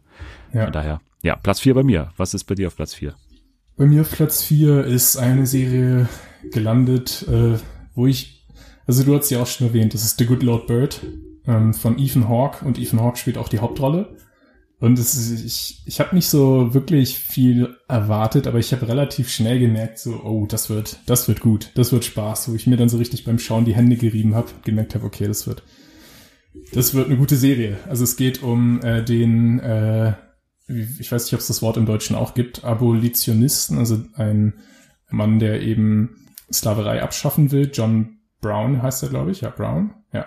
Ja. 0.54 0.64
Von 0.66 0.74
daher, 0.74 1.02
ja, 1.22 1.36
Platz 1.36 1.60
vier 1.60 1.74
bei 1.74 1.84
mir. 1.84 2.12
Was 2.18 2.34
ist 2.34 2.46
bei 2.46 2.56
dir 2.56 2.68
auf 2.68 2.76
Platz 2.76 2.94
vier? 2.94 3.16
Bei 3.76 3.86
mir 3.86 4.02
auf 4.02 4.12
Platz 4.12 4.44
vier 4.44 4.84
ist 4.86 5.18
eine 5.18 5.48
Serie 5.48 6.08
gelandet, 6.52 7.26
äh, 7.28 7.58
wo 7.96 8.08
ich, 8.08 8.46
also 8.86 9.04
du 9.04 9.16
hast 9.16 9.30
ja 9.30 9.42
auch 9.42 9.48
schon 9.48 9.68
erwähnt, 9.68 9.94
das 9.94 10.04
ist 10.04 10.18
The 10.20 10.26
Good 10.26 10.44
Lord 10.44 10.68
Bird 10.68 11.02
ähm, 11.48 11.74
von 11.74 11.98
Ethan 11.98 12.30
Hawke 12.30 12.66
und 12.66 12.80
Ethan 12.80 13.02
Hawke 13.02 13.18
spielt 13.18 13.38
auch 13.38 13.50
die 13.50 13.60
Hauptrolle. 13.60 14.16
Und 14.84 15.00
es 15.00 15.16
ist, 15.16 15.46
ich, 15.46 15.82
ich 15.86 16.02
habe 16.02 16.14
nicht 16.14 16.28
so 16.28 16.74
wirklich 16.74 17.18
viel 17.18 17.78
erwartet, 17.88 18.48
aber 18.48 18.60
ich 18.60 18.74
habe 18.74 18.86
relativ 18.86 19.30
schnell 19.30 19.58
gemerkt, 19.58 19.98
so, 19.98 20.22
oh, 20.26 20.46
das 20.46 20.70
wird, 20.70 21.00
das 21.06 21.30
wird 21.30 21.40
gut, 21.40 21.72
das 21.76 21.94
wird 21.94 22.04
Spaß, 22.04 22.50
wo 22.50 22.54
ich 22.54 22.68
mir 22.68 22.76
dann 22.76 22.90
so 22.90 22.98
richtig 22.98 23.24
beim 23.24 23.40
Schauen 23.40 23.64
die 23.64 23.76
Hände 23.76 23.96
gerieben 23.96 24.36
habe, 24.36 24.50
gemerkt 24.66 24.94
habe, 24.94 25.06
okay, 25.06 25.26
das 25.26 25.48
wird, 25.48 25.64
das 26.74 26.94
wird 26.94 27.06
eine 27.06 27.16
gute 27.16 27.38
Serie. 27.38 27.78
Also 27.88 28.04
es 28.04 28.18
geht 28.18 28.44
um 28.44 28.82
äh, 28.82 29.02
den, 29.06 29.62
äh, 29.62 30.16
ich 30.68 31.10
weiß 31.10 31.24
nicht, 31.24 31.34
ob 31.34 31.40
es 31.40 31.48
das 31.48 31.62
Wort 31.62 31.78
im 31.78 31.86
Deutschen 31.86 32.18
auch 32.18 32.34
gibt, 32.34 32.66
Abolitionisten, 32.66 33.78
also 33.78 34.04
ein 34.16 34.56
Mann, 35.10 35.40
der 35.40 35.62
eben 35.62 36.28
Sklaverei 36.52 37.02
abschaffen 37.02 37.54
will. 37.54 37.72
John 37.74 38.18
Brown 38.42 38.84
heißt 38.84 39.02
er, 39.04 39.08
glaube 39.08 39.32
ich, 39.32 39.40
ja, 39.40 39.50
Brown, 39.50 39.94
ja. 40.12 40.26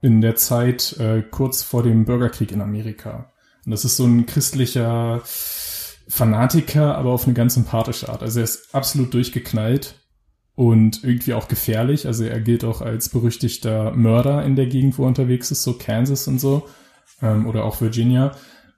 In 0.00 0.20
der 0.20 0.34
Zeit 0.34 0.96
äh, 0.98 1.22
kurz 1.22 1.62
vor 1.62 1.84
dem 1.84 2.04
Bürgerkrieg 2.04 2.50
in 2.50 2.62
Amerika. 2.62 3.31
Und 3.64 3.70
das 3.70 3.84
ist 3.84 3.96
so 3.96 4.04
ein 4.04 4.26
christlicher 4.26 5.22
Fanatiker, 6.08 6.96
aber 6.96 7.10
auf 7.10 7.24
eine 7.24 7.34
ganz 7.34 7.54
sympathische 7.54 8.08
Art. 8.08 8.22
Also 8.22 8.40
er 8.40 8.44
ist 8.44 8.74
absolut 8.74 9.14
durchgeknallt 9.14 9.94
und 10.54 11.04
irgendwie 11.04 11.34
auch 11.34 11.48
gefährlich. 11.48 12.06
Also 12.06 12.24
er 12.24 12.40
gilt 12.40 12.64
auch 12.64 12.80
als 12.80 13.08
berüchtigter 13.08 13.92
Mörder 13.92 14.44
in 14.44 14.56
der 14.56 14.66
Gegend, 14.66 14.98
wo 14.98 15.04
er 15.04 15.08
unterwegs 15.08 15.50
ist, 15.50 15.62
so 15.62 15.74
Kansas 15.74 16.28
und 16.28 16.40
so 16.40 16.68
ähm, 17.22 17.46
oder 17.46 17.64
auch 17.64 17.80
Virginia. 17.80 18.32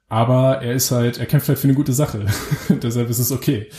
Aber 0.07 0.61
er 0.61 0.73
ist 0.73 0.91
halt, 0.91 1.17
er 1.17 1.25
kämpft 1.25 1.49
halt 1.49 1.57
für 1.59 1.67
eine 1.67 1.75
gute 1.75 1.93
Sache. 1.93 2.25
Deshalb 2.69 3.09
ist 3.09 3.19
es 3.19 3.31
okay. 3.31 3.69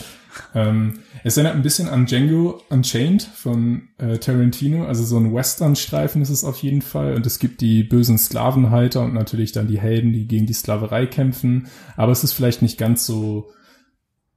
Ähm, 0.55 0.99
es 1.23 1.37
erinnert 1.37 1.55
ein 1.55 1.61
bisschen 1.61 1.89
an 1.89 2.05
Django 2.05 2.61
Unchained 2.69 3.23
von 3.23 3.89
äh, 3.97 4.17
Tarantino, 4.17 4.85
also 4.85 5.03
so 5.03 5.17
ein 5.17 5.33
Western-Streifen 5.33 6.21
ist 6.21 6.29
es 6.29 6.43
auf 6.43 6.57
jeden 6.63 6.81
Fall. 6.81 7.15
Und 7.15 7.25
es 7.25 7.39
gibt 7.39 7.61
die 7.61 7.83
bösen 7.83 8.17
Sklavenhalter 8.17 9.01
und 9.03 9.13
natürlich 9.13 9.51
dann 9.51 9.67
die 9.67 9.79
Helden, 9.79 10.13
die 10.13 10.27
gegen 10.27 10.45
die 10.45 10.53
Sklaverei 10.53 11.05
kämpfen. 11.05 11.67
Aber 11.95 12.11
es 12.11 12.23
ist 12.23 12.33
vielleicht 12.33 12.61
nicht 12.61 12.77
ganz 12.77 13.05
so, 13.05 13.49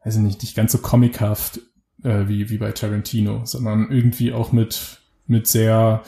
ich 0.04 0.14
nicht, 0.16 0.42
nicht 0.42 0.56
ganz 0.56 0.72
so 0.72 0.78
comichaft 0.78 1.60
äh, 2.02 2.28
wie, 2.28 2.50
wie 2.50 2.58
bei 2.58 2.72
Tarantino, 2.72 3.44
sondern 3.44 3.90
irgendwie 3.90 4.32
auch 4.32 4.52
mit, 4.52 5.00
mit 5.26 5.46
sehr 5.46 6.02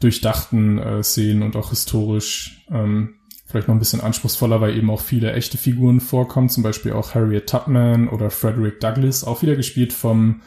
durchdachten 0.00 0.78
äh, 0.78 1.02
Szenen 1.02 1.42
und 1.42 1.56
auch 1.56 1.70
historisch 1.70 2.64
ähm, 2.70 3.14
vielleicht 3.56 3.68
noch 3.68 3.74
ein 3.74 3.78
bisschen 3.80 4.02
anspruchsvoller, 4.02 4.60
weil 4.60 4.76
eben 4.76 4.90
auch 4.90 5.00
viele 5.00 5.32
echte 5.32 5.56
Figuren 5.56 6.00
vorkommen, 6.00 6.50
zum 6.50 6.62
Beispiel 6.62 6.92
auch 6.92 7.14
Harriet 7.14 7.48
Tubman 7.48 8.08
oder 8.08 8.30
Frederick 8.30 8.80
Douglass, 8.80 9.24
auch 9.24 9.40
wieder 9.40 9.56
gespielt 9.56 9.94
vom, 9.94 10.42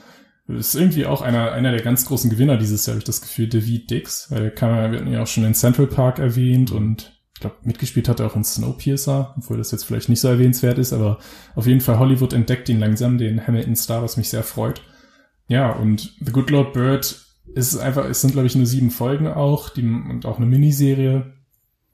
ist 0.48 0.76
irgendwie 0.76 1.08
auch 1.08 1.24
einer, 1.24 1.52
einer 1.52 1.72
der 1.72 1.82
ganz 1.82 2.06
großen 2.06 2.30
Gewinner 2.30 2.58
dieses 2.58 2.86
Jahr, 2.86 2.94
habe 2.94 3.00
ich 3.00 3.06
das 3.06 3.22
Gefühl, 3.22 3.48
David 3.48 3.90
Dix, 3.90 4.30
weil 4.30 4.52
kann, 4.52 4.92
wir 4.92 5.00
hatten 5.00 5.12
ja 5.12 5.24
auch 5.24 5.28
schon 5.28 5.44
in 5.44 5.56
Central 5.56 5.88
Park 5.88 6.20
erwähnt 6.20 6.72
und 6.72 7.20
ich 7.34 7.42
glaube, 7.42 7.56
mitgespielt 7.64 8.08
hat 8.10 8.20
er 8.20 8.28
auch 8.28 8.36
in 8.36 8.44
Snowpiercer, 8.44 9.34
obwohl 9.38 9.58
das 9.58 9.72
jetzt 9.72 9.86
vielleicht 9.86 10.10
nicht 10.10 10.20
so 10.20 10.28
erwähnenswert 10.28 10.78
ist, 10.78 10.94
aber 10.94 11.18
auf 11.56 11.66
jeden 11.66 11.82
Fall 11.82 11.98
Hollywood 11.98 12.34
entdeckt 12.34 12.70
ihn 12.70 12.80
langsam, 12.80 13.18
den 13.18 13.48
Hamilton 13.48 13.76
Star, 13.76 14.04
was 14.04 14.18
mich 14.18 14.30
sehr 14.30 14.44
freut. 14.44 14.82
Ja, 15.48 15.72
und 15.72 16.14
The 16.20 16.32
Good 16.32 16.52
Lord 16.52 16.74
Bird 16.74 17.26
ist 17.56 17.76
einfach, 17.78 18.06
es 18.06 18.22
sind 18.22 18.34
glaube 18.34 18.46
ich 18.46 18.56
nur 18.56 18.68
sieben 18.68 18.92
Folgen 18.92 19.28
auch, 19.28 19.70
die, 19.70 19.82
und 19.82 20.28
auch 20.28 20.38
eine 20.38 20.46
Miniserie, 20.46 21.39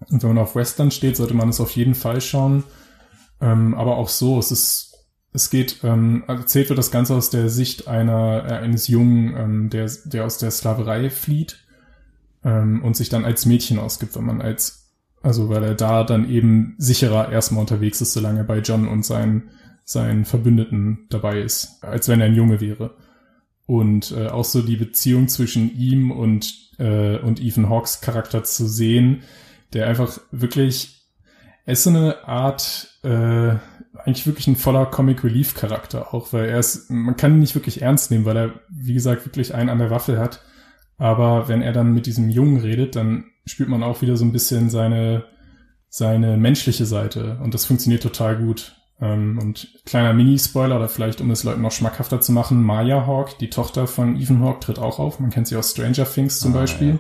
und 0.10 0.22
wenn 0.22 0.34
man 0.34 0.44
auf 0.44 0.56
Western 0.56 0.92
steht, 0.92 1.18
sollte 1.18 1.34
man 1.34 1.50
es 1.50 1.60
auf 1.60 1.72
jeden 1.72 1.96
Fall 1.96 2.22
schauen. 2.22 2.64
Ähm, 3.42 3.74
aber 3.76 3.98
auch 3.98 4.10
so, 4.10 4.40
es 4.40 4.52
ist, 4.52 5.08
es 5.34 5.50
geht, 5.50 5.80
ähm, 5.84 6.24
erzählt 6.28 6.70
wird 6.70 6.80
das 6.80 6.92
Ganze 6.92 7.16
aus 7.16 7.30
der 7.30 7.50
Sicht 7.50 7.88
einer, 7.88 8.46
äh, 8.46 8.54
eines 8.54 8.88
Jungen, 8.88 9.36
ähm, 9.36 9.70
der, 9.70 9.90
der 10.06 10.26
aus 10.26 10.38
der 10.38 10.52
Sklaverei 10.52 11.10
flieht 11.10 11.58
ähm, 12.44 12.84
und 12.84 12.96
sich 12.96 13.10
dann 13.10 13.26
als 13.26 13.46
Mädchen 13.46 13.80
ausgibt, 13.80 14.16
wenn 14.16 14.26
man 14.26 14.42
als, 14.42 14.94
also 15.22 15.50
weil 15.50 15.64
er 15.64 15.76
da 15.76 16.04
dann 16.04 16.30
eben 16.30 16.76
sicherer 16.78 17.32
erstmal 17.32 17.62
unterwegs 17.62 18.00
ist, 18.02 18.14
solange 18.14 18.40
er 18.40 18.46
bei 18.46 18.60
John 18.60 18.88
und 18.88 19.06
seinen, 19.06 19.50
seinen 19.84 20.26
Verbündeten 20.26 21.08
dabei 21.10 21.42
ist, 21.42 21.84
als 21.84 22.08
wenn 22.08 22.22
er 22.22 22.28
ein 22.28 22.36
Junge 22.36 22.62
wäre. 22.62 22.96
Und 23.66 24.12
äh, 24.12 24.28
auch 24.28 24.46
so 24.46 24.62
die 24.62 24.78
Beziehung 24.78 25.28
zwischen 25.28 25.76
ihm 25.76 26.12
und, 26.12 26.70
äh, 26.78 27.18
und 27.18 27.42
Ethan 27.42 27.70
Hawks 27.70 28.00
Charakter 28.00 28.44
zu 28.44 28.68
sehen, 28.68 29.24
der 29.74 29.88
einfach 29.88 30.20
wirklich, 30.32 31.08
er 31.66 31.74
ist 31.74 31.84
so 31.84 31.90
eine 31.90 32.28
Art, 32.28 33.00
äh, 33.04 33.56
eigentlich 34.04 34.28
wirklich 34.28 34.48
ein 34.48 34.56
voller 34.56 34.86
Comic 34.86 35.24
Relief 35.24 35.56
Charakter 35.56 36.14
auch, 36.14 36.34
weil 36.34 36.46
er 36.46 36.60
ist, 36.60 36.90
man 36.90 37.16
kann 37.16 37.34
ihn 37.34 37.40
nicht 37.40 37.56
wirklich 37.56 37.82
ernst 37.82 38.12
nehmen, 38.12 38.26
weil 38.26 38.38
er, 38.38 38.54
wie 38.70 38.94
gesagt, 38.94 39.26
wirklich 39.26 39.54
einen 39.54 39.70
an 39.70 39.80
der 39.80 39.90
Waffe 39.90 40.20
hat. 40.20 40.42
Aber 40.98 41.48
wenn 41.48 41.62
er 41.62 41.74
dann 41.74 41.94
mit 41.94 42.06
diesem 42.06 42.30
Jungen 42.30 42.62
redet, 42.62 42.96
dann 42.96 43.26
spürt 43.46 43.70
man 43.70 43.84
auch 43.84 44.02
wieder 44.02 44.16
so 44.18 44.26
ein 44.26 44.32
bisschen 44.32 44.70
seine, 44.70 45.26
seine 45.90 46.38
menschliche 46.38 46.86
Seite. 46.86 47.40
Und 47.44 47.54
das 47.54 47.66
funktioniert 47.66 48.04
total 48.04 48.38
gut. 48.38 48.76
Ähm, 49.02 49.40
und 49.42 49.68
kleiner 49.86 50.14
Mini-Spoiler, 50.14 50.78
oder 50.78 50.88
vielleicht 50.88 51.20
um 51.20 51.30
es 51.32 51.44
Leuten 51.44 51.62
noch 51.62 51.72
schmackhafter 51.72 52.22
zu 52.22 52.32
machen, 52.32 52.64
Maya 52.64 53.06
Hawk, 53.06 53.38
die 53.40 53.50
Tochter 53.50 53.88
von 53.88 54.16
Ethan 54.16 54.42
Hawk, 54.42 54.62
tritt 54.62 54.80
auch 54.80 55.00
auf. 55.00 55.20
Man 55.20 55.32
kennt 55.32 55.48
sie 55.48 55.58
aus 55.58 55.72
Stranger 55.72 56.06
Things 56.06 56.40
zum 56.40 56.54
ah, 56.54 56.60
Beispiel. 56.60 56.90
Ja. 56.92 57.00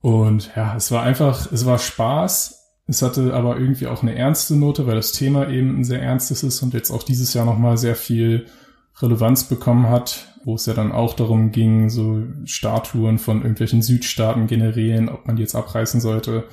Und 0.00 0.50
ja, 0.54 0.76
es 0.76 0.90
war 0.92 1.02
einfach, 1.02 1.50
es 1.50 1.66
war 1.66 1.78
Spaß. 1.78 2.52
Es 2.88 3.02
hatte 3.02 3.34
aber 3.34 3.58
irgendwie 3.58 3.88
auch 3.88 4.02
eine 4.02 4.14
ernste 4.14 4.54
Note, 4.54 4.86
weil 4.86 4.94
das 4.94 5.12
Thema 5.12 5.48
eben 5.48 5.80
ein 5.80 5.84
sehr 5.84 6.00
ernstes 6.00 6.44
ist 6.44 6.62
und 6.62 6.72
jetzt 6.72 6.90
auch 6.92 7.02
dieses 7.02 7.34
Jahr 7.34 7.44
nochmal 7.44 7.76
sehr 7.76 7.96
viel 7.96 8.46
Relevanz 8.98 9.44
bekommen 9.44 9.88
hat, 9.88 10.28
wo 10.44 10.54
es 10.54 10.66
ja 10.66 10.74
dann 10.74 10.92
auch 10.92 11.14
darum 11.14 11.50
ging, 11.50 11.90
so 11.90 12.22
Statuen 12.44 13.18
von 13.18 13.38
irgendwelchen 13.38 13.82
Südstaaten 13.82 14.46
generieren, 14.46 15.08
ob 15.08 15.26
man 15.26 15.36
die 15.36 15.42
jetzt 15.42 15.56
abreißen 15.56 16.00
sollte. 16.00 16.44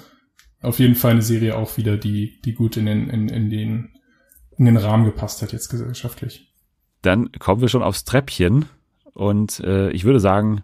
Auf 0.62 0.80
jeden 0.80 0.96
Fall 0.96 1.12
eine 1.12 1.22
Serie 1.22 1.56
auch 1.56 1.78
wieder, 1.78 1.98
die, 1.98 2.42
die 2.42 2.54
gut 2.54 2.78
in 2.78 2.88
den, 2.88 3.10
in, 3.10 3.30
in 3.30 3.50
den, 3.50 3.90
in 4.58 4.66
den 4.66 4.78
Rahmen 4.78 5.06
gepasst 5.06 5.42
hat 5.42 5.54
jetzt 5.54 5.70
gesellschaftlich. 5.70 6.52
Dann 7.02 7.32
kommen 7.34 7.62
wir 7.62 7.68
schon 7.68 7.84
aufs 7.84 8.06
Treppchen 8.06 8.66
und 9.14 9.60
äh, 9.60 9.92
ich 9.92 10.06
würde 10.06 10.20
sagen, 10.20 10.64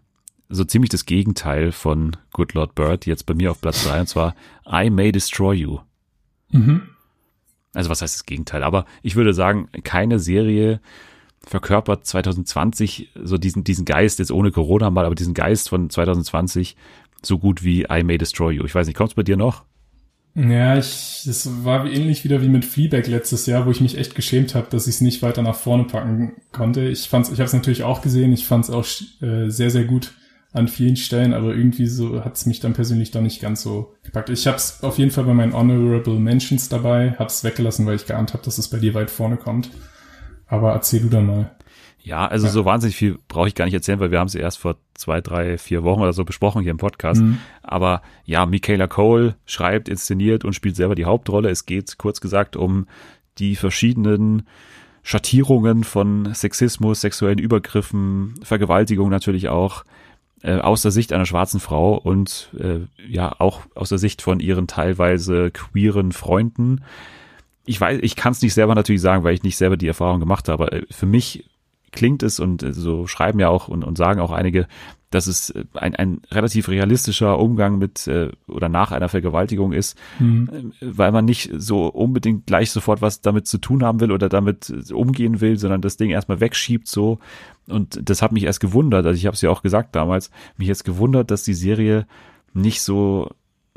so 0.49 0.63
ziemlich 0.63 0.89
das 0.89 1.05
Gegenteil 1.05 1.71
von 1.71 2.17
Good 2.33 2.55
Lord 2.55 2.75
Bird, 2.75 3.05
jetzt 3.05 3.25
bei 3.25 3.35
mir 3.35 3.51
auf 3.51 3.61
Platz 3.61 3.83
drei 3.83 3.99
und 3.99 4.09
zwar 4.09 4.35
I 4.69 4.89
May 4.89 5.11
Destroy 5.11 5.55
You. 5.55 5.79
Mhm. 6.51 6.81
Also 7.73 7.89
was 7.89 8.01
heißt 8.01 8.15
das 8.15 8.25
Gegenteil? 8.25 8.63
Aber 8.63 8.85
ich 9.03 9.15
würde 9.15 9.33
sagen, 9.33 9.69
keine 9.83 10.19
Serie 10.19 10.81
verkörpert 11.45 12.05
2020 12.05 13.11
so 13.23 13.37
diesen, 13.37 13.63
diesen 13.63 13.85
Geist, 13.85 14.19
jetzt 14.19 14.31
ohne 14.31 14.51
Corona 14.51 14.89
mal, 14.89 15.05
aber 15.05 15.15
diesen 15.15 15.35
Geist 15.35 15.69
von 15.69 15.89
2020 15.89 16.75
so 17.21 17.37
gut 17.37 17.63
wie 17.63 17.83
I 17.83 18.03
May 18.03 18.17
Destroy 18.17 18.55
You. 18.55 18.65
Ich 18.65 18.73
weiß 18.73 18.87
nicht, 18.87 18.97
kommt's 18.97 19.13
bei 19.13 19.23
dir 19.23 19.37
noch? 19.37 19.63
Ja, 20.35 20.77
ich, 20.77 21.23
das 21.25 21.63
war 21.63 21.85
ähnlich 21.85 22.23
wieder 22.23 22.41
wie 22.41 22.49
mit 22.49 22.65
Fleabag 22.65 23.07
letztes 23.07 23.45
Jahr, 23.45 23.65
wo 23.65 23.71
ich 23.71 23.81
mich 23.81 23.97
echt 23.97 24.15
geschämt 24.15 24.55
habe, 24.55 24.67
dass 24.69 24.87
ich 24.87 24.95
es 24.95 25.01
nicht 25.01 25.21
weiter 25.21 25.41
nach 25.41 25.55
vorne 25.55 25.85
packen 25.85 26.33
konnte. 26.51 26.87
Ich 26.87 27.09
fand's, 27.09 27.29
ich 27.29 27.39
habe 27.39 27.47
es 27.47 27.53
natürlich 27.53 27.83
auch 27.83 28.01
gesehen, 28.01 28.31
ich 28.31 28.45
fand 28.45 28.65
es 28.65 28.69
auch 28.69 28.85
äh, 29.21 29.49
sehr, 29.49 29.69
sehr 29.69 29.85
gut 29.85 30.13
an 30.51 30.67
vielen 30.67 30.95
Stellen, 30.95 31.33
aber 31.33 31.55
irgendwie 31.55 31.85
so 31.85 32.23
hat's 32.25 32.45
mich 32.45 32.59
dann 32.59 32.73
persönlich 32.73 33.11
doch 33.11 33.21
nicht 33.21 33.41
ganz 33.41 33.61
so 33.61 33.93
gepackt. 34.03 34.29
Ich 34.29 34.47
habe 34.47 34.57
es 34.57 34.83
auf 34.83 34.97
jeden 34.97 35.11
Fall 35.11 35.25
bei 35.25 35.33
meinen 35.33 35.53
Honorable 35.53 36.19
Mentions 36.19 36.69
dabei, 36.69 37.11
habe 37.19 37.29
es 37.29 37.43
weggelassen, 37.43 37.85
weil 37.85 37.95
ich 37.95 38.07
geahnt 38.07 38.33
habe, 38.33 38.43
dass 38.43 38.57
es 38.57 38.69
bei 38.69 38.79
dir 38.79 38.93
weit 38.95 39.11
vorne 39.11 39.37
kommt. 39.37 39.69
Aber 40.47 40.71
erzähl 40.71 41.01
du 41.01 41.09
dann 41.09 41.27
mal. 41.27 41.51
Ja, 42.01 42.25
also 42.25 42.47
ja. 42.47 42.51
so 42.51 42.65
wahnsinnig 42.65 42.95
viel 42.95 43.19
brauche 43.27 43.47
ich 43.47 43.55
gar 43.55 43.65
nicht 43.65 43.73
erzählen, 43.73 43.99
weil 43.99 44.09
wir 44.09 44.19
haben 44.19 44.27
es 44.27 44.33
erst 44.35 44.57
vor 44.57 44.77
zwei, 44.95 45.21
drei, 45.21 45.59
vier 45.59 45.83
Wochen 45.83 46.01
oder 46.01 46.13
so 46.13 46.25
besprochen 46.25 46.63
hier 46.63 46.71
im 46.71 46.77
Podcast. 46.77 47.21
Mhm. 47.21 47.37
Aber 47.61 48.01
ja, 48.25 48.47
Michaela 48.47 48.87
Cole 48.87 49.35
schreibt, 49.45 49.87
inszeniert 49.89 50.45
und 50.45 50.53
spielt 50.53 50.75
selber 50.75 50.95
die 50.95 51.05
Hauptrolle. 51.05 51.49
Es 51.49 51.67
geht 51.67 51.97
kurz 51.99 52.21
gesagt 52.21 52.55
um 52.55 52.87
die 53.37 53.55
verschiedenen 53.55 54.47
Schattierungen 55.03 55.83
von 55.83 56.33
Sexismus, 56.33 57.01
sexuellen 57.01 57.39
Übergriffen, 57.39 58.35
Vergewaltigung 58.43 59.09
natürlich 59.09 59.49
auch, 59.49 59.83
äh, 60.41 60.59
aus 60.59 60.81
der 60.81 60.91
Sicht 60.91 61.13
einer 61.13 61.25
schwarzen 61.25 61.59
Frau 61.59 61.95
und 61.95 62.49
äh, 62.57 62.79
ja 63.07 63.35
auch 63.39 63.61
aus 63.75 63.89
der 63.89 63.97
Sicht 63.97 64.21
von 64.21 64.39
ihren 64.39 64.67
teilweise 64.67 65.51
queeren 65.51 66.11
Freunden. 66.11 66.83
Ich 67.65 67.79
weiß, 67.79 67.99
ich 68.01 68.15
kann 68.15 68.31
es 68.31 68.41
nicht 68.41 68.53
selber 68.53 68.75
natürlich 68.75 69.01
sagen, 69.01 69.23
weil 69.23 69.33
ich 69.33 69.43
nicht 69.43 69.57
selber 69.57 69.77
die 69.77 69.87
Erfahrung 69.87 70.19
gemacht 70.19 70.49
habe. 70.49 70.71
Äh, 70.71 70.85
für 70.89 71.05
mich 71.05 71.49
klingt 71.91 72.23
es 72.23 72.39
und 72.39 72.63
äh, 72.63 72.73
so 72.73 73.07
schreiben 73.07 73.39
ja 73.39 73.49
auch 73.49 73.67
und, 73.67 73.83
und 73.83 73.97
sagen 73.97 74.19
auch 74.21 74.31
einige, 74.31 74.67
dass 75.09 75.27
es 75.27 75.49
äh, 75.51 75.65
ein, 75.73 75.95
ein 75.95 76.21
relativ 76.31 76.69
realistischer 76.69 77.39
Umgang 77.39 77.77
mit 77.77 78.07
äh, 78.07 78.29
oder 78.47 78.69
nach 78.69 78.91
einer 78.91 79.09
Vergewaltigung 79.09 79.73
ist, 79.73 79.97
mhm. 80.19 80.73
Äh, 80.81 80.85
weil 80.97 81.11
man 81.11 81.25
nicht 81.25 81.51
so 81.55 81.87
unbedingt 81.87 82.45
gleich 82.45 82.71
sofort 82.71 83.01
was 83.01 83.21
damit 83.21 83.47
zu 83.47 83.57
tun 83.57 83.83
haben 83.83 83.99
will 83.99 84.11
oder 84.11 84.29
damit 84.29 84.69
äh, 84.69 84.93
umgehen 84.93 85.41
will, 85.41 85.57
sondern 85.57 85.81
das 85.81 85.97
Ding 85.97 86.09
erstmal 86.09 86.39
wegschiebt 86.39 86.87
so. 86.87 87.19
Und 87.67 87.99
das 88.09 88.21
hat 88.21 88.31
mich 88.31 88.43
erst 88.43 88.59
gewundert, 88.59 89.05
also 89.05 89.17
ich 89.17 89.25
habe 89.25 89.35
es 89.35 89.41
ja 89.41 89.49
auch 89.49 89.61
gesagt 89.61 89.95
damals, 89.95 90.31
mich 90.57 90.67
jetzt 90.67 90.85
gewundert, 90.85 91.31
dass 91.31 91.43
die 91.43 91.53
Serie 91.53 92.07
nicht 92.53 92.81
so 92.81 93.29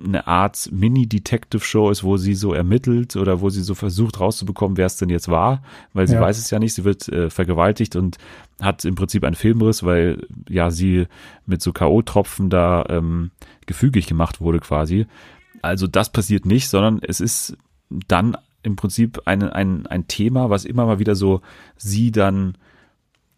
eine 0.03 0.26
Art 0.26 0.68
Mini-Detective-Show 0.72 1.90
ist, 1.90 2.03
wo 2.03 2.16
sie 2.16 2.34
so 2.34 2.53
ermittelt 2.53 3.16
oder 3.16 3.40
wo 3.40 3.51
sie 3.51 3.62
so 3.62 3.74
versucht 3.74 4.20
rauszubekommen, 4.20 4.76
wer 4.76 4.86
es 4.86 4.97
denn 4.97 5.11
jetzt 5.11 5.28
war, 5.28 5.62
weil 5.93 6.09
sie 6.09 6.14
ja. 6.14 6.20
weiß 6.20 6.38
es 6.38 6.51
ja 6.51 6.59
nicht, 6.59 6.74
sie 6.74 6.84
wird 6.84 7.09
äh, 7.09 7.30
vergewaltigt 7.30 7.97
und 7.97 8.18
hat 8.61 8.84
im 8.84 8.95
Prinzip 8.95 9.24
einen 9.24 9.36
Filmriss, 9.36 9.82
weil 9.82 10.26
ja 10.49 10.70
sie 10.70 11.07
mit 11.47 11.62
so 11.62 11.72
K.O.-Tropfen 11.72 12.49
da 12.49 12.84
ähm, 12.88 13.30
gefügig 13.66 14.07
gemacht 14.07 14.40
wurde 14.40 14.61
quasi. 14.61 15.07
Also 15.61 15.86
das 15.86 16.11
passiert 16.11 16.47
nicht, 16.47 16.68
sondern 16.68 17.01
es 17.03 17.20
ist 17.20 17.57
dann 18.09 18.36
im 18.62 18.76
Prinzip 18.76 19.22
ein, 19.26 19.43
ein, 19.43 19.86
ein 19.86 20.09
Thema, 20.09 20.51
was 20.51 20.64
immer 20.64 20.86
mal 20.86 20.99
wieder 20.99 21.14
so 21.14 21.40
sie 21.76 22.11
dann 22.11 22.57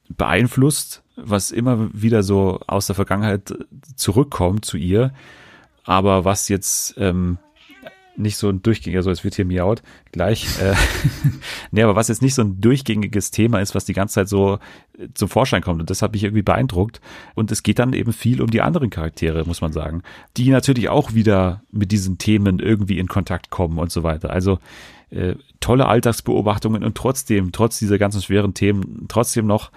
beeinflusst, 0.08 1.02
was 1.16 1.50
immer 1.50 1.92
wieder 1.92 2.22
so 2.22 2.60
aus 2.66 2.86
der 2.86 2.94
Vergangenheit 2.94 3.54
zurückkommt 3.96 4.64
zu 4.64 4.76
ihr 4.76 5.12
aber 5.84 6.24
was 6.24 6.48
jetzt 6.48 6.94
ähm, 6.98 7.38
nicht 8.16 8.36
so 8.36 8.48
ein 8.48 8.62
durchgängiger, 8.62 9.02
so 9.02 9.10
es 9.10 9.24
wird 9.24 9.34
hier 9.34 9.44
miaut 9.44 9.82
gleich. 10.12 10.46
Äh, 10.60 10.74
nee, 11.70 11.82
aber 11.82 11.96
was 11.96 12.08
jetzt 12.08 12.22
nicht 12.22 12.34
so 12.34 12.42
ein 12.42 12.60
durchgängiges 12.60 13.30
Thema 13.30 13.60
ist, 13.60 13.74
was 13.74 13.84
die 13.84 13.92
ganze 13.92 14.14
Zeit 14.14 14.28
so 14.28 14.58
äh, 14.98 15.08
zum 15.14 15.28
Vorschein 15.28 15.62
kommt. 15.62 15.80
Und 15.80 15.90
das 15.90 16.02
hat 16.02 16.12
mich 16.12 16.24
irgendwie 16.24 16.42
beeindruckt. 16.42 17.00
Und 17.34 17.50
es 17.50 17.62
geht 17.62 17.78
dann 17.78 17.92
eben 17.92 18.12
viel 18.12 18.40
um 18.40 18.50
die 18.50 18.60
anderen 18.62 18.90
Charaktere, 18.90 19.44
muss 19.44 19.60
man 19.60 19.72
sagen, 19.72 20.02
die 20.36 20.50
natürlich 20.50 20.88
auch 20.88 21.14
wieder 21.14 21.62
mit 21.70 21.92
diesen 21.92 22.18
Themen 22.18 22.58
irgendwie 22.58 22.98
in 22.98 23.08
Kontakt 23.08 23.50
kommen 23.50 23.78
und 23.78 23.90
so 23.90 24.02
weiter. 24.02 24.30
Also 24.30 24.58
äh, 25.10 25.34
tolle 25.60 25.86
Alltagsbeobachtungen 25.86 26.84
und 26.84 26.96
trotzdem, 26.96 27.52
trotz 27.52 27.78
dieser 27.78 27.98
ganzen 27.98 28.22
schweren 28.22 28.54
Themen, 28.54 29.06
trotzdem 29.08 29.46
noch 29.46 29.70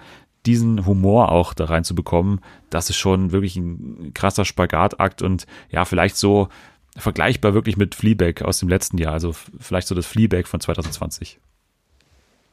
diesen 0.46 0.86
Humor 0.86 1.32
auch 1.32 1.54
da 1.54 1.66
reinzubekommen, 1.66 2.40
das 2.70 2.90
ist 2.90 2.96
schon 2.96 3.32
wirklich 3.32 3.56
ein 3.56 4.12
krasser 4.14 4.44
Spagatakt 4.44 5.22
und 5.22 5.46
ja, 5.70 5.84
vielleicht 5.84 6.16
so 6.16 6.48
vergleichbar 6.96 7.54
wirklich 7.54 7.76
mit 7.76 7.94
Fleabag 7.94 8.42
aus 8.42 8.58
dem 8.58 8.68
letzten 8.68 8.98
Jahr, 8.98 9.12
also 9.12 9.32
vielleicht 9.32 9.88
so 9.88 9.94
das 9.94 10.06
Fleabag 10.06 10.46
von 10.46 10.60
2020. 10.60 11.38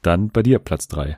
Dann 0.02 0.30
bei 0.30 0.44
dir 0.44 0.60
Platz 0.60 0.88
drei. 0.88 1.18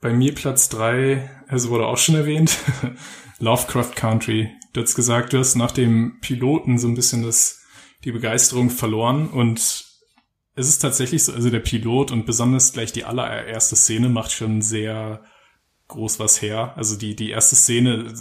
Bei 0.00 0.12
mir 0.12 0.34
Platz 0.34 0.68
drei, 0.68 1.28
es 1.48 1.68
wurde 1.68 1.86
auch 1.86 1.98
schon 1.98 2.14
erwähnt, 2.14 2.58
Lovecraft 3.38 3.92
Country. 3.94 4.50
Du 4.72 4.82
hast 4.82 4.94
gesagt, 4.94 5.32
du 5.32 5.38
hast 5.38 5.56
nach 5.56 5.72
dem 5.72 6.18
Piloten 6.20 6.78
so 6.78 6.88
ein 6.88 6.94
bisschen 6.94 7.22
das, 7.22 7.62
die 8.04 8.12
Begeisterung 8.12 8.70
verloren 8.70 9.28
und 9.28 9.86
es 10.58 10.68
ist 10.68 10.78
tatsächlich 10.78 11.24
so, 11.24 11.32
also 11.32 11.50
der 11.50 11.60
Pilot 11.60 12.10
und 12.10 12.24
besonders 12.24 12.72
gleich 12.72 12.90
die 12.92 13.04
allererste 13.04 13.76
Szene 13.76 14.08
macht 14.08 14.32
schon 14.32 14.62
sehr 14.62 15.22
groß 15.88 16.18
was 16.18 16.42
her. 16.42 16.72
Also 16.76 16.96
die, 16.96 17.16
die 17.16 17.30
erste 17.30 17.56
Szene, 17.56 18.12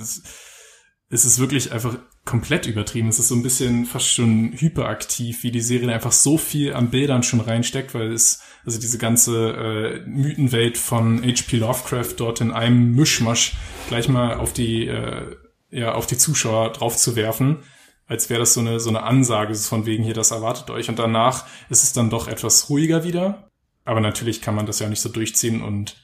es 1.09 1.26
ist 1.26 1.39
wirklich 1.39 1.72
einfach 1.72 1.97
komplett 2.26 2.66
übertrieben. 2.66 3.09
Es 3.09 3.20
ist 3.20 3.28
so 3.28 3.36
ein 3.36 3.43
bisschen 3.43 3.86
fast 3.86 4.11
schon 4.11 4.53
hyperaktiv, 4.53 5.43
wie 5.43 5.51
die 5.51 5.61
Serie 5.61 5.93
einfach 5.93 6.11
so 6.11 6.38
viel 6.38 6.74
an 6.74 6.89
Bildern 6.89 7.24
schon 7.24 7.39
reinsteckt, 7.39 7.93
weil 7.93 8.11
es, 8.11 8.41
also 8.66 8.80
diese 8.80 8.97
ganze 8.97 9.51
äh, 9.53 10.09
Mythenwelt 10.09 10.78
von 10.78 11.24
H.P. 11.24 11.57
Lovecraft 11.57 12.16
dort 12.18 12.41
in 12.41 12.51
einem 12.51 12.95
Mischmasch 12.95 13.55
gleich 13.88 14.09
mal 14.09 14.36
auf 14.36 14.53
die, 14.53 14.88
äh, 14.88 15.36
ja, 15.70 15.93
auf 15.93 16.07
die 16.07 16.18
Zuschauer 16.18 16.74
draufzuwerfen, 16.74 17.59
als 18.07 18.30
wäre 18.30 18.39
das 18.39 18.55
so 18.55 18.61
eine, 18.61 18.80
so 18.80 18.89
eine 18.89 19.03
Ansage 19.03 19.53
von 19.55 19.86
wegen 19.86 20.03
hier, 20.03 20.16
das 20.16 20.32
erwartet 20.32 20.72
euch. 20.72 20.89
Und 20.89 20.97
danach 20.97 21.45
ist 21.70 21.84
es 21.84 21.93
dann 21.93 22.09
doch 22.09 22.28
etwas 22.28 22.70
ruhiger 22.70 23.03
wieder. 23.03 23.51
Aber 23.84 23.99
natürlich 23.99 24.41
kann 24.41 24.55
man 24.55 24.66
das 24.66 24.80
ja 24.80 24.89
nicht 24.89 25.01
so 25.01 25.09
durchziehen 25.09 25.61
und 25.61 25.95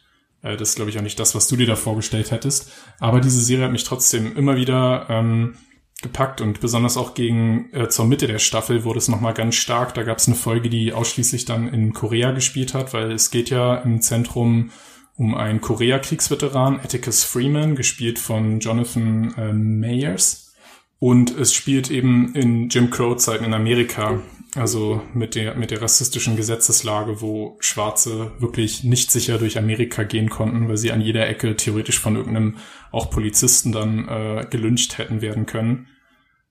das 0.42 0.70
ist, 0.70 0.76
glaube 0.76 0.89
ich, 0.92 0.98
auch 0.98 1.04
nicht 1.04 1.20
das, 1.20 1.36
was 1.36 1.48
du 1.48 1.56
dir 1.56 1.68
da 1.68 1.76
vorgestellt 1.76 2.32
hättest. 2.32 2.72
Aber 3.00 3.22
diese 3.22 3.42
Serie 3.42 3.66
hat 3.66 3.72
mich 3.72 3.84
trotzdem 3.84 4.36
immer 4.36 4.56
wieder 4.56 5.06
ähm, 5.10 5.56
gepackt 6.02 6.42
und 6.42 6.60
besonders 6.60 6.98
auch 6.98 7.14
gegen 7.14 7.72
äh, 7.74 7.88
zur 7.88 8.06
Mitte 8.06 8.28
der 8.28 8.39
Staffel 8.39 8.84
wurde 8.84 8.98
es 8.98 9.08
nochmal 9.08 9.34
ganz 9.34 9.56
stark. 9.56 9.94
Da 9.94 10.04
gab 10.04 10.18
es 10.18 10.28
eine 10.28 10.36
Folge, 10.36 10.70
die 10.70 10.94
ausschließlich 10.94 11.46
dann 11.46 11.68
in 11.68 11.94
Korea 11.94 12.32
gespielt 12.32 12.74
hat, 12.74 12.94
weil 12.94 13.12
es 13.12 13.30
geht 13.30 13.50
ja 13.50 13.76
im 13.76 14.02
Zentrum 14.02 14.72
um 15.16 15.36
einen 15.36 15.62
Korea-Kriegsveteran, 15.62 16.80
Atticus 16.80 17.24
Freeman, 17.24 17.76
gespielt 17.76 18.18
von 18.18 18.60
Jonathan 18.60 19.34
äh, 19.38 19.54
Mayers. 19.54 20.54
Und 20.98 21.38
es 21.38 21.54
spielt 21.54 21.92
eben 21.92 22.34
in 22.34 22.70
Jim 22.70 22.89
Crow-Zeiten 22.89 23.46
in 23.46 23.54
Amerika. 23.54 24.20
Also 24.56 25.02
mit 25.14 25.36
der, 25.36 25.56
mit 25.56 25.72
der 25.72 25.82
rassistischen 25.82 26.36
Gesetzeslage, 26.36 27.22
wo 27.22 27.58
Schwarze 27.62 28.34
wirklich 28.39 28.84
nicht 28.84 29.10
sicher 29.10 29.38
durch 29.38 29.58
Amerika 29.58 30.04
gehen 30.04 30.30
konnten, 30.30 30.68
weil 30.68 30.76
sie 30.76 30.91
an 30.91 30.99
jeder 30.99 31.28
Ecke 31.28 31.56
theoretisch 31.56 31.99
von 31.99 32.18
irgendeinem 32.18 32.58
auch 32.91 33.10
Polizisten 33.10 33.72
dann 33.72 34.08
äh, 34.10 34.45
gelyncht 34.49 34.97
hätten 34.97 35.22
werden 35.22 35.45
können. 35.45 35.88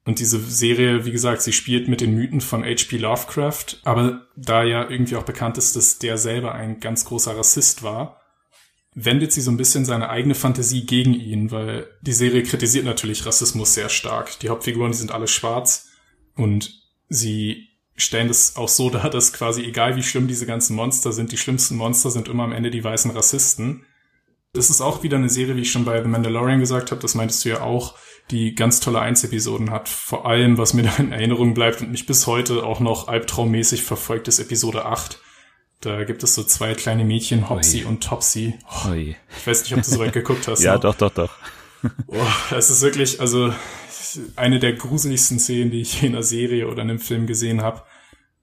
Und 0.06 0.18
diese 0.18 0.40
Serie, 0.40 1.04
wie 1.04 1.12
gesagt, 1.12 1.42
sie 1.42 1.52
spielt 1.52 1.88
mit 1.88 2.00
den 2.00 2.14
Mythen 2.14 2.40
von 2.40 2.64
H.P. 2.64 2.96
Lovecraft, 2.96 3.80
aber 3.84 4.26
da 4.34 4.64
ja 4.64 4.88
irgendwie 4.88 5.16
auch 5.16 5.24
bekannt 5.24 5.58
ist, 5.58 5.76
dass 5.76 5.98
der 5.98 6.16
selber 6.16 6.54
ein 6.54 6.80
ganz 6.80 7.04
großer 7.04 7.36
Rassist 7.36 7.82
war, 7.82 8.18
wendet 8.94 9.30
sie 9.32 9.42
so 9.42 9.50
ein 9.50 9.58
bisschen 9.58 9.84
seine 9.84 10.08
eigene 10.08 10.34
Fantasie 10.34 10.86
gegen 10.86 11.12
ihn, 11.12 11.50
weil 11.50 11.86
die 12.00 12.14
Serie 12.14 12.42
kritisiert 12.42 12.86
natürlich 12.86 13.26
Rassismus 13.26 13.74
sehr 13.74 13.90
stark. 13.90 14.38
Die 14.40 14.48
Hauptfiguren, 14.48 14.92
die 14.92 14.98
sind 14.98 15.12
alle 15.12 15.28
schwarz 15.28 15.90
und 16.34 16.80
sie 17.08 17.69
stellen 18.00 18.28
das 18.28 18.56
auch 18.56 18.68
so 18.68 18.90
dar, 18.90 19.10
dass 19.10 19.32
quasi 19.32 19.62
egal 19.62 19.96
wie 19.96 20.02
schlimm 20.02 20.28
diese 20.28 20.46
ganzen 20.46 20.74
Monster 20.76 21.12
sind, 21.12 21.32
die 21.32 21.36
schlimmsten 21.36 21.76
Monster 21.76 22.10
sind 22.10 22.28
immer 22.28 22.44
am 22.44 22.52
Ende 22.52 22.70
die 22.70 22.82
weißen 22.82 23.10
Rassisten. 23.10 23.84
Das 24.52 24.70
ist 24.70 24.80
auch 24.80 25.02
wieder 25.02 25.16
eine 25.16 25.28
Serie, 25.28 25.56
wie 25.56 25.62
ich 25.62 25.70
schon 25.70 25.84
bei 25.84 26.02
The 26.02 26.08
Mandalorian 26.08 26.60
gesagt 26.60 26.90
habe, 26.90 27.00
das 27.00 27.14
meintest 27.14 27.44
du 27.44 27.50
ja 27.50 27.60
auch, 27.60 27.94
die 28.30 28.54
ganz 28.54 28.80
tolle 28.80 29.00
Einzepisoden 29.00 29.70
hat. 29.70 29.88
Vor 29.88 30.26
allem, 30.26 30.58
was 30.58 30.74
mir 30.74 30.82
da 30.84 30.96
in 30.96 31.12
Erinnerung 31.12 31.54
bleibt 31.54 31.80
und 31.82 31.90
mich 31.90 32.06
bis 32.06 32.26
heute 32.26 32.64
auch 32.64 32.80
noch 32.80 33.08
albtraummäßig 33.08 33.82
verfolgt, 33.82 34.28
ist 34.28 34.38
Episode 34.38 34.86
8. 34.86 35.20
Da 35.80 36.04
gibt 36.04 36.22
es 36.22 36.34
so 36.34 36.42
zwei 36.42 36.74
kleine 36.74 37.04
Mädchen, 37.04 37.48
Hopsy 37.48 37.84
und 37.84 38.02
Topsy. 38.04 38.58
Oh, 38.68 38.92
ich 38.92 39.16
weiß 39.46 39.62
nicht, 39.62 39.72
ob 39.72 39.82
du 39.82 39.90
so 39.90 39.98
weit 39.98 40.12
geguckt 40.12 40.46
hast. 40.48 40.62
ja, 40.62 40.74
ne? 40.74 40.80
doch, 40.80 40.94
doch, 40.94 41.10
doch. 41.10 41.30
oh, 42.08 42.54
es 42.54 42.70
ist 42.70 42.82
wirklich, 42.82 43.20
also 43.20 43.54
eine 44.36 44.58
der 44.58 44.74
gruseligsten 44.74 45.38
Szenen, 45.38 45.70
die 45.70 45.82
ich 45.82 46.02
in 46.02 46.14
einer 46.14 46.22
Serie 46.22 46.66
oder 46.66 46.82
in 46.82 46.90
einem 46.90 46.98
Film 46.98 47.26
gesehen 47.26 47.62
habe. 47.62 47.82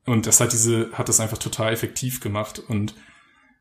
Und 0.05 0.25
das 0.25 0.39
hat 0.39 0.53
diese, 0.53 0.91
hat 0.93 1.09
das 1.09 1.19
einfach 1.19 1.37
total 1.37 1.73
effektiv 1.73 2.21
gemacht. 2.21 2.59
Und 2.59 2.95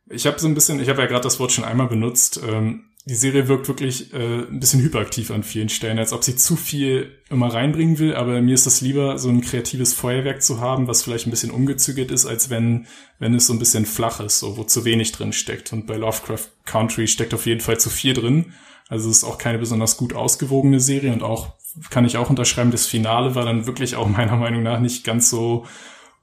ich 0.09 0.27
habe 0.27 0.39
so 0.39 0.47
ein 0.47 0.55
bisschen, 0.55 0.81
ich 0.81 0.89
habe 0.89 1.03
ja 1.03 1.07
gerade 1.07 1.25
das 1.25 1.41
Wort 1.41 1.53
schon 1.53 1.65
einmal 1.65 1.89
benutzt, 1.89 2.41
ähm, 2.47 2.85
die 3.09 3.15
Serie 3.15 3.47
wirkt 3.47 3.69
wirklich 3.69 4.13
äh, 4.13 4.41
ein 4.51 4.59
bisschen 4.59 4.81
hyperaktiv 4.81 5.31
an 5.31 5.45
vielen 5.45 5.69
Stellen, 5.69 5.99
als 6.01 6.13
ob 6.13 6.25
sie 6.25 6.35
zu 6.35 6.57
viel 6.57 7.13
immer 7.31 7.55
reinbringen 7.55 8.01
will, 8.01 8.17
aber 8.17 8.43
mir 8.43 8.55
ist 8.55 8.67
das 8.67 8.81
lieber, 8.81 9.17
so 9.19 9.29
ein 9.29 9.43
kreatives 9.43 9.95
Feuerwerk 9.95 10.43
zu 10.43 10.61
haben, 10.61 10.89
was 10.89 11.05
vielleicht 11.05 11.27
ein 11.27 11.31
bisschen 11.31 11.53
umgezügelt 11.53 12.11
ist, 12.11 12.27
als 12.27 12.51
wenn, 12.51 12.89
wenn 13.21 13.33
es 13.35 13.47
so 13.47 13.53
ein 13.53 13.61
bisschen 13.61 13.87
flach 13.87 14.19
ist, 14.19 14.41
so 14.41 14.57
wo 14.57 14.65
zu 14.65 14.85
wenig 14.85 15.13
drin 15.13 15.33
steckt. 15.33 15.73
Und 15.73 15.87
bei 15.87 15.97
Lovecraft 15.97 16.49
Country 16.65 17.07
steckt 17.07 17.33
auf 17.33 17.47
jeden 17.47 17.61
Fall 17.61 17.79
zu 17.79 17.91
viel 17.91 18.13
drin. 18.13 18.55
Also 18.89 19.11
es 19.11 19.19
ist 19.19 19.25
auch 19.25 19.39
keine 19.39 19.59
besonders 19.59 19.97
gut 19.97 20.15
ausgewogene 20.15 20.81
Serie 20.81 21.13
und 21.13 21.23
auch, 21.23 21.55
kann 21.91 22.05
ich 22.05 22.17
auch 22.17 22.31
unterschreiben, 22.31 22.71
das 22.71 22.87
Finale 22.87 23.35
war 23.35 23.45
dann 23.45 23.67
wirklich 23.67 23.97
auch 23.97 24.09
meiner 24.09 24.37
Meinung 24.37 24.63
nach 24.63 24.81
nicht 24.81 25.05
ganz 25.05 25.31
so 25.31 25.67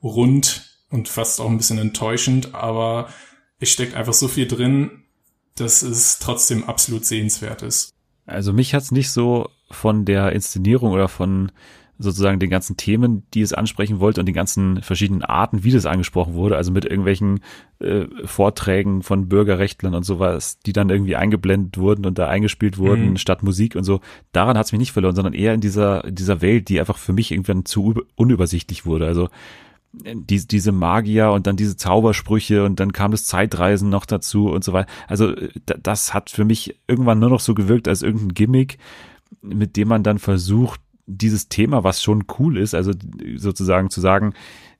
rund 0.01 0.69
und 0.89 1.09
fast 1.09 1.41
auch 1.41 1.49
ein 1.49 1.57
bisschen 1.57 1.79
enttäuschend, 1.79 2.53
aber 2.53 3.09
es 3.59 3.69
steckt 3.69 3.95
einfach 3.95 4.13
so 4.13 4.27
viel 4.27 4.47
drin, 4.47 5.03
dass 5.55 5.81
es 5.81 6.19
trotzdem 6.19 6.63
absolut 6.65 7.05
sehenswert 7.05 7.61
ist. 7.61 7.93
Also 8.25 8.53
mich 8.53 8.73
hat's 8.73 8.91
nicht 8.91 9.11
so 9.11 9.49
von 9.69 10.05
der 10.05 10.31
Inszenierung 10.31 10.91
oder 10.91 11.07
von 11.07 11.51
sozusagen 11.99 12.39
den 12.39 12.49
ganzen 12.49 12.75
Themen, 12.75 13.23
die 13.33 13.41
es 13.41 13.53
ansprechen 13.53 13.99
wollte 13.99 14.19
und 14.19 14.25
den 14.25 14.35
ganzen 14.35 14.81
verschiedenen 14.81 15.23
Arten, 15.23 15.63
wie 15.63 15.71
das 15.71 15.85
angesprochen 15.85 16.33
wurde, 16.33 16.57
also 16.57 16.71
mit 16.71 16.85
irgendwelchen 16.85 17.41
äh, 17.79 18.05
Vorträgen 18.25 19.03
von 19.03 19.29
Bürgerrechtlern 19.29 19.93
und 19.93 20.03
sowas, 20.03 20.59
die 20.65 20.73
dann 20.73 20.89
irgendwie 20.89 21.15
eingeblendet 21.15 21.77
wurden 21.77 22.05
und 22.05 22.17
da 22.17 22.27
eingespielt 22.27 22.77
wurden 22.77 23.11
mhm. 23.11 23.17
statt 23.17 23.43
Musik 23.43 23.75
und 23.75 23.83
so. 23.83 24.01
Daran 24.31 24.57
hat 24.57 24.65
es 24.65 24.71
mich 24.71 24.79
nicht 24.79 24.91
verloren, 24.91 25.15
sondern 25.15 25.33
eher 25.33 25.53
in 25.53 25.61
dieser 25.61 26.03
dieser 26.09 26.41
Welt, 26.41 26.69
die 26.69 26.79
einfach 26.79 26.97
für 26.97 27.13
mich 27.13 27.31
irgendwann 27.31 27.65
zu 27.65 27.93
unübersichtlich 28.15 28.85
wurde. 28.85 29.05
Also 29.05 29.29
die, 29.93 30.47
diese 30.47 30.71
Magier 30.71 31.31
und 31.31 31.45
dann 31.45 31.55
diese 31.55 31.77
Zaubersprüche 31.77 32.65
und 32.65 32.79
dann 32.79 32.93
kam 32.93 33.11
das 33.11 33.25
Zeitreisen 33.25 33.89
noch 33.89 34.05
dazu 34.05 34.49
und 34.49 34.63
so 34.63 34.73
weiter. 34.73 34.91
Also 35.07 35.33
das 35.65 36.13
hat 36.13 36.31
für 36.31 36.45
mich 36.45 36.75
irgendwann 36.87 37.19
nur 37.19 37.29
noch 37.29 37.39
so 37.39 37.53
gewirkt 37.53 37.87
als 37.87 38.01
irgendein 38.01 38.33
Gimmick, 38.33 38.79
mit 39.41 39.77
dem 39.77 39.87
man 39.87 40.03
dann 40.03 40.17
versucht, 40.17 40.81
dieses 41.05 41.49
Thema, 41.49 41.83
was 41.83 42.01
schon 42.01 42.25
cool 42.39 42.57
ist, 42.57 42.73
also 42.73 42.91
sozusagen 43.35 43.89
zu 43.89 44.01
sagen, 44.01 44.33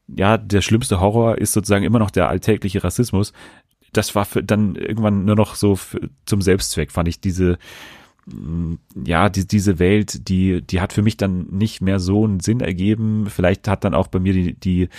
ja, 0.07 0.38
der 0.38 0.61
schlimmste 0.61 0.99
Horror 0.99 1.38
ist 1.38 1.53
sozusagen 1.53 1.86
immer 1.86 1.99
noch 1.99 2.11
der 2.11 2.30
alltägliche 2.30 2.84
Rassismus. 2.84 3.34
Das 3.93 4.15
war 4.15 4.26
für 4.26 4.43
dann 4.43 4.76
irgendwann 4.76 5.26
nur 5.26 5.36
noch 5.36 5.55
so 5.55 5.76
für, 5.76 6.09
zum 6.26 6.41
Selbstzweck, 6.41 6.91
fand 6.91 7.07
ich 7.07 7.21
diese, 7.21 7.57
ja, 9.03 9.30
die, 9.30 9.45
diese 9.45 9.80
Welt, 9.80 10.30
die, 10.30 10.61
die 10.61 10.80
hat 10.80 10.93
für 10.93 11.01
mich 11.01 11.17
dann 11.17 11.47
nicht 11.51 11.82
mehr 11.82 11.99
so 11.99 12.24
einen 12.24 12.39
Sinn 12.39 12.61
ergeben. 12.61 13.28
Vielleicht 13.28 13.67
hat 13.67 13.84
dann 13.84 13.93
auch 13.93 14.07
bei 14.07 14.19
mir 14.19 14.34
die, 14.34 14.53
die 14.53 14.89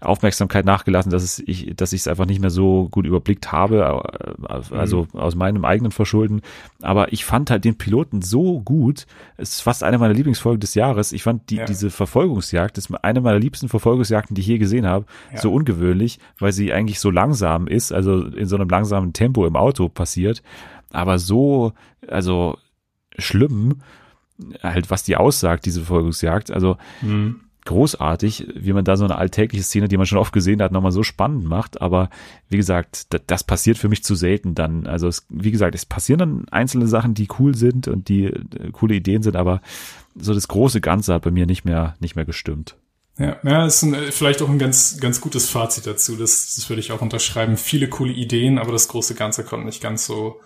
Aufmerksamkeit 0.00 0.64
nachgelassen, 0.64 1.10
dass 1.10 1.24
es 1.24 1.40
ich, 1.40 1.74
dass 1.74 1.92
ich 1.92 2.02
es 2.02 2.08
einfach 2.08 2.26
nicht 2.26 2.40
mehr 2.40 2.50
so 2.50 2.88
gut 2.88 3.04
überblickt 3.04 3.50
habe, 3.50 4.00
äh, 4.48 4.52
also 4.74 5.08
mhm. 5.12 5.18
aus 5.18 5.34
meinem 5.34 5.64
eigenen 5.64 5.90
Verschulden. 5.90 6.42
Aber 6.80 7.12
ich 7.12 7.24
fand 7.24 7.50
halt 7.50 7.64
den 7.64 7.76
Piloten 7.76 8.22
so 8.22 8.60
gut. 8.60 9.06
Es 9.36 9.54
ist 9.54 9.60
fast 9.62 9.82
eine 9.82 9.98
meiner 9.98 10.14
Lieblingsfolgen 10.14 10.60
des 10.60 10.74
Jahres. 10.74 11.12
Ich 11.12 11.24
fand 11.24 11.50
die, 11.50 11.56
ja. 11.56 11.64
diese 11.64 11.90
Verfolgungsjagd, 11.90 12.76
das 12.76 12.86
ist 12.86 12.94
eine 13.02 13.20
meiner 13.20 13.40
liebsten 13.40 13.68
Verfolgungsjagden, 13.68 14.36
die 14.36 14.40
ich 14.40 14.46
je 14.46 14.58
gesehen 14.58 14.86
habe, 14.86 15.06
ja. 15.32 15.40
so 15.40 15.52
ungewöhnlich, 15.52 16.20
weil 16.38 16.52
sie 16.52 16.72
eigentlich 16.72 17.00
so 17.00 17.10
langsam 17.10 17.66
ist, 17.66 17.92
also 17.92 18.22
in 18.22 18.46
so 18.46 18.54
einem 18.54 18.68
langsamen 18.68 19.12
Tempo 19.12 19.46
im 19.46 19.56
Auto 19.56 19.88
passiert. 19.88 20.44
Aber 20.92 21.18
so, 21.18 21.72
also 22.06 22.56
schlimm, 23.18 23.82
halt 24.62 24.90
was 24.90 25.02
die 25.02 25.16
aussagt, 25.16 25.66
diese 25.66 25.80
Verfolgungsjagd. 25.80 26.50
Also 26.50 26.76
mhm 27.02 27.40
großartig, 27.68 28.48
wie 28.54 28.72
man 28.72 28.86
da 28.86 28.96
so 28.96 29.04
eine 29.04 29.16
alltägliche 29.16 29.62
Szene, 29.62 29.88
die 29.88 29.98
man 29.98 30.06
schon 30.06 30.16
oft 30.16 30.32
gesehen 30.32 30.62
hat, 30.62 30.72
nochmal 30.72 30.90
so 30.90 31.02
spannend 31.02 31.44
macht. 31.44 31.82
Aber 31.82 32.08
wie 32.48 32.56
gesagt, 32.56 33.08
das, 33.26 33.44
passiert 33.44 33.76
für 33.76 33.90
mich 33.90 34.02
zu 34.02 34.14
selten 34.14 34.54
dann. 34.54 34.86
Also 34.86 35.06
es, 35.06 35.26
wie 35.28 35.50
gesagt, 35.50 35.74
es 35.74 35.84
passieren 35.84 36.18
dann 36.18 36.48
einzelne 36.50 36.88
Sachen, 36.88 37.12
die 37.12 37.28
cool 37.38 37.54
sind 37.54 37.86
und 37.86 38.08
die 38.08 38.24
äh, 38.24 38.70
coole 38.72 38.94
Ideen 38.94 39.22
sind, 39.22 39.36
aber 39.36 39.60
so 40.18 40.32
das 40.32 40.48
große 40.48 40.80
Ganze 40.80 41.12
hat 41.12 41.22
bei 41.22 41.30
mir 41.30 41.44
nicht 41.44 41.66
mehr, 41.66 41.94
nicht 42.00 42.16
mehr 42.16 42.24
gestimmt. 42.24 42.76
Ja, 43.18 43.36
ja, 43.42 43.66
ist 43.66 43.82
ein, 43.82 43.94
vielleicht 44.12 44.40
auch 44.40 44.48
ein 44.48 44.58
ganz, 44.58 44.98
ganz 44.98 45.20
gutes 45.20 45.50
Fazit 45.50 45.86
dazu. 45.86 46.16
Das, 46.16 46.54
das 46.54 46.70
würde 46.70 46.80
ich 46.80 46.90
auch 46.90 47.02
unterschreiben. 47.02 47.58
Viele 47.58 47.88
coole 47.88 48.14
Ideen, 48.14 48.58
aber 48.58 48.72
das 48.72 48.88
große 48.88 49.14
Ganze 49.14 49.44
kommt 49.44 49.66
nicht 49.66 49.82
ganz 49.82 50.06
so 50.06 50.40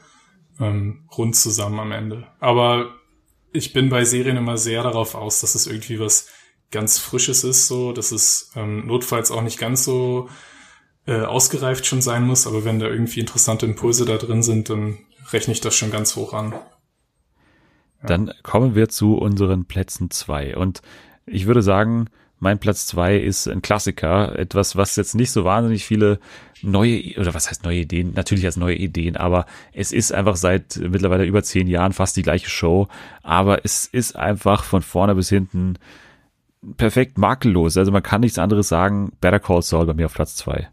ähm, 0.60 1.08
rund 1.16 1.36
zusammen 1.36 1.80
am 1.80 1.92
Ende. 1.92 2.26
Aber 2.40 2.94
ich 3.52 3.72
bin 3.72 3.88
bei 3.88 4.04
Serien 4.04 4.36
immer 4.36 4.56
sehr 4.56 4.82
darauf 4.82 5.14
aus, 5.14 5.40
dass 5.40 5.54
es 5.54 5.66
irgendwie 5.66 6.00
was 6.00 6.28
ganz 6.70 6.98
Frisches 6.98 7.44
ist, 7.44 7.68
so, 7.68 7.92
dass 7.92 8.12
es 8.12 8.50
ähm, 8.56 8.86
notfalls 8.86 9.30
auch 9.30 9.42
nicht 9.42 9.58
ganz 9.58 9.84
so 9.84 10.28
äh, 11.06 11.20
ausgereift 11.20 11.86
schon 11.86 12.00
sein 12.00 12.24
muss, 12.24 12.46
aber 12.46 12.64
wenn 12.64 12.78
da 12.78 12.86
irgendwie 12.86 13.20
interessante 13.20 13.66
Impulse 13.66 14.04
da 14.04 14.16
drin 14.16 14.42
sind, 14.42 14.70
dann 14.70 14.98
rechne 15.30 15.52
ich 15.52 15.60
das 15.60 15.74
schon 15.74 15.90
ganz 15.90 16.16
hoch 16.16 16.32
an. 16.32 16.52
Ja. 16.52 18.08
Dann 18.08 18.32
kommen 18.42 18.74
wir 18.74 18.88
zu 18.88 19.16
unseren 19.16 19.66
Plätzen 19.66 20.10
zwei 20.10 20.56
und 20.56 20.80
ich 21.26 21.46
würde 21.46 21.62
sagen, 21.62 22.06
mein 22.42 22.58
Platz 22.58 22.86
zwei 22.86 23.16
ist 23.16 23.46
ein 23.46 23.62
Klassiker, 23.62 24.36
etwas, 24.36 24.74
was 24.74 24.96
jetzt 24.96 25.14
nicht 25.14 25.30
so 25.30 25.44
wahnsinnig 25.44 25.86
viele 25.86 26.18
neue, 26.60 27.14
oder 27.16 27.34
was 27.34 27.48
heißt 27.48 27.62
neue 27.62 27.78
Ideen? 27.78 28.14
Natürlich 28.14 28.44
als 28.44 28.56
neue 28.56 28.74
Ideen, 28.74 29.16
aber 29.16 29.46
es 29.72 29.92
ist 29.92 30.12
einfach 30.12 30.34
seit 30.34 30.76
mittlerweile 30.76 31.24
über 31.24 31.44
zehn 31.44 31.68
Jahren 31.68 31.92
fast 31.92 32.16
die 32.16 32.22
gleiche 32.22 32.50
Show, 32.50 32.88
aber 33.22 33.64
es 33.64 33.86
ist 33.86 34.16
einfach 34.16 34.64
von 34.64 34.82
vorne 34.82 35.14
bis 35.14 35.28
hinten 35.28 35.78
perfekt 36.76 37.16
makellos. 37.16 37.76
Also 37.76 37.92
man 37.92 38.02
kann 38.02 38.22
nichts 38.22 38.38
anderes 38.38 38.66
sagen. 38.66 39.12
Better 39.20 39.38
Call 39.38 39.62
Saul 39.62 39.86
bei 39.86 39.94
mir 39.94 40.06
auf 40.06 40.14
Platz 40.14 40.34
zwei. 40.34 40.68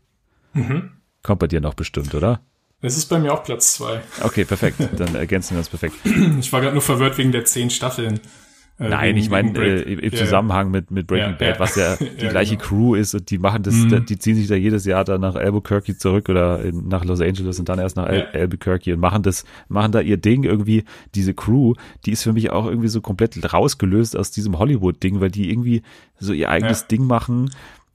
Mhm. 0.53 0.93
Kommt 1.22 1.39
bei 1.39 1.47
dir 1.47 1.61
noch 1.61 1.76
bestimmt, 1.76 2.15
oder? 2.15 2.41
Es 2.82 2.97
ist 2.97 3.05
bei 3.05 3.20
mir 3.20 3.32
auch 3.32 3.43
Platz 3.43 3.76
zwei. 3.76 4.01
Okay, 4.24 4.43
perfekt. 4.43 4.80
Dann 4.97 5.13
ergänzen 5.13 5.51
wir 5.53 5.59
uns 5.59 5.70
perfekt. 5.70 5.95
Ich 6.39 6.51
war 6.51 6.61
gerade 6.61 6.74
nur 6.74 6.82
verwirrt 6.82 7.20
wegen 7.20 7.32
der 7.32 7.45
zehn 7.45 7.70
Staffeln. 7.70 8.20
Äh, 8.80 8.88
Nein, 8.88 9.17
ich 9.17 9.30
meine 9.30 9.59
äh, 9.59 9.93
im 9.93 10.13
Zusammenhang 10.13 10.71
mit, 10.71 10.89
mit 10.89 11.05
Breaking 11.05 11.32
ja, 11.32 11.38
Bad, 11.38 11.55
ja. 11.55 11.59
was 11.59 11.75
ja 11.75 11.95
die 11.99 12.23
ja, 12.23 12.30
gleiche 12.30 12.55
genau. 12.55 12.67
Crew 12.67 12.95
ist 12.95 13.13
und 13.13 13.30
die 13.30 13.38
machen 13.38 13.61
das, 13.63 13.75
mhm. 13.75 14.05
die 14.05 14.17
ziehen 14.17 14.36
sich 14.36 14.47
da 14.47 14.55
jedes 14.55 14.86
Jahr 14.86 15.03
dann 15.03 15.19
nach 15.19 15.36
Albuquerque 15.36 15.97
zurück 15.97 16.30
oder 16.30 16.63
in, 16.63 16.88
nach 16.88 17.03
Los 17.03 17.19
Angeles 17.19 17.59
und 17.59 17.67
dann 17.67 17.80
erst 17.80 17.97
nach 17.97 18.05
Al 18.05 18.27
Albuquerque 18.34 18.93
und 18.93 19.01
machen 19.01 19.21
das, 19.21 19.43
machen 19.67 19.91
da 19.91 19.99
ihr 19.99 20.15
Ding 20.15 20.43
irgendwie, 20.43 20.86
diese 21.13 21.34
Crew, 21.34 21.73
die 22.05 22.11
ist 22.11 22.23
für 22.23 22.32
mich 22.32 22.51
auch 22.51 22.67
irgendwie 22.67 22.88
so 22.88 23.01
komplett 23.01 23.53
rausgelöst 23.53 24.15
aus 24.15 24.32
diesem 24.32 24.57
Hollywood-Ding, 24.57 25.19
weil 25.19 25.32
die 25.32 25.49
irgendwie 25.49 25.82
so 26.17 26.32
ihr 26.32 26.49
eigenes 26.49 26.88
Ding 26.88 27.05
machen 27.05 27.49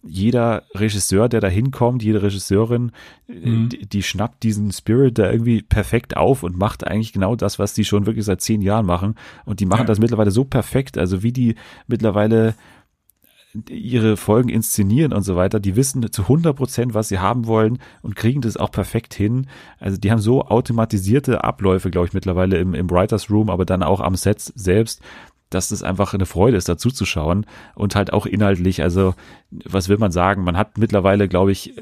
jeder 0.07 0.65
Regisseur, 0.75 1.29
der 1.29 1.41
da 1.41 1.49
hinkommt, 1.49 2.03
jede 2.03 2.23
Regisseurin, 2.23 2.93
äh, 3.29 3.33
mhm. 3.33 3.69
die, 3.69 3.87
die, 3.87 4.03
schnappt 4.03 4.43
diesen 4.43 4.73
Spirit 4.73 5.19
da 5.19 5.31
irgendwie 5.31 5.63
perfekt 5.63 6.17
auf 6.17 6.43
und 6.43 6.59
macht 6.59 6.87
eigentlich 6.87 7.13
genau 7.13 7.37
das, 7.37 7.59
was 7.59 7.75
die 7.75 7.85
schon 7.85 8.07
wirklich 8.07 8.25
seit 8.25 8.41
zehn 8.41 8.63
Jahren 8.63 8.87
machen. 8.87 9.15
Und 9.45 9.61
die 9.61 9.67
machen 9.67 9.81
ja. 9.81 9.87
das 9.87 9.99
mittlerweile 9.99 10.31
so 10.31 10.45
perfekt, 10.45 10.99
also 10.99 11.23
wie 11.23 11.33
die 11.33 11.55
mittlerweile 11.87 12.55
ihre 13.69 14.17
Folgen 14.17 14.49
inszenieren 14.49 15.13
und 15.13 15.23
so 15.23 15.37
weiter. 15.37 15.61
Die 15.61 15.77
wissen 15.77 16.11
zu 16.11 16.23
100 16.23 16.57
Prozent, 16.57 16.95
was 16.95 17.09
sie 17.09 17.21
haben 17.21 17.47
wollen 17.47 17.79
und 18.03 18.17
kriegen 18.17 18.41
das 18.41 18.57
auch 18.57 18.71
perfekt 18.71 19.15
hin. 19.15 19.47
Also 19.79 19.97
die 19.97 20.11
haben 20.11 20.19
so 20.19 20.43
automatisierte 20.43 21.45
Abläufe, 21.45 21.91
glaube 21.91 22.09
ich, 22.09 22.13
mittlerweile 22.13 22.59
im, 22.59 22.75
im 22.75 22.91
Writers 22.91 23.31
Room, 23.31 23.51
aber 23.51 23.65
dann 23.65 23.83
auch 23.83 24.01
am 24.01 24.17
Set 24.17 24.41
selbst, 24.41 25.01
dass 25.55 25.71
es 25.71 25.83
einfach 25.83 26.13
eine 26.15 26.27
Freude 26.27 26.57
ist, 26.57 26.69
dazu 26.69 26.91
zu 26.91 27.05
schauen 27.05 27.47
und 27.75 27.95
halt 27.95 28.13
auch 28.13 28.27
inhaltlich. 28.27 28.83
Also, 28.83 29.15
was 29.51 29.89
will 29.89 29.99
man 29.99 30.13
sagen? 30.13 30.45
Man 30.45 30.57
hat 30.57 30.79
mittlerweile, 30.79 31.29
glaube 31.29 31.53
ich, 31.53 31.75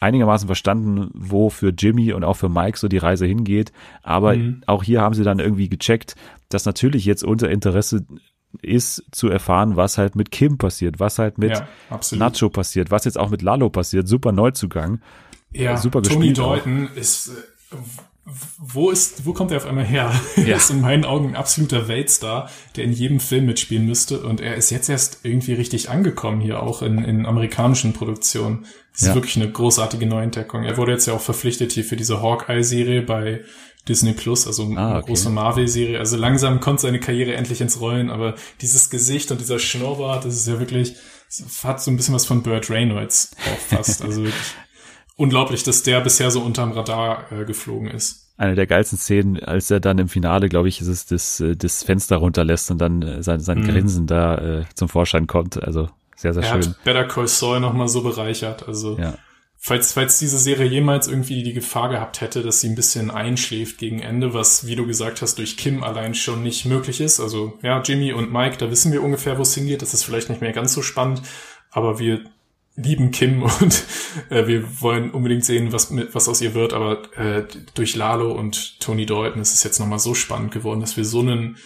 einigermaßen 0.00 0.46
verstanden, 0.46 1.10
wo 1.14 1.50
für 1.50 1.70
Jimmy 1.70 2.12
und 2.12 2.24
auch 2.24 2.34
für 2.34 2.48
Mike 2.48 2.78
so 2.78 2.88
die 2.88 2.98
Reise 2.98 3.26
hingeht. 3.26 3.72
Aber 4.02 4.34
mhm. 4.34 4.62
auch 4.66 4.82
hier 4.82 5.02
haben 5.02 5.14
sie 5.14 5.24
dann 5.24 5.38
irgendwie 5.38 5.68
gecheckt, 5.68 6.16
dass 6.48 6.64
natürlich 6.64 7.04
jetzt 7.04 7.22
unser 7.22 7.50
Interesse 7.50 8.06
ist 8.62 9.04
zu 9.12 9.28
erfahren, 9.28 9.76
was 9.76 9.98
halt 9.98 10.16
mit 10.16 10.30
Kim 10.30 10.56
passiert, 10.56 10.98
was 10.98 11.18
halt 11.18 11.36
mit 11.38 11.50
ja, 11.50 11.68
Nacho 12.12 12.48
passiert, 12.48 12.90
was 12.90 13.04
jetzt 13.04 13.18
auch 13.18 13.28
mit 13.28 13.42
Lalo 13.42 13.68
passiert. 13.68 14.08
Super 14.08 14.32
Neuzugang. 14.32 15.00
Ja, 15.52 15.76
super 15.76 16.02
Tony 16.02 16.32
Deuten 16.32 16.88
ist 16.94 17.28
äh, 17.28 17.76
wo 18.58 18.90
ist, 18.90 19.24
wo 19.26 19.32
kommt 19.32 19.50
er 19.50 19.56
auf 19.56 19.66
einmal 19.66 19.84
her? 19.84 20.12
Ja. 20.36 20.44
er 20.44 20.56
ist 20.56 20.70
in 20.70 20.80
meinen 20.80 21.04
Augen 21.04 21.28
ein 21.28 21.36
absoluter 21.36 21.88
Weltstar, 21.88 22.50
der 22.76 22.84
in 22.84 22.92
jedem 22.92 23.20
Film 23.20 23.46
mitspielen 23.46 23.86
müsste 23.86 24.20
und 24.20 24.40
er 24.40 24.56
ist 24.56 24.70
jetzt 24.70 24.88
erst 24.88 25.20
irgendwie 25.24 25.54
richtig 25.54 25.90
angekommen 25.90 26.40
hier 26.40 26.62
auch 26.62 26.82
in, 26.82 26.98
in 26.98 27.26
amerikanischen 27.26 27.92
Produktionen. 27.92 28.66
Das 28.92 29.02
ist 29.02 29.08
ja. 29.08 29.14
wirklich 29.14 29.36
eine 29.36 29.50
großartige 29.50 30.06
Neuentdeckung. 30.06 30.64
Er 30.64 30.76
wurde 30.76 30.92
jetzt 30.92 31.06
ja 31.06 31.14
auch 31.14 31.20
verpflichtet 31.20 31.72
hier 31.72 31.84
für 31.84 31.96
diese 31.96 32.22
Hawkeye-Serie 32.22 33.02
bei 33.02 33.42
Disney 33.88 34.12
Plus, 34.12 34.46
also 34.46 34.64
eine 34.64 34.78
ah, 34.78 34.98
okay. 34.98 35.06
große 35.06 35.30
Marvel-Serie. 35.30 35.98
Also 35.98 36.16
langsam 36.16 36.60
kommt 36.60 36.80
seine 36.80 37.00
Karriere 37.00 37.34
endlich 37.34 37.60
ins 37.60 37.80
Rollen, 37.80 38.10
aber 38.10 38.34
dieses 38.60 38.90
Gesicht 38.90 39.30
und 39.30 39.40
dieser 39.40 39.58
Schnurrbart, 39.58 40.24
das 40.24 40.34
ist 40.34 40.48
ja 40.48 40.58
wirklich, 40.58 40.94
hat 41.62 41.82
so 41.82 41.90
ein 41.90 41.96
bisschen 41.96 42.14
was 42.14 42.26
von 42.26 42.42
Burt 42.42 42.70
Reynolds 42.70 43.30
auch 43.50 43.76
fast. 43.76 44.02
Also 44.02 44.24
wirklich 44.24 44.54
unglaublich, 45.18 45.64
dass 45.64 45.82
der 45.82 46.00
bisher 46.00 46.30
so 46.30 46.40
unterm 46.40 46.72
Radar 46.72 47.30
äh, 47.30 47.44
geflogen 47.44 47.90
ist. 47.90 48.32
Eine 48.38 48.54
der 48.54 48.68
geilsten 48.68 48.96
Szenen, 48.96 49.42
als 49.42 49.68
er 49.70 49.80
dann 49.80 49.98
im 49.98 50.08
Finale, 50.08 50.48
glaube 50.48 50.68
ich, 50.68 50.80
ist 50.80 50.86
es 50.86 51.06
das, 51.06 51.40
äh, 51.40 51.56
das 51.56 51.82
Fenster 51.82 52.16
runterlässt 52.16 52.70
und 52.70 52.78
dann 52.78 53.02
äh, 53.02 53.22
sein, 53.22 53.40
sein 53.40 53.58
mhm. 53.58 53.68
Grinsen 53.68 54.06
da 54.06 54.38
äh, 54.38 54.64
zum 54.74 54.88
Vorschein 54.88 55.26
kommt. 55.26 55.62
Also 55.62 55.88
sehr, 56.16 56.32
sehr 56.32 56.44
er 56.44 56.62
schön. 56.62 56.70
Hat 56.70 56.84
Better 56.84 57.04
Call 57.04 57.26
Saul 57.26 57.58
nochmal 57.58 57.88
so 57.88 58.02
bereichert. 58.02 58.68
Also 58.68 58.96
ja. 58.96 59.14
falls, 59.56 59.92
falls 59.92 60.20
diese 60.20 60.38
Serie 60.38 60.68
jemals 60.68 61.08
irgendwie 61.08 61.42
die 61.42 61.52
Gefahr 61.52 61.88
gehabt 61.88 62.20
hätte, 62.20 62.42
dass 62.42 62.60
sie 62.60 62.68
ein 62.68 62.76
bisschen 62.76 63.10
einschläft 63.10 63.78
gegen 63.78 63.98
Ende, 63.98 64.34
was, 64.34 64.68
wie 64.68 64.76
du 64.76 64.86
gesagt 64.86 65.20
hast, 65.20 65.38
durch 65.38 65.56
Kim 65.56 65.82
allein 65.82 66.14
schon 66.14 66.44
nicht 66.44 66.64
möglich 66.64 67.00
ist. 67.00 67.18
Also 67.18 67.58
ja, 67.62 67.82
Jimmy 67.82 68.12
und 68.12 68.32
Mike, 68.32 68.58
da 68.58 68.70
wissen 68.70 68.92
wir 68.92 69.02
ungefähr, 69.02 69.36
wo 69.36 69.42
es 69.42 69.54
hingeht. 69.54 69.82
Das 69.82 69.94
ist 69.94 70.04
vielleicht 70.04 70.28
nicht 70.28 70.40
mehr 70.40 70.52
ganz 70.52 70.74
so 70.74 70.82
spannend, 70.82 71.22
aber 71.72 71.98
wir 71.98 72.20
lieben 72.78 73.10
Kim 73.10 73.42
und 73.60 73.84
äh, 74.30 74.46
wir 74.46 74.80
wollen 74.80 75.10
unbedingt 75.10 75.44
sehen, 75.44 75.72
was 75.72 75.90
mit, 75.90 76.14
was 76.14 76.28
aus 76.28 76.40
ihr 76.40 76.54
wird. 76.54 76.72
Aber 76.72 77.02
äh, 77.16 77.44
durch 77.74 77.96
Lalo 77.96 78.32
und 78.32 78.80
Tony 78.80 79.04
Dalton 79.04 79.42
ist 79.42 79.52
es 79.52 79.64
jetzt 79.64 79.78
nochmal 79.78 79.98
so 79.98 80.14
spannend 80.14 80.52
geworden, 80.52 80.80
dass 80.80 80.96
wir 80.96 81.04
so 81.04 81.20
einen 81.20 81.58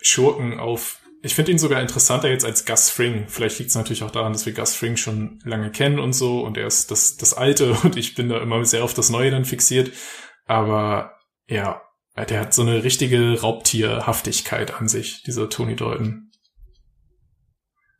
Schurken 0.00 0.60
auf. 0.60 0.98
Ich 1.22 1.34
finde 1.34 1.52
ihn 1.52 1.58
sogar 1.58 1.82
interessanter 1.82 2.30
jetzt 2.30 2.46
als 2.46 2.64
Gus 2.64 2.88
Fring. 2.88 3.24
Vielleicht 3.28 3.58
liegt 3.58 3.70
es 3.70 3.76
natürlich 3.76 4.02
auch 4.02 4.10
daran, 4.10 4.32
dass 4.32 4.46
wir 4.46 4.54
Gus 4.54 4.74
Fring 4.74 4.96
schon 4.96 5.38
lange 5.44 5.70
kennen 5.70 5.98
und 5.98 6.14
so 6.14 6.40
und 6.40 6.56
er 6.56 6.66
ist 6.66 6.90
das, 6.90 7.16
das 7.16 7.34
Alte 7.34 7.72
und 7.82 7.96
ich 7.96 8.14
bin 8.14 8.28
da 8.28 8.40
immer 8.40 8.64
sehr 8.64 8.84
auf 8.84 8.94
das 8.94 9.10
Neue 9.10 9.30
dann 9.30 9.44
fixiert. 9.44 9.90
Aber 10.46 11.16
ja, 11.48 11.82
der 12.28 12.40
hat 12.40 12.54
so 12.54 12.62
eine 12.62 12.84
richtige 12.84 13.40
Raubtierhaftigkeit 13.40 14.74
an 14.74 14.88
sich, 14.88 15.22
dieser 15.22 15.48
Tony 15.48 15.76
Dalton. 15.76 16.29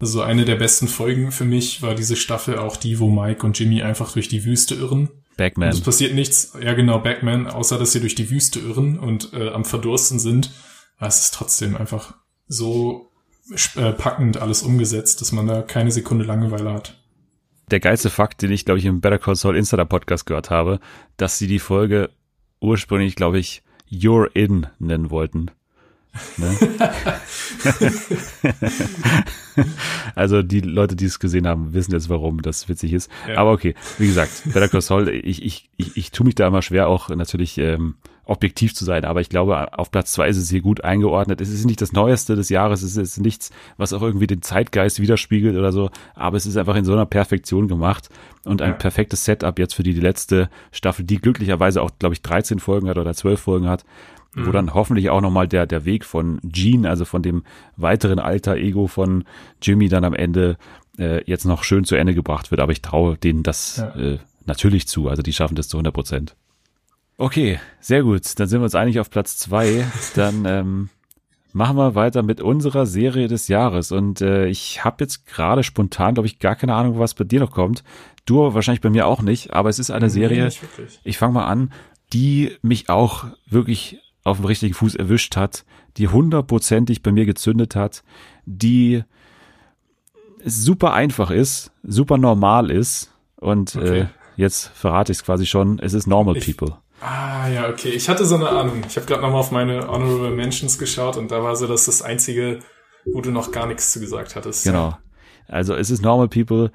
Also 0.00 0.22
eine 0.22 0.46
der 0.46 0.56
besten 0.56 0.88
Folgen 0.88 1.30
für 1.30 1.44
mich 1.44 1.82
war 1.82 1.94
diese 1.94 2.16
Staffel 2.16 2.58
auch 2.58 2.76
die, 2.76 2.98
wo 2.98 3.10
Mike 3.10 3.44
und 3.46 3.58
Jimmy 3.58 3.82
einfach 3.82 4.12
durch 4.12 4.28
die 4.28 4.44
Wüste 4.44 4.74
irren. 4.74 5.10
Backman. 5.36 5.68
es 5.68 5.80
passiert 5.80 6.14
nichts, 6.14 6.52
ja 6.62 6.74
genau, 6.74 6.98
Backman, 6.98 7.46
außer 7.46 7.78
dass 7.78 7.92
sie 7.92 8.00
durch 8.00 8.14
die 8.14 8.30
Wüste 8.30 8.60
irren 8.60 8.98
und 8.98 9.32
äh, 9.32 9.48
am 9.50 9.64
Verdursten 9.64 10.18
sind. 10.18 10.52
Aber 10.98 11.08
es 11.08 11.20
ist 11.20 11.34
trotzdem 11.34 11.76
einfach 11.76 12.14
so 12.46 13.10
äh, 13.76 13.92
packend 13.92 14.38
alles 14.38 14.62
umgesetzt, 14.62 15.20
dass 15.20 15.32
man 15.32 15.46
da 15.46 15.62
keine 15.62 15.90
Sekunde 15.92 16.24
Langeweile 16.24 16.72
hat. 16.72 16.96
Der 17.70 17.80
geilste 17.80 18.10
Fakt, 18.10 18.42
den 18.42 18.52
ich, 18.52 18.64
glaube 18.64 18.78
ich, 18.78 18.84
im 18.84 19.00
Better 19.00 19.18
Call 19.18 19.36
Saul 19.36 19.56
Insider 19.56 19.84
Podcast 19.84 20.26
gehört 20.26 20.50
habe, 20.50 20.80
dass 21.16 21.38
sie 21.38 21.46
die 21.46 21.58
Folge 21.58 22.10
ursprünglich, 22.60 23.16
glaube 23.16 23.38
ich, 23.38 23.62
You're 23.88 24.30
In 24.34 24.66
nennen 24.78 25.10
wollten. 25.10 25.50
Ne? 26.36 26.56
also 30.14 30.42
die 30.42 30.60
Leute, 30.60 30.96
die 30.96 31.04
es 31.04 31.18
gesehen 31.18 31.46
haben, 31.46 31.72
wissen 31.72 31.92
jetzt, 31.92 32.08
warum 32.08 32.42
das 32.42 32.68
witzig 32.68 32.92
ist. 32.92 33.10
Ja. 33.28 33.38
Aber 33.38 33.52
okay, 33.52 33.74
wie 33.98 34.06
gesagt, 34.06 34.42
Better 34.46 34.68
Call 34.68 34.80
Saul, 34.80 35.08
ich, 35.08 35.44
ich, 35.44 35.70
ich, 35.76 35.96
ich 35.96 36.10
tue 36.10 36.26
mich 36.26 36.34
da 36.34 36.46
immer 36.46 36.62
schwer, 36.62 36.88
auch 36.88 37.08
natürlich 37.10 37.58
ähm, 37.58 37.94
objektiv 38.24 38.74
zu 38.74 38.84
sein. 38.84 39.04
Aber 39.04 39.20
ich 39.20 39.28
glaube, 39.28 39.76
auf 39.76 39.90
Platz 39.90 40.12
zwei 40.12 40.28
ist 40.28 40.36
es 40.36 40.50
hier 40.50 40.60
gut 40.60 40.82
eingeordnet. 40.84 41.40
Es 41.40 41.50
ist 41.50 41.64
nicht 41.64 41.80
das 41.80 41.92
Neueste 41.92 42.36
des 42.36 42.48
Jahres, 42.48 42.82
es 42.82 42.96
ist 42.96 43.18
nichts, 43.18 43.50
was 43.76 43.92
auch 43.92 44.02
irgendwie 44.02 44.28
den 44.28 44.40
Zeitgeist 44.40 45.00
widerspiegelt 45.00 45.56
oder 45.56 45.72
so, 45.72 45.90
aber 46.14 46.36
es 46.36 46.46
ist 46.46 46.56
einfach 46.56 46.76
in 46.76 46.84
so 46.84 46.92
einer 46.92 47.06
Perfektion 47.06 47.66
gemacht 47.66 48.08
und 48.44 48.62
ein 48.62 48.70
ja. 48.70 48.76
perfektes 48.76 49.24
Setup 49.24 49.58
jetzt 49.58 49.74
für 49.74 49.82
die, 49.82 49.94
die 49.94 50.00
letzte 50.00 50.48
Staffel, 50.70 51.04
die 51.04 51.18
glücklicherweise 51.18 51.82
auch, 51.82 51.90
glaube 51.98 52.14
ich, 52.14 52.22
13 52.22 52.60
Folgen 52.60 52.88
hat 52.88 52.98
oder 52.98 53.14
12 53.14 53.40
Folgen 53.40 53.68
hat, 53.68 53.84
mhm. 54.34 54.46
wo 54.46 54.52
dann 54.52 54.74
hoffentlich 54.74 55.10
auch 55.10 55.20
nochmal 55.20 55.48
der, 55.48 55.66
der 55.66 55.84
Weg 55.84 56.04
von 56.04 56.40
Gene, 56.42 56.88
also 56.88 57.04
von 57.04 57.22
dem 57.22 57.44
weiteren 57.76 58.18
alter 58.18 58.56
Ego 58.56 58.86
von 58.86 59.24
Jimmy 59.62 59.88
dann 59.88 60.04
am 60.04 60.14
Ende 60.14 60.56
äh, 60.98 61.22
jetzt 61.24 61.44
noch 61.44 61.64
schön 61.64 61.84
zu 61.84 61.96
Ende 61.96 62.14
gebracht 62.14 62.50
wird. 62.50 62.60
Aber 62.60 62.72
ich 62.72 62.82
traue 62.82 63.16
denen 63.16 63.42
das 63.42 63.78
ja. 63.78 63.94
äh, 63.96 64.18
natürlich 64.46 64.86
zu. 64.86 65.08
Also 65.08 65.22
die 65.22 65.32
schaffen 65.32 65.54
das 65.54 65.68
zu 65.68 65.76
100 65.76 65.94
Prozent. 65.94 66.36
Okay, 67.16 67.60
sehr 67.80 68.02
gut. 68.02 68.38
Dann 68.38 68.48
sind 68.48 68.60
wir 68.60 68.64
uns 68.64 68.74
eigentlich 68.74 69.00
auf 69.00 69.10
Platz 69.10 69.36
zwei. 69.36 69.84
Dann 70.14 70.44
ähm, 70.46 70.88
machen 71.52 71.76
wir 71.76 71.94
weiter 71.94 72.22
mit 72.22 72.40
unserer 72.40 72.86
Serie 72.86 73.28
des 73.28 73.48
Jahres. 73.48 73.92
Und 73.92 74.20
äh, 74.20 74.46
ich 74.46 74.84
habe 74.84 74.96
jetzt 75.00 75.26
gerade 75.26 75.62
spontan, 75.62 76.14
glaube 76.14 76.26
ich, 76.26 76.38
gar 76.38 76.56
keine 76.56 76.74
Ahnung, 76.74 76.98
was 76.98 77.14
bei 77.14 77.24
dir 77.24 77.40
noch 77.40 77.50
kommt. 77.50 77.84
Du 78.26 78.54
wahrscheinlich 78.54 78.80
bei 78.80 78.90
mir 78.90 79.06
auch 79.06 79.22
nicht, 79.22 79.52
aber 79.52 79.68
es 79.68 79.78
ist 79.78 79.90
eine 79.90 80.06
nee, 80.06 80.12
Serie, 80.12 80.50
ich 81.04 81.18
fange 81.18 81.32
mal 81.34 81.46
an, 81.46 81.72
die 82.12 82.56
mich 82.62 82.88
auch 82.88 83.24
wirklich 83.48 83.98
auf 84.24 84.38
dem 84.38 84.46
richtigen 84.46 84.74
Fuß 84.74 84.94
erwischt 84.96 85.36
hat, 85.36 85.64
die 85.96 86.08
hundertprozentig 86.08 87.02
bei 87.02 87.12
mir 87.12 87.26
gezündet 87.26 87.74
hat, 87.74 88.02
die 88.44 89.02
super 90.44 90.92
einfach 90.92 91.30
ist, 91.30 91.72
super 91.82 92.18
normal 92.18 92.70
ist 92.70 93.12
und 93.36 93.76
okay. 93.76 94.00
äh, 94.00 94.06
jetzt 94.36 94.68
verrate 94.68 95.12
ich 95.12 95.18
es 95.18 95.24
quasi 95.24 95.46
schon, 95.46 95.78
es 95.78 95.92
ist 95.92 96.06
Normal 96.06 96.36
ich, 96.36 96.46
People. 96.46 96.76
Ah, 97.00 97.48
ja, 97.48 97.68
okay. 97.68 97.90
Ich 97.90 98.08
hatte 98.08 98.26
so 98.26 98.34
eine 98.34 98.50
Ahnung. 98.50 98.82
Ich 98.86 98.96
habe 98.96 99.06
gerade 99.06 99.22
nochmal 99.22 99.40
auf 99.40 99.50
meine 99.50 99.88
Honorable 99.88 100.30
Mentions 100.30 100.78
geschaut 100.78 101.16
und 101.16 101.30
da 101.30 101.42
war 101.42 101.56
so 101.56 101.66
das 101.66 101.86
das 101.86 102.02
einzige, 102.02 102.58
wo 103.06 103.22
du 103.22 103.30
noch 103.30 103.52
gar 103.52 103.66
nichts 103.66 103.92
zu 103.92 104.00
gesagt 104.00 104.36
hattest. 104.36 104.64
Genau. 104.64 104.96
Also 105.48 105.74
es 105.74 105.90
ist 105.90 106.02
Normal 106.02 106.28
People, 106.28 106.70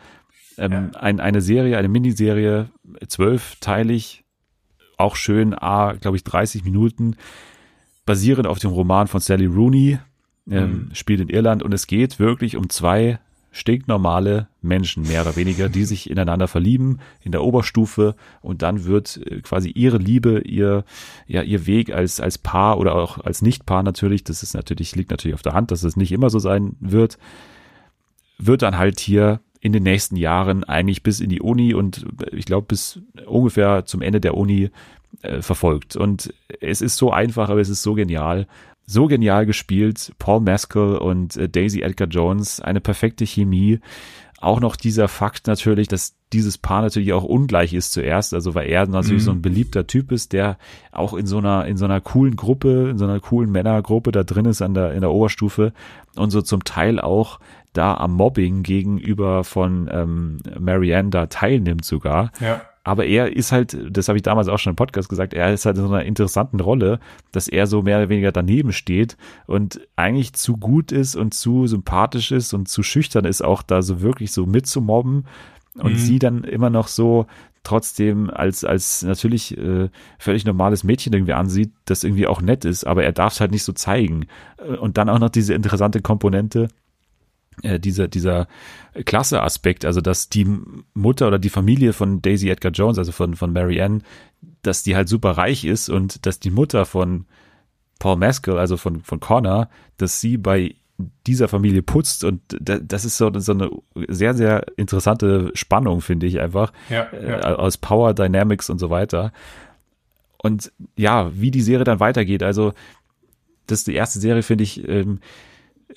ähm, 0.57 0.91
ja. 0.93 0.99
ein, 0.99 1.19
eine 1.19 1.41
Serie, 1.41 1.77
eine 1.77 1.87
Miniserie, 1.87 2.69
zwölfteilig, 3.07 4.24
auch 4.97 5.15
schön, 5.15 5.53
a, 5.53 5.93
glaube 5.93 6.17
ich, 6.17 6.23
30 6.23 6.63
Minuten, 6.63 7.15
basierend 8.05 8.47
auf 8.47 8.59
dem 8.59 8.71
Roman 8.71 9.07
von 9.07 9.19
Sally 9.19 9.45
Rooney, 9.45 9.99
ähm, 10.49 10.69
mhm. 10.89 10.89
spielt 10.93 11.21
in 11.21 11.29
Irland 11.29 11.63
und 11.63 11.73
es 11.73 11.87
geht 11.87 12.19
wirklich 12.19 12.55
um 12.55 12.69
zwei 12.69 13.19
stinknormale 13.55 14.49
Menschen, 14.61 15.07
mehr 15.07 15.21
oder 15.21 15.37
weniger, 15.37 15.69
die 15.69 15.85
sich 15.85 16.09
ineinander 16.09 16.49
verlieben 16.49 16.99
in 17.21 17.31
der 17.31 17.41
Oberstufe 17.41 18.15
und 18.41 18.61
dann 18.61 18.83
wird 18.83 19.17
äh, 19.25 19.39
quasi 19.39 19.69
ihre 19.69 19.97
Liebe, 19.97 20.41
ihr, 20.41 20.83
ja, 21.25 21.41
ihr 21.41 21.65
Weg 21.65 21.93
als, 21.93 22.19
als 22.19 22.37
Paar 22.37 22.77
oder 22.77 22.95
auch 22.95 23.23
als 23.23 23.41
Nichtpaar 23.41 23.81
natürlich, 23.81 24.25
das 24.25 24.43
ist 24.43 24.55
natürlich, 24.55 24.95
liegt 24.97 25.09
natürlich 25.09 25.35
auf 25.35 25.41
der 25.41 25.53
Hand, 25.53 25.71
dass 25.71 25.83
es 25.83 25.95
nicht 25.95 26.11
immer 26.11 26.29
so 26.29 26.37
sein 26.37 26.75
wird, 26.81 27.17
wird 28.37 28.61
dann 28.61 28.77
halt 28.77 28.99
hier 28.99 29.39
in 29.65 29.73
den 29.73 29.81
nächsten 29.81 30.15
Jahren 30.15 30.63
eigentlich 30.63 31.01
bis 31.01 31.19
in 31.19 31.29
die 31.29 31.41
Uni 31.41 31.73
und 31.73 32.05
äh, 32.21 32.35
ich 32.35 32.45
glaube 32.45 32.67
bis 32.67 32.99
ungefähr 33.25 33.85
zum 33.85 34.03
Ende 34.03 34.21
der 34.21 34.37
Uni 34.37 34.69
äh, 35.23 35.41
verfolgt. 35.41 35.95
Und 35.95 36.31
es 36.61 36.81
ist 36.81 36.97
so 36.97 37.11
einfach, 37.11 37.49
aber 37.49 37.61
es 37.61 37.69
ist 37.69 37.81
so 37.81 37.95
genial 37.95 38.45
so 38.87 39.07
genial 39.07 39.47
gespielt. 39.47 40.13
Paul 40.19 40.41
Mescal 40.41 40.97
und 40.97 41.35
äh, 41.37 41.49
Daisy 41.49 41.81
Edgar 41.81 42.07
Jones, 42.07 42.59
eine 42.59 42.81
perfekte 42.81 43.25
Chemie. 43.25 43.79
Auch 44.39 44.59
noch 44.59 44.75
dieser 44.75 45.07
Fakt 45.07 45.47
natürlich, 45.47 45.87
dass 45.87 46.13
dieses 46.31 46.59
Paar 46.59 46.83
natürlich 46.83 47.13
auch 47.13 47.23
ungleich 47.23 47.73
ist 47.73 47.93
zuerst, 47.93 48.35
also 48.35 48.53
weil 48.53 48.69
er 48.69 48.85
natürlich 48.85 49.23
mhm. 49.23 49.25
so 49.25 49.31
ein 49.31 49.41
beliebter 49.41 49.87
Typ 49.87 50.11
ist, 50.11 50.33
der 50.33 50.59
auch 50.91 51.15
in 51.15 51.25
so 51.25 51.39
einer 51.39 51.65
in 51.65 51.77
so 51.77 51.85
einer 51.85 51.99
coolen 51.99 52.35
Gruppe, 52.35 52.89
in 52.91 52.99
so 52.99 53.05
einer 53.05 53.19
coolen 53.19 53.51
Männergruppe 53.51 54.11
da 54.11 54.23
drin 54.23 54.45
ist 54.45 54.61
an 54.61 54.75
der 54.75 54.93
in 54.93 55.01
der 55.01 55.11
Oberstufe 55.11 55.73
und 56.15 56.29
so 56.29 56.43
zum 56.43 56.63
Teil 56.63 56.99
auch 56.99 57.39
da 57.77 57.95
am 57.95 58.13
Mobbing 58.13 58.63
gegenüber 58.63 59.43
von 59.43 59.89
ähm, 59.91 60.37
Marianne 60.59 61.09
da 61.09 61.27
teilnimmt 61.27 61.85
sogar. 61.85 62.31
Ja. 62.39 62.61
Aber 62.83 63.05
er 63.05 63.35
ist 63.35 63.51
halt, 63.51 63.75
das 63.89 64.07
habe 64.07 64.17
ich 64.17 64.21
damals 64.21 64.47
auch 64.47 64.59
schon 64.59 64.71
im 64.71 64.75
Podcast 64.75 65.09
gesagt, 65.09 65.33
er 65.33 65.51
ist 65.51 65.65
halt 65.65 65.75
in 65.75 65.87
so 65.87 65.91
einer 65.91 66.05
interessanten 66.05 66.59
Rolle, 66.59 66.99
dass 67.31 67.47
er 67.47 67.65
so 67.65 67.81
mehr 67.81 67.97
oder 67.97 68.09
weniger 68.09 68.31
daneben 68.31 68.73
steht 68.73 69.17
und 69.47 69.81
eigentlich 69.95 70.33
zu 70.33 70.57
gut 70.57 70.91
ist 70.91 71.15
und 71.15 71.33
zu 71.33 71.65
sympathisch 71.65 72.31
ist 72.31 72.53
und 72.53 72.69
zu 72.69 72.83
schüchtern 72.83 73.25
ist, 73.25 73.43
auch 73.43 73.63
da 73.63 73.81
so 73.81 74.01
wirklich 74.01 74.31
so 74.31 74.45
mitzumobben 74.45 75.25
und 75.79 75.93
mhm. 75.93 75.97
sie 75.97 76.19
dann 76.19 76.43
immer 76.43 76.69
noch 76.69 76.87
so 76.87 77.25
trotzdem 77.63 78.29
als 78.29 78.63
als 78.63 79.01
natürlich 79.01 79.57
äh, 79.57 79.89
völlig 80.19 80.45
normales 80.45 80.83
Mädchen 80.83 81.11
irgendwie 81.13 81.33
ansieht, 81.33 81.71
das 81.85 82.03
irgendwie 82.03 82.27
auch 82.27 82.39
nett 82.39 82.65
ist, 82.65 82.85
aber 82.85 83.03
er 83.03 83.13
darf 83.13 83.33
es 83.33 83.41
halt 83.41 83.49
nicht 83.49 83.63
so 83.63 83.73
zeigen. 83.73 84.27
Und 84.79 84.97
dann 84.97 85.09
auch 85.09 85.17
noch 85.17 85.29
diese 85.29 85.55
interessante 85.55 86.01
Komponente, 86.01 86.67
äh, 87.61 87.79
dieser, 87.79 88.07
dieser 88.07 88.47
Klasse-Aspekt, 89.05 89.85
also 89.85 90.01
dass 90.01 90.29
die 90.29 90.47
Mutter 90.93 91.27
oder 91.27 91.39
die 91.39 91.49
Familie 91.49 91.93
von 91.93 92.21
Daisy 92.21 92.49
Edgar 92.49 92.71
Jones, 92.71 92.97
also 92.97 93.11
von, 93.11 93.35
von 93.35 93.53
Mary 93.53 93.81
Ann, 93.81 94.03
dass 94.61 94.83
die 94.83 94.95
halt 94.95 95.09
super 95.09 95.31
reich 95.31 95.65
ist 95.65 95.89
und 95.89 96.25
dass 96.25 96.39
die 96.39 96.51
Mutter 96.51 96.85
von 96.85 97.25
Paul 97.99 98.17
Maskell, 98.17 98.57
also 98.57 98.77
von, 98.77 99.01
von 99.01 99.19
Connor, 99.19 99.69
dass 99.97 100.21
sie 100.21 100.37
bei 100.37 100.75
dieser 101.27 101.47
Familie 101.47 101.81
putzt 101.81 102.23
und 102.23 102.41
das 102.61 103.03
ist 103.03 103.17
so, 103.17 103.31
so 103.39 103.51
eine 103.51 103.69
sehr, 104.07 104.33
sehr 104.33 104.65
interessante 104.77 105.51
Spannung, 105.53 105.99
finde 106.01 106.25
ich 106.25 106.39
einfach, 106.39 106.71
ja, 106.89 107.07
ja. 107.11 107.51
Äh, 107.51 107.55
aus 107.55 107.77
Power 107.77 108.13
Dynamics 108.13 108.69
und 108.69 108.79
so 108.79 108.89
weiter. 108.89 109.33
Und 110.37 110.71
ja, 110.95 111.31
wie 111.33 111.51
die 111.51 111.61
Serie 111.61 111.83
dann 111.83 111.99
weitergeht, 111.99 112.43
also 112.43 112.73
das 113.67 113.79
ist 113.79 113.87
die 113.87 113.95
erste 113.95 114.19
Serie, 114.19 114.43
finde 114.43 114.63
ich, 114.63 114.87
ähm, 114.87 115.19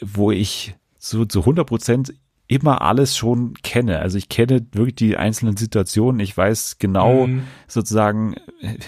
wo 0.00 0.32
ich 0.32 0.74
so 1.09 1.24
zu 1.24 1.40
100 1.40 1.66
Prozent 1.66 2.14
immer 2.48 2.80
alles 2.80 3.16
schon 3.16 3.54
kenne. 3.62 4.00
Also 4.00 4.16
ich 4.16 4.30
kenne 4.30 4.66
wirklich 4.72 4.94
die 4.94 5.16
einzelnen 5.16 5.56
Situationen. 5.56 6.20
Ich 6.20 6.34
weiß 6.34 6.78
genau 6.78 7.26
mhm. 7.26 7.42
sozusagen 7.66 8.36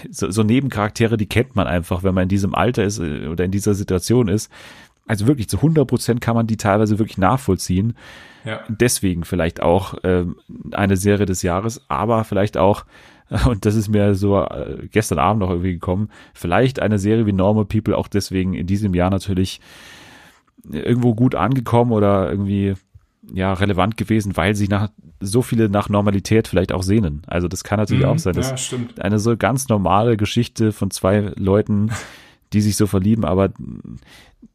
so, 0.09 0.31
so 0.31 0.41
Nebencharaktere, 0.41 1.15
die 1.15 1.27
kennt 1.27 1.55
man 1.55 1.67
einfach, 1.67 2.03
wenn 2.03 2.15
man 2.15 2.23
in 2.23 2.29
diesem 2.29 2.55
Alter 2.55 2.83
ist 2.83 2.99
äh, 2.99 3.27
oder 3.27 3.45
in 3.45 3.51
dieser 3.51 3.75
Situation 3.75 4.27
ist. 4.27 4.51
Also 5.05 5.27
wirklich 5.27 5.47
zu 5.47 5.57
100 5.57 5.87
Prozent 5.87 6.21
kann 6.21 6.35
man 6.35 6.47
die 6.47 6.57
teilweise 6.57 6.97
wirklich 6.97 7.19
nachvollziehen. 7.19 7.95
Ja. 8.45 8.61
Deswegen 8.67 9.23
vielleicht 9.25 9.61
auch 9.61 9.95
ähm, 10.03 10.37
eine 10.71 10.97
Serie 10.97 11.27
des 11.27 11.43
Jahres, 11.43 11.81
aber 11.87 12.23
vielleicht 12.23 12.57
auch 12.57 12.85
und 13.45 13.65
das 13.65 13.75
ist 13.75 13.87
mir 13.87 14.15
so 14.15 14.41
äh, 14.41 14.87
gestern 14.91 15.19
Abend 15.19 15.41
noch 15.41 15.49
irgendwie 15.49 15.73
gekommen, 15.73 16.09
vielleicht 16.33 16.81
eine 16.81 16.99
Serie 16.99 17.25
wie 17.25 17.31
Normal 17.31 17.65
People 17.65 17.95
auch 17.97 18.07
deswegen 18.07 18.53
in 18.53 18.67
diesem 18.67 18.93
Jahr 18.93 19.09
natürlich 19.09 19.61
irgendwo 20.69 21.15
gut 21.15 21.35
angekommen 21.35 21.91
oder 21.91 22.29
irgendwie 22.29 22.75
ja 23.33 23.53
relevant 23.53 23.97
gewesen, 23.97 24.35
weil 24.35 24.55
sich 24.55 24.69
nach 24.69 24.89
so 25.19 25.41
viele 25.41 25.69
nach 25.69 25.89
Normalität 25.89 26.47
vielleicht 26.47 26.71
auch 26.71 26.83
sehnen. 26.83 27.21
Also 27.27 27.47
das 27.47 27.63
kann 27.63 27.79
natürlich 27.79 28.03
mhm, 28.03 28.09
auch 28.09 28.17
sein. 28.17 28.33
Das 28.33 28.49
ja, 28.49 28.57
stimmt. 28.57 28.99
Eine 29.01 29.19
so 29.19 29.37
ganz 29.37 29.69
normale 29.69 30.17
Geschichte 30.17 30.71
von 30.71 30.91
zwei 30.91 31.31
Leuten, 31.35 31.91
die 32.53 32.61
sich 32.61 32.75
so 32.75 32.87
verlieben, 32.87 33.23
aber 33.23 33.51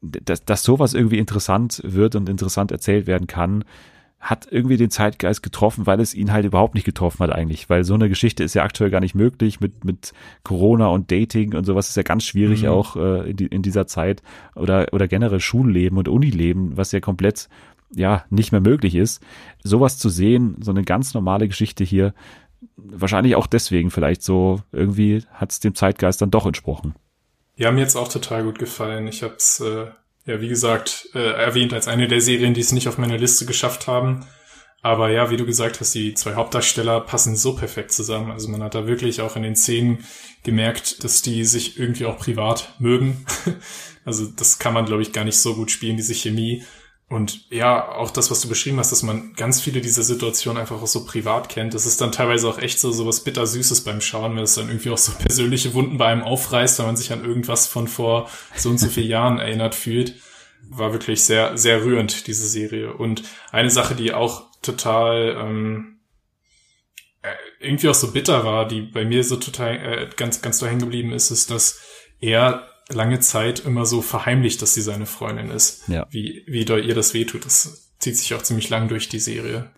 dass, 0.02 0.44
dass 0.44 0.62
sowas 0.62 0.94
irgendwie 0.94 1.18
interessant 1.18 1.80
wird 1.84 2.14
und 2.16 2.28
interessant 2.28 2.70
erzählt 2.72 3.06
werden 3.06 3.26
kann, 3.26 3.64
hat 4.18 4.48
irgendwie 4.50 4.76
den 4.76 4.90
Zeitgeist 4.90 5.42
getroffen, 5.42 5.86
weil 5.86 6.00
es 6.00 6.14
ihn 6.14 6.32
halt 6.32 6.46
überhaupt 6.46 6.74
nicht 6.74 6.84
getroffen 6.84 7.20
hat 7.20 7.30
eigentlich, 7.30 7.68
weil 7.68 7.84
so 7.84 7.94
eine 7.94 8.08
Geschichte 8.08 8.42
ist 8.42 8.54
ja 8.54 8.64
aktuell 8.64 8.90
gar 8.90 9.00
nicht 9.00 9.14
möglich 9.14 9.60
mit 9.60 9.84
mit 9.84 10.12
Corona 10.42 10.88
und 10.88 11.12
Dating 11.12 11.54
und 11.54 11.64
sowas 11.64 11.88
ist 11.88 11.96
ja 11.96 12.02
ganz 12.02 12.24
schwierig 12.24 12.62
mhm. 12.62 12.68
auch 12.68 12.96
äh, 12.96 13.30
in, 13.30 13.36
die, 13.36 13.46
in 13.46 13.62
dieser 13.62 13.86
Zeit 13.86 14.22
oder 14.54 14.88
oder 14.92 15.06
generell 15.06 15.40
Schulleben 15.40 15.98
und 15.98 16.08
Unileben, 16.08 16.76
was 16.76 16.92
ja 16.92 17.00
komplett 17.00 17.48
ja 17.94 18.24
nicht 18.30 18.52
mehr 18.52 18.60
möglich 18.60 18.94
ist. 18.94 19.22
Sowas 19.62 19.98
zu 19.98 20.08
sehen, 20.08 20.56
so 20.60 20.70
eine 20.70 20.82
ganz 20.82 21.14
normale 21.14 21.46
Geschichte 21.46 21.84
hier, 21.84 22.14
wahrscheinlich 22.76 23.36
auch 23.36 23.46
deswegen 23.46 23.90
vielleicht 23.90 24.22
so 24.22 24.62
irgendwie 24.72 25.22
hat 25.32 25.52
es 25.52 25.60
dem 25.60 25.74
Zeitgeist 25.74 26.22
dann 26.22 26.30
doch 26.30 26.46
entsprochen. 26.46 26.94
Ja, 27.56 27.70
mir 27.72 27.80
jetzt 27.80 27.96
auch 27.96 28.08
total 28.08 28.44
gut 28.44 28.58
gefallen. 28.58 29.06
Ich 29.06 29.22
habe 29.22 29.34
es 29.36 29.60
äh, 29.60 29.86
ja, 30.26 30.40
wie 30.40 30.48
gesagt, 30.48 31.08
äh, 31.14 31.18
erwähnt 31.18 31.72
als 31.72 31.88
eine 31.88 32.08
der 32.08 32.20
Serien, 32.20 32.52
die 32.52 32.60
es 32.60 32.72
nicht 32.72 32.88
auf 32.88 32.98
meiner 32.98 33.16
Liste 33.16 33.46
geschafft 33.46 33.86
haben. 33.86 34.26
Aber 34.82 35.10
ja, 35.10 35.30
wie 35.30 35.36
du 35.36 35.46
gesagt 35.46 35.80
hast, 35.80 35.94
die 35.94 36.14
zwei 36.14 36.34
Hauptdarsteller 36.34 37.00
passen 37.00 37.36
so 37.36 37.54
perfekt 37.54 37.92
zusammen. 37.92 38.30
Also 38.30 38.48
man 38.48 38.62
hat 38.62 38.74
da 38.74 38.86
wirklich 38.86 39.20
auch 39.20 39.36
in 39.36 39.42
den 39.42 39.56
Szenen 39.56 40.04
gemerkt, 40.42 41.02
dass 41.02 41.22
die 41.22 41.44
sich 41.44 41.78
irgendwie 41.78 42.06
auch 42.06 42.18
privat 42.18 42.74
mögen. 42.78 43.24
also 44.04 44.26
das 44.26 44.58
kann 44.58 44.74
man, 44.74 44.84
glaube 44.84 45.02
ich, 45.02 45.12
gar 45.12 45.24
nicht 45.24 45.38
so 45.38 45.54
gut 45.54 45.70
spielen, 45.70 45.96
diese 45.96 46.14
Chemie. 46.14 46.64
Und 47.08 47.48
ja, 47.52 47.92
auch 47.92 48.10
das, 48.10 48.32
was 48.32 48.40
du 48.40 48.48
beschrieben 48.48 48.80
hast, 48.80 48.90
dass 48.90 49.04
man 49.04 49.34
ganz 49.34 49.60
viele 49.60 49.80
dieser 49.80 50.02
Situationen 50.02 50.60
einfach 50.60 50.82
auch 50.82 50.88
so 50.88 51.04
privat 51.04 51.48
kennt. 51.48 51.72
Das 51.72 51.86
ist 51.86 52.00
dann 52.00 52.10
teilweise 52.10 52.48
auch 52.48 52.58
echt 52.58 52.80
so, 52.80 52.90
so 52.90 53.06
was 53.06 53.22
bittersüßes 53.22 53.84
beim 53.84 54.00
Schauen, 54.00 54.34
wenn 54.34 54.42
es 54.42 54.56
dann 54.56 54.68
irgendwie 54.68 54.90
auch 54.90 54.98
so 54.98 55.12
persönliche 55.18 55.72
Wunden 55.74 55.98
bei 55.98 56.06
einem 56.06 56.24
aufreißt, 56.24 56.78
weil 56.78 56.86
man 56.86 56.96
sich 56.96 57.12
an 57.12 57.24
irgendwas 57.24 57.68
von 57.68 57.86
vor 57.86 58.28
so 58.56 58.70
und 58.70 58.78
so 58.78 58.88
vielen 58.88 59.08
Jahren 59.08 59.38
erinnert 59.38 59.76
fühlt. 59.76 60.16
War 60.68 60.92
wirklich 60.92 61.22
sehr, 61.22 61.56
sehr 61.56 61.84
rührend, 61.84 62.26
diese 62.26 62.48
Serie. 62.48 62.92
Und 62.92 63.22
eine 63.52 63.70
Sache, 63.70 63.94
die 63.94 64.12
auch 64.12 64.50
total, 64.60 65.36
ähm, 65.38 66.00
äh, 67.22 67.28
irgendwie 67.60 67.88
auch 67.88 67.94
so 67.94 68.10
bitter 68.10 68.44
war, 68.44 68.66
die 68.66 68.80
bei 68.80 69.04
mir 69.04 69.22
so 69.22 69.36
total, 69.36 69.76
äh, 69.76 70.10
ganz, 70.16 70.42
ganz 70.42 70.58
da 70.58 70.66
hängen 70.66 70.80
geblieben 70.80 71.12
ist, 71.12 71.30
ist, 71.30 71.52
dass 71.52 71.78
er 72.18 72.68
lange 72.88 73.20
Zeit 73.20 73.60
immer 73.60 73.86
so 73.86 74.00
verheimlicht, 74.02 74.62
dass 74.62 74.74
sie 74.74 74.82
seine 74.82 75.06
Freundin 75.06 75.50
ist. 75.50 75.88
Ja. 75.88 76.06
Wie, 76.10 76.42
wie 76.46 76.64
doll 76.64 76.84
ihr 76.84 76.94
das 76.94 77.14
wehtut. 77.14 77.44
Das 77.44 77.90
zieht 77.98 78.16
sich 78.16 78.34
auch 78.34 78.42
ziemlich 78.42 78.68
lang 78.70 78.88
durch 78.88 79.08
die 79.08 79.18
Serie 79.18 79.70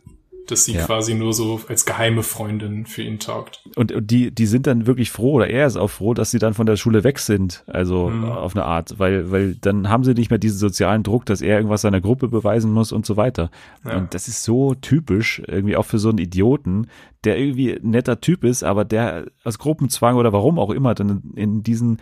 dass 0.50 0.64
sie 0.64 0.72
Ja. 0.72 0.86
quasi 0.86 1.12
nur 1.12 1.34
so 1.34 1.60
als 1.68 1.84
geheime 1.84 2.22
Freundin 2.22 2.86
für 2.86 3.02
ihn 3.02 3.18
taugt. 3.18 3.62
Und, 3.76 3.92
und 3.92 4.10
die, 4.10 4.30
die 4.34 4.46
sind 4.46 4.66
dann 4.66 4.86
wirklich 4.86 5.10
froh, 5.10 5.32
oder 5.34 5.48
er 5.50 5.66
ist 5.66 5.76
auch 5.76 5.90
froh, 5.90 6.14
dass 6.14 6.30
sie 6.30 6.38
dann 6.38 6.54
von 6.54 6.64
der 6.64 6.76
Schule 6.76 7.04
weg 7.04 7.18
sind. 7.18 7.64
Also 7.66 8.08
Mhm. 8.08 8.24
auf 8.24 8.56
eine 8.56 8.64
Art, 8.64 8.98
weil, 8.98 9.30
weil 9.30 9.56
dann 9.56 9.90
haben 9.90 10.04
sie 10.04 10.14
nicht 10.14 10.30
mehr 10.30 10.38
diesen 10.38 10.56
sozialen 10.58 11.02
Druck, 11.02 11.26
dass 11.26 11.42
er 11.42 11.56
irgendwas 11.56 11.82
seiner 11.82 12.00
Gruppe 12.00 12.28
beweisen 12.28 12.72
muss 12.72 12.92
und 12.92 13.04
so 13.04 13.18
weiter. 13.18 13.50
Ja. 13.84 13.98
Und 13.98 14.14
das 14.14 14.26
ist 14.26 14.42
so 14.42 14.74
typisch, 14.74 15.42
irgendwie 15.46 15.76
auch 15.76 15.84
für 15.84 15.98
so 15.98 16.08
einen 16.08 16.16
Idioten, 16.16 16.86
der 17.24 17.38
irgendwie 17.38 17.72
ein 17.74 17.90
netter 17.90 18.22
Typ 18.22 18.42
ist, 18.42 18.62
aber 18.64 18.86
der 18.86 19.26
aus 19.44 19.58
Gruppenzwang 19.58 20.16
oder 20.16 20.32
warum 20.32 20.58
auch 20.58 20.70
immer 20.70 20.94
dann 20.94 21.24
in 21.36 21.62
diesen 21.62 21.98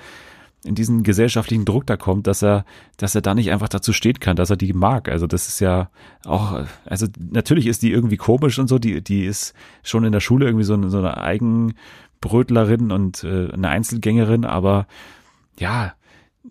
in 0.67 0.75
diesen 0.75 1.03
gesellschaftlichen 1.03 1.65
Druck 1.65 1.87
da 1.87 1.97
kommt, 1.97 2.27
dass 2.27 2.43
er, 2.43 2.65
dass 2.97 3.15
er 3.15 3.23
da 3.23 3.35
nicht 3.35 3.51
einfach 3.51 3.69
dazu 3.69 3.93
stehen 3.93 4.21
kann, 4.21 4.37
dass 4.37 4.51
er 4.51 4.57
die 4.57 4.73
mag. 4.73 5.09
Also 5.09 5.27
das 5.27 5.49
ist 5.49 5.61
ja 5.61 5.91
auch, 6.25 6.65
also 6.85 7.07
natürlich 7.19 7.67
ist 7.67 7.83
die 7.83 7.93
irgendwie 7.93 8.17
komisch 8.17 8.59
und 8.59 8.69
so, 8.69 8.79
die, 8.79 9.03
die 9.03 9.25
ist 9.25 9.55
schon 9.83 10.05
in 10.05 10.13
der 10.13 10.21
Schule 10.21 10.47
irgendwie 10.47 10.65
so 10.65 10.75
eine, 10.75 10.91
so 10.91 10.99
eine 10.99 11.19
Eigenbrötlerin 11.19 12.91
und 12.93 13.25
äh, 13.25 13.51
eine 13.53 13.69
Einzelgängerin, 13.69 14.45
aber 14.45 14.87
ja, 15.59 15.95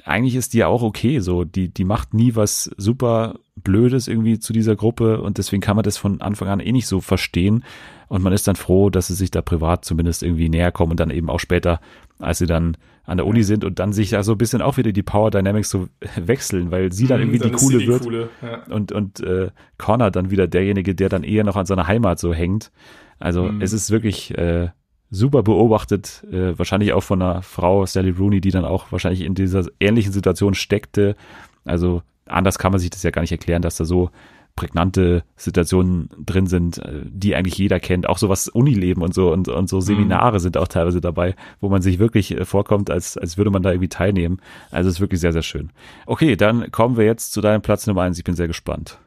eigentlich 0.03 0.35
ist 0.35 0.53
die 0.53 0.59
ja 0.59 0.67
auch 0.67 0.81
okay, 0.81 1.19
so, 1.19 1.43
die, 1.45 1.69
die 1.69 1.85
macht 1.85 2.13
nie 2.13 2.35
was 2.35 2.69
super 2.77 3.35
Blödes 3.55 4.07
irgendwie 4.07 4.39
zu 4.39 4.51
dieser 4.51 4.75
Gruppe 4.75 5.21
und 5.21 5.37
deswegen 5.37 5.61
kann 5.61 5.77
man 5.77 5.83
das 5.83 5.97
von 5.97 6.21
Anfang 6.21 6.49
an 6.49 6.59
eh 6.59 6.71
nicht 6.71 6.87
so 6.87 6.99
verstehen 6.99 7.63
und 8.07 8.21
man 8.21 8.33
ist 8.33 8.47
dann 8.47 8.55
froh, 8.55 8.89
dass 8.89 9.07
sie 9.07 9.13
sich 9.13 9.31
da 9.31 9.41
privat 9.41 9.85
zumindest 9.85 10.23
irgendwie 10.23 10.49
näher 10.49 10.71
kommen 10.71 10.91
und 10.91 10.99
dann 10.99 11.09
eben 11.09 11.29
auch 11.29 11.39
später, 11.39 11.79
als 12.19 12.39
sie 12.39 12.47
dann 12.47 12.77
an 13.05 13.17
der 13.17 13.27
Uni 13.27 13.43
sind 13.43 13.63
und 13.63 13.79
dann 13.79 13.93
sich 13.93 14.09
da 14.09 14.23
so 14.23 14.31
ein 14.33 14.37
bisschen 14.37 14.61
auch 14.61 14.77
wieder 14.77 14.91
die 14.91 15.03
Power 15.03 15.31
Dynamics 15.31 15.69
so 15.69 15.87
wechseln, 16.15 16.71
weil 16.71 16.91
sie 16.91 17.07
dann 17.07 17.19
irgendwie 17.21 17.39
Dann 17.39 17.51
die 17.51 17.57
coole 17.57 17.77
die 17.79 17.87
wird 17.87 18.03
Coole, 18.03 18.29
ja. 18.41 18.63
und 18.73 18.91
und 18.91 19.19
äh, 19.19 19.49
Connor 19.77 20.11
dann 20.11 20.31
wieder 20.31 20.47
derjenige, 20.47 20.95
der 20.95 21.09
dann 21.09 21.23
eher 21.23 21.43
noch 21.43 21.55
an 21.55 21.65
seiner 21.65 21.87
Heimat 21.87 22.19
so 22.19 22.33
hängt. 22.33 22.71
Also 23.19 23.43
Mhm. 23.43 23.61
es 23.61 23.73
ist 23.73 23.91
wirklich 23.91 24.37
äh, 24.37 24.69
super 25.11 25.43
beobachtet, 25.43 26.25
äh, 26.31 26.57
wahrscheinlich 26.57 26.93
auch 26.93 27.03
von 27.03 27.21
einer 27.21 27.41
Frau 27.41 27.85
Sally 27.85 28.09
Rooney, 28.09 28.41
die 28.41 28.51
dann 28.51 28.65
auch 28.65 28.91
wahrscheinlich 28.91 29.21
in 29.21 29.35
dieser 29.35 29.65
ähnlichen 29.79 30.11
Situation 30.11 30.53
steckte. 30.55 31.15
Also 31.63 32.01
anders 32.25 32.57
kann 32.57 32.71
man 32.71 32.79
sich 32.79 32.89
das 32.89 33.03
ja 33.03 33.11
gar 33.11 33.21
nicht 33.21 33.31
erklären, 33.31 33.61
dass 33.61 33.75
da 33.77 33.85
so 33.85 34.09
prägnante 34.55 35.23
Situationen 35.35 36.09
drin 36.17 36.47
sind, 36.47 36.77
äh, 36.77 37.01
die 37.05 37.35
eigentlich 37.35 37.57
jeder 37.57 37.79
kennt. 37.79 38.07
Auch 38.07 38.17
so 38.17 38.29
was 38.29 38.47
Unileben 38.47 39.03
und 39.03 39.13
so 39.13 39.31
und, 39.31 39.47
und 39.47 39.69
so 39.69 39.81
Seminare 39.81 40.39
sind 40.39 40.57
auch 40.57 40.67
teilweise 40.67 41.01
dabei, 41.01 41.35
wo 41.59 41.69
man 41.69 41.81
sich 41.81 41.99
wirklich 41.99 42.31
äh, 42.31 42.45
vorkommt, 42.45 42.89
als, 42.89 43.17
als 43.17 43.37
würde 43.37 43.51
man 43.51 43.63
da 43.63 43.71
irgendwie 43.71 43.89
teilnehmen. 43.89 44.41
Also 44.71 44.89
es 44.89 44.95
ist 44.95 45.01
wirklich 45.01 45.21
sehr, 45.21 45.33
sehr 45.33 45.43
schön. 45.43 45.71
Okay, 46.05 46.35
dann 46.35 46.71
kommen 46.71 46.97
wir 46.97 47.05
jetzt 47.05 47.33
zu 47.33 47.41
deinem 47.41 47.61
Platz 47.61 47.85
Nummer 47.87 48.03
eins. 48.03 48.17
Ich 48.17 48.23
bin 48.23 48.35
sehr 48.35 48.47
gespannt. 48.47 48.97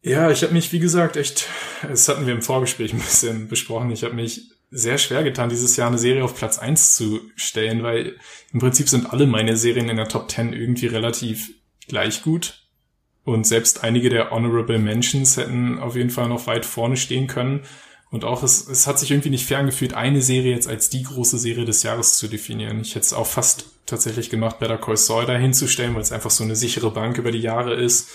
Ja, 0.00 0.30
ich 0.30 0.42
habe 0.42 0.52
mich, 0.52 0.72
wie 0.72 0.78
gesagt, 0.78 1.16
echt, 1.16 1.48
das 1.82 2.08
hatten 2.08 2.26
wir 2.26 2.34
im 2.34 2.42
Vorgespräch 2.42 2.92
ein 2.92 3.00
bisschen 3.00 3.48
besprochen, 3.48 3.90
ich 3.90 4.04
habe 4.04 4.14
mich 4.14 4.52
sehr 4.70 4.98
schwer 4.98 5.24
getan, 5.24 5.48
dieses 5.48 5.76
Jahr 5.76 5.88
eine 5.88 5.98
Serie 5.98 6.22
auf 6.22 6.36
Platz 6.36 6.58
eins 6.58 6.94
zu 6.94 7.20
stellen, 7.36 7.82
weil 7.82 8.16
im 8.52 8.60
Prinzip 8.60 8.88
sind 8.88 9.12
alle 9.12 9.26
meine 9.26 9.56
Serien 9.56 9.88
in 9.88 9.96
der 9.96 10.08
Top 10.08 10.30
10 10.30 10.52
irgendwie 10.52 10.86
relativ 10.86 11.50
gleich 11.88 12.22
gut. 12.22 12.67
Und 13.28 13.46
selbst 13.46 13.84
einige 13.84 14.08
der 14.08 14.30
Honorable 14.30 14.78
Mentions 14.78 15.36
hätten 15.36 15.78
auf 15.78 15.96
jeden 15.96 16.08
Fall 16.08 16.30
noch 16.30 16.46
weit 16.46 16.64
vorne 16.64 16.96
stehen 16.96 17.26
können. 17.26 17.60
Und 18.10 18.24
auch 18.24 18.42
es, 18.42 18.66
es 18.66 18.86
hat 18.86 18.98
sich 18.98 19.10
irgendwie 19.10 19.28
nicht 19.28 19.44
fair 19.44 19.58
angefühlt, 19.58 19.92
eine 19.92 20.22
Serie 20.22 20.54
jetzt 20.54 20.66
als 20.66 20.88
die 20.88 21.02
große 21.02 21.36
Serie 21.36 21.66
des 21.66 21.82
Jahres 21.82 22.16
zu 22.16 22.26
definieren. 22.26 22.80
Ich 22.80 22.94
hätte 22.94 23.04
es 23.04 23.12
auch 23.12 23.26
fast 23.26 23.66
tatsächlich 23.84 24.30
gemacht, 24.30 24.58
Better 24.60 24.78
Call 24.78 24.96
Saul 24.96 25.26
da 25.26 25.36
hinzustellen, 25.36 25.94
weil 25.94 26.00
es 26.00 26.10
einfach 26.10 26.30
so 26.30 26.42
eine 26.42 26.56
sichere 26.56 26.90
Bank 26.90 27.18
über 27.18 27.30
die 27.30 27.40
Jahre 27.40 27.74
ist. 27.74 28.08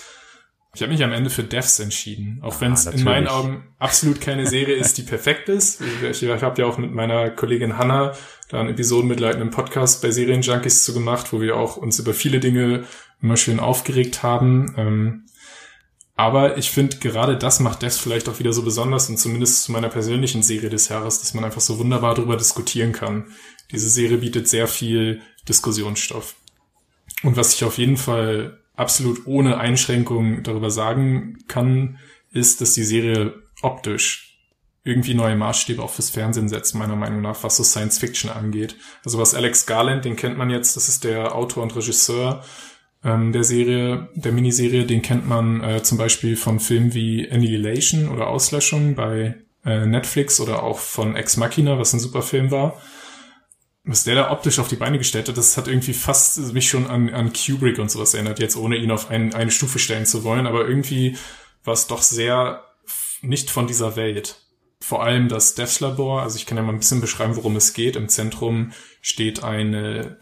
Ich 0.74 0.82
habe 0.82 0.90
mich 0.90 1.04
am 1.04 1.12
Ende 1.12 1.30
für 1.30 1.44
Devs 1.44 1.78
entschieden, 1.78 2.40
auch 2.42 2.60
wenn 2.60 2.72
es 2.72 2.88
Ah, 2.88 2.90
in 2.90 3.04
meinen. 3.04 3.28
Augen 3.28 3.68
absolut 3.78 4.20
keine 4.20 4.48
Serie 4.48 4.74
ist, 4.74 4.98
die 4.98 5.02
perfekt 5.02 5.48
ist. 5.48 5.80
Ich, 6.10 6.24
ich 6.24 6.42
habe 6.42 6.60
ja 6.60 6.66
auch 6.66 6.78
mit 6.78 6.92
meiner 6.92 7.30
Kollegin 7.30 7.78
Hanna 7.78 8.14
da 8.48 8.58
einen 8.58 8.70
episodenmitleitenden 8.70 9.50
Podcast 9.50 10.02
bei 10.02 10.10
Serienjunkies 10.10 10.82
zu 10.82 10.92
gemacht, 10.92 11.32
wo 11.32 11.40
wir 11.40 11.56
auch 11.56 11.76
uns 11.76 12.00
über 12.00 12.12
viele 12.12 12.40
Dinge 12.40 12.82
immer 13.24 13.36
schön 13.38 13.58
aufgeregt 13.58 14.22
haben. 14.22 14.74
Ähm, 14.76 15.24
aber 16.14 16.58
ich 16.58 16.70
finde, 16.70 16.98
gerade 16.98 17.36
das 17.36 17.58
macht 17.58 17.82
Devs 17.82 17.98
vielleicht 17.98 18.28
auch 18.28 18.38
wieder 18.38 18.52
so 18.52 18.62
besonders 18.62 19.08
und 19.08 19.18
zumindest 19.18 19.64
zu 19.64 19.72
meiner 19.72 19.88
persönlichen 19.88 20.42
Serie 20.42 20.70
des 20.70 20.88
Jahres, 20.88 21.18
dass 21.20 21.34
man 21.34 21.44
einfach 21.44 21.62
so 21.62 21.78
wunderbar 21.78 22.14
darüber 22.14 22.36
diskutieren 22.36 22.92
kann. 22.92 23.32
Diese 23.72 23.88
Serie 23.88 24.18
bietet 24.18 24.46
sehr 24.46 24.68
viel 24.68 25.22
Diskussionsstoff. 25.48 26.36
Und 27.24 27.36
was 27.36 27.54
ich 27.54 27.64
auf 27.64 27.78
jeden 27.78 27.96
Fall 27.96 28.60
absolut 28.76 29.26
ohne 29.26 29.58
Einschränkung 29.58 30.42
darüber 30.42 30.70
sagen 30.70 31.38
kann, 31.48 31.98
ist, 32.30 32.60
dass 32.60 32.74
die 32.74 32.84
Serie 32.84 33.42
optisch 33.62 34.38
irgendwie 34.84 35.14
neue 35.14 35.34
Maßstäbe 35.34 35.82
auch 35.82 35.90
fürs 35.90 36.10
Fernsehen 36.10 36.50
setzt, 36.50 36.74
meiner 36.74 36.96
Meinung 36.96 37.22
nach, 37.22 37.42
was 37.42 37.56
so 37.56 37.64
Science 37.64 37.98
Fiction 37.98 38.28
angeht. 38.28 38.76
Also 39.02 39.18
was 39.18 39.34
Alex 39.34 39.64
Garland, 39.64 40.04
den 40.04 40.16
kennt 40.16 40.36
man 40.36 40.50
jetzt, 40.50 40.76
das 40.76 40.90
ist 40.90 41.04
der 41.04 41.34
Autor 41.34 41.62
und 41.62 41.74
Regisseur 41.74 42.44
ähm, 43.04 43.32
der 43.32 43.44
Serie, 43.44 44.08
der 44.14 44.32
Miniserie, 44.32 44.86
den 44.86 45.02
kennt 45.02 45.28
man 45.28 45.62
äh, 45.62 45.82
zum 45.82 45.98
Beispiel 45.98 46.36
von 46.36 46.60
Filmen 46.60 46.94
wie 46.94 47.30
Annihilation 47.30 48.08
oder 48.08 48.28
Auslöschung 48.28 48.94
bei 48.94 49.36
äh, 49.64 49.86
Netflix 49.86 50.40
oder 50.40 50.62
auch 50.62 50.78
von 50.78 51.16
Ex 51.16 51.36
Machina, 51.36 51.78
was 51.78 51.92
ein 51.92 52.00
super 52.00 52.22
Film 52.22 52.50
war 52.50 52.80
was 53.84 54.04
der 54.04 54.14
da 54.14 54.30
optisch 54.30 54.58
auf 54.58 54.68
die 54.68 54.76
Beine 54.76 54.98
gestellt 54.98 55.28
hat, 55.28 55.36
das 55.36 55.56
hat 55.56 55.68
irgendwie 55.68 55.92
fast 55.92 56.54
mich 56.54 56.68
schon 56.68 56.86
an, 56.86 57.12
an 57.12 57.32
Kubrick 57.32 57.78
und 57.78 57.90
sowas 57.90 58.14
erinnert, 58.14 58.38
jetzt 58.38 58.56
ohne 58.56 58.76
ihn 58.76 58.90
auf 58.90 59.10
ein, 59.10 59.34
eine 59.34 59.50
Stufe 59.50 59.78
stellen 59.78 60.06
zu 60.06 60.24
wollen, 60.24 60.46
aber 60.46 60.66
irgendwie 60.66 61.18
war 61.64 61.74
es 61.74 61.86
doch 61.86 62.02
sehr 62.02 62.64
nicht 63.20 63.50
von 63.50 63.66
dieser 63.66 63.96
Welt. 63.96 64.43
Vor 64.86 65.02
allem 65.02 65.28
das 65.28 65.54
Devs 65.54 65.80
Labor, 65.80 66.20
also 66.20 66.36
ich 66.36 66.44
kann 66.44 66.58
ja 66.58 66.62
mal 66.62 66.74
ein 66.74 66.78
bisschen 66.78 67.00
beschreiben, 67.00 67.36
worum 67.36 67.56
es 67.56 67.72
geht. 67.72 67.96
Im 67.96 68.10
Zentrum 68.10 68.72
steht 69.00 69.42
eine 69.42 70.18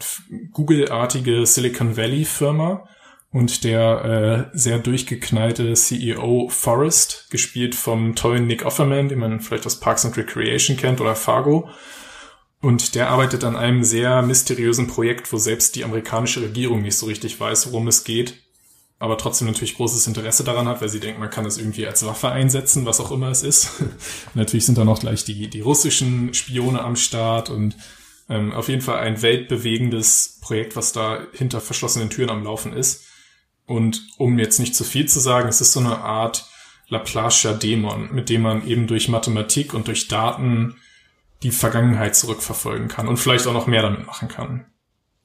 Google-artige 0.53 1.45
Silicon 1.47 1.97
Valley 1.97 2.25
Firma 2.25 2.89
und 3.33 3.65
der 3.65 4.51
äh, 4.53 4.57
sehr 4.57 4.79
durchgeknallte 4.79 5.73
CEO 5.73 6.47
Forrest, 6.49 7.27
gespielt 7.31 7.75
vom 7.75 8.15
tollen 8.15 8.47
Nick 8.47 8.65
Offerman, 8.65 9.09
den 9.09 9.19
man 9.19 9.41
vielleicht 9.41 9.67
aus 9.67 9.81
Parks 9.81 10.07
and 10.07 10.17
Recreation 10.17 10.77
kennt 10.77 11.01
oder 11.01 11.17
Fargo, 11.17 11.69
und 12.61 12.95
der 12.95 13.11
arbeitet 13.11 13.43
an 13.43 13.57
einem 13.57 13.83
sehr 13.83 14.23
mysteriösen 14.23 14.87
Projekt, 14.87 15.33
wo 15.33 15.39
selbst 15.39 15.75
die 15.75 15.83
amerikanische 15.83 16.41
Regierung 16.41 16.83
nicht 16.83 16.97
so 16.97 17.07
richtig 17.07 17.41
weiß, 17.41 17.73
worum 17.73 17.89
es 17.89 18.05
geht, 18.05 18.42
aber 19.03 19.19
trotzdem 19.19 19.49
natürlich 19.49 19.75
großes 19.75 20.07
Interesse 20.07 20.45
daran 20.45 20.69
hat, 20.69 20.81
weil 20.81 20.89
sie 20.89 21.01
denkt, 21.01 21.19
man 21.19 21.29
kann 21.29 21.43
das 21.43 21.59
irgendwie 21.59 21.89
als 21.89 22.07
Waffe 22.07 22.31
einsetzen, 22.31 22.87
was 22.87 23.01
auch 23.01 23.11
immer 23.11 23.31
es 23.31 23.43
ist. 23.43 23.83
natürlich 24.35 24.65
sind 24.65 24.79
da 24.79 24.85
noch 24.85 25.01
gleich 25.01 25.25
die, 25.25 25.51
die 25.51 25.61
russischen 25.61 26.33
Spione 26.35 26.81
am 26.81 26.95
Start 26.95 27.51
und 27.51 27.77
ähm, 28.29 28.53
auf 28.53 28.69
jeden 28.69 28.81
Fall 28.81 29.01
ein 29.01 29.21
weltbewegendes 29.21 30.39
Projekt, 30.41 30.77
was 30.77 30.93
da 30.93 31.19
hinter 31.33 31.61
verschlossenen 31.61 32.11
Türen 32.11 32.31
am 32.31 32.45
Laufen 32.45 32.73
ist. 32.73 33.05
Und 33.67 34.07
um 34.19 34.39
jetzt 34.39 34.61
nicht 34.61 34.77
zu 34.77 34.85
viel 34.85 35.09
zu 35.09 35.19
sagen, 35.19 35.49
es 35.49 35.61
ist 35.61 35.73
so 35.73 35.81
eine 35.81 35.99
Art 35.99 36.49
Laplace'scher 36.89 37.55
Dämon, 37.55 38.15
mit 38.15 38.29
dem 38.29 38.43
man 38.43 38.65
eben 38.69 38.87
durch 38.87 39.09
Mathematik 39.09 39.75
und 39.75 39.89
durch 39.89 40.07
Daten 40.07 40.77
die 41.43 41.51
Vergangenheit 41.51 42.15
zurückverfolgen 42.15 42.87
kann 42.87 43.09
und 43.09 43.17
vielleicht 43.17 43.49
auch 43.49 43.53
noch 43.53 43.67
mehr 43.67 43.83
damit 43.83 44.07
machen 44.07 44.29
kann. 44.29 44.67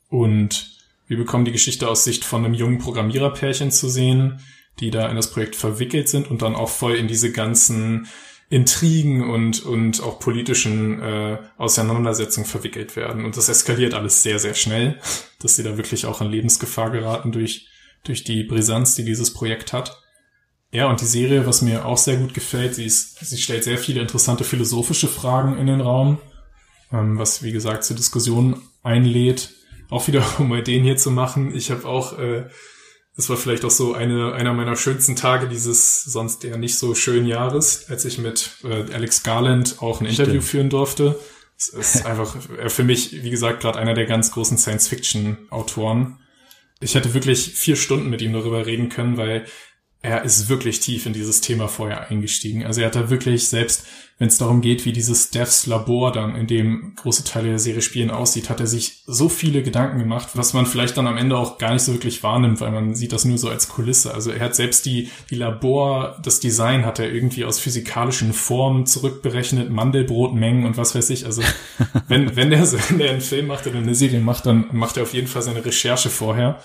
Und 0.09 0.76
wir 1.07 1.17
bekommen 1.17 1.45
die 1.45 1.51
Geschichte 1.51 1.87
aus 1.89 2.03
Sicht 2.03 2.25
von 2.25 2.45
einem 2.45 2.53
jungen 2.53 2.79
Programmiererpärchen 2.79 3.71
zu 3.71 3.89
sehen, 3.89 4.39
die 4.79 4.91
da 4.91 5.07
in 5.07 5.15
das 5.15 5.31
Projekt 5.31 5.55
verwickelt 5.55 6.09
sind 6.09 6.29
und 6.29 6.41
dann 6.41 6.55
auch 6.55 6.69
voll 6.69 6.95
in 6.95 7.07
diese 7.07 7.31
ganzen 7.31 8.07
Intrigen 8.49 9.29
und, 9.29 9.65
und 9.65 10.01
auch 10.01 10.19
politischen 10.19 11.01
äh, 11.01 11.37
Auseinandersetzungen 11.57 12.47
verwickelt 12.47 12.95
werden. 12.95 13.25
Und 13.25 13.35
das 13.35 13.49
eskaliert 13.49 13.93
alles 13.93 14.23
sehr, 14.23 14.39
sehr 14.39 14.53
schnell, 14.53 14.99
dass 15.41 15.55
sie 15.55 15.63
da 15.63 15.77
wirklich 15.77 16.05
auch 16.05 16.21
in 16.21 16.29
Lebensgefahr 16.31 16.91
geraten 16.91 17.31
durch, 17.31 17.67
durch 18.03 18.23
die 18.23 18.43
Brisanz, 18.43 18.95
die 18.95 19.03
dieses 19.03 19.33
Projekt 19.33 19.73
hat. 19.73 20.01
Ja, 20.71 20.89
und 20.89 21.01
die 21.01 21.05
Serie, 21.05 21.45
was 21.45 21.61
mir 21.61 21.85
auch 21.85 21.97
sehr 21.97 22.17
gut 22.17 22.33
gefällt, 22.33 22.75
sie, 22.75 22.85
ist, 22.85 23.19
sie 23.25 23.37
stellt 23.37 23.63
sehr 23.63 23.77
viele 23.77 24.01
interessante 24.01 24.43
philosophische 24.43 25.07
Fragen 25.07 25.57
in 25.57 25.67
den 25.67 25.81
Raum, 25.81 26.19
ähm, 26.91 27.17
was 27.17 27.43
wie 27.43 27.51
gesagt 27.51 27.83
zur 27.83 27.95
Diskussion 27.95 28.61
einlädt. 28.83 29.56
Auch 29.89 30.07
wieder, 30.07 30.25
um 30.39 30.49
mal 30.49 30.63
den 30.63 30.83
hier 30.83 30.97
zu 30.97 31.11
machen. 31.11 31.55
Ich 31.55 31.71
habe 31.71 31.85
auch, 31.85 32.17
äh, 32.19 32.45
das 33.15 33.29
war 33.29 33.37
vielleicht 33.37 33.65
auch 33.65 33.71
so 33.71 33.93
eine 33.93 34.33
einer 34.33 34.53
meiner 34.53 34.75
schönsten 34.75 35.15
Tage 35.15 35.47
dieses 35.47 36.03
sonst 36.03 36.43
eher 36.45 36.57
nicht 36.57 36.77
so 36.77 36.93
schönen 36.93 37.25
Jahres, 37.25 37.89
als 37.89 38.05
ich 38.05 38.17
mit 38.17 38.51
äh, 38.63 38.93
Alex 38.93 39.23
Garland 39.23 39.77
auch 39.79 40.01
ein 40.01 40.05
Interview 40.05 40.33
Stimmt. 40.33 40.43
führen 40.43 40.69
durfte. 40.69 41.19
Es 41.57 41.69
ist 41.69 42.05
einfach 42.05 42.35
äh, 42.59 42.69
für 42.69 42.83
mich, 42.83 43.23
wie 43.23 43.29
gesagt, 43.29 43.61
gerade 43.61 43.79
einer 43.79 43.93
der 43.93 44.05
ganz 44.05 44.31
großen 44.31 44.57
Science-Fiction-Autoren. 44.57 46.19
Ich 46.79 46.93
hätte 46.93 47.15
wirklich 47.15 47.53
vier 47.55 47.75
Stunden 47.75 48.09
mit 48.09 48.21
ihm 48.21 48.33
darüber 48.33 48.67
reden 48.67 48.89
können, 48.89 49.17
weil 49.17 49.45
er 50.07 50.23
ist 50.23 50.47
wirklich 50.47 50.79
tief 50.79 51.05
in 51.05 51.11
dieses 51.11 51.41
Thema 51.41 51.67
vorher 51.67 52.09
eingestiegen. 52.09 52.65
Also 52.65 52.79
er 52.79 52.87
hat 52.87 52.95
da 52.95 53.09
wirklich, 53.09 53.49
selbst 53.49 53.85
wenn 54.17 54.29
es 54.29 54.37
darum 54.37 54.61
geht, 54.61 54.85
wie 54.85 54.93
dieses 54.93 55.31
Devs 55.31 55.67
Labor 55.67 56.13
dann, 56.13 56.35
in 56.35 56.47
dem 56.47 56.95
große 56.95 57.25
Teile 57.25 57.49
der 57.49 57.59
Serie 57.59 57.81
spielen, 57.81 58.09
aussieht, 58.09 58.49
hat 58.49 58.61
er 58.61 58.67
sich 58.67 59.03
so 59.05 59.27
viele 59.27 59.63
Gedanken 59.63 59.99
gemacht, 59.99 60.29
was 60.33 60.53
man 60.53 60.65
vielleicht 60.65 60.95
dann 60.97 61.07
am 61.07 61.17
Ende 61.17 61.37
auch 61.37 61.57
gar 61.57 61.73
nicht 61.73 61.83
so 61.83 61.91
wirklich 61.93 62.23
wahrnimmt, 62.23 62.61
weil 62.61 62.71
man 62.71 62.95
sieht 62.95 63.11
das 63.11 63.25
nur 63.25 63.37
so 63.37 63.49
als 63.49 63.67
Kulisse. 63.67 64.13
Also 64.13 64.31
er 64.31 64.39
hat 64.39 64.55
selbst 64.55 64.85
die, 64.85 65.11
die 65.29 65.35
Labor, 65.35 66.17
das 66.23 66.39
Design 66.39 66.85
hat 66.85 66.99
er 66.99 67.11
irgendwie 67.11 67.43
aus 67.43 67.59
physikalischen 67.59 68.31
Formen 68.31 68.85
zurückberechnet, 68.85 69.69
Mandelbrotmengen 69.69 70.65
und 70.65 70.77
was 70.77 70.95
weiß 70.95 71.09
ich. 71.09 71.25
Also 71.25 71.41
wenn, 72.07 72.35
wenn 72.37 72.49
der, 72.49 72.71
wenn 72.71 72.97
der 72.97 73.11
einen 73.11 73.21
Film 73.21 73.47
macht 73.47 73.67
oder 73.67 73.79
eine 73.79 73.93
Serie 73.93 74.21
macht, 74.21 74.45
dann 74.45 74.67
macht 74.71 74.95
er 74.95 75.03
auf 75.03 75.13
jeden 75.13 75.27
Fall 75.27 75.41
seine 75.41 75.65
Recherche 75.65 76.09
vorher. 76.09 76.59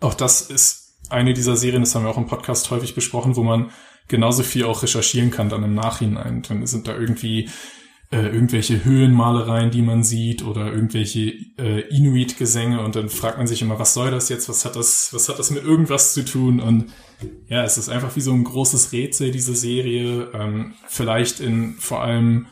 Auch 0.00 0.14
das 0.14 0.42
ist 0.42 0.83
eine 1.10 1.34
dieser 1.34 1.56
Serien, 1.56 1.82
das 1.82 1.94
haben 1.94 2.04
wir 2.04 2.10
auch 2.10 2.18
im 2.18 2.26
Podcast 2.26 2.70
häufig 2.70 2.94
besprochen, 2.94 3.36
wo 3.36 3.42
man 3.42 3.70
genauso 4.08 4.42
viel 4.42 4.64
auch 4.64 4.82
recherchieren 4.82 5.30
kann 5.30 5.48
dann 5.48 5.62
im 5.62 5.74
Nachhinein. 5.74 6.42
Dann 6.42 6.66
sind 6.66 6.88
da 6.88 6.96
irgendwie 6.96 7.48
äh, 8.10 8.28
irgendwelche 8.28 8.84
Höhenmalereien, 8.84 9.70
die 9.70 9.82
man 9.82 10.04
sieht 10.04 10.44
oder 10.44 10.72
irgendwelche 10.72 11.32
äh, 11.58 11.80
Inuit-Gesänge 11.88 12.80
und 12.84 12.96
dann 12.96 13.08
fragt 13.08 13.38
man 13.38 13.46
sich 13.46 13.62
immer, 13.62 13.78
was 13.78 13.94
soll 13.94 14.10
das 14.10 14.28
jetzt? 14.28 14.48
Was 14.48 14.64
hat 14.64 14.76
das, 14.76 15.12
was 15.12 15.28
hat 15.28 15.38
das 15.38 15.50
mit 15.50 15.64
irgendwas 15.64 16.14
zu 16.14 16.24
tun? 16.24 16.60
Und 16.60 16.92
ja, 17.48 17.64
es 17.64 17.78
ist 17.78 17.88
einfach 17.88 18.14
wie 18.16 18.20
so 18.20 18.32
ein 18.32 18.44
großes 18.44 18.92
Rätsel, 18.92 19.30
diese 19.30 19.54
Serie. 19.54 20.30
Ähm, 20.34 20.74
vielleicht 20.86 21.40
in 21.40 21.74
vor 21.78 22.02
allem 22.02 22.46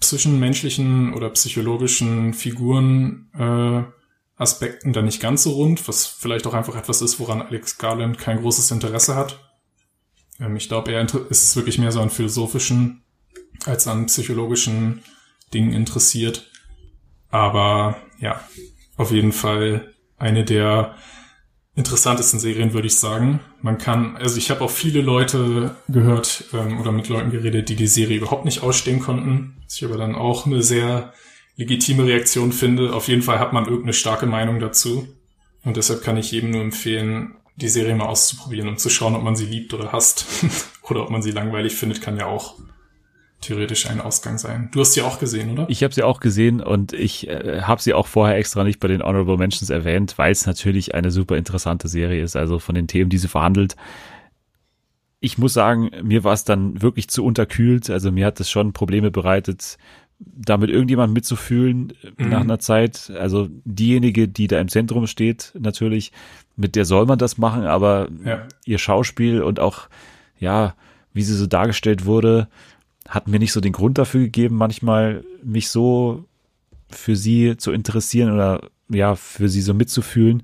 zwischenmenschlichen 0.00 1.14
oder 1.14 1.30
psychologischen 1.30 2.32
Figuren 2.34 3.28
äh, 3.34 3.97
Aspekten 4.38 4.92
dann 4.92 5.04
nicht 5.04 5.20
ganz 5.20 5.42
so 5.42 5.50
rund, 5.50 5.86
was 5.88 6.06
vielleicht 6.06 6.46
auch 6.46 6.54
einfach 6.54 6.76
etwas 6.76 7.02
ist, 7.02 7.18
woran 7.18 7.42
Alex 7.42 7.76
Garland 7.76 8.18
kein 8.18 8.40
großes 8.40 8.70
Interesse 8.70 9.16
hat. 9.16 9.38
Ähm, 10.40 10.56
ich 10.56 10.68
glaube, 10.68 10.92
er 10.92 11.06
ist 11.28 11.56
wirklich 11.56 11.78
mehr 11.78 11.92
so 11.92 12.00
an 12.00 12.10
philosophischen 12.10 13.02
als 13.66 13.88
an 13.88 14.06
psychologischen 14.06 15.02
Dingen 15.52 15.72
interessiert. 15.72 16.50
Aber 17.30 17.96
ja, 18.20 18.40
auf 18.96 19.10
jeden 19.10 19.32
Fall 19.32 19.92
eine 20.16 20.44
der 20.44 20.94
interessantesten 21.74 22.40
Serien, 22.40 22.72
würde 22.72 22.86
ich 22.86 22.98
sagen. 22.98 23.40
Man 23.62 23.78
kann, 23.78 24.16
also 24.16 24.36
ich 24.36 24.50
habe 24.50 24.62
auch 24.62 24.70
viele 24.70 25.00
Leute 25.00 25.76
gehört 25.88 26.44
ähm, 26.52 26.80
oder 26.80 26.90
mit 26.90 27.08
Leuten 27.08 27.30
geredet, 27.30 27.68
die 27.68 27.76
die 27.76 27.86
Serie 27.86 28.18
überhaupt 28.18 28.44
nicht 28.44 28.62
ausstehen 28.62 29.00
konnten. 29.00 29.56
Was 29.64 29.76
ich 29.76 29.84
aber 29.84 29.96
dann 29.96 30.14
auch 30.14 30.46
eine 30.46 30.62
sehr 30.62 31.12
legitime 31.58 32.06
Reaktion 32.06 32.52
finde. 32.52 32.94
Auf 32.94 33.08
jeden 33.08 33.22
Fall 33.22 33.38
hat 33.38 33.52
man 33.52 33.64
irgendeine 33.64 33.92
starke 33.92 34.26
Meinung 34.26 34.60
dazu. 34.60 35.08
Und 35.64 35.76
deshalb 35.76 36.02
kann 36.02 36.16
ich 36.16 36.30
jedem 36.30 36.52
nur 36.52 36.62
empfehlen, 36.62 37.34
die 37.56 37.68
Serie 37.68 37.96
mal 37.96 38.06
auszuprobieren 38.06 38.68
und 38.68 38.80
zu 38.80 38.88
schauen, 38.88 39.16
ob 39.16 39.24
man 39.24 39.36
sie 39.36 39.44
liebt 39.44 39.74
oder 39.74 39.92
hasst. 39.92 40.24
oder 40.88 41.02
ob 41.02 41.10
man 41.10 41.20
sie 41.20 41.32
langweilig 41.32 41.74
findet, 41.74 42.00
kann 42.00 42.16
ja 42.16 42.26
auch 42.26 42.54
theoretisch 43.40 43.88
ein 43.90 44.00
Ausgang 44.00 44.38
sein. 44.38 44.68
Du 44.72 44.80
hast 44.80 44.94
sie 44.94 45.02
auch 45.02 45.18
gesehen, 45.18 45.50
oder? 45.50 45.66
Ich 45.68 45.82
habe 45.82 45.92
sie 45.92 46.02
auch 46.02 46.20
gesehen 46.20 46.60
und 46.60 46.92
ich 46.92 47.28
äh, 47.28 47.62
habe 47.62 47.82
sie 47.82 47.92
auch 47.92 48.06
vorher 48.06 48.36
extra 48.36 48.64
nicht 48.64 48.80
bei 48.80 48.88
den 48.88 49.02
Honorable 49.02 49.36
Mentions 49.36 49.70
erwähnt, 49.70 50.14
weil 50.16 50.32
es 50.32 50.46
natürlich 50.46 50.94
eine 50.94 51.10
super 51.10 51.36
interessante 51.36 51.88
Serie 51.88 52.22
ist, 52.22 52.36
also 52.36 52.58
von 52.58 52.74
den 52.74 52.86
Themen, 52.86 53.10
die 53.10 53.18
sie 53.18 53.28
verhandelt. 53.28 53.76
Ich 55.20 55.38
muss 55.38 55.52
sagen, 55.52 55.90
mir 56.02 56.22
war 56.24 56.32
es 56.32 56.44
dann 56.44 56.80
wirklich 56.82 57.08
zu 57.08 57.24
unterkühlt, 57.24 57.90
also 57.90 58.10
mir 58.12 58.26
hat 58.26 58.40
es 58.40 58.50
schon 58.50 58.72
Probleme 58.72 59.10
bereitet, 59.10 59.78
da 60.18 60.56
mit 60.56 60.70
irgendjemand 60.70 61.12
mitzufühlen 61.12 61.92
mhm. 62.16 62.28
nach 62.28 62.40
einer 62.40 62.58
Zeit. 62.58 63.12
Also 63.18 63.48
diejenige, 63.64 64.28
die 64.28 64.48
da 64.48 64.60
im 64.60 64.68
Zentrum 64.68 65.06
steht, 65.06 65.52
natürlich, 65.58 66.12
mit 66.56 66.76
der 66.76 66.84
soll 66.84 67.06
man 67.06 67.18
das 67.18 67.38
machen, 67.38 67.64
aber 67.64 68.08
ja. 68.24 68.46
ihr 68.64 68.78
Schauspiel 68.78 69.42
und 69.42 69.60
auch, 69.60 69.88
ja, 70.38 70.74
wie 71.12 71.22
sie 71.22 71.34
so 71.34 71.46
dargestellt 71.46 72.04
wurde, 72.04 72.48
hat 73.08 73.28
mir 73.28 73.38
nicht 73.38 73.52
so 73.52 73.60
den 73.60 73.72
Grund 73.72 73.98
dafür 73.98 74.22
gegeben, 74.22 74.56
manchmal 74.56 75.24
mich 75.42 75.70
so 75.70 76.24
für 76.90 77.16
sie 77.16 77.56
zu 77.56 77.72
interessieren 77.72 78.32
oder 78.32 78.60
ja, 78.88 79.14
für 79.14 79.48
sie 79.48 79.62
so 79.62 79.74
mitzufühlen 79.74 80.42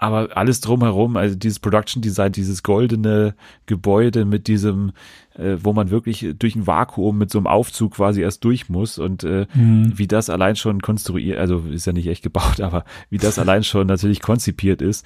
aber 0.00 0.34
alles 0.34 0.62
drumherum, 0.62 1.18
also 1.18 1.36
dieses 1.36 1.58
Production 1.58 2.00
Design, 2.00 2.32
dieses 2.32 2.62
goldene 2.62 3.34
Gebäude 3.66 4.24
mit 4.24 4.48
diesem, 4.48 4.92
äh, 5.34 5.56
wo 5.60 5.74
man 5.74 5.90
wirklich 5.90 6.26
durch 6.38 6.56
ein 6.56 6.66
Vakuum 6.66 7.18
mit 7.18 7.30
so 7.30 7.38
einem 7.38 7.46
Aufzug 7.46 7.96
quasi 7.96 8.22
erst 8.22 8.42
durch 8.44 8.70
muss 8.70 8.98
und 8.98 9.24
äh, 9.24 9.46
mhm. 9.52 9.92
wie 9.94 10.06
das 10.06 10.30
allein 10.30 10.56
schon 10.56 10.80
konstruiert, 10.80 11.36
also 11.36 11.58
ist 11.70 11.86
ja 11.86 11.92
nicht 11.92 12.06
echt 12.06 12.22
gebaut, 12.22 12.60
aber 12.62 12.86
wie 13.10 13.18
das 13.18 13.38
allein 13.38 13.62
schon 13.62 13.86
natürlich 13.88 14.22
konzipiert 14.22 14.80
ist, 14.80 15.04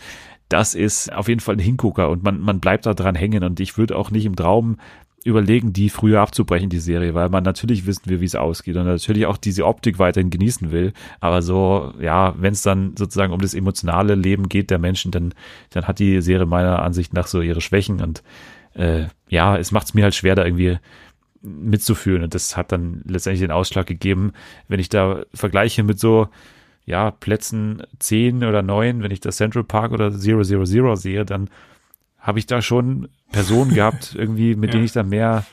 das 0.49 0.77
ist 0.77 1.12
auf 1.12 1.27
jeden 1.27 1.41
Fall 1.41 1.57
ein 1.57 1.61
Hingucker 1.61 2.09
und 2.09 2.23
man, 2.23 2.39
man 2.39 2.61
bleibt 2.61 2.87
da 2.87 2.95
dran 2.95 3.16
hängen 3.16 3.43
und 3.43 3.59
ich 3.59 3.77
würde 3.77 3.97
auch 3.97 4.12
nicht 4.12 4.27
im 4.27 4.37
Traum 4.37 4.77
überlegen, 5.25 5.73
die 5.73 5.89
früher 5.89 6.21
abzubrechen, 6.21 6.69
die 6.69 6.79
Serie, 6.79 7.15
weil 7.15 7.31
man 7.31 7.43
natürlich 7.43 7.87
wissen 7.87 8.07
will, 8.07 8.21
wie 8.21 8.27
es 8.27 8.35
ausgeht 8.35 8.77
und 8.77 8.85
natürlich 8.85 9.25
auch 9.27 9.39
diese 9.39 9.67
Optik 9.67 9.99
weiterhin 9.99 10.31
genießen 10.31 10.71
will. 10.71 10.93
Aber 11.19 11.41
so, 11.41 11.95
ja, 11.99 12.35
wenn 12.39 12.53
es 12.53 12.63
dann 12.63 12.95
sozusagen 12.97 13.33
um 13.33 13.41
das 13.41 13.55
emotionale 13.55 14.15
Leben 14.15 14.51
geht 14.51 14.71
der 14.71 14.79
Menschen, 14.79 15.11
dann, 15.11 15.33
dann 15.71 15.89
hat 15.89 15.99
die 15.99 16.21
Serie 16.21 16.47
meiner 16.47 16.83
Ansicht 16.83 17.15
nach 17.15 17.27
so 17.27 17.41
ihre 17.41 17.63
Schwächen 17.63 18.03
und 18.03 18.23
äh, 18.75 19.07
ja, 19.29 19.57
es 19.57 19.73
macht 19.73 19.87
es 19.87 19.95
mir 19.95 20.05
halt 20.05 20.15
schwer, 20.15 20.35
da 20.35 20.45
irgendwie 20.45 20.79
mitzufühlen 21.41 22.23
und 22.23 22.35
das 22.35 22.57
hat 22.57 22.73
dann 22.73 23.03
letztendlich 23.07 23.41
den 23.41 23.51
Ausschlag 23.51 23.87
gegeben, 23.87 24.33
wenn 24.69 24.81
ich 24.81 24.89
da 24.89 25.23
vergleiche 25.33 25.83
mit 25.83 25.99
so 25.99 26.29
ja, 26.87 27.11
Plätzen 27.11 27.83
10 27.99 28.45
oder 28.45 28.63
9, 28.63 29.03
wenn 29.03 29.11
ich 29.11 29.21
das 29.21 29.37
Central 29.37 29.65
Park 29.65 29.93
oder 29.93 30.11
000 30.11 30.97
sehe, 30.97 31.25
dann 31.25 31.49
habe 32.25 32.39
ich 32.39 32.47
da 32.47 32.63
schon 32.63 33.09
Personen 33.31 33.73
gehabt, 33.73 34.15
irgendwie, 34.19 34.57
mit 34.57 34.71
ja. 34.71 34.73
denen 34.73 34.85
ich 34.85 34.93
da 34.93 35.05
mehr 35.05 35.45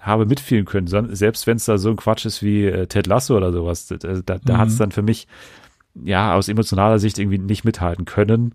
habe 0.00 0.24
mitfühlen 0.24 0.64
können. 0.64 0.86
Selbst 1.14 1.46
wenn 1.46 1.56
es 1.56 1.64
da 1.64 1.78
so 1.78 1.90
ein 1.90 1.96
Quatsch 1.96 2.24
ist 2.24 2.42
wie 2.42 2.64
äh, 2.64 2.86
Ted 2.86 3.06
Lasso 3.06 3.36
oder 3.36 3.52
sowas, 3.52 3.88
da, 3.88 3.96
da, 3.96 4.22
da 4.22 4.54
mhm. 4.54 4.58
hat 4.58 4.68
es 4.68 4.78
dann 4.78 4.92
für 4.92 5.02
mich 5.02 5.26
ja 5.94 6.34
aus 6.34 6.48
emotionaler 6.48 6.98
Sicht 6.98 7.18
irgendwie 7.18 7.38
nicht 7.38 7.64
mithalten 7.64 8.04
können. 8.04 8.54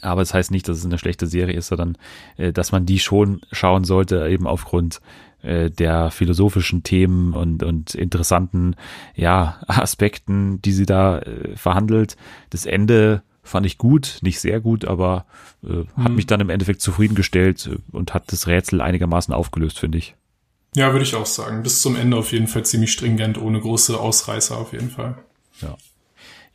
Aber 0.00 0.22
es 0.22 0.28
das 0.28 0.34
heißt 0.34 0.50
nicht, 0.50 0.68
dass 0.68 0.78
es 0.78 0.84
eine 0.84 0.98
schlechte 0.98 1.26
Serie 1.26 1.56
ist, 1.56 1.68
sondern 1.68 1.98
äh, 2.36 2.52
dass 2.52 2.72
man 2.72 2.86
die 2.86 2.98
schon 2.98 3.40
schauen 3.52 3.84
sollte, 3.84 4.26
eben 4.28 4.46
aufgrund 4.46 5.00
äh, 5.42 5.70
der 5.70 6.10
philosophischen 6.10 6.82
Themen 6.82 7.34
und, 7.34 7.62
und 7.62 7.94
interessanten 7.94 8.76
ja, 9.14 9.60
Aspekten, 9.66 10.62
die 10.62 10.72
sie 10.72 10.86
da 10.86 11.18
äh, 11.18 11.56
verhandelt. 11.56 12.16
Das 12.50 12.66
Ende 12.66 13.22
fand 13.46 13.66
ich 13.66 13.78
gut, 13.78 14.18
nicht 14.22 14.40
sehr 14.40 14.60
gut, 14.60 14.84
aber 14.84 15.26
äh, 15.62 15.68
mhm. 15.68 15.88
hat 15.96 16.12
mich 16.12 16.26
dann 16.26 16.40
im 16.40 16.50
Endeffekt 16.50 16.80
zufriedengestellt 16.80 17.70
äh, 17.72 17.96
und 17.96 18.14
hat 18.14 18.32
das 18.32 18.46
Rätsel 18.46 18.80
einigermaßen 18.80 19.32
aufgelöst, 19.32 19.78
finde 19.78 19.98
ich. 19.98 20.14
Ja, 20.74 20.92
würde 20.92 21.04
ich 21.04 21.14
auch 21.14 21.26
sagen. 21.26 21.62
Bis 21.62 21.80
zum 21.80 21.96
Ende 21.96 22.16
auf 22.16 22.32
jeden 22.32 22.48
Fall 22.48 22.64
ziemlich 22.64 22.92
stringent, 22.92 23.38
ohne 23.38 23.60
große 23.60 23.98
Ausreißer 23.98 24.58
auf 24.58 24.72
jeden 24.72 24.90
Fall. 24.90 25.16
Ja. 25.62 25.76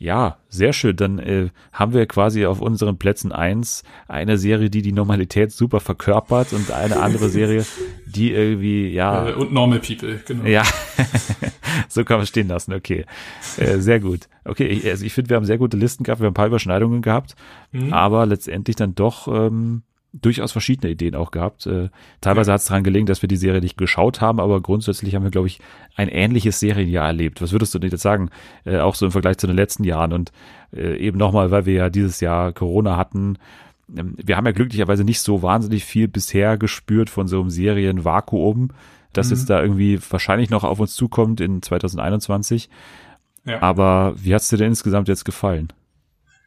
Ja, 0.01 0.37
sehr 0.49 0.73
schön. 0.73 0.95
Dann 0.95 1.19
äh, 1.19 1.49
haben 1.71 1.93
wir 1.93 2.07
quasi 2.07 2.47
auf 2.47 2.59
unseren 2.59 2.97
Plätzen 2.97 3.31
eins 3.31 3.83
eine 4.07 4.39
Serie, 4.39 4.71
die 4.71 4.81
die 4.81 4.93
Normalität 4.93 5.51
super 5.51 5.79
verkörpert 5.79 6.53
und 6.53 6.71
eine 6.71 6.99
andere 6.99 7.29
Serie, 7.29 7.67
die 8.07 8.31
irgendwie, 8.31 8.89
ja. 8.89 9.29
Äh, 9.29 9.33
und 9.33 9.53
Normal 9.53 9.77
People, 9.77 10.19
genau. 10.25 10.45
Ja, 10.45 10.63
so 11.87 12.03
kann 12.03 12.17
man 12.17 12.25
stehen 12.25 12.47
lassen, 12.47 12.73
okay. 12.73 13.05
Äh, 13.57 13.77
sehr 13.77 13.99
gut. 13.99 14.21
Okay, 14.43 14.65
ich, 14.65 14.87
also 14.87 15.05
ich 15.05 15.13
finde, 15.13 15.29
wir 15.29 15.37
haben 15.37 15.45
sehr 15.45 15.59
gute 15.59 15.77
Listen 15.77 16.03
gehabt, 16.03 16.19
wir 16.19 16.25
haben 16.25 16.31
ein 16.31 16.33
paar 16.33 16.47
Überschneidungen 16.47 17.03
gehabt, 17.03 17.35
mhm. 17.71 17.93
aber 17.93 18.25
letztendlich 18.25 18.75
dann 18.75 18.95
doch 18.95 19.27
ähm, 19.27 19.83
durchaus 20.13 20.51
verschiedene 20.51 20.91
Ideen 20.91 21.15
auch 21.15 21.31
gehabt. 21.31 21.65
Äh, 21.65 21.89
teilweise 22.19 22.49
ja. 22.49 22.53
hat 22.53 22.61
es 22.61 22.67
daran 22.67 22.83
gelegen, 22.83 23.05
dass 23.05 23.21
wir 23.21 23.29
die 23.29 23.37
Serie 23.37 23.61
nicht 23.61 23.77
geschaut 23.77 24.19
haben, 24.19 24.39
aber 24.39 24.61
grundsätzlich 24.61 25.15
haben 25.15 25.23
wir, 25.23 25.31
glaube 25.31 25.47
ich, 25.47 25.59
ein 25.95 26.09
ähnliches 26.09 26.59
Serienjahr 26.59 27.07
erlebt. 27.07 27.41
Was 27.41 27.51
würdest 27.51 27.73
du 27.73 27.79
denn 27.79 27.91
jetzt 27.91 28.01
sagen? 28.01 28.29
Äh, 28.65 28.79
auch 28.79 28.95
so 28.95 29.05
im 29.05 29.11
Vergleich 29.11 29.37
zu 29.37 29.47
den 29.47 29.55
letzten 29.55 29.83
Jahren 29.83 30.11
und 30.11 30.31
äh, 30.73 30.97
eben 30.97 31.17
nochmal, 31.17 31.51
weil 31.51 31.65
wir 31.65 31.73
ja 31.73 31.89
dieses 31.89 32.19
Jahr 32.19 32.51
Corona 32.51 32.97
hatten. 32.97 33.37
Ähm, 33.95 34.15
wir 34.17 34.35
haben 34.35 34.45
ja 34.45 34.51
glücklicherweise 34.51 35.03
nicht 35.05 35.21
so 35.21 35.41
wahnsinnig 35.43 35.85
viel 35.85 36.07
bisher 36.07 36.57
gespürt 36.57 37.09
von 37.09 37.27
so 37.27 37.39
einem 37.39 37.49
Serienvakuum, 37.49 38.71
das 39.13 39.27
mhm. 39.27 39.35
jetzt 39.35 39.49
da 39.49 39.61
irgendwie 39.61 39.99
wahrscheinlich 40.09 40.49
noch 40.49 40.65
auf 40.65 40.79
uns 40.79 40.93
zukommt 40.95 41.39
in 41.39 41.61
2021. 41.61 42.69
Ja. 43.45 43.61
Aber 43.61 44.13
wie 44.17 44.35
hat's 44.35 44.49
dir 44.49 44.57
denn 44.57 44.67
insgesamt 44.67 45.07
jetzt 45.07 45.25
gefallen? 45.25 45.71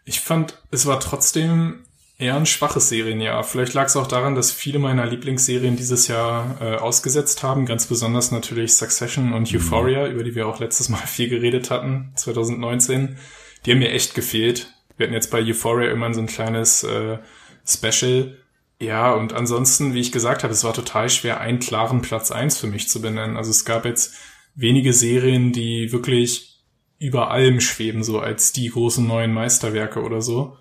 Ich 0.04 0.20
fand, 0.20 0.62
es 0.70 0.86
war 0.86 1.00
trotzdem 1.00 1.80
eher 2.18 2.36
ein 2.36 2.46
schwaches 2.46 2.88
Serienjahr. 2.88 3.42
Vielleicht 3.44 3.74
lag 3.74 3.86
es 3.86 3.96
auch 3.96 4.06
daran, 4.06 4.34
dass 4.34 4.52
viele 4.52 4.78
meiner 4.78 5.06
Lieblingsserien 5.06 5.76
dieses 5.76 6.08
Jahr 6.08 6.56
äh, 6.60 6.76
ausgesetzt 6.76 7.42
haben. 7.42 7.66
Ganz 7.66 7.86
besonders 7.86 8.30
natürlich 8.30 8.74
Succession 8.74 9.32
und 9.32 9.50
mhm. 9.50 9.58
Euphoria, 9.58 10.06
über 10.06 10.22
die 10.22 10.34
wir 10.34 10.46
auch 10.46 10.60
letztes 10.60 10.88
Mal 10.88 10.98
viel 11.06 11.28
geredet 11.28 11.70
hatten, 11.70 12.12
2019. 12.16 13.16
Die 13.64 13.72
haben 13.72 13.78
mir 13.78 13.90
echt 13.90 14.14
gefehlt. 14.14 14.72
Wir 14.96 15.06
hatten 15.06 15.14
jetzt 15.14 15.30
bei 15.30 15.42
Euphoria 15.42 15.90
immer 15.90 16.12
so 16.14 16.20
ein 16.20 16.26
kleines 16.26 16.84
äh, 16.84 17.18
Special. 17.66 18.36
Ja, 18.80 19.12
und 19.12 19.32
ansonsten, 19.32 19.94
wie 19.94 20.00
ich 20.00 20.12
gesagt 20.12 20.42
habe, 20.42 20.52
es 20.52 20.64
war 20.64 20.74
total 20.74 21.08
schwer, 21.08 21.40
einen 21.40 21.58
klaren 21.58 22.02
Platz 22.02 22.30
eins 22.30 22.58
für 22.58 22.66
mich 22.66 22.88
zu 22.88 23.00
benennen. 23.00 23.36
Also 23.36 23.50
es 23.50 23.64
gab 23.64 23.84
jetzt 23.84 24.14
wenige 24.54 24.92
Serien, 24.92 25.52
die 25.52 25.90
wirklich 25.90 26.62
über 26.98 27.30
allem 27.30 27.60
schweben, 27.60 28.04
so 28.04 28.20
als 28.20 28.52
die 28.52 28.68
großen 28.68 29.06
neuen 29.06 29.32
Meisterwerke 29.32 30.02
oder 30.02 30.22
so. 30.22 30.56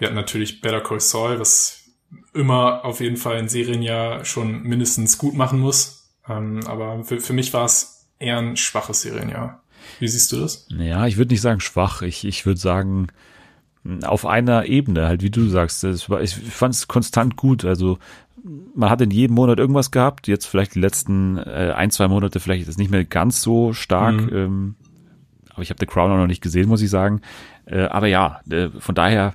Wir 0.00 0.06
hatten 0.06 0.16
natürlich 0.16 0.62
Better 0.62 0.80
Call 0.80 0.98
Saul, 0.98 1.38
was 1.38 1.90
immer 2.32 2.84
auf 2.84 3.00
jeden 3.00 3.18
Fall 3.18 3.38
in 3.38 3.48
Serien 3.48 3.82
ja 3.82 4.24
schon 4.24 4.62
mindestens 4.62 5.18
gut 5.18 5.34
machen 5.34 5.60
muss. 5.60 6.16
Ähm, 6.26 6.60
aber 6.66 7.04
für, 7.04 7.20
für 7.20 7.34
mich 7.34 7.52
war 7.52 7.66
es 7.66 8.08
eher 8.18 8.38
ein 8.38 8.56
schwaches 8.56 9.02
Serienjahr. 9.02 9.62
Wie 9.98 10.08
siehst 10.08 10.32
du 10.32 10.40
das? 10.40 10.66
Ja, 10.70 11.06
ich 11.06 11.18
würde 11.18 11.32
nicht 11.32 11.42
sagen 11.42 11.60
schwach. 11.60 12.00
Ich, 12.00 12.24
ich 12.24 12.46
würde 12.46 12.58
sagen, 12.58 13.08
auf 14.02 14.24
einer 14.24 14.64
Ebene, 14.64 15.06
halt 15.06 15.22
wie 15.22 15.30
du 15.30 15.48
sagst. 15.48 15.84
War, 16.08 16.22
ich 16.22 16.34
fand 16.34 16.74
es 16.74 16.88
konstant 16.88 17.36
gut. 17.36 17.66
Also 17.66 17.98
man 18.74 18.88
hat 18.88 19.02
in 19.02 19.10
jedem 19.10 19.34
Monat 19.34 19.58
irgendwas 19.58 19.90
gehabt. 19.90 20.28
Jetzt 20.28 20.46
vielleicht 20.46 20.76
die 20.76 20.80
letzten 20.80 21.36
äh, 21.36 21.74
ein, 21.76 21.90
zwei 21.90 22.08
Monate 22.08 22.40
vielleicht 22.40 22.62
ist 22.62 22.68
es 22.68 22.78
nicht 22.78 22.90
mehr 22.90 23.04
ganz 23.04 23.42
so 23.42 23.74
stark. 23.74 24.14
Mhm. 24.14 24.30
Ähm, 24.32 24.74
aber 25.50 25.62
ich 25.62 25.68
habe 25.68 25.80
The 25.80 25.86
Crown 25.86 26.10
auch 26.10 26.16
noch 26.16 26.26
nicht 26.26 26.42
gesehen, 26.42 26.68
muss 26.68 26.80
ich 26.80 26.88
sagen. 26.88 27.20
Äh, 27.66 27.82
aber 27.82 28.06
ja, 28.06 28.40
äh, 28.50 28.68
von 28.78 28.94
daher 28.94 29.34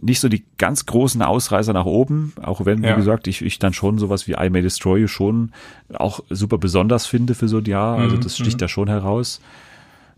nicht 0.00 0.20
so 0.20 0.28
die 0.28 0.44
ganz 0.58 0.86
großen 0.86 1.22
Ausreißer 1.22 1.72
nach 1.72 1.84
oben, 1.84 2.32
auch 2.42 2.64
wenn, 2.64 2.82
ja. 2.82 2.92
wie 2.92 2.96
gesagt, 2.96 3.26
ich, 3.28 3.42
ich 3.42 3.58
dann 3.58 3.72
schon 3.72 3.98
sowas 3.98 4.26
wie 4.26 4.32
I 4.32 4.50
May 4.50 4.62
Destroy 4.62 5.00
You 5.00 5.06
schon 5.06 5.52
auch 5.92 6.20
super 6.30 6.58
besonders 6.58 7.06
finde 7.06 7.34
für 7.34 7.48
so 7.48 7.58
ein 7.58 7.64
Jahr. 7.64 7.98
Also 7.98 8.16
mhm, 8.16 8.20
das 8.20 8.36
sticht 8.36 8.56
mhm. 8.56 8.58
da 8.58 8.68
schon 8.68 8.88
heraus. 8.88 9.40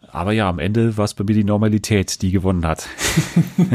Aber 0.08 0.32
ja, 0.32 0.48
am 0.48 0.58
Ende 0.58 0.96
war 0.96 1.04
es 1.04 1.14
bei 1.14 1.24
mir 1.24 1.34
die 1.34 1.44
Normalität, 1.44 2.22
die 2.22 2.30
gewonnen 2.30 2.64
hat. 2.64 2.88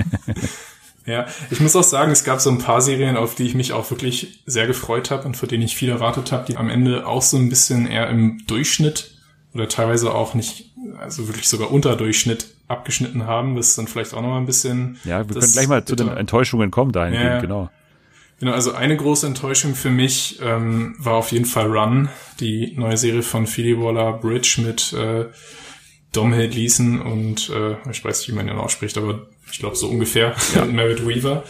ja, 1.06 1.26
ich 1.52 1.60
muss 1.60 1.76
auch 1.76 1.84
sagen, 1.84 2.12
es 2.12 2.24
gab 2.24 2.40
so 2.40 2.50
ein 2.50 2.60
paar 2.60 2.82
Serien, 2.82 3.18
auf 3.18 3.36
die 3.36 3.44
ich 3.44 3.56
mich 3.56 3.74
auch 3.74 3.92
wirklich 3.92 4.42
sehr 4.46 4.66
gefreut 4.66 5.12
habe 5.12 5.26
und 5.26 5.36
für 5.36 5.48
denen 5.48 5.64
ich 5.64 5.76
viel 5.76 5.90
erwartet 5.90 6.32
habe, 6.32 6.46
die 6.46 6.56
am 6.56 6.70
Ende 6.70 7.06
auch 7.06 7.22
so 7.22 7.36
ein 7.36 7.50
bisschen 7.50 7.88
eher 7.88 8.10
im 8.10 8.42
Durchschnitt 8.48 9.18
oder 9.54 9.68
teilweise 9.68 10.14
auch 10.14 10.34
nicht, 10.34 10.72
also 10.98 11.28
wirklich 11.28 11.50
sogar 11.50 11.72
unter 11.72 11.96
Durchschnitt 11.96 12.48
abgeschnitten 12.70 13.26
haben. 13.26 13.56
Das 13.56 13.70
ist 13.70 13.78
dann 13.78 13.88
vielleicht 13.88 14.14
auch 14.14 14.22
noch 14.22 14.30
mal 14.30 14.38
ein 14.38 14.46
bisschen. 14.46 14.98
Ja, 15.04 15.28
wir 15.28 15.40
können 15.40 15.52
gleich 15.52 15.68
mal 15.68 15.84
zu 15.84 15.96
den 15.96 16.08
Enttäuschungen 16.08 16.72
kommen 16.72 16.92
dahin, 16.92 17.16
ja, 17.16 17.42
genau. 17.42 17.70
Genau, 18.40 18.54
also 18.54 18.72
eine 18.72 18.96
große 18.96 19.28
Enttäuschung 19.28 19.76
für 19.76 19.90
mich 19.90 20.40
ähm, 20.42 20.96
war 20.98 21.16
auf 21.16 21.34
jeden 21.34 21.44
Fall 21.44 21.66
Run, 21.66 22.08
die 22.40 22.74
neue 22.78 22.96
Serie 22.96 23.22
von 23.22 23.48
Phoebe 23.48 23.82
Waller-Bridge 23.82 24.62
mit 24.66 24.94
äh, 24.94 25.26
Domhnall 26.14 26.46
Leeson 26.46 27.02
und 27.02 27.50
äh, 27.50 27.76
ich 27.92 28.04
weiß 28.04 28.20
nicht, 28.20 28.30
wie 28.30 28.36
man 28.36 28.48
ihn 28.48 28.56
ausspricht, 28.56 28.98
aber 28.98 29.28
ich 29.52 29.60
glaube 29.60 29.76
so 29.76 29.90
ungefähr, 29.90 30.36
ja. 30.56 30.64
Merritt 30.72 31.06
Weaver. 31.06 31.44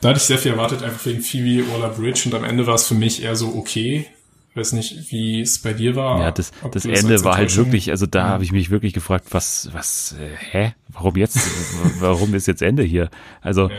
Da 0.00 0.08
hatte 0.08 0.18
ich 0.18 0.24
sehr 0.24 0.38
viel 0.38 0.52
erwartet, 0.52 0.82
einfach 0.82 1.04
wegen 1.04 1.20
Phoebe 1.20 1.70
Waller-Bridge 1.70 2.22
und 2.24 2.34
am 2.34 2.44
Ende 2.44 2.66
war 2.66 2.76
es 2.76 2.86
für 2.86 2.94
mich 2.94 3.22
eher 3.22 3.36
so 3.36 3.54
okay 3.54 4.06
weiß 4.54 4.72
nicht, 4.72 5.10
wie 5.12 5.40
es 5.40 5.60
bei 5.60 5.72
dir 5.72 5.94
war. 5.96 6.20
Ja, 6.20 6.30
das, 6.30 6.52
das 6.72 6.84
Ende 6.84 7.22
war 7.24 7.36
halt 7.36 7.56
wirklich, 7.56 7.90
also 7.90 8.06
da 8.06 8.18
ja. 8.18 8.28
habe 8.28 8.44
ich 8.44 8.52
mich 8.52 8.70
wirklich 8.70 8.92
gefragt, 8.92 9.26
was, 9.30 9.70
was, 9.72 10.16
äh, 10.20 10.36
hä? 10.50 10.74
Warum 10.88 11.16
jetzt? 11.16 11.38
warum 12.00 12.34
ist 12.34 12.46
jetzt 12.46 12.62
Ende 12.62 12.82
hier? 12.82 13.10
Also 13.40 13.68
ja. 13.68 13.76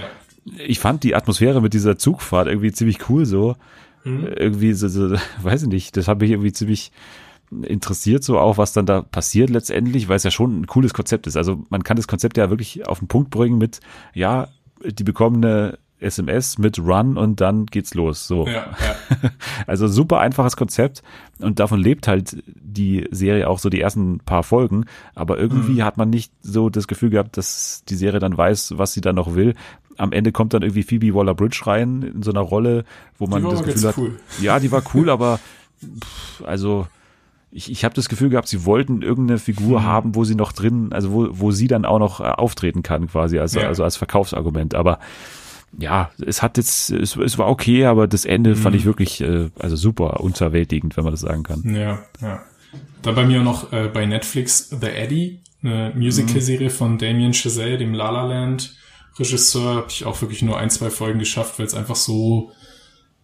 ich 0.65 0.79
fand 0.79 1.03
die 1.03 1.15
Atmosphäre 1.15 1.61
mit 1.61 1.73
dieser 1.73 1.97
Zugfahrt 1.97 2.47
irgendwie 2.47 2.71
ziemlich 2.71 3.09
cool 3.09 3.25
so. 3.25 3.55
Mhm. 4.03 4.27
Irgendwie 4.35 4.73
so, 4.73 4.87
so, 4.87 5.15
weiß 5.41 5.63
ich 5.63 5.69
nicht, 5.69 5.97
das 5.97 6.07
habe 6.07 6.25
ich 6.25 6.31
irgendwie 6.31 6.53
ziemlich 6.53 6.91
interessiert 7.63 8.23
so 8.23 8.39
auch, 8.39 8.57
was 8.57 8.71
dann 8.71 8.85
da 8.85 9.01
passiert 9.01 9.49
letztendlich, 9.49 10.07
weil 10.07 10.15
es 10.15 10.23
ja 10.23 10.31
schon 10.31 10.61
ein 10.61 10.67
cooles 10.67 10.93
Konzept 10.93 11.27
ist. 11.27 11.35
Also 11.35 11.65
man 11.69 11.83
kann 11.83 11.97
das 11.97 12.07
Konzept 12.07 12.37
ja 12.37 12.49
wirklich 12.49 12.87
auf 12.87 12.99
den 12.99 13.09
Punkt 13.09 13.29
bringen 13.29 13.57
mit, 13.57 13.81
ja, 14.13 14.47
die 14.85 15.03
bekommen 15.03 15.43
eine 15.43 15.77
SMS 16.01 16.57
mit 16.57 16.79
Run 16.79 17.17
und 17.17 17.41
dann 17.41 17.65
geht's 17.65 17.93
los. 17.93 18.27
So. 18.27 18.47
Ja, 18.47 18.53
ja. 18.53 19.29
Also 19.67 19.87
super 19.87 20.19
einfaches 20.19 20.57
Konzept 20.57 21.03
und 21.39 21.59
davon 21.59 21.79
lebt 21.79 22.07
halt 22.07 22.43
die 22.45 23.07
Serie 23.11 23.47
auch 23.47 23.59
so 23.59 23.69
die 23.69 23.81
ersten 23.81 24.19
paar 24.19 24.43
Folgen. 24.43 24.85
Aber 25.15 25.37
irgendwie 25.37 25.73
mhm. 25.73 25.83
hat 25.83 25.97
man 25.97 26.09
nicht 26.09 26.31
so 26.41 26.69
das 26.69 26.87
Gefühl 26.87 27.09
gehabt, 27.09 27.37
dass 27.37 27.83
die 27.87 27.95
Serie 27.95 28.19
dann 28.19 28.37
weiß, 28.37 28.77
was 28.77 28.93
sie 28.93 29.01
dann 29.01 29.15
noch 29.15 29.35
will. 29.35 29.55
Am 29.97 30.11
Ende 30.11 30.31
kommt 30.31 30.53
dann 30.53 30.61
irgendwie 30.61 30.83
Phoebe 30.83 31.13
Waller-Bridge 31.13 31.61
rein 31.65 32.01
in 32.01 32.23
so 32.23 32.31
einer 32.31 32.41
Rolle, 32.41 32.85
wo 33.17 33.27
man 33.27 33.43
das 33.43 33.63
Gefühl 33.63 33.87
hat, 33.87 33.97
cool. 33.97 34.19
ja, 34.41 34.59
die 34.59 34.71
war 34.71 34.83
cool, 34.93 35.09
aber 35.11 35.39
pff, 35.79 36.43
also 36.43 36.87
ich, 37.51 37.69
ich 37.69 37.83
habe 37.83 37.93
das 37.93 38.07
Gefühl 38.07 38.29
gehabt, 38.29 38.47
sie 38.47 38.65
wollten 38.65 39.01
irgendeine 39.01 39.37
Figur 39.37 39.81
mhm. 39.81 39.85
haben, 39.85 40.15
wo 40.15 40.23
sie 40.23 40.35
noch 40.35 40.53
drin, 40.53 40.93
also 40.93 41.11
wo, 41.11 41.27
wo 41.31 41.51
sie 41.51 41.67
dann 41.67 41.85
auch 41.85 41.99
noch 41.99 42.21
äh, 42.21 42.23
auftreten 42.23 42.81
kann, 42.81 43.07
quasi, 43.07 43.39
also, 43.39 43.59
ja. 43.59 43.67
also 43.67 43.83
als 43.83 43.97
Verkaufsargument. 43.97 44.73
Aber 44.73 44.99
ja, 45.77 46.11
es 46.25 46.41
hat 46.41 46.57
jetzt, 46.57 46.91
es, 46.91 47.15
es 47.15 47.37
war 47.37 47.47
okay, 47.47 47.85
aber 47.85 48.07
das 48.07 48.25
Ende 48.25 48.51
mhm. 48.51 48.55
fand 48.55 48.75
ich 48.75 48.85
wirklich, 48.85 49.21
äh, 49.21 49.49
also 49.57 49.75
super 49.75 50.19
unterwältigend, 50.19 50.97
wenn 50.97 51.03
man 51.03 51.13
das 51.13 51.21
sagen 51.21 51.43
kann. 51.43 51.63
Ja, 51.73 52.03
ja. 52.21 52.43
Dann 53.01 53.15
bei 53.15 53.25
mir 53.25 53.41
noch 53.41 53.71
äh, 53.73 53.89
bei 53.91 54.05
Netflix 54.05 54.69
The 54.69 54.87
Eddie, 54.87 55.41
eine 55.63 55.93
Musical-Serie 55.95 56.69
mhm. 56.69 56.73
von 56.73 56.97
Damien 56.97 57.33
Chazelle, 57.33 57.77
dem 57.77 57.93
La 57.93 58.09
La 58.09 58.25
Land 58.25 58.75
Regisseur, 59.17 59.75
habe 59.75 59.87
ich 59.89 60.05
auch 60.05 60.21
wirklich 60.21 60.41
nur 60.41 60.57
ein, 60.57 60.69
zwei 60.69 60.89
Folgen 60.89 61.19
geschafft, 61.19 61.59
weil 61.59 61.65
es 61.65 61.73
einfach 61.73 61.95
so, 61.95 62.51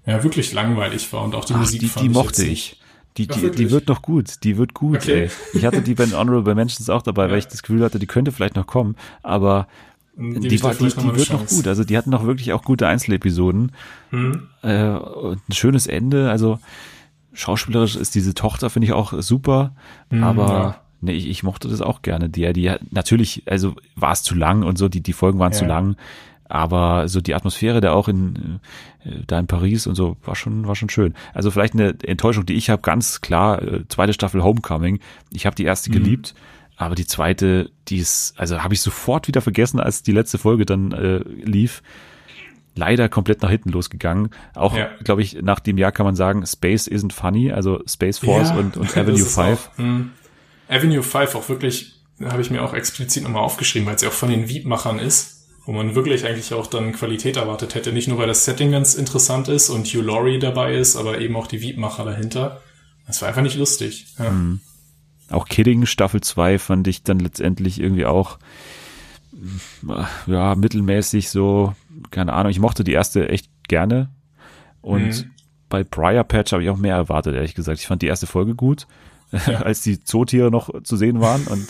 ja, 0.06 0.24
wirklich 0.24 0.54
langweilig 0.54 1.12
war 1.14 1.24
und 1.24 1.36
auch 1.36 1.46
die 1.46 1.54
Ach, 1.54 1.60
Musik 1.60 1.80
die, 1.80 1.88
fand 1.88 2.06
die 2.06 2.10
mochte 2.10 2.46
ich. 2.46 2.80
Die, 3.18 3.26
die, 3.26 3.50
die 3.50 3.72
wird 3.72 3.88
noch 3.88 4.04
gut, 4.04 4.44
die 4.44 4.58
wird 4.58 4.76
gut, 4.76 4.98
okay. 4.98 5.24
ey. 5.24 5.30
Ich 5.54 5.66
hatte 5.66 5.82
die 5.82 5.96
bei 5.96 6.06
den 6.06 6.16
Honorable 6.16 6.54
Mentions 6.54 6.90
auch 6.90 7.02
dabei, 7.02 7.24
ja. 7.26 7.32
weil 7.32 7.40
ich 7.40 7.48
das 7.48 7.64
Gefühl 7.64 7.84
hatte, 7.84 7.98
die 7.98 8.06
könnte 8.06 8.32
vielleicht 8.32 8.56
noch 8.56 8.68
kommen, 8.68 8.96
aber 9.24 9.68
die, 10.18 10.64
war, 10.64 10.74
die, 10.74 10.88
die 10.88 11.16
wird 11.16 11.32
noch 11.32 11.46
gut. 11.46 11.68
Also 11.68 11.84
die 11.84 11.98
hatten 11.98 12.10
noch 12.10 12.26
wirklich 12.26 12.52
auch 12.54 12.64
gute 12.64 12.88
Einzelepisoden. 12.88 13.72
Mhm. 14.12 14.48
Äh, 14.64 14.70
ein 14.70 15.42
schönes 15.52 15.86
Ende. 15.86 16.32
Also 16.32 16.60
schauspielerisch 17.34 17.96
ist 17.96 18.16
diese 18.16 18.34
Tochter, 18.34 18.70
finde 18.70 18.88
ich 18.88 18.94
auch 18.94 19.14
super. 19.22 19.76
Mhm, 20.10 20.24
aber 20.24 20.48
ja. 20.48 20.82
nee, 21.02 21.14
ich, 21.14 21.28
ich 21.28 21.44
mochte 21.44 21.68
das 21.68 21.82
auch 21.82 22.02
gerne. 22.02 22.30
Die, 22.30 22.52
die 22.52 22.72
natürlich, 22.90 23.44
also 23.46 23.76
war 23.96 24.12
es 24.12 24.24
zu 24.24 24.34
lang 24.34 24.64
und 24.64 24.78
so, 24.78 24.90
die, 24.90 25.02
die 25.02 25.14
Folgen 25.14 25.38
waren 25.38 25.52
ja. 25.52 25.60
zu 25.60 25.66
lang. 25.66 25.96
Aber 26.50 27.10
so 27.10 27.22
die 27.22 27.36
Atmosphäre 27.36 27.82
da 27.82 27.92
auch 27.92 28.08
in 28.08 28.60
äh, 29.04 29.20
da 29.28 29.38
in 29.38 29.48
Paris 29.48 29.86
und 29.86 29.96
so 29.96 30.16
war 30.24 30.36
schon 30.36 30.66
war 30.66 30.76
schon 30.76 30.90
schön. 30.90 31.14
Also 31.34 31.52
vielleicht 31.52 31.74
eine 31.74 31.94
Enttäuschung, 32.04 32.46
die 32.46 32.54
ich 32.54 32.70
habe, 32.70 32.82
ganz 32.82 33.22
klar. 33.22 33.62
Äh, 33.62 33.88
zweite 33.90 34.14
Staffel 34.14 34.42
Homecoming. 34.42 35.00
Ich 35.32 35.46
habe 35.46 35.58
die 35.58 35.66
erste 35.66 35.90
mhm. 35.90 35.94
geliebt 35.96 36.34
aber 36.78 36.94
die 36.94 37.08
zweite, 37.08 37.72
die 37.88 37.98
ist, 37.98 38.36
also 38.38 38.64
habe 38.64 38.76
ich 38.76 38.82
sofort 38.82 39.28
wieder 39.28 39.42
vergessen, 39.42 39.80
als 39.80 40.04
die 40.04 40.12
letzte 40.12 40.38
Folge 40.38 40.66
dann 40.66 40.92
äh, 40.92 41.18
lief. 41.18 41.82
Leider 42.76 43.10
komplett 43.10 43.42
nach 43.42 43.50
hinten 43.50 43.70
losgegangen. 43.70 44.30
Auch, 44.54 44.78
ja. 44.78 44.92
glaube 45.04 45.24
ich, 45.24 45.42
nach 45.42 45.60
dem 45.60 45.80
Jahr 45.80 45.92
kann 45.92 46.06
man 46.06 46.16
sagen, 46.16 46.46
Space 46.46 46.88
isn't 46.88 47.12
funny, 47.12 47.52
also 47.52 47.82
Space 47.88 48.20
Force 48.20 48.50
ja, 48.50 48.58
und, 48.58 48.78
und 48.78 48.96
Avenue 48.98 49.26
5. 49.26 49.38
Auch, 49.38 49.78
hm. 49.80 50.12
Avenue 50.70 51.02
5 51.02 51.34
auch 51.34 51.50
wirklich, 51.50 51.96
habe 52.24 52.44
ich 52.44 52.52
mir 52.52 52.62
auch 52.62 52.76
explizit 52.76 53.24
nochmal 53.24 53.42
aufgeschrieben, 53.42 53.88
weil 53.88 53.96
es 53.96 54.04
ja 54.04 54.10
auch 54.10 54.14
von 54.14 54.30
den 54.30 54.48
Wiebmachern 54.48 55.00
ist, 55.00 55.48
wo 55.66 55.72
man 55.72 55.96
wirklich 55.96 56.26
eigentlich 56.26 56.54
auch 56.54 56.68
dann 56.68 56.94
Qualität 56.94 57.38
erwartet 57.38 57.74
hätte. 57.74 57.92
Nicht 57.92 58.08
nur, 58.08 58.20
weil 58.20 58.28
das 58.28 58.46
Setting 58.46 58.72
ganz 58.72 58.94
interessant 58.94 59.48
ist 59.48 59.72
und 59.72 59.88
Hugh 59.88 60.04
Laurie 60.04 60.38
dabei 60.38 60.76
ist, 60.76 60.96
aber 60.96 61.20
eben 61.20 61.36
auch 61.36 61.48
die 61.48 61.62
Wiebmacher 61.62 62.06
dahinter. 62.06 62.62
Das 63.08 63.20
war 63.24 63.30
einfach 63.30 63.42
nicht 63.42 63.58
lustig. 63.58 64.06
Ja. 64.20 64.30
Mhm. 64.30 64.60
Auch 65.30 65.48
Kidding 65.48 65.86
Staffel 65.86 66.22
2 66.22 66.60
fand 66.60 66.88
ich 66.88 67.04
dann 67.04 67.20
letztendlich 67.20 67.80
irgendwie 67.80 68.06
auch 68.06 68.40
ja, 70.26 70.56
mittelmäßig 70.56 71.30
so, 71.30 71.74
keine 72.12 72.34
Ahnung, 72.34 72.52
ich 72.52 72.60
mochte 72.60 72.84
die 72.84 72.94
erste 72.94 73.30
echt 73.30 73.50
gerne 73.68 74.10
und 74.82 75.08
mhm. 75.08 75.32
bei 75.70 75.84
Briar 75.84 76.24
Patch 76.24 76.54
habe 76.54 76.64
ich 76.64 76.70
auch 76.70 76.78
mehr 76.78 76.96
erwartet, 76.96 77.36
ehrlich 77.36 77.56
gesagt. 77.56 77.80
Ich 77.80 77.88
fand 77.88 78.02
die 78.02 78.08
erste 78.08 78.28
Folge 78.28 78.56
gut, 78.56 78.88
ja. 79.32 79.40
als 79.64 79.82
die 79.82 80.04
Zootiere 80.04 80.50
noch 80.50 80.70
zu 80.84 80.96
sehen 80.96 81.20
waren 81.20 81.46
und 81.48 81.68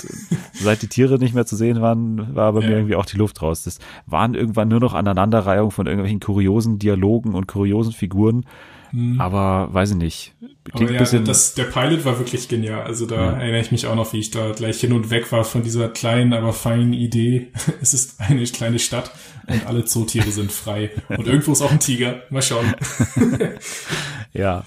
seit 0.53 0.81
die 0.81 0.87
Tiere 0.87 1.17
nicht 1.17 1.33
mehr 1.33 1.45
zu 1.45 1.55
sehen 1.55 1.81
waren, 1.81 2.35
war 2.35 2.53
bei 2.53 2.61
ja. 2.61 2.67
mir 2.67 2.75
irgendwie 2.77 2.95
auch 2.95 3.05
die 3.05 3.17
Luft 3.17 3.41
raus. 3.41 3.63
Das 3.63 3.79
waren 4.05 4.33
irgendwann 4.33 4.67
nur 4.67 4.79
noch 4.79 4.93
Aneinanderreihungen 4.93 5.71
von 5.71 5.87
irgendwelchen 5.87 6.19
kuriosen 6.19 6.79
Dialogen 6.79 7.33
und 7.33 7.47
kuriosen 7.47 7.93
Figuren 7.93 8.45
hm. 8.91 9.19
Aber 9.19 9.73
weiß 9.73 9.91
ich 9.91 9.97
nicht. 9.97 10.33
Klingt 10.63 10.91
ja, 10.91 10.99
bisschen 10.99 11.25
das, 11.25 11.53
der 11.53 11.65
Pilot 11.65 12.05
war 12.05 12.19
wirklich 12.19 12.47
genial. 12.47 12.83
Also 12.83 13.05
da 13.05 13.15
ja. 13.15 13.31
erinnere 13.33 13.61
ich 13.61 13.71
mich 13.71 13.87
auch 13.87 13.95
noch, 13.95 14.13
wie 14.13 14.19
ich 14.19 14.31
da 14.31 14.51
gleich 14.51 14.79
hin 14.79 14.93
und 14.93 15.09
weg 15.09 15.31
war 15.31 15.43
von 15.43 15.63
dieser 15.63 15.89
kleinen, 15.89 16.33
aber 16.33 16.53
feinen 16.53 16.93
Idee. 16.93 17.47
es 17.81 17.93
ist 17.93 18.19
eine 18.19 18.43
kleine 18.45 18.79
Stadt 18.79 19.11
und 19.47 19.65
alle 19.65 19.85
Zootiere 19.85 20.31
sind 20.31 20.51
frei. 20.51 20.91
Und 21.09 21.27
irgendwo 21.27 21.53
ist 21.53 21.61
auch 21.61 21.71
ein 21.71 21.79
Tiger. 21.79 22.21
Mal 22.29 22.41
schauen. 22.41 22.73
ja. 24.33 24.63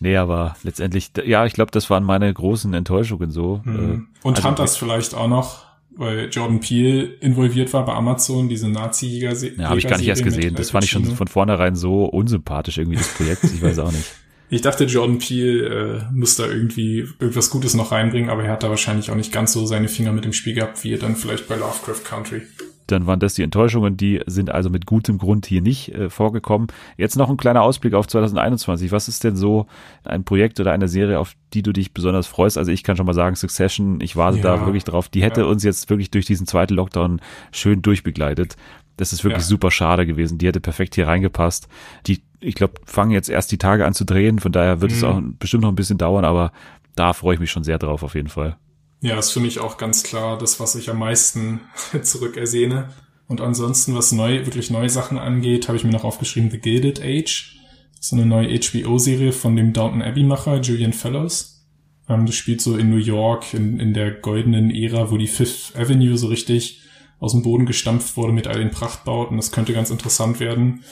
Nee, 0.00 0.16
aber 0.16 0.56
letztendlich, 0.62 1.12
ja, 1.24 1.46
ich 1.46 1.52
glaube, 1.54 1.70
das 1.70 1.88
waren 1.88 2.04
meine 2.04 2.32
großen 2.32 2.74
Enttäuschungen 2.74 3.30
so. 3.30 3.60
Mhm. 3.64 4.08
Und 4.22 4.36
also, 4.36 4.48
Hunters 4.48 4.76
vielleicht 4.76 5.14
auch 5.14 5.28
noch 5.28 5.64
weil 5.96 6.28
Jordan 6.30 6.60
Peele 6.60 7.04
involviert 7.20 7.72
war 7.72 7.84
bei 7.84 7.92
Amazon, 7.92 8.48
diese 8.48 8.68
Nazi-Jäger. 8.68 9.34
Ja, 9.56 9.68
habe 9.68 9.78
ich 9.78 9.86
gar 9.86 9.98
nicht 9.98 10.08
erst 10.08 10.24
gesehen. 10.24 10.54
Das 10.54 10.70
fand 10.70 10.84
ich 10.84 10.90
schon 10.90 11.04
von 11.04 11.28
vornherein 11.28 11.74
so 11.74 12.04
unsympathisch 12.04 12.78
irgendwie, 12.78 12.98
das 12.98 13.14
Projekt. 13.14 13.44
Ich 13.44 13.62
weiß 13.62 13.78
auch 13.80 13.92
nicht. 13.92 14.04
Ich 14.50 14.60
dachte, 14.60 14.84
Jordan 14.84 15.18
Peele 15.18 16.04
äh, 16.12 16.12
muss 16.12 16.36
da 16.36 16.46
irgendwie 16.46 17.08
irgendwas 17.18 17.50
Gutes 17.50 17.74
noch 17.74 17.90
reinbringen, 17.90 18.28
aber 18.30 18.44
er 18.44 18.52
hat 18.52 18.62
da 18.62 18.68
wahrscheinlich 18.68 19.10
auch 19.10 19.16
nicht 19.16 19.32
ganz 19.32 19.52
so 19.52 19.66
seine 19.66 19.88
Finger 19.88 20.12
mit 20.12 20.24
dem 20.24 20.34
Spiel 20.34 20.54
gehabt, 20.54 20.84
wie 20.84 20.92
er 20.92 20.98
dann 20.98 21.16
vielleicht 21.16 21.48
bei 21.48 21.56
Lovecraft 21.56 22.04
Country. 22.04 22.42
Dann 22.86 23.06
waren 23.06 23.20
das 23.20 23.34
die 23.34 23.42
Enttäuschungen, 23.42 23.96
die 23.96 24.20
sind 24.26 24.50
also 24.50 24.70
mit 24.70 24.86
gutem 24.86 25.18
Grund 25.18 25.46
hier 25.46 25.62
nicht 25.62 25.94
äh, 25.94 26.10
vorgekommen. 26.10 26.68
Jetzt 26.96 27.16
noch 27.16 27.30
ein 27.30 27.36
kleiner 27.36 27.62
Ausblick 27.62 27.94
auf 27.94 28.06
2021. 28.06 28.92
Was 28.92 29.08
ist 29.08 29.24
denn 29.24 29.36
so 29.36 29.66
ein 30.04 30.24
Projekt 30.24 30.60
oder 30.60 30.72
eine 30.72 30.88
Serie, 30.88 31.18
auf 31.18 31.34
die 31.52 31.62
du 31.62 31.72
dich 31.72 31.94
besonders 31.94 32.26
freust? 32.26 32.58
Also 32.58 32.72
ich 32.72 32.82
kann 32.82 32.96
schon 32.96 33.06
mal 33.06 33.14
sagen, 33.14 33.36
Succession, 33.36 34.00
ich 34.00 34.16
warte 34.16 34.38
ja, 34.38 34.42
da 34.42 34.66
wirklich 34.66 34.84
drauf. 34.84 35.08
Die 35.08 35.22
hätte 35.22 35.42
ja. 35.42 35.46
uns 35.46 35.62
jetzt 35.62 35.88
wirklich 35.88 36.10
durch 36.10 36.26
diesen 36.26 36.46
zweiten 36.46 36.74
Lockdown 36.74 37.20
schön 37.52 37.82
durchbegleitet. 37.82 38.56
Das 38.96 39.12
ist 39.12 39.24
wirklich 39.24 39.42
ja. 39.42 39.48
super 39.48 39.70
schade 39.70 40.06
gewesen. 40.06 40.38
Die 40.38 40.46
hätte 40.46 40.60
perfekt 40.60 40.94
hier 40.94 41.06
reingepasst. 41.06 41.68
Die, 42.06 42.22
ich 42.40 42.54
glaube, 42.54 42.74
fangen 42.84 43.10
jetzt 43.10 43.28
erst 43.28 43.50
die 43.50 43.58
Tage 43.58 43.86
an 43.86 43.94
zu 43.94 44.04
drehen. 44.04 44.38
Von 44.38 44.52
daher 44.52 44.80
wird 44.80 44.92
mhm. 44.92 44.96
es 44.96 45.04
auch 45.04 45.22
bestimmt 45.38 45.62
noch 45.62 45.70
ein 45.70 45.76
bisschen 45.76 45.98
dauern, 45.98 46.24
aber 46.24 46.52
da 46.94 47.12
freue 47.12 47.34
ich 47.34 47.40
mich 47.40 47.50
schon 47.50 47.64
sehr 47.64 47.78
drauf 47.78 48.02
auf 48.02 48.14
jeden 48.14 48.28
Fall. 48.28 48.56
Ja, 49.04 49.18
ist 49.18 49.32
für 49.32 49.40
mich 49.40 49.58
auch 49.58 49.76
ganz 49.76 50.02
klar 50.02 50.38
das, 50.38 50.60
was 50.60 50.76
ich 50.76 50.88
am 50.88 50.98
meisten 50.98 51.60
zurückersehne. 52.02 52.88
Und 53.28 53.42
ansonsten, 53.42 53.94
was 53.94 54.12
neu, 54.12 54.46
wirklich 54.46 54.70
neue 54.70 54.88
Sachen 54.88 55.18
angeht, 55.18 55.68
habe 55.68 55.76
ich 55.76 55.84
mir 55.84 55.90
noch 55.90 56.04
aufgeschrieben 56.04 56.50
The 56.50 56.56
Gilded 56.58 57.02
Age. 57.02 57.54
Ist 58.00 58.14
eine 58.14 58.24
neue 58.24 58.48
HBO-Serie 58.58 59.32
von 59.32 59.56
dem 59.56 59.74
Downton 59.74 60.00
Abbey-Macher 60.00 60.62
Julian 60.62 60.94
Fellows. 60.94 61.66
Ähm, 62.08 62.24
das 62.24 62.34
spielt 62.34 62.62
so 62.62 62.78
in 62.78 62.88
New 62.88 62.96
York, 62.96 63.52
in, 63.52 63.78
in 63.78 63.92
der 63.92 64.10
goldenen 64.10 64.70
Ära, 64.70 65.10
wo 65.10 65.18
die 65.18 65.26
Fifth 65.26 65.76
Avenue 65.76 66.16
so 66.16 66.28
richtig 66.28 66.80
aus 67.20 67.32
dem 67.32 67.42
Boden 67.42 67.66
gestampft 67.66 68.16
wurde 68.16 68.32
mit 68.32 68.46
all 68.46 68.58
den 68.58 68.70
Prachtbauten. 68.70 69.36
Das 69.36 69.52
könnte 69.52 69.74
ganz 69.74 69.90
interessant 69.90 70.40
werden. 70.40 70.82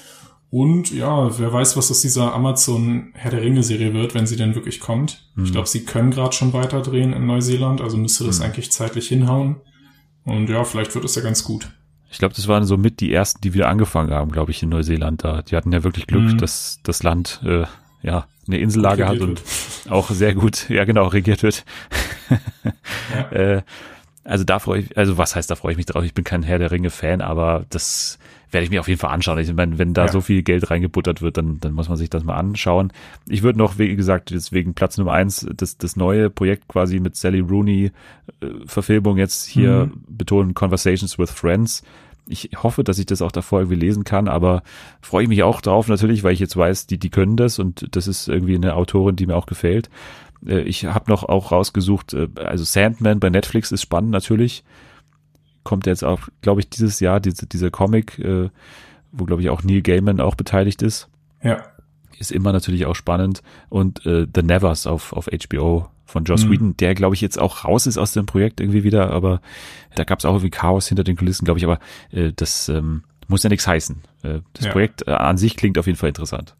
Und 0.52 0.92
ja, 0.92 1.38
wer 1.38 1.50
weiß, 1.50 1.78
was 1.78 1.90
aus 1.90 2.02
dieser 2.02 2.34
Amazon 2.34 3.08
Herr 3.14 3.30
der 3.30 3.40
Ringe 3.40 3.62
Serie 3.62 3.94
wird, 3.94 4.14
wenn 4.14 4.26
sie 4.26 4.36
denn 4.36 4.54
wirklich 4.54 4.80
kommt. 4.80 5.26
Mhm. 5.34 5.46
Ich 5.46 5.52
glaube, 5.52 5.66
sie 5.66 5.86
können 5.86 6.10
gerade 6.10 6.36
schon 6.36 6.52
weiterdrehen 6.52 7.14
in 7.14 7.24
Neuseeland, 7.24 7.80
also 7.80 7.96
müsste 7.96 8.24
das 8.24 8.38
mhm. 8.38 8.44
eigentlich 8.44 8.70
zeitlich 8.70 9.08
hinhauen. 9.08 9.56
Und 10.24 10.50
ja, 10.50 10.62
vielleicht 10.64 10.94
wird 10.94 11.06
es 11.06 11.14
ja 11.14 11.22
ganz 11.22 11.42
gut. 11.42 11.70
Ich 12.10 12.18
glaube, 12.18 12.34
das 12.34 12.48
waren 12.48 12.64
so 12.64 12.76
mit 12.76 13.00
die 13.00 13.14
ersten, 13.14 13.40
die 13.40 13.54
wieder 13.54 13.68
angefangen 13.68 14.10
haben, 14.10 14.30
glaube 14.30 14.50
ich, 14.50 14.62
in 14.62 14.68
Neuseeland 14.68 15.24
da. 15.24 15.40
Die 15.40 15.56
hatten 15.56 15.72
ja 15.72 15.84
wirklich 15.84 16.06
Glück, 16.06 16.34
mhm. 16.34 16.36
dass 16.36 16.80
das 16.82 17.02
Land 17.02 17.40
äh, 17.46 17.64
ja 18.02 18.26
eine 18.46 18.58
Insellage 18.58 19.08
hat 19.08 19.20
und 19.20 19.40
wird. 19.40 19.90
auch 19.90 20.10
sehr 20.10 20.34
gut, 20.34 20.68
ja 20.68 20.84
genau, 20.84 21.06
regiert 21.06 21.42
wird. 21.42 21.64
ja. 23.14 23.30
äh, 23.30 23.62
also 24.22 24.44
da 24.44 24.58
freue 24.58 24.82
ich, 24.82 24.98
also 24.98 25.16
was 25.16 25.34
heißt, 25.34 25.50
da 25.50 25.54
freue 25.54 25.72
ich 25.72 25.78
mich 25.78 25.86
drauf. 25.86 26.04
Ich 26.04 26.12
bin 26.12 26.24
kein 26.24 26.42
Herr 26.42 26.58
der 26.58 26.70
Ringe 26.70 26.90
Fan, 26.90 27.22
aber 27.22 27.64
das 27.70 28.18
werde 28.52 28.64
ich 28.64 28.70
mir 28.70 28.80
auf 28.80 28.88
jeden 28.88 29.00
Fall 29.00 29.10
anschauen. 29.10 29.38
Ich 29.38 29.52
meine, 29.52 29.78
wenn 29.78 29.94
da 29.94 30.06
ja. 30.06 30.12
so 30.12 30.20
viel 30.20 30.42
Geld 30.42 30.70
reingebuttert 30.70 31.22
wird, 31.22 31.38
dann, 31.38 31.58
dann 31.60 31.72
muss 31.72 31.88
man 31.88 31.96
sich 31.96 32.10
das 32.10 32.22
mal 32.22 32.36
anschauen. 32.36 32.92
Ich 33.26 33.42
würde 33.42 33.58
noch, 33.58 33.78
wie 33.78 33.96
gesagt, 33.96 34.30
deswegen 34.30 34.74
Platz 34.74 34.98
Nummer 34.98 35.12
eins, 35.12 35.46
das, 35.56 35.78
das 35.78 35.96
neue 35.96 36.30
Projekt 36.30 36.68
quasi 36.68 37.00
mit 37.00 37.16
Sally 37.16 37.40
Rooney 37.40 37.92
äh, 38.40 38.46
Verfilmung 38.66 39.16
jetzt 39.16 39.46
hier 39.46 39.86
mhm. 39.86 40.04
betonen, 40.06 40.54
Conversations 40.54 41.18
with 41.18 41.30
Friends. 41.30 41.82
Ich 42.28 42.50
hoffe, 42.62 42.84
dass 42.84 42.98
ich 42.98 43.06
das 43.06 43.22
auch 43.22 43.32
davor 43.32 43.60
irgendwie 43.60 43.80
lesen 43.80 44.04
kann, 44.04 44.28
aber 44.28 44.62
freue 45.00 45.24
ich 45.24 45.28
mich 45.28 45.42
auch 45.42 45.60
drauf 45.60 45.88
natürlich, 45.88 46.22
weil 46.22 46.34
ich 46.34 46.40
jetzt 46.40 46.56
weiß, 46.56 46.86
die, 46.86 46.98
die 46.98 47.10
können 47.10 47.36
das 47.36 47.58
und 47.58 47.96
das 47.96 48.06
ist 48.06 48.28
irgendwie 48.28 48.54
eine 48.54 48.76
Autorin, 48.76 49.16
die 49.16 49.26
mir 49.26 49.34
auch 49.34 49.46
gefällt. 49.46 49.90
Äh, 50.46 50.60
ich 50.60 50.84
habe 50.84 51.10
noch 51.10 51.24
auch 51.24 51.52
rausgesucht, 51.52 52.12
äh, 52.12 52.28
also 52.36 52.64
Sandman 52.64 53.18
bei 53.18 53.30
Netflix 53.30 53.72
ist 53.72 53.82
spannend 53.82 54.10
natürlich 54.10 54.62
kommt 55.64 55.86
jetzt 55.86 56.04
auch, 56.04 56.20
glaube 56.40 56.60
ich, 56.60 56.68
dieses 56.68 57.00
Jahr 57.00 57.20
diese, 57.20 57.46
dieser 57.46 57.70
Comic, 57.70 58.18
äh, 58.18 58.50
wo, 59.12 59.24
glaube 59.24 59.42
ich, 59.42 59.50
auch 59.50 59.62
Neil 59.62 59.82
Gaiman 59.82 60.20
auch 60.20 60.34
beteiligt 60.34 60.82
ist. 60.82 61.08
Ja. 61.42 61.62
Ist 62.18 62.32
immer 62.32 62.52
natürlich 62.52 62.86
auch 62.86 62.94
spannend. 62.94 63.42
Und 63.68 64.04
äh, 64.06 64.26
The 64.32 64.42
Nevers 64.42 64.86
auf, 64.86 65.12
auf 65.12 65.26
HBO 65.26 65.88
von 66.04 66.24
Joss 66.24 66.44
mhm. 66.44 66.50
Whedon, 66.50 66.76
der, 66.76 66.94
glaube 66.94 67.14
ich, 67.14 67.20
jetzt 67.20 67.38
auch 67.38 67.64
raus 67.64 67.86
ist 67.86 67.98
aus 67.98 68.12
dem 68.12 68.26
Projekt 68.26 68.60
irgendwie 68.60 68.84
wieder, 68.84 69.10
aber 69.10 69.40
da 69.94 70.04
gab 70.04 70.18
es 70.18 70.24
auch 70.24 70.32
irgendwie 70.32 70.50
Chaos 70.50 70.88
hinter 70.88 71.04
den 71.04 71.16
Kulissen, 71.16 71.44
glaube 71.44 71.58
ich, 71.58 71.64
aber 71.64 71.78
äh, 72.10 72.32
das 72.34 72.68
ähm, 72.68 73.04
muss 73.28 73.42
ja 73.42 73.48
nichts 73.48 73.66
heißen. 73.66 74.02
Äh, 74.22 74.40
das 74.52 74.66
ja. 74.66 74.72
Projekt 74.72 75.06
äh, 75.06 75.12
an 75.12 75.38
sich 75.38 75.56
klingt 75.56 75.78
auf 75.78 75.86
jeden 75.86 75.98
Fall 75.98 76.08
interessant. 76.08 76.54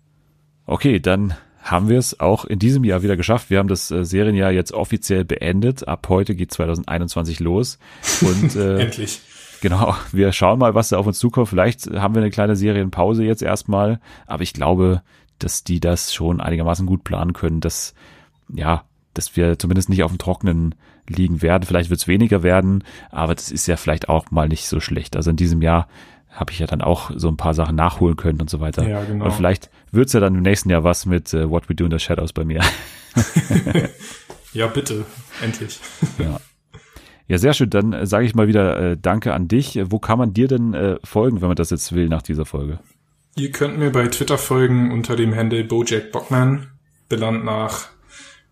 Okay, 0.66 1.00
dann 1.00 1.34
haben 1.62 1.88
wir 1.88 1.98
es 1.98 2.18
auch 2.20 2.44
in 2.44 2.58
diesem 2.58 2.84
Jahr 2.84 3.02
wieder 3.02 3.16
geschafft. 3.16 3.48
Wir 3.48 3.58
haben 3.58 3.68
das 3.68 3.90
äh, 3.90 4.04
Serienjahr 4.04 4.50
jetzt 4.50 4.72
offiziell 4.72 5.24
beendet. 5.24 5.86
Ab 5.86 6.06
heute 6.08 6.34
geht 6.34 6.52
2021 6.52 7.40
los. 7.40 7.78
Und 8.20 8.56
äh, 8.56 8.80
endlich. 8.80 9.20
Genau, 9.62 9.94
wir 10.10 10.32
schauen 10.32 10.58
mal, 10.58 10.74
was 10.74 10.88
da 10.88 10.98
auf 10.98 11.06
uns 11.06 11.20
zukommt. 11.20 11.48
Vielleicht 11.48 11.86
haben 11.92 12.16
wir 12.16 12.22
eine 12.22 12.32
kleine 12.32 12.56
Serienpause 12.56 13.22
jetzt 13.24 13.42
erstmal, 13.42 14.00
aber 14.26 14.42
ich 14.42 14.52
glaube, 14.52 15.02
dass 15.38 15.62
die 15.62 15.78
das 15.78 16.12
schon 16.12 16.40
einigermaßen 16.40 16.84
gut 16.84 17.04
planen 17.04 17.32
können, 17.32 17.60
dass 17.60 17.94
ja, 18.52 18.82
dass 19.14 19.36
wir 19.36 19.58
zumindest 19.58 19.88
nicht 19.88 20.02
auf 20.02 20.10
dem 20.10 20.18
Trockenen 20.18 20.74
liegen 21.08 21.42
werden. 21.42 21.62
Vielleicht 21.62 21.90
wird 21.90 22.00
es 22.00 22.08
weniger 22.08 22.42
werden, 22.42 22.82
aber 23.10 23.36
das 23.36 23.52
ist 23.52 23.68
ja 23.68 23.76
vielleicht 23.76 24.08
auch 24.08 24.32
mal 24.32 24.48
nicht 24.48 24.66
so 24.66 24.80
schlecht. 24.80 25.16
Also 25.16 25.30
in 25.30 25.36
diesem 25.36 25.62
Jahr 25.62 25.86
habe 26.30 26.50
ich 26.50 26.58
ja 26.58 26.66
dann 26.66 26.82
auch 26.82 27.10
so 27.14 27.28
ein 27.28 27.36
paar 27.36 27.54
Sachen 27.54 27.76
nachholen 27.76 28.16
können 28.16 28.40
und 28.40 28.50
so 28.50 28.58
weiter. 28.60 28.88
Ja, 28.88 29.04
genau. 29.04 29.26
Und 29.26 29.32
vielleicht 29.32 29.70
wird's 29.92 30.12
ja 30.12 30.20
dann 30.20 30.34
im 30.34 30.42
nächsten 30.42 30.70
Jahr 30.70 30.84
was 30.84 31.06
mit 31.06 31.32
uh, 31.34 31.50
What 31.50 31.68
We 31.68 31.74
Do 31.74 31.84
in 31.84 31.90
the 31.90 31.98
Shadows 31.98 32.32
bei 32.32 32.44
mir. 32.44 32.60
ja, 34.52 34.66
bitte, 34.66 35.04
endlich. 35.42 35.80
ja. 36.18 36.40
Ja, 37.28 37.38
sehr 37.38 37.54
schön. 37.54 37.70
Dann 37.70 37.92
äh, 37.92 38.06
sage 38.06 38.26
ich 38.26 38.34
mal 38.34 38.46
wieder 38.46 38.78
äh, 38.78 38.96
Danke 39.00 39.32
an 39.32 39.48
dich. 39.48 39.78
Wo 39.84 39.98
kann 39.98 40.18
man 40.18 40.34
dir 40.34 40.48
denn 40.48 40.74
äh, 40.74 40.96
folgen, 41.04 41.40
wenn 41.40 41.48
man 41.48 41.56
das 41.56 41.70
jetzt 41.70 41.94
will 41.94 42.08
nach 42.08 42.20
dieser 42.20 42.44
Folge? 42.44 42.78
Ihr 43.36 43.50
könnt 43.50 43.78
mir 43.78 43.90
bei 43.90 44.06
Twitter 44.08 44.36
folgen 44.36 44.92
unter 44.92 45.16
dem 45.16 45.34
Handle 45.34 45.64
Bojack 45.64 46.12
Bockman, 46.12 46.66
benannt 47.08 47.44
nach 47.44 47.88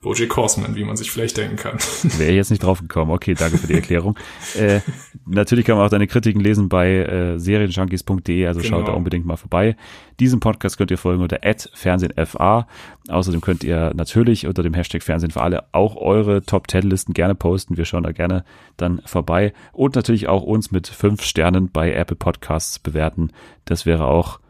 Bojack 0.01 0.35
Horseman, 0.35 0.77
wie 0.77 0.85
man 0.85 0.97
sich 0.97 1.11
vielleicht 1.11 1.37
denken 1.37 1.57
kann. 1.57 1.77
Wäre 2.19 2.33
jetzt 2.33 2.51
nicht 2.51 2.63
drauf 2.63 2.81
gekommen. 2.81 3.11
Okay, 3.11 3.35
danke 3.35 3.59
für 3.59 3.67
die 3.67 3.75
Erklärung. 3.75 4.19
äh, 4.57 4.81
natürlich 5.27 5.67
kann 5.67 5.77
man 5.77 5.85
auch 5.85 5.91
deine 5.91 6.07
Kritiken 6.07 6.41
lesen 6.41 6.71
bei 6.71 6.91
äh, 6.91 7.39
serienjunkies.de, 7.39 8.47
also 8.47 8.61
genau. 8.61 8.79
schaut 8.79 8.89
da 8.89 8.93
unbedingt 8.93 9.27
mal 9.27 9.37
vorbei. 9.37 9.77
Diesem 10.19 10.41
Podcast 10.41 10.79
könnt 10.79 10.91
ihr 10.91 10.97
folgen 10.97 11.23
unter 11.23 11.41
@fernsehenfa. 11.75 12.67
Außerdem 13.09 13.43
könnt 13.43 13.63
ihr 13.63 13.93
natürlich 13.95 14.47
unter 14.47 14.63
dem 14.63 14.73
Hashtag 14.73 15.03
Fernsehen 15.03 15.31
für 15.31 15.43
alle 15.43 15.65
auch 15.73 15.97
eure 15.97 16.43
Top 16.43 16.71
10 16.71 16.83
Listen 16.83 17.13
gerne 17.13 17.35
posten. 17.35 17.77
Wir 17.77 17.85
schauen 17.85 18.05
da 18.05 18.13
gerne 18.13 18.45
dann 18.79 19.03
vorbei 19.05 19.53
und 19.73 19.97
natürlich 19.97 20.29
auch 20.29 20.43
uns 20.43 20.71
mit 20.71 20.89
fünf 20.89 21.23
Sternen 21.23 21.71
bei 21.71 21.93
Apple 21.93 22.17
Podcasts 22.17 22.79
bewerten. 22.79 23.33
Das 23.67 23.85
wäre 23.85 24.07
auch 24.07 24.41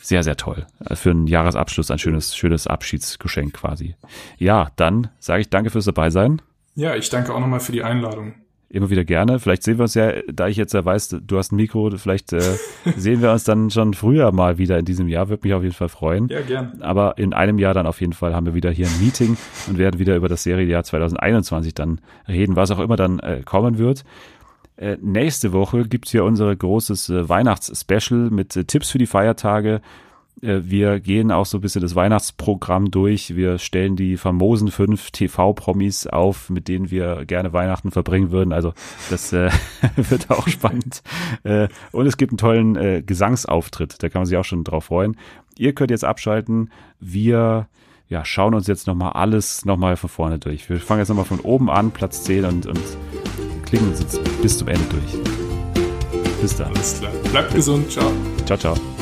sehr, 0.00 0.22
sehr 0.22 0.36
toll. 0.36 0.66
Für 0.94 1.10
einen 1.10 1.26
Jahresabschluss 1.26 1.90
ein 1.90 1.98
schönes, 1.98 2.36
schönes 2.36 2.66
Abschiedsgeschenk 2.66 3.54
quasi. 3.54 3.96
Ja, 4.38 4.68
dann 4.76 5.08
sage 5.18 5.42
ich 5.42 5.50
danke 5.50 5.70
fürs 5.70 5.84
Dabeisein. 5.84 6.40
Ja, 6.74 6.94
ich 6.94 7.10
danke 7.10 7.34
auch 7.34 7.40
nochmal 7.40 7.60
für 7.60 7.72
die 7.72 7.82
Einladung. 7.82 8.34
Immer 8.70 8.90
wieder 8.90 9.04
gerne. 9.04 9.38
Vielleicht 9.38 9.62
sehen 9.62 9.78
wir 9.78 9.84
uns 9.84 9.94
ja, 9.94 10.12
da 10.30 10.46
ich 10.46 10.58
jetzt 10.58 10.74
ja 10.74 10.84
weiß, 10.84 11.16
du 11.22 11.38
hast 11.38 11.52
ein 11.52 11.56
Mikro, 11.56 11.90
vielleicht 11.96 12.34
äh, 12.34 12.40
sehen 12.96 13.22
wir 13.22 13.32
uns 13.32 13.44
dann 13.44 13.70
schon 13.70 13.94
früher 13.94 14.30
mal 14.30 14.58
wieder 14.58 14.78
in 14.78 14.84
diesem 14.84 15.08
Jahr. 15.08 15.30
Würde 15.30 15.48
mich 15.48 15.54
auf 15.54 15.62
jeden 15.62 15.74
Fall 15.74 15.88
freuen. 15.88 16.28
Ja, 16.28 16.42
gern. 16.42 16.82
Aber 16.82 17.16
in 17.16 17.32
einem 17.32 17.58
Jahr 17.58 17.72
dann 17.72 17.86
auf 17.86 18.02
jeden 18.02 18.12
Fall 18.12 18.34
haben 18.34 18.44
wir 18.44 18.54
wieder 18.54 18.70
hier 18.70 18.86
ein 18.86 19.00
Meeting 19.00 19.38
und 19.68 19.78
werden 19.78 19.98
wieder 19.98 20.16
über 20.16 20.28
das 20.28 20.42
Serienjahr 20.42 20.84
2021 20.84 21.74
dann 21.74 22.00
reden, 22.28 22.56
was 22.56 22.70
auch 22.70 22.78
immer 22.78 22.96
dann 22.96 23.20
äh, 23.20 23.40
kommen 23.42 23.78
wird. 23.78 24.04
Äh, 24.78 24.96
nächste 25.02 25.52
Woche 25.52 25.84
gibt's 25.84 26.12
hier 26.12 26.24
unser 26.24 26.54
großes 26.54 27.08
äh, 27.10 27.28
Weihnachtsspecial 27.28 28.30
mit 28.30 28.54
äh, 28.56 28.64
Tipps 28.64 28.90
für 28.90 28.98
die 28.98 29.06
Feiertage. 29.06 29.80
Äh, 30.40 30.60
wir 30.62 31.00
gehen 31.00 31.32
auch 31.32 31.46
so 31.46 31.58
ein 31.58 31.60
bisschen 31.62 31.82
das 31.82 31.96
Weihnachtsprogramm 31.96 32.92
durch. 32.92 33.34
Wir 33.34 33.58
stellen 33.58 33.96
die 33.96 34.16
famosen 34.16 34.70
fünf 34.70 35.10
TV-Promis 35.10 36.06
auf, 36.06 36.48
mit 36.48 36.68
denen 36.68 36.92
wir 36.92 37.24
gerne 37.24 37.52
Weihnachten 37.52 37.90
verbringen 37.90 38.30
würden. 38.30 38.52
Also 38.52 38.72
das 39.10 39.32
äh, 39.32 39.50
wird 39.96 40.30
auch 40.30 40.46
spannend. 40.46 41.02
Und 41.90 42.06
es 42.06 42.16
gibt 42.16 42.32
einen 42.32 42.38
tollen 42.38 43.04
Gesangsauftritt. 43.04 44.00
Da 44.00 44.08
kann 44.08 44.20
man 44.20 44.26
sich 44.26 44.36
auch 44.36 44.44
schon 44.44 44.64
drauf 44.64 44.84
freuen. 44.84 45.16
Ihr 45.56 45.74
könnt 45.74 45.90
jetzt 45.90 46.04
abschalten. 46.04 46.70
Wir 47.00 47.68
ja, 48.08 48.24
schauen 48.24 48.54
uns 48.54 48.66
jetzt 48.68 48.86
nochmal 48.86 49.12
alles 49.12 49.64
nochmal 49.64 49.96
von 49.96 50.08
vorne 50.08 50.38
durch. 50.38 50.70
Wir 50.70 50.78
fangen 50.78 51.00
jetzt 51.00 51.08
nochmal 51.08 51.24
von 51.24 51.40
oben 51.40 51.68
an, 51.68 51.90
Platz 51.90 52.22
10 52.24 52.44
und, 52.44 52.66
und 52.66 52.80
klingen 53.68 53.94
jetzt 53.98 54.20
bis 54.42 54.58
zum 54.58 54.68
Ende 54.68 54.84
durch. 54.90 55.22
Bis 56.40 56.56
dann. 56.56 56.68
Alles 56.74 56.98
klar. 56.98 57.12
Bleibt 57.30 57.54
gesund. 57.54 57.90
Ciao. 57.90 58.10
Ciao, 58.46 58.58
ciao. 58.58 58.97